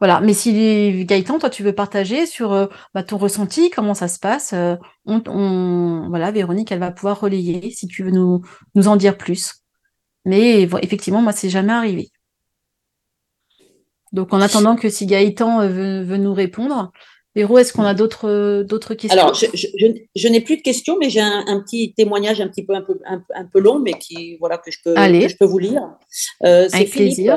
Voilà. 0.00 0.20
Mais 0.20 0.34
si 0.34 1.04
Gaëtan, 1.04 1.38
toi, 1.38 1.50
tu 1.50 1.62
veux 1.62 1.74
partager 1.74 2.26
sur 2.26 2.52
euh, 2.52 2.66
bah, 2.94 3.02
ton 3.02 3.16
ressenti, 3.16 3.70
comment 3.70 3.94
ça 3.94 4.08
se 4.08 4.18
passe, 4.18 4.52
euh, 4.52 4.76
voilà, 5.06 6.30
Véronique, 6.30 6.70
elle 6.72 6.78
va 6.78 6.92
pouvoir 6.92 7.20
relayer 7.20 7.70
si 7.70 7.86
tu 7.86 8.04
veux 8.04 8.10
nous, 8.10 8.42
nous 8.74 8.88
en 8.88 8.96
dire 8.96 9.16
plus. 9.16 9.54
Mais 10.24 10.62
effectivement, 10.82 11.22
moi, 11.22 11.32
c'est 11.32 11.50
jamais 11.50 11.72
arrivé. 11.72 12.10
Donc, 14.12 14.32
en 14.32 14.40
attendant 14.40 14.76
que 14.76 14.88
si 14.88 15.06
Gaëtan 15.06 15.66
veut 15.68 16.16
nous 16.16 16.34
répondre, 16.34 16.92
Véro, 17.38 17.56
est-ce 17.56 17.72
qu'on 17.72 17.84
a 17.84 17.94
d'autres 17.94 18.64
d'autres 18.64 18.94
questions? 18.94 19.16
Alors, 19.16 19.32
je, 19.32 20.28
n'ai 20.28 20.40
plus 20.40 20.56
de 20.56 20.62
questions, 20.62 20.96
mais 20.98 21.08
j'ai 21.08 21.20
un, 21.20 21.60
petit 21.60 21.94
témoignage 21.96 22.40
un 22.40 22.48
petit 22.48 22.64
peu 22.64 22.74
un 22.74 22.82
peu 22.82 22.98
un, 23.06 23.44
peu 23.44 23.60
long, 23.60 23.78
mais 23.78 23.92
qui 23.92 24.36
voilà 24.40 24.58
que 24.58 24.72
je 24.72 24.78
peux 24.84 24.96
je 24.96 25.36
peux 25.36 25.44
vous 25.44 25.60
lire. 25.60 25.82
Euh, 26.44 26.68
c'est 26.68 26.86
Philippe. 26.86 27.30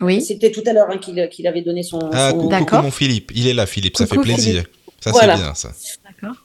Oui. 0.00 0.22
C'était 0.22 0.52
tout 0.52 0.62
à 0.64 0.72
l'heure 0.72 0.86
hein, 0.90 0.98
qu'il 0.98 1.46
avait 1.48 1.62
donné 1.62 1.82
son. 1.82 1.98
Ah, 2.12 2.32
coucou, 2.32 2.76
mon 2.76 2.92
Philippe. 2.92 3.32
Il 3.34 3.48
est 3.48 3.52
là, 3.52 3.66
Philippe. 3.66 3.96
Ça 3.96 4.06
fait 4.06 4.16
plaisir. 4.16 4.62
Ça 5.00 5.12
c'est 5.12 5.26
bien 5.26 5.54
ça. 5.54 5.72
D'accord. 6.04 6.36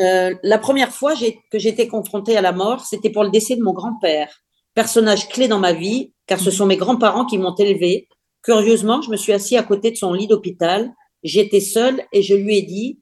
Euh, 0.00 0.34
la 0.42 0.56
première 0.56 0.92
fois 0.92 1.12
que 1.50 1.58
j'ai 1.58 1.68
été 1.68 1.86
confrontée 1.86 2.34
à 2.38 2.40
la 2.40 2.52
mort, 2.52 2.86
c'était 2.86 3.10
pour 3.10 3.24
le 3.24 3.30
décès 3.30 3.56
de 3.56 3.62
mon 3.62 3.74
grand-père, 3.74 4.40
personnage 4.74 5.28
clé 5.28 5.48
dans 5.48 5.58
ma 5.58 5.74
vie, 5.74 6.14
car 6.26 6.40
ce 6.40 6.50
sont 6.50 6.64
mes 6.64 6.78
grands-parents 6.78 7.26
qui 7.26 7.36
m'ont 7.36 7.54
élevé. 7.56 8.08
Curieusement, 8.42 9.02
je 9.02 9.10
me 9.10 9.16
suis 9.18 9.34
assis 9.34 9.58
à 9.58 9.62
côté 9.62 9.90
de 9.90 9.96
son 9.96 10.14
lit 10.14 10.28
d'hôpital 10.28 10.94
J'étais 11.26 11.60
seule 11.60 12.04
et 12.12 12.22
je 12.22 12.36
lui 12.36 12.56
ai 12.56 12.62
dit, 12.62 13.00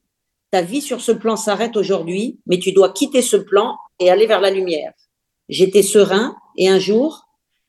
ta 0.49 0.63
vie 0.63 0.81
sur 0.81 0.99
ce 0.99 1.11
plan 1.11 1.35
s'arrête 1.35 1.77
aujourd'hui, 1.77 2.39
mais 2.47 2.57
tu 2.57 2.71
dois 2.71 2.91
quitter 2.91 3.21
ce 3.21 3.37
plan 3.37 3.75
et 3.99 4.09
aller 4.09 4.25
vers 4.25 4.41
la 4.41 4.49
lumière. 4.49 4.93
J'étais 5.47 5.83
serein 5.83 6.35
et 6.57 6.67
un 6.67 6.79
jour, 6.79 7.27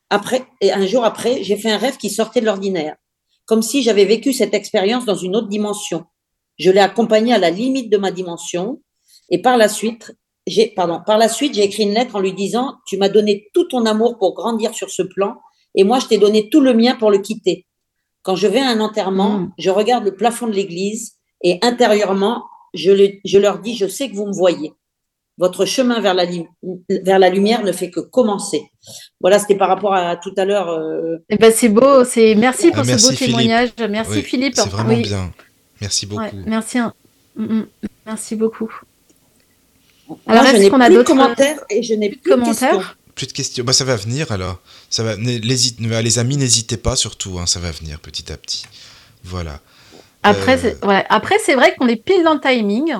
après, 0.09 0.47
un 0.63 0.87
jour 0.87 1.05
après, 1.05 1.43
j'ai 1.43 1.59
fait 1.59 1.71
un 1.71 1.77
rêve 1.77 1.99
qui 1.99 2.09
sortait 2.09 2.41
de 2.41 2.47
l'ordinaire, 2.47 2.97
comme 3.45 3.61
si 3.61 3.83
j'avais 3.83 4.07
vécu 4.07 4.33
cette 4.33 4.55
expérience 4.55 5.05
dans 5.05 5.15
une 5.15 5.37
autre 5.37 5.49
dimension. 5.49 6.07
Je 6.59 6.71
l'ai 6.71 6.81
accompagné 6.81 7.35
à 7.35 7.39
la 7.39 7.51
limite 7.51 7.91
de 7.91 7.99
ma 7.99 8.11
dimension, 8.11 8.81
et 9.29 9.43
par 9.43 9.59
la 9.59 9.69
suite, 9.69 10.17
par 10.75 11.19
la 11.19 11.29
suite, 11.29 11.53
j'ai 11.53 11.65
écrit 11.65 11.83
une 11.83 11.93
lettre 11.93 12.17
en 12.17 12.21
lui 12.21 12.33
disant, 12.33 12.77
tu 12.87 12.97
m'as 12.97 13.11
donné 13.11 13.51
tout 13.53 13.65
ton 13.65 13.85
amour 13.85 14.17
pour 14.17 14.33
grandir 14.33 14.73
sur 14.73 14.89
ce 14.89 15.03
plan, 15.03 15.35
et 15.75 15.85
moi, 15.85 15.99
je 15.99 16.07
t'ai 16.07 16.17
donné 16.17 16.49
tout 16.49 16.63
le 16.63 16.73
mien 16.73 16.97
pour 16.97 17.11
le 17.11 17.19
quitter. 17.19 17.67
Quand 18.27 18.35
je 18.43 18.49
vais 18.49 18.59
à 18.61 18.68
un 18.68 18.81
enterrement, 18.81 19.35
Mm. 19.39 19.53
je 19.64 19.70
regarde 19.70 20.05
le 20.05 20.14
plafond 20.20 20.49
de 20.49 20.53
l'église, 20.61 21.03
et 21.43 21.59
intérieurement, 21.62 22.43
je, 22.74 22.91
le- 22.91 23.12
je 23.24 23.39
leur 23.39 23.61
dis, 23.61 23.77
je 23.77 23.87
sais 23.87 24.11
que 24.11 24.16
vous 24.16 24.27
me 24.27 24.33
voyez. 24.33 24.72
Votre 25.39 25.64
chemin 25.66 26.01
vers 26.01 26.14
la, 26.14 26.24
lim- 26.24 26.49
vers 26.89 27.18
la 27.20 27.29
lumière 27.29 27.62
ne 27.62 27.70
fait 27.70 27.91
que 27.91 28.01
commencer. 28.01 28.62
Voilà, 29.20 29.39
c'était 29.39 29.55
par 29.55 29.68
rapport 29.68 29.95
à 29.95 30.16
tout 30.16 30.33
à 30.39 30.45
l'heure. 30.45 30.70
euh, 30.70 31.18
Eh 31.29 31.37
ben, 31.37 31.53
c'est 31.53 31.68
beau, 31.68 32.05
c'est 32.05 32.35
merci 32.35 32.70
pour 32.70 32.81
Ah, 32.81 32.85
ce 32.85 32.93
beau 33.07 33.12
Philippe. 33.12 33.18
témoignage. 33.27 33.68
Merci 33.91 34.11
Oui, 34.12 34.22
Philippe. 34.22 34.55
C'est 34.57 34.68
vraiment 34.68 34.95
Oui. 34.95 35.03
bien. 35.03 35.31
Merci 35.81 36.07
beaucoup. 36.07 36.22
Ouais, 36.22 36.33
merci. 36.47 36.79
hein. 36.79 36.93
Mm, 37.37 37.45
mm. 37.45 37.66
Merci 38.07 38.35
beaucoup. 38.35 38.72
Alors, 40.27 40.45
je 40.45 40.49
est-ce 40.53 40.62
n'ai 40.62 40.70
qu'on 40.70 40.81
a 40.81 40.87
plus 40.87 40.95
de 40.95 40.99
d'autres 41.01 41.11
commentaires 41.12 41.61
et 41.68 41.83
je 41.83 41.95
n'ai 41.95 42.09
plus 42.09 42.16
de 42.16 42.22
plus 42.22 42.31
de 42.31 42.37
commentaires 42.37 42.70
questions. 42.79 42.95
Plus 43.17 43.27
de 43.27 43.33
questions. 43.33 43.64
Bah, 43.64 43.73
ça 43.73 43.85
va 43.85 43.97
venir 43.97 44.31
alors. 44.31 44.61
Ça 44.91 45.03
va. 45.03 45.17
n'hé- 45.17 45.41
l'hésite- 45.41 45.81
Les 45.81 46.19
amis, 46.21 46.37
n'hésitez 46.37 46.77
pas 46.77 46.95
surtout. 46.95 47.39
hein, 47.41 47.47
ça 47.47 47.59
va 47.59 47.73
venir 47.73 47.99
petit 47.99 48.31
à 48.33 48.37
petit. 48.37 48.64
Voilà. 49.25 49.59
Après, 50.23 50.55
Euh, 50.57 50.59
c'est 50.81 50.85
ouais. 50.87 51.05
Après, 51.09 51.37
c'est 51.45 51.55
vrai 51.55 51.75
qu'on 51.77 51.89
est 51.89 51.97
pile 51.97 52.23
dans 52.23 52.35
le 52.35 52.41
timing. 52.41 52.95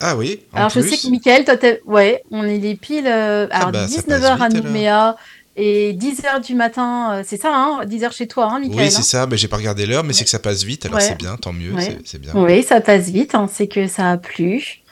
Ah 0.00 0.16
oui. 0.16 0.40
en 0.52 0.58
Alors, 0.58 0.70
je 0.70 0.80
sais 0.80 0.96
que 0.96 1.08
Michael, 1.08 1.44
toi, 1.44 1.56
ouais, 1.86 2.22
on 2.30 2.44
est 2.44 2.58
les 2.58 2.76
piles. 2.76 3.06
euh, 3.08 3.48
alors, 3.50 3.72
bah, 3.72 3.88
ça 3.88 4.00
19h 4.02 4.20
passe 4.20 4.40
à 4.40 4.44
alors. 4.44 4.64
Nouméa 4.64 5.16
et 5.56 5.92
10h 5.94 6.40
du 6.44 6.54
matin. 6.54 7.14
euh, 7.14 7.22
c'est 7.26 7.36
ça, 7.40 7.50
hein 7.52 7.80
10h 7.84 8.12
chez 8.12 8.28
toi, 8.28 8.48
hein, 8.52 8.60
Michael 8.60 8.78
Oui, 8.78 8.90
c'est 8.92 9.02
ça. 9.02 9.26
Mais 9.26 9.36
j'ai 9.36 9.48
pas 9.48 9.56
regardé 9.56 9.86
l'heure, 9.86 10.04
mais 10.04 10.08
Ouais. 10.08 10.14
c'est 10.14 10.24
que 10.24 10.30
ça 10.30 10.38
passe 10.38 10.62
vite. 10.62 10.84
Alors 10.86 10.98
Ouais. 10.98 11.04
c'est 11.04 11.16
bien, 11.18 11.36
tant 11.36 11.52
mieux. 11.52 11.72
Ouais. 11.72 11.98
C'est 12.04 12.20
bien. 12.20 12.32
Oui, 12.34 12.62
ça 12.62 12.80
passe 12.80 13.08
vite. 13.08 13.34
hein, 13.34 13.48
c'est 13.52 13.66
que 13.66 13.88
ça 13.88 14.10
a 14.12 14.16
plu. 14.18 14.82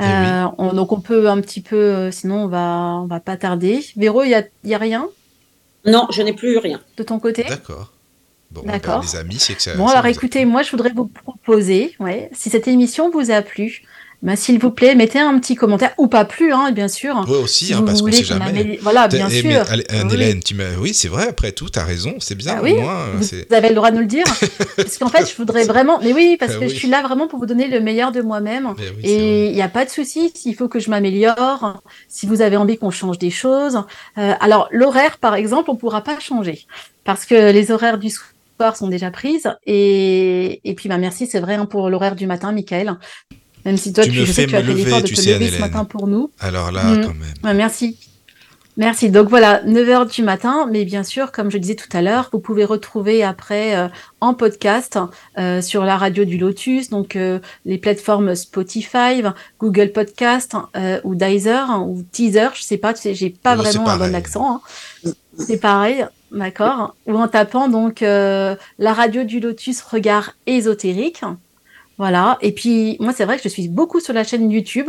Eh 0.00 0.04
Euh, 0.04 0.46
on- 0.58 0.72
donc, 0.72 0.92
on 0.92 1.00
peut 1.00 1.28
un 1.28 1.40
petit 1.40 1.60
peu. 1.60 1.76
euh, 1.76 2.10
sinon, 2.10 2.44
on 2.44 2.48
va, 2.48 3.00
on 3.02 3.06
va 3.06 3.20
pas 3.20 3.36
tarder. 3.36 3.84
Véro, 3.96 4.22
il 4.22 4.30
y 4.30 4.34
a, 4.34 4.42
il 4.64 4.70
y 4.70 4.74
a 4.74 4.78
rien? 4.78 5.08
Non, 5.84 6.06
je 6.10 6.22
n'ai 6.22 6.32
plus 6.32 6.58
rien. 6.58 6.80
de 6.96 7.02
ton 7.02 7.18
côté? 7.18 7.44
D'accord. 7.44 7.92
Bon, 8.50 8.62
D'accord. 8.64 9.00
bah, 9.00 9.06
les 9.10 9.16
amis, 9.16 9.38
c'est 9.38 9.54
que 9.54 9.62
ça. 9.62 9.74
Bon, 9.76 9.86
ça 9.86 9.92
alors 9.94 10.06
écoutez, 10.06 10.44
moi 10.44 10.62
je 10.62 10.70
voudrais 10.72 10.90
vous 10.90 11.06
proposer, 11.06 11.94
ouais, 12.00 12.28
si 12.32 12.50
cette 12.50 12.66
émission 12.66 13.08
vous 13.10 13.30
a 13.30 13.42
plu, 13.42 13.82
ben, 14.22 14.36
s'il 14.36 14.58
vous 14.58 14.70
plaît, 14.70 14.94
mettez 14.94 15.18
un 15.18 15.38
petit 15.38 15.54
commentaire, 15.54 15.92
ou 15.96 16.06
pas 16.06 16.26
plus, 16.26 16.52
hein, 16.52 16.72
bien 16.72 16.88
sûr. 16.88 17.24
Ouais, 17.26 17.38
aussi, 17.38 17.66
si 17.66 17.74
hein, 17.74 17.82
parce 17.86 18.02
qu'on 18.02 18.12
sait 18.12 18.22
jamais. 18.22 18.78
Voilà, 18.82 19.08
bien 19.08 19.28
Eh, 19.30 19.42
mais, 19.42 19.54
sûr. 19.54 19.64
allez, 19.70 19.84
Oui, 19.90 19.98
Anne-Hélène, 19.98 20.40
tu 20.42 20.54
oui, 20.78 20.92
c'est 20.92 21.08
vrai, 21.08 21.28
après 21.28 21.52
tout, 21.52 21.70
t'as 21.70 21.84
raison, 21.84 22.14
c'est 22.18 22.34
bien. 22.34 22.56
Ah 22.58 22.62
oui, 22.62 22.74
euh, 22.78 23.14
Vous, 23.16 23.54
avez 23.54 23.70
le 23.70 23.74
droit 23.74 23.90
de 23.90 23.96
nous 23.96 24.02
le 24.02 24.06
dire. 24.06 24.26
parce 24.76 24.98
qu'en 24.98 25.08
fait, 25.08 25.26
je 25.30 25.34
voudrais 25.36 25.64
vraiment. 25.64 25.98
Mais 26.02 26.12
oui, 26.12 26.36
parce 26.38 26.52
Ah 26.54 26.58
que 26.58 26.64
oui. 26.64 26.70
je 26.70 26.74
suis 26.74 26.88
là 26.88 27.02
vraiment 27.02 27.28
pour 27.28 27.38
vous 27.38 27.46
donner 27.46 27.68
le 27.68 27.80
meilleur 27.80 28.12
de 28.12 28.20
moi-même. 28.20 28.74
Oui, 28.76 28.84
c'est 29.02 29.08
Et 29.10 29.46
il 29.48 29.54
n'y 29.54 29.62
a 29.62 29.68
pas 29.68 29.86
de 29.86 29.90
souci 29.90 30.30
s'il 30.34 30.54
faut 30.54 30.68
que 30.68 30.80
je 30.80 30.90
m'améliore, 30.90 31.82
si 32.08 32.26
vous 32.26 32.42
avez 32.42 32.58
envie 32.58 32.76
qu'on 32.76 32.90
change 32.90 33.18
des 33.18 33.30
choses. 33.30 33.82
Euh, 34.18 34.34
alors, 34.40 34.68
l'horaire, 34.70 35.16
par 35.18 35.34
exemple, 35.34 35.70
on 35.70 35.74
ne 35.74 35.78
pourra 35.78 36.02
pas 36.02 36.18
changer 36.20 36.66
parce 37.04 37.24
que 37.24 37.50
les 37.52 37.70
horaires 37.70 37.96
du 37.98 38.10
soir 38.10 38.76
sont 38.76 38.88
déjà 38.88 39.10
prises. 39.10 39.50
Et, 39.66 40.60
et 40.68 40.74
puis, 40.74 40.90
bah, 40.90 40.98
merci, 40.98 41.26
c'est 41.26 41.40
vrai, 41.40 41.54
hein, 41.54 41.64
pour 41.64 41.88
l'horaire 41.88 42.16
du 42.16 42.26
matin, 42.26 42.52
Michael. 42.52 42.96
Même 43.64 43.76
si 43.76 43.92
toi, 43.92 44.04
Tu 44.04 44.10
tu, 44.10 44.20
me 44.20 44.24
je 44.24 44.32
fais 44.32 44.42
sais 44.42 44.44
que 44.46 44.50
tu 44.50 44.56
as 44.56 44.62
fait 44.62 44.72
l'effort 44.74 45.02
de 45.02 45.06
te 45.08 45.14
sais, 45.14 45.34
lever 45.34 45.50
ce 45.50 45.58
matin 45.60 45.84
pour 45.84 46.06
nous. 46.06 46.30
Alors 46.40 46.72
là, 46.72 46.82
Mm. 46.84 47.00
quand 47.02 47.14
même. 47.14 47.34
Ouais, 47.44 47.54
merci. 47.54 47.96
Merci. 48.76 49.10
Donc 49.10 49.28
voilà, 49.28 49.62
9h 49.64 50.10
du 50.10 50.22
matin, 50.22 50.66
mais 50.70 50.84
bien 50.86 51.02
sûr, 51.02 51.32
comme 51.32 51.50
je 51.50 51.58
disais 51.58 51.74
tout 51.74 51.88
à 51.92 52.00
l'heure, 52.00 52.30
vous 52.32 52.38
pouvez 52.38 52.64
retrouver 52.64 53.22
après 53.22 53.76
euh, 53.76 53.88
en 54.22 54.32
podcast 54.32 54.98
euh, 55.36 55.60
sur 55.60 55.84
la 55.84 55.98
radio 55.98 56.24
du 56.24 56.38
Lotus, 56.38 56.88
donc 56.88 57.14
euh, 57.16 57.40
les 57.66 57.76
plateformes 57.76 58.34
Spotify, 58.34 59.22
Google 59.58 59.90
Podcast 59.92 60.56
ou 61.04 61.14
Deezer 61.14 61.70
hein, 61.70 61.84
ou 61.86 62.02
Teaser, 62.10 62.48
je 62.54 62.62
sais 62.62 62.78
pas, 62.78 62.94
tu 62.94 63.02
sais, 63.02 63.14
j'ai 63.14 63.28
pas 63.30 63.54
vraiment 63.56 63.86
un 63.88 63.98
bon 63.98 64.14
accent. 64.14 64.62
hein. 65.04 65.10
C'est 65.38 65.58
pareil, 65.60 66.06
d'accord. 66.32 66.94
Ou 67.06 67.18
en 67.18 67.28
tapant 67.28 67.68
donc 67.68 68.00
la 68.00 68.56
radio 68.78 69.24
du 69.24 69.40
Lotus 69.40 69.82
Regard 69.82 70.32
ésotérique. 70.46 71.22
Voilà. 72.00 72.38
Et 72.40 72.52
puis 72.52 72.96
moi, 72.98 73.12
c'est 73.14 73.26
vrai 73.26 73.36
que 73.36 73.42
je 73.42 73.48
suis 73.50 73.68
beaucoup 73.68 74.00
sur 74.00 74.14
la 74.14 74.24
chaîne 74.24 74.50
YouTube. 74.50 74.88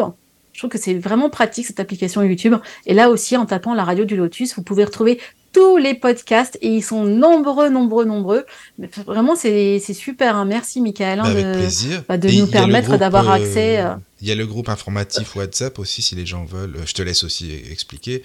Je 0.54 0.60
trouve 0.60 0.70
que 0.70 0.78
c'est 0.78 0.94
vraiment 1.08 1.30
pratique 1.30 1.66
cette 1.66 1.80
application 1.82 2.22
YouTube. 2.24 2.56
Et 2.86 2.94
là 2.94 3.10
aussi, 3.10 3.36
en 3.36 3.46
tapant 3.46 3.74
la 3.74 3.84
radio 3.84 4.06
du 4.06 4.16
Lotus, 4.16 4.56
vous 4.56 4.64
pouvez 4.64 4.86
retrouver 4.86 5.20
tous 5.54 5.76
les 5.76 5.94
podcasts 5.94 6.58
et 6.62 6.70
ils 6.70 6.82
sont 6.82 7.04
nombreux, 7.04 7.68
nombreux, 7.70 8.06
nombreux. 8.06 8.46
Mais 8.78 8.90
vraiment, 9.06 9.36
c'est 9.36 9.80
super. 9.94 10.38
hein. 10.38 10.46
Merci, 10.46 10.80
Michael, 10.80 11.20
hein, 11.20 11.24
Bah, 11.24 11.30
avec 11.32 11.46
de, 11.48 11.54
plaisir. 11.54 12.04
bah, 12.08 12.18
de 12.18 12.30
Et 12.30 12.38
nous 12.38 12.48
permettre 12.48 12.98
d'avoir 12.98 13.30
euh, 13.30 13.34
accès. 13.36 13.80
euh, 13.82 13.96
Il 14.22 14.28
y 14.30 14.32
a 14.32 14.36
le 14.36 14.46
groupe 14.48 14.70
informatif 14.70 15.36
WhatsApp 15.36 15.80
aussi, 15.80 16.02
si 16.02 16.16
les 16.16 16.26
gens 16.26 16.46
veulent. 16.46 16.76
Euh, 16.78 16.86
Je 16.86 16.94
te 16.94 17.02
laisse 17.02 17.24
aussi 17.26 17.52
expliquer. 17.70 18.24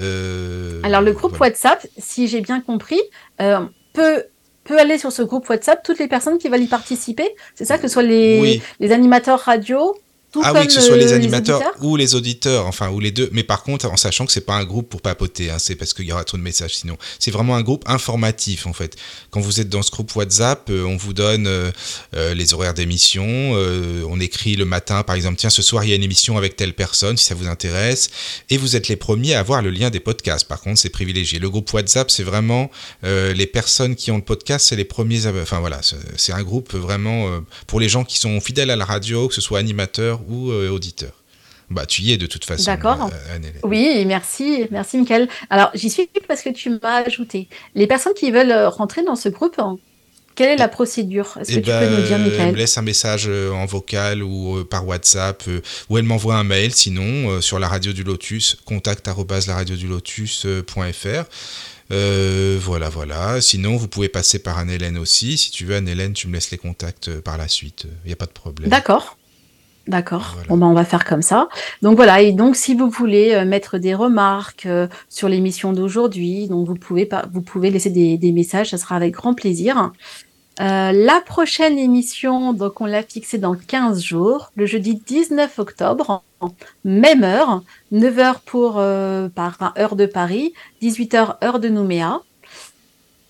Euh, 0.00 0.80
Alors, 0.84 1.00
le 1.02 1.12
groupe 1.12 1.36
voilà. 1.36 1.52
WhatsApp, 1.52 1.86
si 1.98 2.28
j'ai 2.28 2.40
bien 2.40 2.60
compris, 2.60 3.00
euh, 3.40 3.60
peut, 3.92 4.24
peut 4.66 4.78
aller 4.78 4.98
sur 4.98 5.12
ce 5.12 5.22
groupe 5.22 5.48
WhatsApp 5.48 5.82
toutes 5.82 5.98
les 5.98 6.08
personnes 6.08 6.38
qui 6.38 6.48
veulent 6.48 6.62
y 6.62 6.66
participer. 6.66 7.28
C'est 7.54 7.64
ça, 7.64 7.76
que 7.78 7.88
ce 7.88 7.94
soit 7.94 8.02
les, 8.02 8.40
Oui. 8.40 8.62
les 8.80 8.92
animateurs 8.92 9.40
radio, 9.40 9.94
tout 10.32 10.42
Ah 10.44 10.52
oui, 10.52 10.66
que 10.66 10.72
ce 10.72 10.80
soit 10.80 10.96
les 10.96 11.12
animateurs 11.14 11.60
ou 11.80 11.96
les 11.96 12.14
auditeurs, 12.14 12.66
enfin, 12.66 12.90
ou 12.90 13.00
les 13.00 13.10
deux. 13.10 13.28
Mais 13.32 13.42
par 13.42 13.62
contre, 13.62 13.86
en 13.86 13.96
sachant 13.96 14.26
que 14.26 14.32
c'est 14.32 14.40
pas 14.44 14.54
un 14.56 14.64
groupe 14.64 14.88
pour 14.88 15.00
papoter, 15.00 15.50
hein, 15.50 15.58
c'est 15.58 15.76
parce 15.76 15.94
qu'il 15.94 16.04
y 16.04 16.12
aura 16.12 16.24
trop 16.24 16.36
de 16.36 16.42
messages 16.42 16.74
sinon. 16.76 16.96
C'est 17.18 17.30
vraiment 17.30 17.56
un 17.56 17.62
groupe 17.62 17.84
informatif, 17.86 18.66
en 18.66 18.72
fait. 18.72 18.96
Quand 19.30 19.40
vous 19.40 19.60
êtes 19.60 19.68
dans 19.68 19.82
ce 19.82 19.90
groupe 19.90 20.14
WhatsApp, 20.14 20.68
euh, 20.70 20.84
on 20.84 20.96
vous 20.96 21.12
donne 21.14 21.46
euh, 21.46 21.70
euh, 22.14 22.34
les 22.34 22.52
horaires 22.54 22.74
d'émission. 22.74 23.24
euh, 23.26 24.04
on 24.08 24.20
écrit 24.20 24.56
le 24.56 24.64
matin, 24.64 25.02
par 25.02 25.16
exemple, 25.16 25.36
tiens, 25.38 25.50
ce 25.50 25.62
soir, 25.62 25.84
il 25.84 25.90
y 25.90 25.92
a 25.92 25.96
une 25.96 26.02
émission 26.02 26.36
avec 26.36 26.56
telle 26.56 26.74
personne, 26.74 27.16
si 27.16 27.24
ça 27.24 27.34
vous 27.34 27.46
intéresse. 27.48 28.10
Et 28.50 28.58
vous 28.58 28.76
êtes 28.76 28.88
les 28.88 28.96
premiers 28.96 29.34
à 29.34 29.40
avoir 29.40 29.62
le 29.62 29.70
lien 29.70 29.90
des 29.90 30.00
podcasts. 30.00 30.46
Par 30.46 30.60
contre, 30.60 30.78
c'est 30.80 30.90
privilégié. 30.90 31.38
Le 31.38 31.48
groupe 31.48 31.72
WhatsApp, 31.72 32.10
c'est 32.10 32.22
vraiment 32.24 32.70
les 33.02 33.46
personnes 33.46 33.94
qui 33.96 34.10
ont 34.10 34.16
le 34.16 34.22
podcast, 34.22 34.66
c'est 34.68 34.76
les 34.76 34.84
premiers. 34.84 35.26
à- 35.26 35.32
Enfin, 35.40 35.60
voilà, 35.60 35.80
c'est- 35.82 36.32
un 36.32 36.42
groupe 36.42 36.74
vraiment 36.74 37.40
pour 37.66 37.80
les 37.80 37.88
gens 37.88 38.04
qui 38.04 38.18
sont 38.18 38.40
fidèles 38.40 38.70
à 38.70 38.76
la 38.76 38.84
radio, 38.84 39.28
que 39.28 39.34
ce 39.34 39.40
soit 39.40 39.58
animateurs 39.58 40.15
ou 40.28 40.50
euh, 40.50 40.70
auditeurs. 40.70 41.22
Bah, 41.68 41.84
tu 41.84 42.02
y 42.02 42.12
es 42.12 42.16
de 42.16 42.26
toute 42.26 42.44
façon. 42.44 42.64
D'accord. 42.64 43.10
euh. 43.12 43.38
Oui, 43.64 44.04
merci, 44.06 44.66
merci 44.70 44.98
Michael. 44.98 45.28
Alors, 45.50 45.70
j'y 45.74 45.90
suis 45.90 46.08
parce 46.28 46.42
que 46.42 46.50
tu 46.50 46.70
m'as 46.70 47.04
ajouté. 47.04 47.48
Les 47.74 47.86
personnes 47.86 48.14
qui 48.14 48.30
veulent 48.30 48.52
euh, 48.52 48.68
rentrer 48.68 49.02
dans 49.02 49.16
ce 49.16 49.28
groupe, 49.28 49.56
hein, 49.58 49.76
quelle 50.36 50.50
est 50.50 50.56
la 50.56 50.68
procédure? 50.68 51.36
Est-ce 51.40 51.50
que 51.50 51.58
Eh 51.58 51.62
tu 51.62 51.68
ben, 51.68 51.80
peux 51.80 51.96
nous 51.96 52.06
dire, 52.06 52.16
elle 52.16 52.22
me 52.22 52.30
Michael 52.30 52.54
laisse 52.54 52.78
un 52.78 52.82
message 52.82 53.28
en 53.28 53.64
vocal 53.64 54.22
ou 54.22 54.64
par 54.64 54.86
WhatsApp, 54.86 55.42
ou 55.88 55.98
elle 55.98 56.04
m'envoie 56.04 56.36
un 56.36 56.44
mail 56.44 56.72
sinon 56.72 57.40
sur 57.40 57.58
la 57.58 57.68
radio 57.68 57.92
du 57.92 58.04
Lotus, 58.04 58.56
contact. 58.64 59.08
Euh, 61.92 62.58
voilà, 62.60 62.88
voilà. 62.88 63.40
Sinon, 63.40 63.76
vous 63.76 63.88
pouvez 63.88 64.08
passer 64.08 64.38
par 64.38 64.58
Anne-Hélène 64.58 64.98
aussi. 64.98 65.38
Si 65.38 65.50
tu 65.50 65.64
veux, 65.64 65.76
Anne-Hélène, 65.76 66.12
tu 66.12 66.28
me 66.28 66.34
laisses 66.34 66.50
les 66.50 66.58
contacts 66.58 67.20
par 67.20 67.38
la 67.38 67.48
suite. 67.48 67.86
Il 68.04 68.08
n'y 68.08 68.12
a 68.12 68.16
pas 68.16 68.26
de 68.26 68.32
problème. 68.32 68.70
D'accord. 68.70 69.16
D'accord. 69.86 70.32
Voilà. 70.34 70.48
Bon, 70.48 70.56
ben, 70.56 70.66
on 70.66 70.74
va 70.74 70.84
faire 70.84 71.04
comme 71.04 71.22
ça. 71.22 71.48
Donc 71.82 71.96
voilà. 71.96 72.20
Et 72.20 72.32
donc, 72.32 72.56
si 72.56 72.74
vous 72.74 72.90
voulez 72.90 73.34
euh, 73.34 73.44
mettre 73.44 73.78
des 73.78 73.94
remarques 73.94 74.66
euh, 74.66 74.88
sur 75.08 75.28
l'émission 75.28 75.72
d'aujourd'hui, 75.72 76.48
donc 76.48 76.66
vous 76.66 76.74
pouvez 76.74 77.06
pas, 77.06 77.26
vous 77.32 77.42
pouvez 77.42 77.70
laisser 77.70 77.90
des, 77.90 78.18
des 78.18 78.32
messages. 78.32 78.70
Ça 78.70 78.78
sera 78.78 78.96
avec 78.96 79.14
grand 79.14 79.34
plaisir. 79.34 79.92
Euh, 80.58 80.92
la 80.92 81.20
prochaine 81.20 81.78
émission, 81.78 82.54
donc 82.54 82.80
on 82.80 82.86
l'a 82.86 83.02
fixée 83.02 83.36
dans 83.36 83.54
15 83.54 84.02
jours, 84.02 84.52
le 84.56 84.64
jeudi 84.64 84.94
19 84.94 85.58
octobre, 85.58 86.22
même 86.82 87.24
heure, 87.24 87.62
9h 87.92 88.36
pour 88.46 88.76
euh, 88.78 89.28
par 89.28 89.74
heure 89.78 89.96
de 89.96 90.06
Paris, 90.06 90.54
18h 90.80 91.44
heure 91.44 91.60
de 91.60 91.68
Nouméa. 91.68 92.22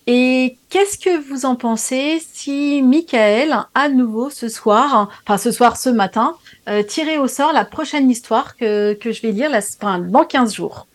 Et 0.07 0.59
qu'est-ce 0.69 0.97
que 0.97 1.19
vous 1.29 1.45
en 1.45 1.55
pensez 1.57 2.21
si 2.33 2.81
Michael, 2.81 3.57
à 3.73 3.89
nouveau 3.89 4.29
ce 4.29 4.47
soir, 4.47 5.09
enfin 5.27 5.37
ce 5.37 5.51
soir, 5.51 5.75
ce 5.77 5.89
matin, 5.89 6.37
euh, 6.69 6.81
tirait 6.83 7.17
au 7.17 7.27
sort 7.27 7.51
la 7.53 7.65
prochaine 7.65 8.09
histoire 8.09 8.55
que, 8.55 8.93
que 8.93 9.11
je 9.11 9.21
vais 9.21 9.31
lire 9.33 9.49
la, 9.49 9.59
enfin, 9.81 9.99
dans 9.99 10.23
15 10.25 10.53
jours? 10.55 10.87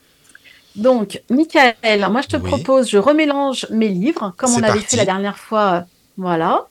Donc, 0.75 1.23
Michael, 1.31 1.75
moi 2.11 2.23
je 2.23 2.29
te 2.29 2.37
Oui. 2.39 2.43
propose, 2.43 2.89
je 2.91 2.99
remélange 2.99 3.67
mes 3.71 3.89
livres, 3.89 4.35
comme 4.39 4.55
on 4.55 4.63
avait 4.63 4.83
fait 4.83 4.97
la 4.97 5.05
dernière 5.05 5.39
fois. 5.39 5.75
euh, 5.75 5.81
voilà. 6.17 6.69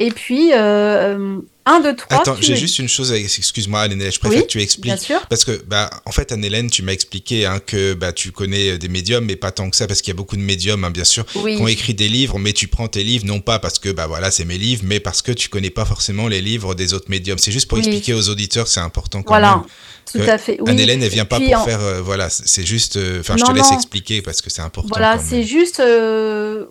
Et 0.00 0.10
puis, 0.10 0.50
euh, 0.52 1.38
1, 1.66 1.80
2, 1.80 1.96
3. 1.96 2.20
Attends, 2.20 2.36
j'ai 2.40 2.56
juste 2.56 2.78
une 2.78 2.88
chose, 2.88 3.12
excuse-moi 3.12 3.80
Anne-Hélène, 3.80 4.12
je 4.12 4.20
préfère 4.20 4.42
que 4.42 4.46
tu 4.46 4.62
expliques. 4.62 4.84
Bien 4.84 4.96
sûr. 4.96 5.20
Parce 5.28 5.44
que, 5.44 5.60
bah, 5.66 5.90
en 6.06 6.12
fait, 6.12 6.30
Anne-Hélène, 6.30 6.70
tu 6.70 6.82
m'as 6.82 6.92
expliqué 6.92 7.46
hein, 7.46 7.60
que 7.64 7.94
bah, 7.94 8.12
tu 8.12 8.30
connais 8.30 8.78
des 8.78 8.88
médiums, 8.88 9.24
mais 9.24 9.36
pas 9.36 9.50
tant 9.50 9.68
que 9.68 9.76
ça, 9.76 9.86
parce 9.86 10.00
qu'il 10.00 10.12
y 10.12 10.16
a 10.16 10.16
beaucoup 10.16 10.36
de 10.36 10.42
médiums, 10.42 10.84
hein, 10.84 10.90
bien 10.90 11.04
sûr, 11.04 11.26
qui 11.26 11.38
ont 11.38 11.68
écrit 11.68 11.94
des 11.94 12.08
livres, 12.08 12.38
mais 12.38 12.52
tu 12.52 12.68
prends 12.68 12.88
tes 12.88 13.02
livres, 13.02 13.26
non 13.26 13.40
pas 13.40 13.58
parce 13.58 13.78
que, 13.78 13.90
bah 13.90 14.06
voilà, 14.06 14.30
c'est 14.30 14.44
mes 14.44 14.58
livres, 14.58 14.82
mais 14.84 15.00
parce 15.00 15.20
que 15.20 15.32
tu 15.32 15.48
connais 15.48 15.70
pas 15.70 15.84
forcément 15.84 16.28
les 16.28 16.40
livres 16.40 16.74
des 16.74 16.94
autres 16.94 17.10
médiums. 17.10 17.38
C'est 17.38 17.52
juste 17.52 17.68
pour 17.68 17.78
expliquer 17.78 18.14
aux 18.14 18.28
auditeurs, 18.28 18.68
c'est 18.68 18.80
important 18.80 19.22
quand 19.22 19.34
voilà. 19.34 19.56
même. 19.56 19.64
Tout 20.12 20.30
à 20.30 20.38
fait. 20.38 20.58
Oui. 20.60 20.70
Anne-Hélène, 20.70 21.02
elle 21.02 21.10
vient 21.10 21.24
pas 21.24 21.38
pour 21.38 21.64
faire. 21.64 21.80
Euh, 21.80 22.00
voilà, 22.02 22.30
c'est 22.30 22.64
juste. 22.64 22.96
Euh, 22.96 23.20
enfin, 23.20 23.36
je 23.36 23.44
te 23.44 23.52
laisse 23.52 23.72
expliquer 23.72 24.22
parce 24.22 24.40
que 24.40 24.50
c'est 24.50 24.62
important. 24.62 24.88
Voilà, 24.90 25.18
c'est 25.18 25.42
juste. 25.42 25.80
Euh, 25.80 26.66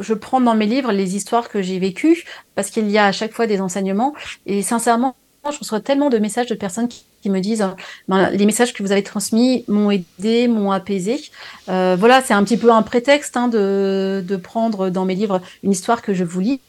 je 0.00 0.14
prends 0.14 0.40
dans 0.40 0.54
mes 0.54 0.66
livres 0.66 0.92
les 0.92 1.16
histoires 1.16 1.48
que 1.48 1.62
j'ai 1.62 1.78
vécues 1.78 2.24
parce 2.54 2.70
qu'il 2.70 2.90
y 2.90 2.98
a 2.98 3.06
à 3.06 3.12
chaque 3.12 3.32
fois 3.32 3.46
des 3.46 3.60
enseignements. 3.60 4.14
Et 4.46 4.62
sincèrement, 4.62 5.14
je 5.50 5.58
reçois 5.58 5.80
tellement 5.80 6.08
de 6.08 6.18
messages 6.18 6.46
de 6.46 6.54
personnes 6.54 6.88
qui, 6.88 7.04
me 7.24 7.38
disent 7.38 7.64
ben, 8.08 8.30
les 8.30 8.46
messages 8.46 8.72
que 8.72 8.82
vous 8.82 8.90
avez 8.90 9.04
transmis 9.04 9.64
m'ont 9.68 9.92
aidé, 9.92 10.48
m'ont 10.48 10.72
apaisé. 10.72 11.20
Euh, 11.68 11.96
voilà, 11.96 12.20
c'est 12.20 12.34
un 12.34 12.42
petit 12.42 12.56
peu 12.56 12.72
un 12.72 12.82
prétexte 12.82 13.36
hein, 13.36 13.46
de, 13.46 14.24
de, 14.26 14.36
prendre 14.36 14.90
dans 14.90 15.04
mes 15.04 15.14
livres 15.14 15.40
une 15.62 15.70
histoire 15.70 16.02
que 16.02 16.14
je 16.14 16.24
vous 16.24 16.40
lis. 16.40 16.60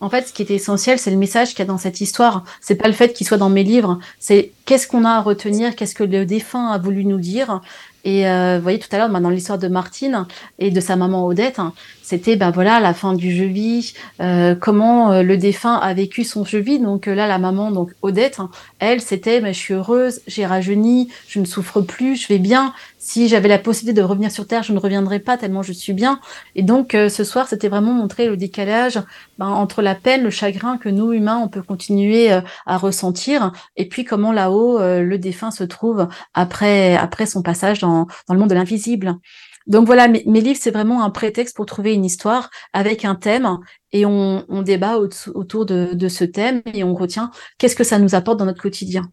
En 0.00 0.10
fait, 0.10 0.26
ce 0.26 0.32
qui 0.32 0.42
est 0.42 0.50
essentiel, 0.50 0.98
c'est 0.98 1.12
le 1.12 1.16
message 1.16 1.50
qu'il 1.50 1.60
y 1.60 1.62
a 1.62 1.66
dans 1.66 1.78
cette 1.78 2.00
histoire. 2.00 2.42
C'est 2.60 2.74
pas 2.74 2.88
le 2.88 2.94
fait 2.94 3.12
qu'il 3.12 3.28
soit 3.28 3.38
dans 3.38 3.48
mes 3.48 3.62
livres, 3.62 4.00
c'est 4.18 4.50
qu'est-ce 4.64 4.88
qu'on 4.88 5.04
a 5.04 5.10
à 5.10 5.20
retenir, 5.20 5.76
qu'est-ce 5.76 5.94
que 5.94 6.02
le 6.02 6.26
défunt 6.26 6.72
a 6.72 6.78
voulu 6.78 7.04
nous 7.04 7.20
dire. 7.20 7.60
Et 8.04 8.28
euh, 8.28 8.56
vous 8.56 8.62
voyez 8.62 8.78
tout 8.78 8.88
à 8.92 8.98
l'heure, 8.98 9.08
dans 9.08 9.30
l'histoire 9.30 9.58
de 9.58 9.68
Martine 9.68 10.26
et 10.58 10.70
de 10.70 10.80
sa 10.80 10.96
maman 10.96 11.26
Odette, 11.26 11.58
hein, 11.58 11.72
c'était 12.02 12.36
ben 12.36 12.50
voilà 12.50 12.80
la 12.80 12.94
fin 12.94 13.14
du 13.14 13.34
jeu 13.34 13.46
vie, 13.46 13.94
euh, 14.20 14.54
comment 14.54 15.12
euh, 15.12 15.22
le 15.22 15.36
défunt 15.36 15.76
a 15.76 15.94
vécu 15.94 16.24
son 16.24 16.44
jeu 16.44 16.58
vie. 16.58 16.80
Donc 16.80 17.06
là, 17.06 17.26
la 17.26 17.38
maman, 17.38 17.70
donc 17.70 17.92
Odette, 18.02 18.40
hein, 18.40 18.50
elle, 18.80 19.00
c'était 19.00 19.40
mais 19.40 19.54
je 19.54 19.58
suis 19.58 19.74
heureuse, 19.74 20.20
j'ai 20.26 20.46
rajeuni, 20.46 21.10
je 21.28 21.38
ne 21.38 21.44
souffre 21.44 21.80
plus, 21.80 22.16
je 22.16 22.28
vais 22.28 22.38
bien. 22.38 22.74
Si 23.04 23.28
j'avais 23.28 23.48
la 23.48 23.58
possibilité 23.58 24.00
de 24.00 24.06
revenir 24.06 24.30
sur 24.30 24.46
Terre, 24.46 24.62
je 24.62 24.72
ne 24.72 24.78
reviendrais 24.78 25.18
pas 25.18 25.36
tellement 25.36 25.62
je 25.62 25.72
suis 25.72 25.92
bien. 25.92 26.20
Et 26.54 26.62
donc 26.62 26.92
ce 26.92 27.24
soir, 27.24 27.48
c'était 27.48 27.68
vraiment 27.68 27.92
montrer 27.92 28.28
le 28.28 28.36
décalage 28.36 29.00
ben, 29.38 29.48
entre 29.48 29.82
la 29.82 29.94
peine, 29.94 30.22
le 30.22 30.30
chagrin 30.30 30.78
que 30.78 30.88
nous 30.88 31.12
humains 31.12 31.38
on 31.38 31.48
peut 31.48 31.62
continuer 31.62 32.30
à 32.30 32.78
ressentir, 32.78 33.52
et 33.76 33.88
puis 33.88 34.04
comment 34.04 34.32
là-haut 34.32 34.78
le 34.78 35.16
défunt 35.18 35.50
se 35.50 35.64
trouve 35.64 36.08
après 36.34 36.96
après 36.96 37.26
son 37.26 37.42
passage 37.42 37.80
dans 37.80 37.92
dans, 38.28 38.34
le 38.34 38.38
monde 38.38 38.50
de 38.50 38.54
l'invisible. 38.54 39.18
Donc 39.66 39.86
voilà, 39.86 40.08
mes, 40.08 40.22
livres, 40.24 40.58
c'est 40.60 40.72
vraiment 40.72 41.04
un 41.04 41.10
prétexte 41.10 41.54
pour 41.54 41.66
trouver 41.66 41.94
une 41.94 42.04
histoire 42.04 42.50
avec 42.72 43.04
un 43.04 43.14
thème 43.14 43.58
et 43.92 44.04
on, 44.06 44.44
débat 44.62 44.98
autour 44.98 45.66
de, 45.66 46.08
ce 46.08 46.24
thème 46.24 46.62
et 46.74 46.82
on 46.82 46.94
retient 46.94 47.30
qu'est-ce 47.58 47.76
que 47.76 47.84
ça 47.84 47.98
nous 47.98 48.14
apporte 48.14 48.38
dans 48.38 48.46
notre 48.46 48.62
quotidien. 48.62 49.04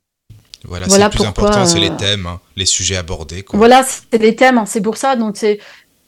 Voilà, 0.66 0.88
voilà 0.88 1.06
le 1.06 1.12
plus 1.12 1.26
important, 1.26 1.66
c'est 1.66 1.80
les 1.80 1.90
euh, 1.90 1.98
thèmes, 1.98 2.26
hein, 2.26 2.40
les 2.56 2.66
sujets 2.66 2.98
abordés. 2.98 3.46
Voilà, 3.54 3.84
c'est 3.84 4.22
les 4.22 4.36
thèmes, 4.36 4.58
hein, 4.58 4.66
c'est 4.66 4.82
pour 4.82 4.98
ça. 4.98 5.16
Donc 5.16 5.38
c'est 5.38 5.60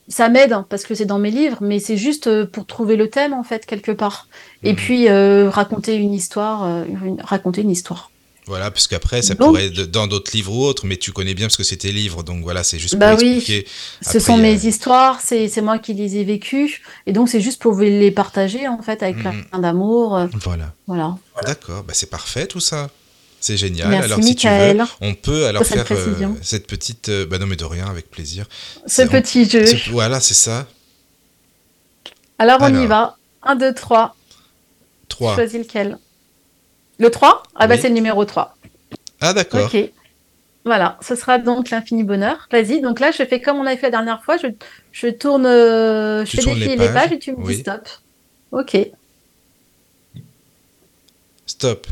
ça 0.07 0.27
m'aide 0.27 0.51
hein, 0.51 0.65
parce 0.69 0.83
que 0.83 0.93
c'est 0.93 1.05
dans 1.05 1.19
mes 1.19 1.31
livres, 1.31 1.59
mais 1.61 1.79
c'est 1.79 1.95
juste 1.95 2.27
euh, 2.27 2.45
pour 2.45 2.65
trouver 2.65 2.97
le 2.97 3.09
thème 3.09 3.33
en 3.33 3.43
fait 3.43 3.65
quelque 3.65 3.91
part. 3.91 4.27
Et 4.63 4.71
mhm. 4.71 4.75
puis 4.75 5.07
euh, 5.07 5.49
raconter 5.49 5.95
une 5.95 6.13
histoire, 6.13 6.83
raconter 7.23 7.61
une 7.61 7.71
histoire. 7.71 8.11
Voilà, 8.47 8.71
parce 8.71 8.87
qu'après, 8.87 9.21
ça 9.21 9.35
pourrait 9.35 9.67
être 9.67 9.83
dans 9.83 10.07
d'autres 10.07 10.31
livres 10.33 10.51
ou 10.53 10.63
autres, 10.63 10.85
mais 10.85 10.97
tu 10.97 11.11
connais 11.11 11.35
bien 11.35 11.45
parce 11.45 11.55
que 11.55 11.63
c'est 11.63 11.77
tes 11.77 11.91
livres, 11.91 12.23
donc 12.23 12.43
voilà, 12.43 12.63
c'est 12.63 12.79
juste 12.79 12.95
bah 12.95 13.11
pour 13.11 13.21
oui. 13.21 13.65
Ce 14.01 14.19
sont 14.19 14.35
mes 14.35 14.65
histoires, 14.65 15.21
c'est 15.21 15.61
moi 15.61 15.77
qui 15.77 15.93
les 15.93 16.17
ai 16.17 16.23
vécues, 16.23 16.81
et 17.05 17.13
donc 17.13 17.29
c'est 17.29 17.39
juste 17.39 17.61
pour 17.61 17.79
les 17.79 18.11
partager 18.11 18.67
en 18.67 18.81
fait 18.81 19.03
avec 19.03 19.19
plein 19.19 19.33
mhm. 19.53 19.61
d'amour. 19.61 20.19
Voilà. 20.43 20.73
Voilà. 20.87 21.15
D'accord, 21.45 21.83
bah 21.83 21.93
c'est 21.95 22.09
parfait 22.09 22.47
tout 22.47 22.59
ça. 22.59 22.89
C'est 23.41 23.57
génial. 23.57 23.91
alors 23.93 24.23
si 24.23 24.35
tu 24.35 24.47
veux, 24.47 24.77
on 25.01 25.15
peut 25.15 25.47
alors 25.47 25.65
faire 25.65 25.85
euh, 25.91 26.27
cette 26.43 26.67
petite. 26.67 27.09
Euh, 27.09 27.25
bah 27.25 27.39
non 27.39 27.47
mais 27.47 27.55
de 27.55 27.65
rien, 27.65 27.87
avec 27.87 28.09
plaisir. 28.09 28.45
Ce 28.85 29.01
petit 29.01 29.49
jeu. 29.49 29.65
Voilà, 29.89 30.19
c'est 30.19 30.35
ça. 30.35 30.67
Alors 32.37 32.59
on 32.61 32.81
y 32.81 32.85
va. 32.85 33.17
1, 33.43 33.55
2, 33.55 33.73
3. 33.73 34.15
3. 35.09 35.35
Choisis 35.35 35.59
lequel 35.59 35.97
le 36.99 37.09
3 37.09 37.41
Ah 37.55 37.65
bah 37.65 37.77
c'est 37.79 37.89
le 37.89 37.95
numéro 37.95 38.23
3. 38.23 38.55
Ah 39.19 39.33
d'accord. 39.33 39.65
Ok. 39.73 39.89
Voilà, 40.63 40.99
ce 41.01 41.15
sera 41.15 41.39
donc 41.39 41.71
l'infini 41.71 42.03
bonheur. 42.03 42.47
Vas-y, 42.51 42.81
donc 42.81 42.99
là 42.99 43.09
je 43.09 43.23
fais 43.25 43.41
comme 43.41 43.57
on 43.57 43.65
avait 43.65 43.77
fait 43.77 43.87
la 43.87 43.97
dernière 43.97 44.23
fois, 44.23 44.37
je, 44.37 44.47
je 44.91 45.07
tourne, 45.07 45.47
euh, 45.47 46.23
je 46.25 46.37
fais 46.39 46.45
défiler 46.45 46.75
les 46.75 46.89
pages. 46.89 47.11
et 47.11 47.17
tu 47.17 47.35
me 47.35 47.43
dis 47.47 47.61
stop. 47.61 47.89
Ok. 48.51 48.77
Stop. 51.47 51.87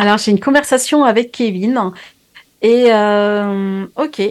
Alors 0.00 0.16
j'ai 0.16 0.30
une 0.30 0.40
conversation 0.40 1.04
avec 1.04 1.30
Kevin 1.30 1.92
et 2.62 2.86
euh, 2.90 3.84
ok. 3.96 4.22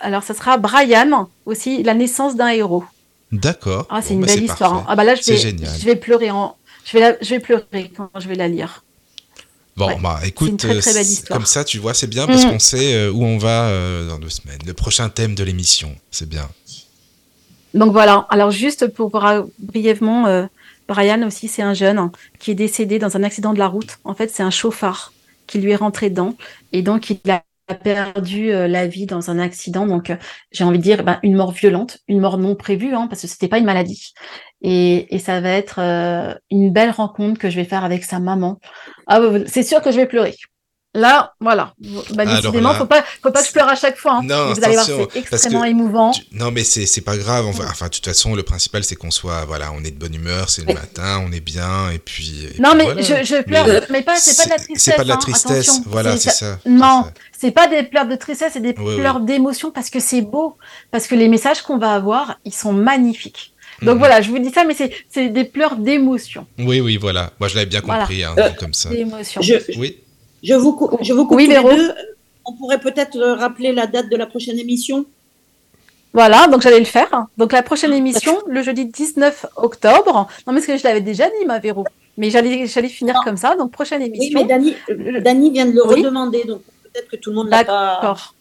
Alors 0.00 0.22
ça 0.22 0.32
sera 0.32 0.56
Brian 0.56 1.28
aussi, 1.44 1.82
la 1.82 1.92
naissance 1.92 2.34
d'un 2.34 2.48
héros. 2.48 2.84
D'accord. 3.30 3.86
Ah, 3.90 4.00
c'est 4.00 4.14
une 4.14 4.22
bah, 4.22 4.28
belle 4.28 4.44
histoire. 4.44 4.72
Hein. 4.72 4.84
Ah 4.88 4.96
bah 4.96 5.04
là, 5.04 5.14
je 5.14 5.22
vais, 5.22 5.36
je 5.36 5.84
vais 5.84 5.96
pleurer 5.96 6.30
en, 6.30 6.56
je 6.86 6.96
vais, 6.96 7.18
je 7.20 7.28
vais 7.28 7.40
pleurer 7.40 7.92
quand 7.94 8.08
je 8.18 8.26
vais 8.26 8.36
la 8.36 8.48
lire. 8.48 8.84
Bon, 9.76 9.98
bah 10.00 10.20
écoute, 10.24 10.58
très, 10.58 10.80
très 10.80 10.94
belle 10.94 11.06
comme 11.28 11.46
ça, 11.46 11.62
tu 11.62 11.78
vois, 11.78 11.92
c'est 11.92 12.06
bien 12.06 12.26
parce 12.26 12.46
mm. 12.46 12.50
qu'on 12.50 12.58
sait 12.58 12.94
euh, 12.94 13.10
où 13.10 13.22
on 13.22 13.36
va 13.36 13.68
euh, 13.68 14.08
dans 14.08 14.18
deux 14.18 14.30
semaines. 14.30 14.60
Le 14.66 14.72
prochain 14.72 15.10
thème 15.10 15.34
de 15.34 15.44
l'émission, 15.44 15.94
c'est 16.10 16.28
bien. 16.28 16.48
Donc 17.74 17.92
voilà, 17.92 18.26
alors 18.30 18.50
juste 18.50 18.86
pour 18.88 19.10
brièvement, 19.58 20.26
euh, 20.26 20.46
Brian 20.88 21.22
aussi, 21.26 21.48
c'est 21.48 21.62
un 21.62 21.74
jeune 21.74 22.10
qui 22.38 22.50
est 22.50 22.54
décédé 22.54 22.98
dans 22.98 23.16
un 23.16 23.22
accident 23.22 23.52
de 23.52 23.58
la 23.58 23.68
route. 23.68 23.98
En 24.04 24.14
fait, 24.14 24.28
c'est 24.30 24.42
un 24.42 24.50
chauffard 24.50 25.14
qui 25.46 25.58
lui 25.60 25.72
est 25.72 25.76
rentré 25.76 26.10
dedans. 26.10 26.36
Et 26.72 26.82
donc, 26.82 27.10
il 27.10 27.20
a 27.30 27.42
perdu 27.82 28.52
euh, 28.52 28.68
la 28.68 28.86
vie 28.86 29.06
dans 29.06 29.30
un 29.30 29.38
accident. 29.38 29.86
Donc, 29.86 30.10
euh, 30.10 30.16
j'ai 30.50 30.64
envie 30.64 30.78
de 30.78 30.82
dire 30.82 31.04
ben, 31.04 31.18
une 31.22 31.36
mort 31.36 31.52
violente, 31.52 31.98
une 32.08 32.20
mort 32.20 32.38
non 32.38 32.54
prévue, 32.56 32.94
hein, 32.94 33.06
parce 33.08 33.22
que 33.22 33.28
c'était 33.28 33.48
pas 33.48 33.58
une 33.58 33.64
maladie. 33.64 34.12
Et, 34.62 35.14
et 35.14 35.18
ça 35.18 35.40
va 35.40 35.50
être 35.50 35.78
euh, 35.80 36.34
une 36.50 36.72
belle 36.72 36.90
rencontre 36.90 37.38
que 37.40 37.50
je 37.50 37.56
vais 37.56 37.64
faire 37.64 37.84
avec 37.84 38.04
sa 38.04 38.18
maman. 38.20 38.58
Ah, 39.06 39.20
c'est 39.46 39.62
sûr 39.62 39.80
que 39.82 39.90
je 39.90 39.96
vais 39.96 40.06
pleurer. 40.06 40.34
Là, 40.94 41.32
voilà. 41.40 41.72
Bah, 42.14 42.26
décidément, 42.26 42.74
faut 42.74 42.84
pas, 42.84 43.02
faut 43.22 43.30
pas 43.30 43.40
que 43.40 43.46
je 43.46 43.52
pleure 43.52 43.68
à 43.68 43.76
chaque 43.76 43.96
fois. 43.96 44.16
Hein. 44.16 44.24
Non, 44.24 44.52
vous 44.52 44.62
allez 44.62 44.74
voir, 44.74 44.84
c'est 44.84 45.16
extrêmement 45.16 45.64
émouvant. 45.64 46.12
non, 46.32 46.50
mais 46.50 46.64
c'est, 46.64 46.84
c'est 46.84 47.00
pas 47.00 47.16
grave. 47.16 47.46
Enfin, 47.46 47.86
de 47.86 47.90
toute 47.90 48.04
façon, 48.04 48.34
le 48.34 48.42
principal, 48.42 48.84
c'est 48.84 48.96
qu'on 48.96 49.10
soit, 49.10 49.46
voilà, 49.46 49.72
on 49.72 49.82
est 49.84 49.90
de 49.90 49.98
bonne 49.98 50.14
humeur, 50.14 50.50
c'est 50.50 50.66
le 50.66 50.74
matin, 50.74 51.24
on 51.26 51.32
est 51.32 51.40
bien, 51.40 51.90
et 51.90 51.98
puis. 51.98 52.48
non, 52.58 52.74
mais 52.76 53.02
je, 53.02 53.24
je, 53.24 53.42
pleure, 53.42 53.66
mais, 53.88 54.02
pas, 54.02 54.16
c'est 54.16 54.36
pas 54.36 54.44
de 54.44 54.50
la 54.50 54.56
tristesse. 54.56 54.82
C'est 54.82 54.96
pas 54.96 55.04
de 55.04 55.08
la 55.08 55.14
hein, 55.14 55.18
tristesse, 55.18 55.80
voilà, 55.86 56.16
c'est 56.18 56.30
ça. 56.30 56.58
Non, 56.66 57.06
c'est 57.38 57.52
pas 57.52 57.68
des 57.68 57.84
pleurs 57.84 58.06
de 58.06 58.16
tristesse, 58.16 58.52
c'est 58.52 58.60
des 58.60 58.74
pleurs 58.74 59.20
d'émotion 59.20 59.70
parce 59.70 59.88
que 59.88 59.98
c'est 59.98 60.22
beau, 60.22 60.58
parce 60.90 61.06
que 61.06 61.14
les 61.14 61.28
messages 61.28 61.62
qu'on 61.62 61.78
va 61.78 61.94
avoir, 61.94 62.38
ils 62.44 62.54
sont 62.54 62.72
magnifiques. 62.74 63.54
Donc 63.80 63.94
mhm. 63.94 63.98
voilà, 63.98 64.20
je 64.20 64.30
vous 64.30 64.38
dis 64.38 64.50
ça, 64.50 64.64
mais 64.64 64.74
c'est 64.74 65.28
des 65.30 65.44
pleurs 65.44 65.76
d'émotion. 65.76 66.46
Oui, 66.58 66.80
oui, 66.80 66.98
voilà. 66.98 67.32
Moi, 67.40 67.48
je 67.48 67.54
l'avais 67.54 67.66
bien 67.66 67.80
compris, 67.80 68.22
hein, 68.22 68.34
comme 68.58 68.74
ça. 68.74 68.90
D'émotion. 68.90 69.40
Oui. 69.76 70.01
Je 70.42 70.54
vous, 70.54 70.90
je 71.00 71.12
vous 71.12 71.26
coupe 71.26 71.36
oui, 71.36 71.48
deux. 71.48 71.94
On 72.44 72.54
pourrait 72.54 72.80
peut-être 72.80 73.18
rappeler 73.20 73.72
la 73.72 73.86
date 73.86 74.08
de 74.08 74.16
la 74.16 74.26
prochaine 74.26 74.58
émission. 74.58 75.06
Voilà, 76.12 76.46
donc 76.48 76.60
j'allais 76.62 76.78
le 76.78 76.84
faire. 76.84 77.26
Donc 77.38 77.52
la 77.52 77.62
prochaine 77.62 77.92
émission, 77.92 78.38
le 78.46 78.62
jeudi 78.62 78.86
19 78.86 79.46
octobre. 79.56 80.28
Non, 80.46 80.52
mais 80.52 80.60
ce 80.60 80.66
que 80.66 80.76
je 80.76 80.84
l'avais 80.84 81.00
déjà 81.00 81.26
dit, 81.26 81.46
ma 81.46 81.58
Véro. 81.58 81.84
Mais 82.18 82.28
j'allais, 82.30 82.66
finir 82.88 83.14
comme 83.24 83.36
ça. 83.36 83.56
Donc 83.56 83.70
prochaine 83.70 84.02
émission. 84.02 84.40
Oui, 84.40 84.46
mais 84.88 85.20
Dani, 85.20 85.50
vient 85.50 85.66
de 85.66 85.72
le 85.72 85.82
redemander, 85.82 86.44
donc 86.44 86.62
peut-être 86.82 87.08
que 87.08 87.16
tout 87.16 87.30
le 87.30 87.36
monde 87.36 87.48
l'a 87.48 87.64
pas. 87.64 87.94
D'accord. 87.94 88.34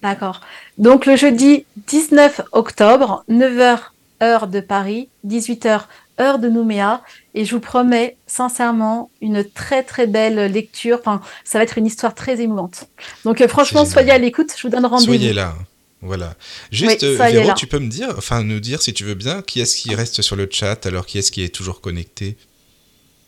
D'accord. 0.00 0.40
Donc 0.78 1.04
le 1.04 1.16
jeudi 1.16 1.66
19 1.88 2.42
octobre, 2.52 3.24
9h 3.28 3.78
heure 4.22 4.46
de 4.46 4.60
Paris, 4.60 5.08
18h 5.26 5.82
heure 6.20 6.38
de 6.38 6.48
Nouméa. 6.48 7.02
Et 7.34 7.44
je 7.44 7.54
vous 7.54 7.60
promets 7.60 8.16
sincèrement 8.26 9.10
une 9.20 9.44
très 9.44 9.82
très 9.82 10.06
belle 10.06 10.52
lecture. 10.52 10.98
Enfin, 11.00 11.20
ça 11.44 11.58
va 11.58 11.64
être 11.64 11.78
une 11.78 11.86
histoire 11.86 12.14
très 12.14 12.40
émouvante. 12.40 12.88
Donc 13.24 13.40
euh, 13.40 13.48
franchement, 13.48 13.84
soyez 13.84 14.10
à 14.10 14.18
l'écoute. 14.18 14.52
Je 14.56 14.62
vous 14.62 14.68
donne 14.70 14.86
rendez-vous. 14.86 15.12
Soyez 15.12 15.32
là. 15.32 15.54
Voilà. 16.00 16.34
Juste, 16.70 17.02
euh, 17.02 17.16
Véro, 17.16 17.52
tu 17.54 17.66
peux 17.66 17.80
me 17.80 17.88
dire, 17.88 18.14
enfin 18.16 18.44
nous 18.44 18.60
dire 18.60 18.82
si 18.82 18.92
tu 18.92 19.04
veux 19.04 19.14
bien, 19.14 19.42
qui 19.42 19.60
est-ce 19.60 19.76
qui 19.76 19.94
reste 19.94 20.22
sur 20.22 20.36
le 20.36 20.48
chat, 20.50 20.86
alors 20.86 21.06
qui 21.06 21.18
est-ce 21.18 21.32
qui 21.32 21.42
est 21.42 21.48
toujours 21.48 21.80
connecté? 21.80 22.36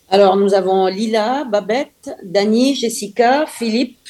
Alors 0.08 0.36
nous 0.36 0.54
avons 0.54 0.86
Lila, 0.86 1.44
Babette, 1.44 2.10
Dani, 2.22 2.76
Jessica, 2.76 3.44
Philippe 3.46 4.08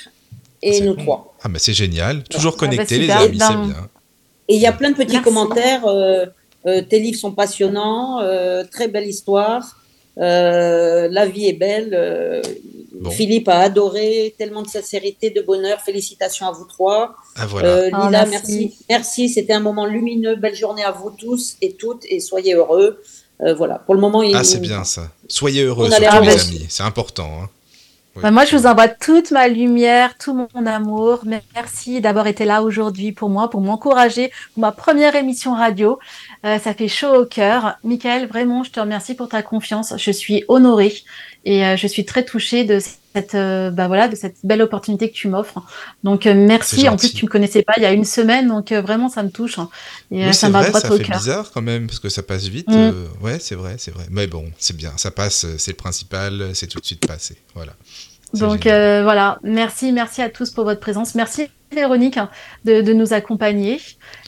et 0.63 0.83
nous 0.83 0.95
trois. 0.95 1.35
Ah 1.43 1.49
bah 1.49 1.59
c'est 1.59 1.73
génial, 1.73 2.23
toujours 2.25 2.55
ah, 2.59 2.61
bah, 2.61 2.67
connectés 2.69 2.99
les 2.99 3.11
amis, 3.11 3.39
c'est 3.39 3.57
bien. 3.57 3.89
Et 4.49 4.57
il 4.57 4.61
y 4.61 4.67
a 4.67 4.73
plein 4.73 4.91
de 4.91 4.97
petits 4.97 5.23
commentaires. 5.23 5.87
Euh, 5.87 6.27
tes 6.65 6.99
livres 6.99 7.19
sont 7.19 7.33
passionnants, 7.33 8.21
euh, 8.21 8.65
très 8.71 8.89
belle 8.89 9.07
histoire. 9.09 9.77
Euh, 10.19 11.09
la 11.11 11.27
vie 11.27 11.47
est 11.47 11.55
belle. 11.55 12.43
Philippe 13.11 13.49
a 13.49 13.61
adoré, 13.61 14.35
tellement 14.37 14.63
de 14.63 14.69
sincérité, 14.69 15.31
de 15.31 15.41
bonheur. 15.41 15.81
Félicitations 15.81 16.47
à 16.47 16.53
vous 16.53 16.67
trois. 16.67 17.17
Ah, 17.37 17.47
voilà. 17.47 17.87
Lila, 17.87 18.03
oh, 18.05 18.11
merci. 18.11 18.29
Merci, 18.31 18.77
merci. 18.89 19.29
c'était 19.31 19.55
un 19.55 19.61
moment 19.61 19.87
lumineux. 19.87 20.37
Belle 20.37 20.55
journée 20.55 20.85
à 20.85 20.91
vous 20.91 21.11
tous 21.11 21.57
et 21.63 21.73
toutes 21.73 22.05
et 22.09 22.21
soyez 22.21 22.55
heureux. 22.55 23.01
voilà, 23.57 23.79
pour 23.79 23.95
le 23.95 24.01
moment. 24.01 24.23
Il... 24.23 24.37
Ah, 24.37 24.45
c'est 24.45 24.61
bien 24.61 24.85
ça. 24.85 25.11
Soyez 25.29 25.63
heureux, 25.63 25.89
surtout, 25.89 26.23
les 26.23 26.31
amis. 26.31 26.67
C'est 26.69 26.83
important. 26.83 27.31
Hein. 27.43 27.49
Bah, 28.17 28.33
moi, 28.33 28.45
je 28.45 28.57
vous 28.57 28.67
envoie 28.67 28.89
toute 28.89 29.31
ma 29.31 29.47
lumière, 29.47 30.19
tout 30.19 30.35
mon 30.35 30.67
amour. 30.67 31.21
Merci 31.55 32.01
d'avoir 32.01 32.27
été 32.27 32.45
là 32.45 32.63
aujourd'hui 32.63 33.13
pour 33.13 33.31
moi, 33.31 33.49
pour 33.49 33.61
m'encourager, 33.61 34.33
pour 34.53 34.63
ma 34.63 34.73
première 34.73 35.15
émission 35.15 35.55
radio. 35.55 35.99
Euh, 36.45 36.59
ça 36.59 36.75
fait 36.75 36.89
chaud 36.89 37.15
au 37.15 37.25
cœur. 37.25 37.79
Michael, 37.85 38.27
vraiment, 38.27 38.65
je 38.65 38.73
te 38.73 38.81
remercie 38.81 39.15
pour 39.15 39.29
ta 39.29 39.43
confiance. 39.43 39.95
Je 39.97 40.11
suis 40.11 40.45
honorée 40.49 40.93
et 41.45 41.65
euh, 41.65 41.77
je 41.77 41.87
suis 41.87 42.05
très 42.05 42.25
touchée 42.25 42.65
de 42.65 42.79
cette, 42.79 43.35
euh, 43.35 43.71
bah 43.71 43.89
voilà, 43.89 44.09
de 44.09 44.17
cette 44.17 44.37
belle 44.45 44.63
opportunité 44.63 45.11
que 45.11 45.15
tu 45.15 45.29
m'offres. 45.29 45.63
Donc 46.05 46.27
merci. 46.27 46.89
En 46.89 46.97
plus, 46.97 47.13
tu 47.13 47.25
me 47.25 47.31
connaissais 47.31 47.63
pas 47.63 47.75
il 47.77 47.83
y 47.83 47.87
a 47.87 47.93
une 47.93 48.05
semaine, 48.05 48.49
donc 48.49 48.73
vraiment, 48.73 49.09
ça 49.09 49.23
me 49.23 49.31
touche. 49.31 49.59
Et 50.11 50.33
ça 50.33 50.49
m'a 50.49 50.63
droit 50.63 50.79
au 50.79 50.83
cœur. 50.83 50.97
Ça 50.99 51.05
fait 51.05 51.13
bizarre 51.13 51.51
quand 51.53 51.63
même 51.63 51.87
parce 51.87 51.99
que 51.99 52.09
ça 52.09 52.23
passe 52.23 52.45
vite. 52.45 52.69
Mm. 52.69 52.93
ouais, 53.23 53.39
c'est 53.41 53.55
vrai, 53.55 53.77
c'est 53.79 53.93
vrai. 53.93 54.05
Mais 54.11 54.27
bon, 54.27 54.51
c'est 54.59 54.77
bien, 54.77 54.93
ça 54.97 55.11
passe, 55.11 55.47
c'est 55.59 55.73
le 55.73 55.77
principal, 55.77 56.51
c'est 56.55 56.67
tout 56.67 56.81
de 56.81 56.87
suite 56.87 57.07
passé. 57.07 57.37
Voilà. 57.55 57.73
Donc 58.35 58.67
euh, 58.67 59.03
voilà, 59.03 59.39
merci, 59.43 59.93
merci 59.93 60.23
à 60.23 60.29
tous 60.29 60.51
pour 60.51 60.65
votre 60.65 60.81
présence. 60.81 61.15
Merci 61.15 61.49
Véronique 61.73 62.19
de, 62.65 62.81
de 62.81 62.93
nous 62.93 63.13
accompagner. 63.13 63.81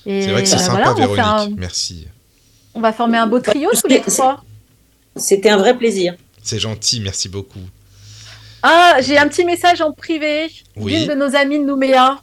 C'est 0.04 0.28
vrai 0.28 0.42
que 0.42 0.48
c'est 0.48 0.56
euh, 0.56 0.58
sympa 0.58 0.92
Véronique, 0.94 1.56
merci. 1.56 2.06
On 2.74 2.80
va 2.80 2.92
former 2.92 3.18
un 3.18 3.26
beau 3.26 3.40
trio 3.40 3.70
tous 3.70 3.88
les 3.88 4.00
trois. 4.00 4.42
C'était 5.16 5.50
un 5.50 5.58
vrai 5.58 5.76
plaisir. 5.76 6.14
C'est 6.42 6.58
gentil, 6.58 7.00
merci 7.00 7.28
beaucoup. 7.28 7.60
Ah, 8.62 8.96
j'ai 9.00 9.18
un 9.18 9.28
petit 9.28 9.44
message 9.44 9.80
en 9.80 9.92
privé 9.92 10.50
d'une 10.76 11.06
de 11.06 11.14
nos 11.14 11.34
amies 11.34 11.58
de 11.58 11.64
Nouméa. 11.64 12.20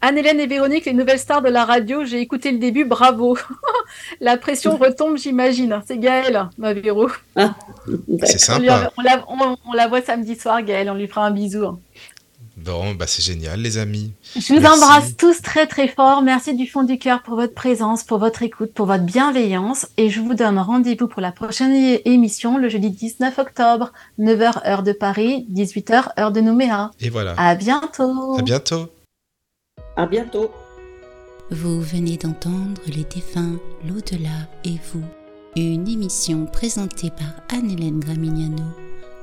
Anne-Hélène 0.00 0.38
et 0.38 0.46
Véronique, 0.46 0.84
les 0.84 0.92
nouvelles 0.92 1.18
stars 1.18 1.40
de 1.40 1.48
la 1.48 1.64
radio, 1.64 2.04
j'ai 2.04 2.20
écouté 2.20 2.52
le 2.52 2.58
début, 2.58 2.84
bravo. 2.84 3.38
la 4.20 4.36
pression 4.36 4.76
retombe, 4.76 5.16
j'imagine. 5.16 5.80
C'est 5.86 5.96
Gaëlle, 5.96 6.46
ma 6.58 6.74
Véro. 6.74 7.08
Ah, 7.36 7.54
c'est 8.22 8.38
sympa. 8.38 8.92
On, 8.98 9.72
la, 9.72 9.88
voit 9.88 10.02
samedi 10.02 10.36
soir, 10.36 10.62
Gaëlle, 10.62 10.90
on 10.90 10.94
lui 10.94 11.08
fera 11.08 11.24
un 11.24 11.30
bisou. 11.30 11.78
Bon, 12.64 12.94
bah 12.94 13.06
c'est 13.06 13.22
génial, 13.22 13.60
les 13.60 13.76
amis. 13.76 14.12
Je 14.36 14.54
vous 14.54 14.64
embrasse 14.64 15.16
tous 15.18 15.42
très 15.42 15.66
très 15.66 15.86
fort. 15.86 16.22
Merci 16.22 16.54
du 16.54 16.66
fond 16.66 16.82
du 16.82 16.98
cœur 16.98 17.22
pour 17.22 17.34
votre 17.34 17.52
présence, 17.52 18.04
pour 18.04 18.18
votre 18.18 18.42
écoute, 18.42 18.72
pour 18.72 18.86
votre 18.86 19.04
bienveillance. 19.04 19.86
Et 19.98 20.08
je 20.08 20.20
vous 20.20 20.34
donne 20.34 20.58
rendez-vous 20.58 21.06
pour 21.06 21.20
la 21.20 21.30
prochaine 21.30 21.98
émission 22.06 22.56
le 22.56 22.70
jeudi 22.70 22.90
19 22.90 23.38
octobre, 23.38 23.92
9h 24.18 24.66
heure 24.66 24.82
de 24.82 24.92
Paris, 24.92 25.46
18h 25.52 26.18
heure 26.18 26.32
de 26.32 26.40
Nouméa. 26.40 26.90
Et 27.00 27.10
voilà. 27.10 27.34
À 27.36 27.54
bientôt. 27.54 28.38
À 28.38 28.42
bientôt. 28.42 28.88
À 29.96 30.06
bientôt. 30.06 30.50
Vous 31.50 31.82
venez 31.82 32.16
d'entendre 32.16 32.80
Les 32.86 33.04
défunts, 33.04 33.58
l'au-delà 33.86 34.48
et 34.64 34.78
vous, 34.92 35.04
une 35.54 35.86
émission 35.86 36.46
présentée 36.46 37.10
par 37.10 37.58
Anne-Hélène 37.58 38.00
Gramignano 38.00 38.64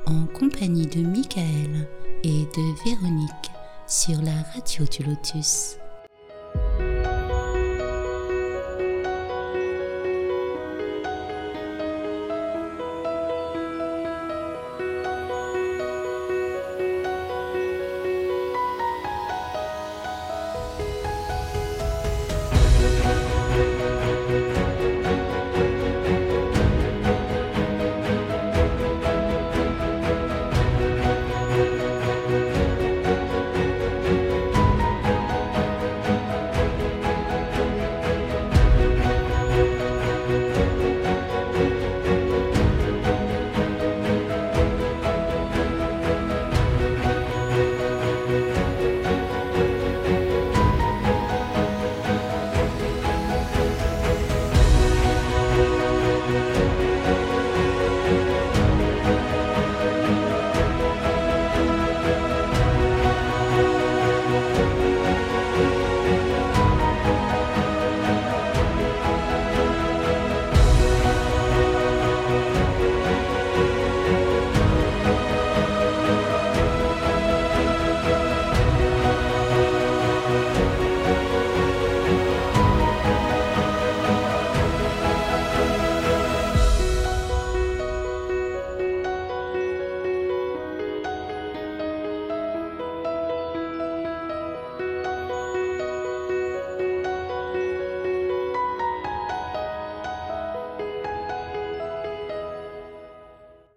en 0.06 0.26
compagnie 0.38 0.86
de 0.86 1.02
Michael 1.02 1.88
et 2.24 2.46
de 2.56 2.84
Véronique 2.86 3.52
sur 3.88 4.22
la 4.22 4.32
radio 4.54 4.86
du 4.86 5.04
lotus. 5.04 5.78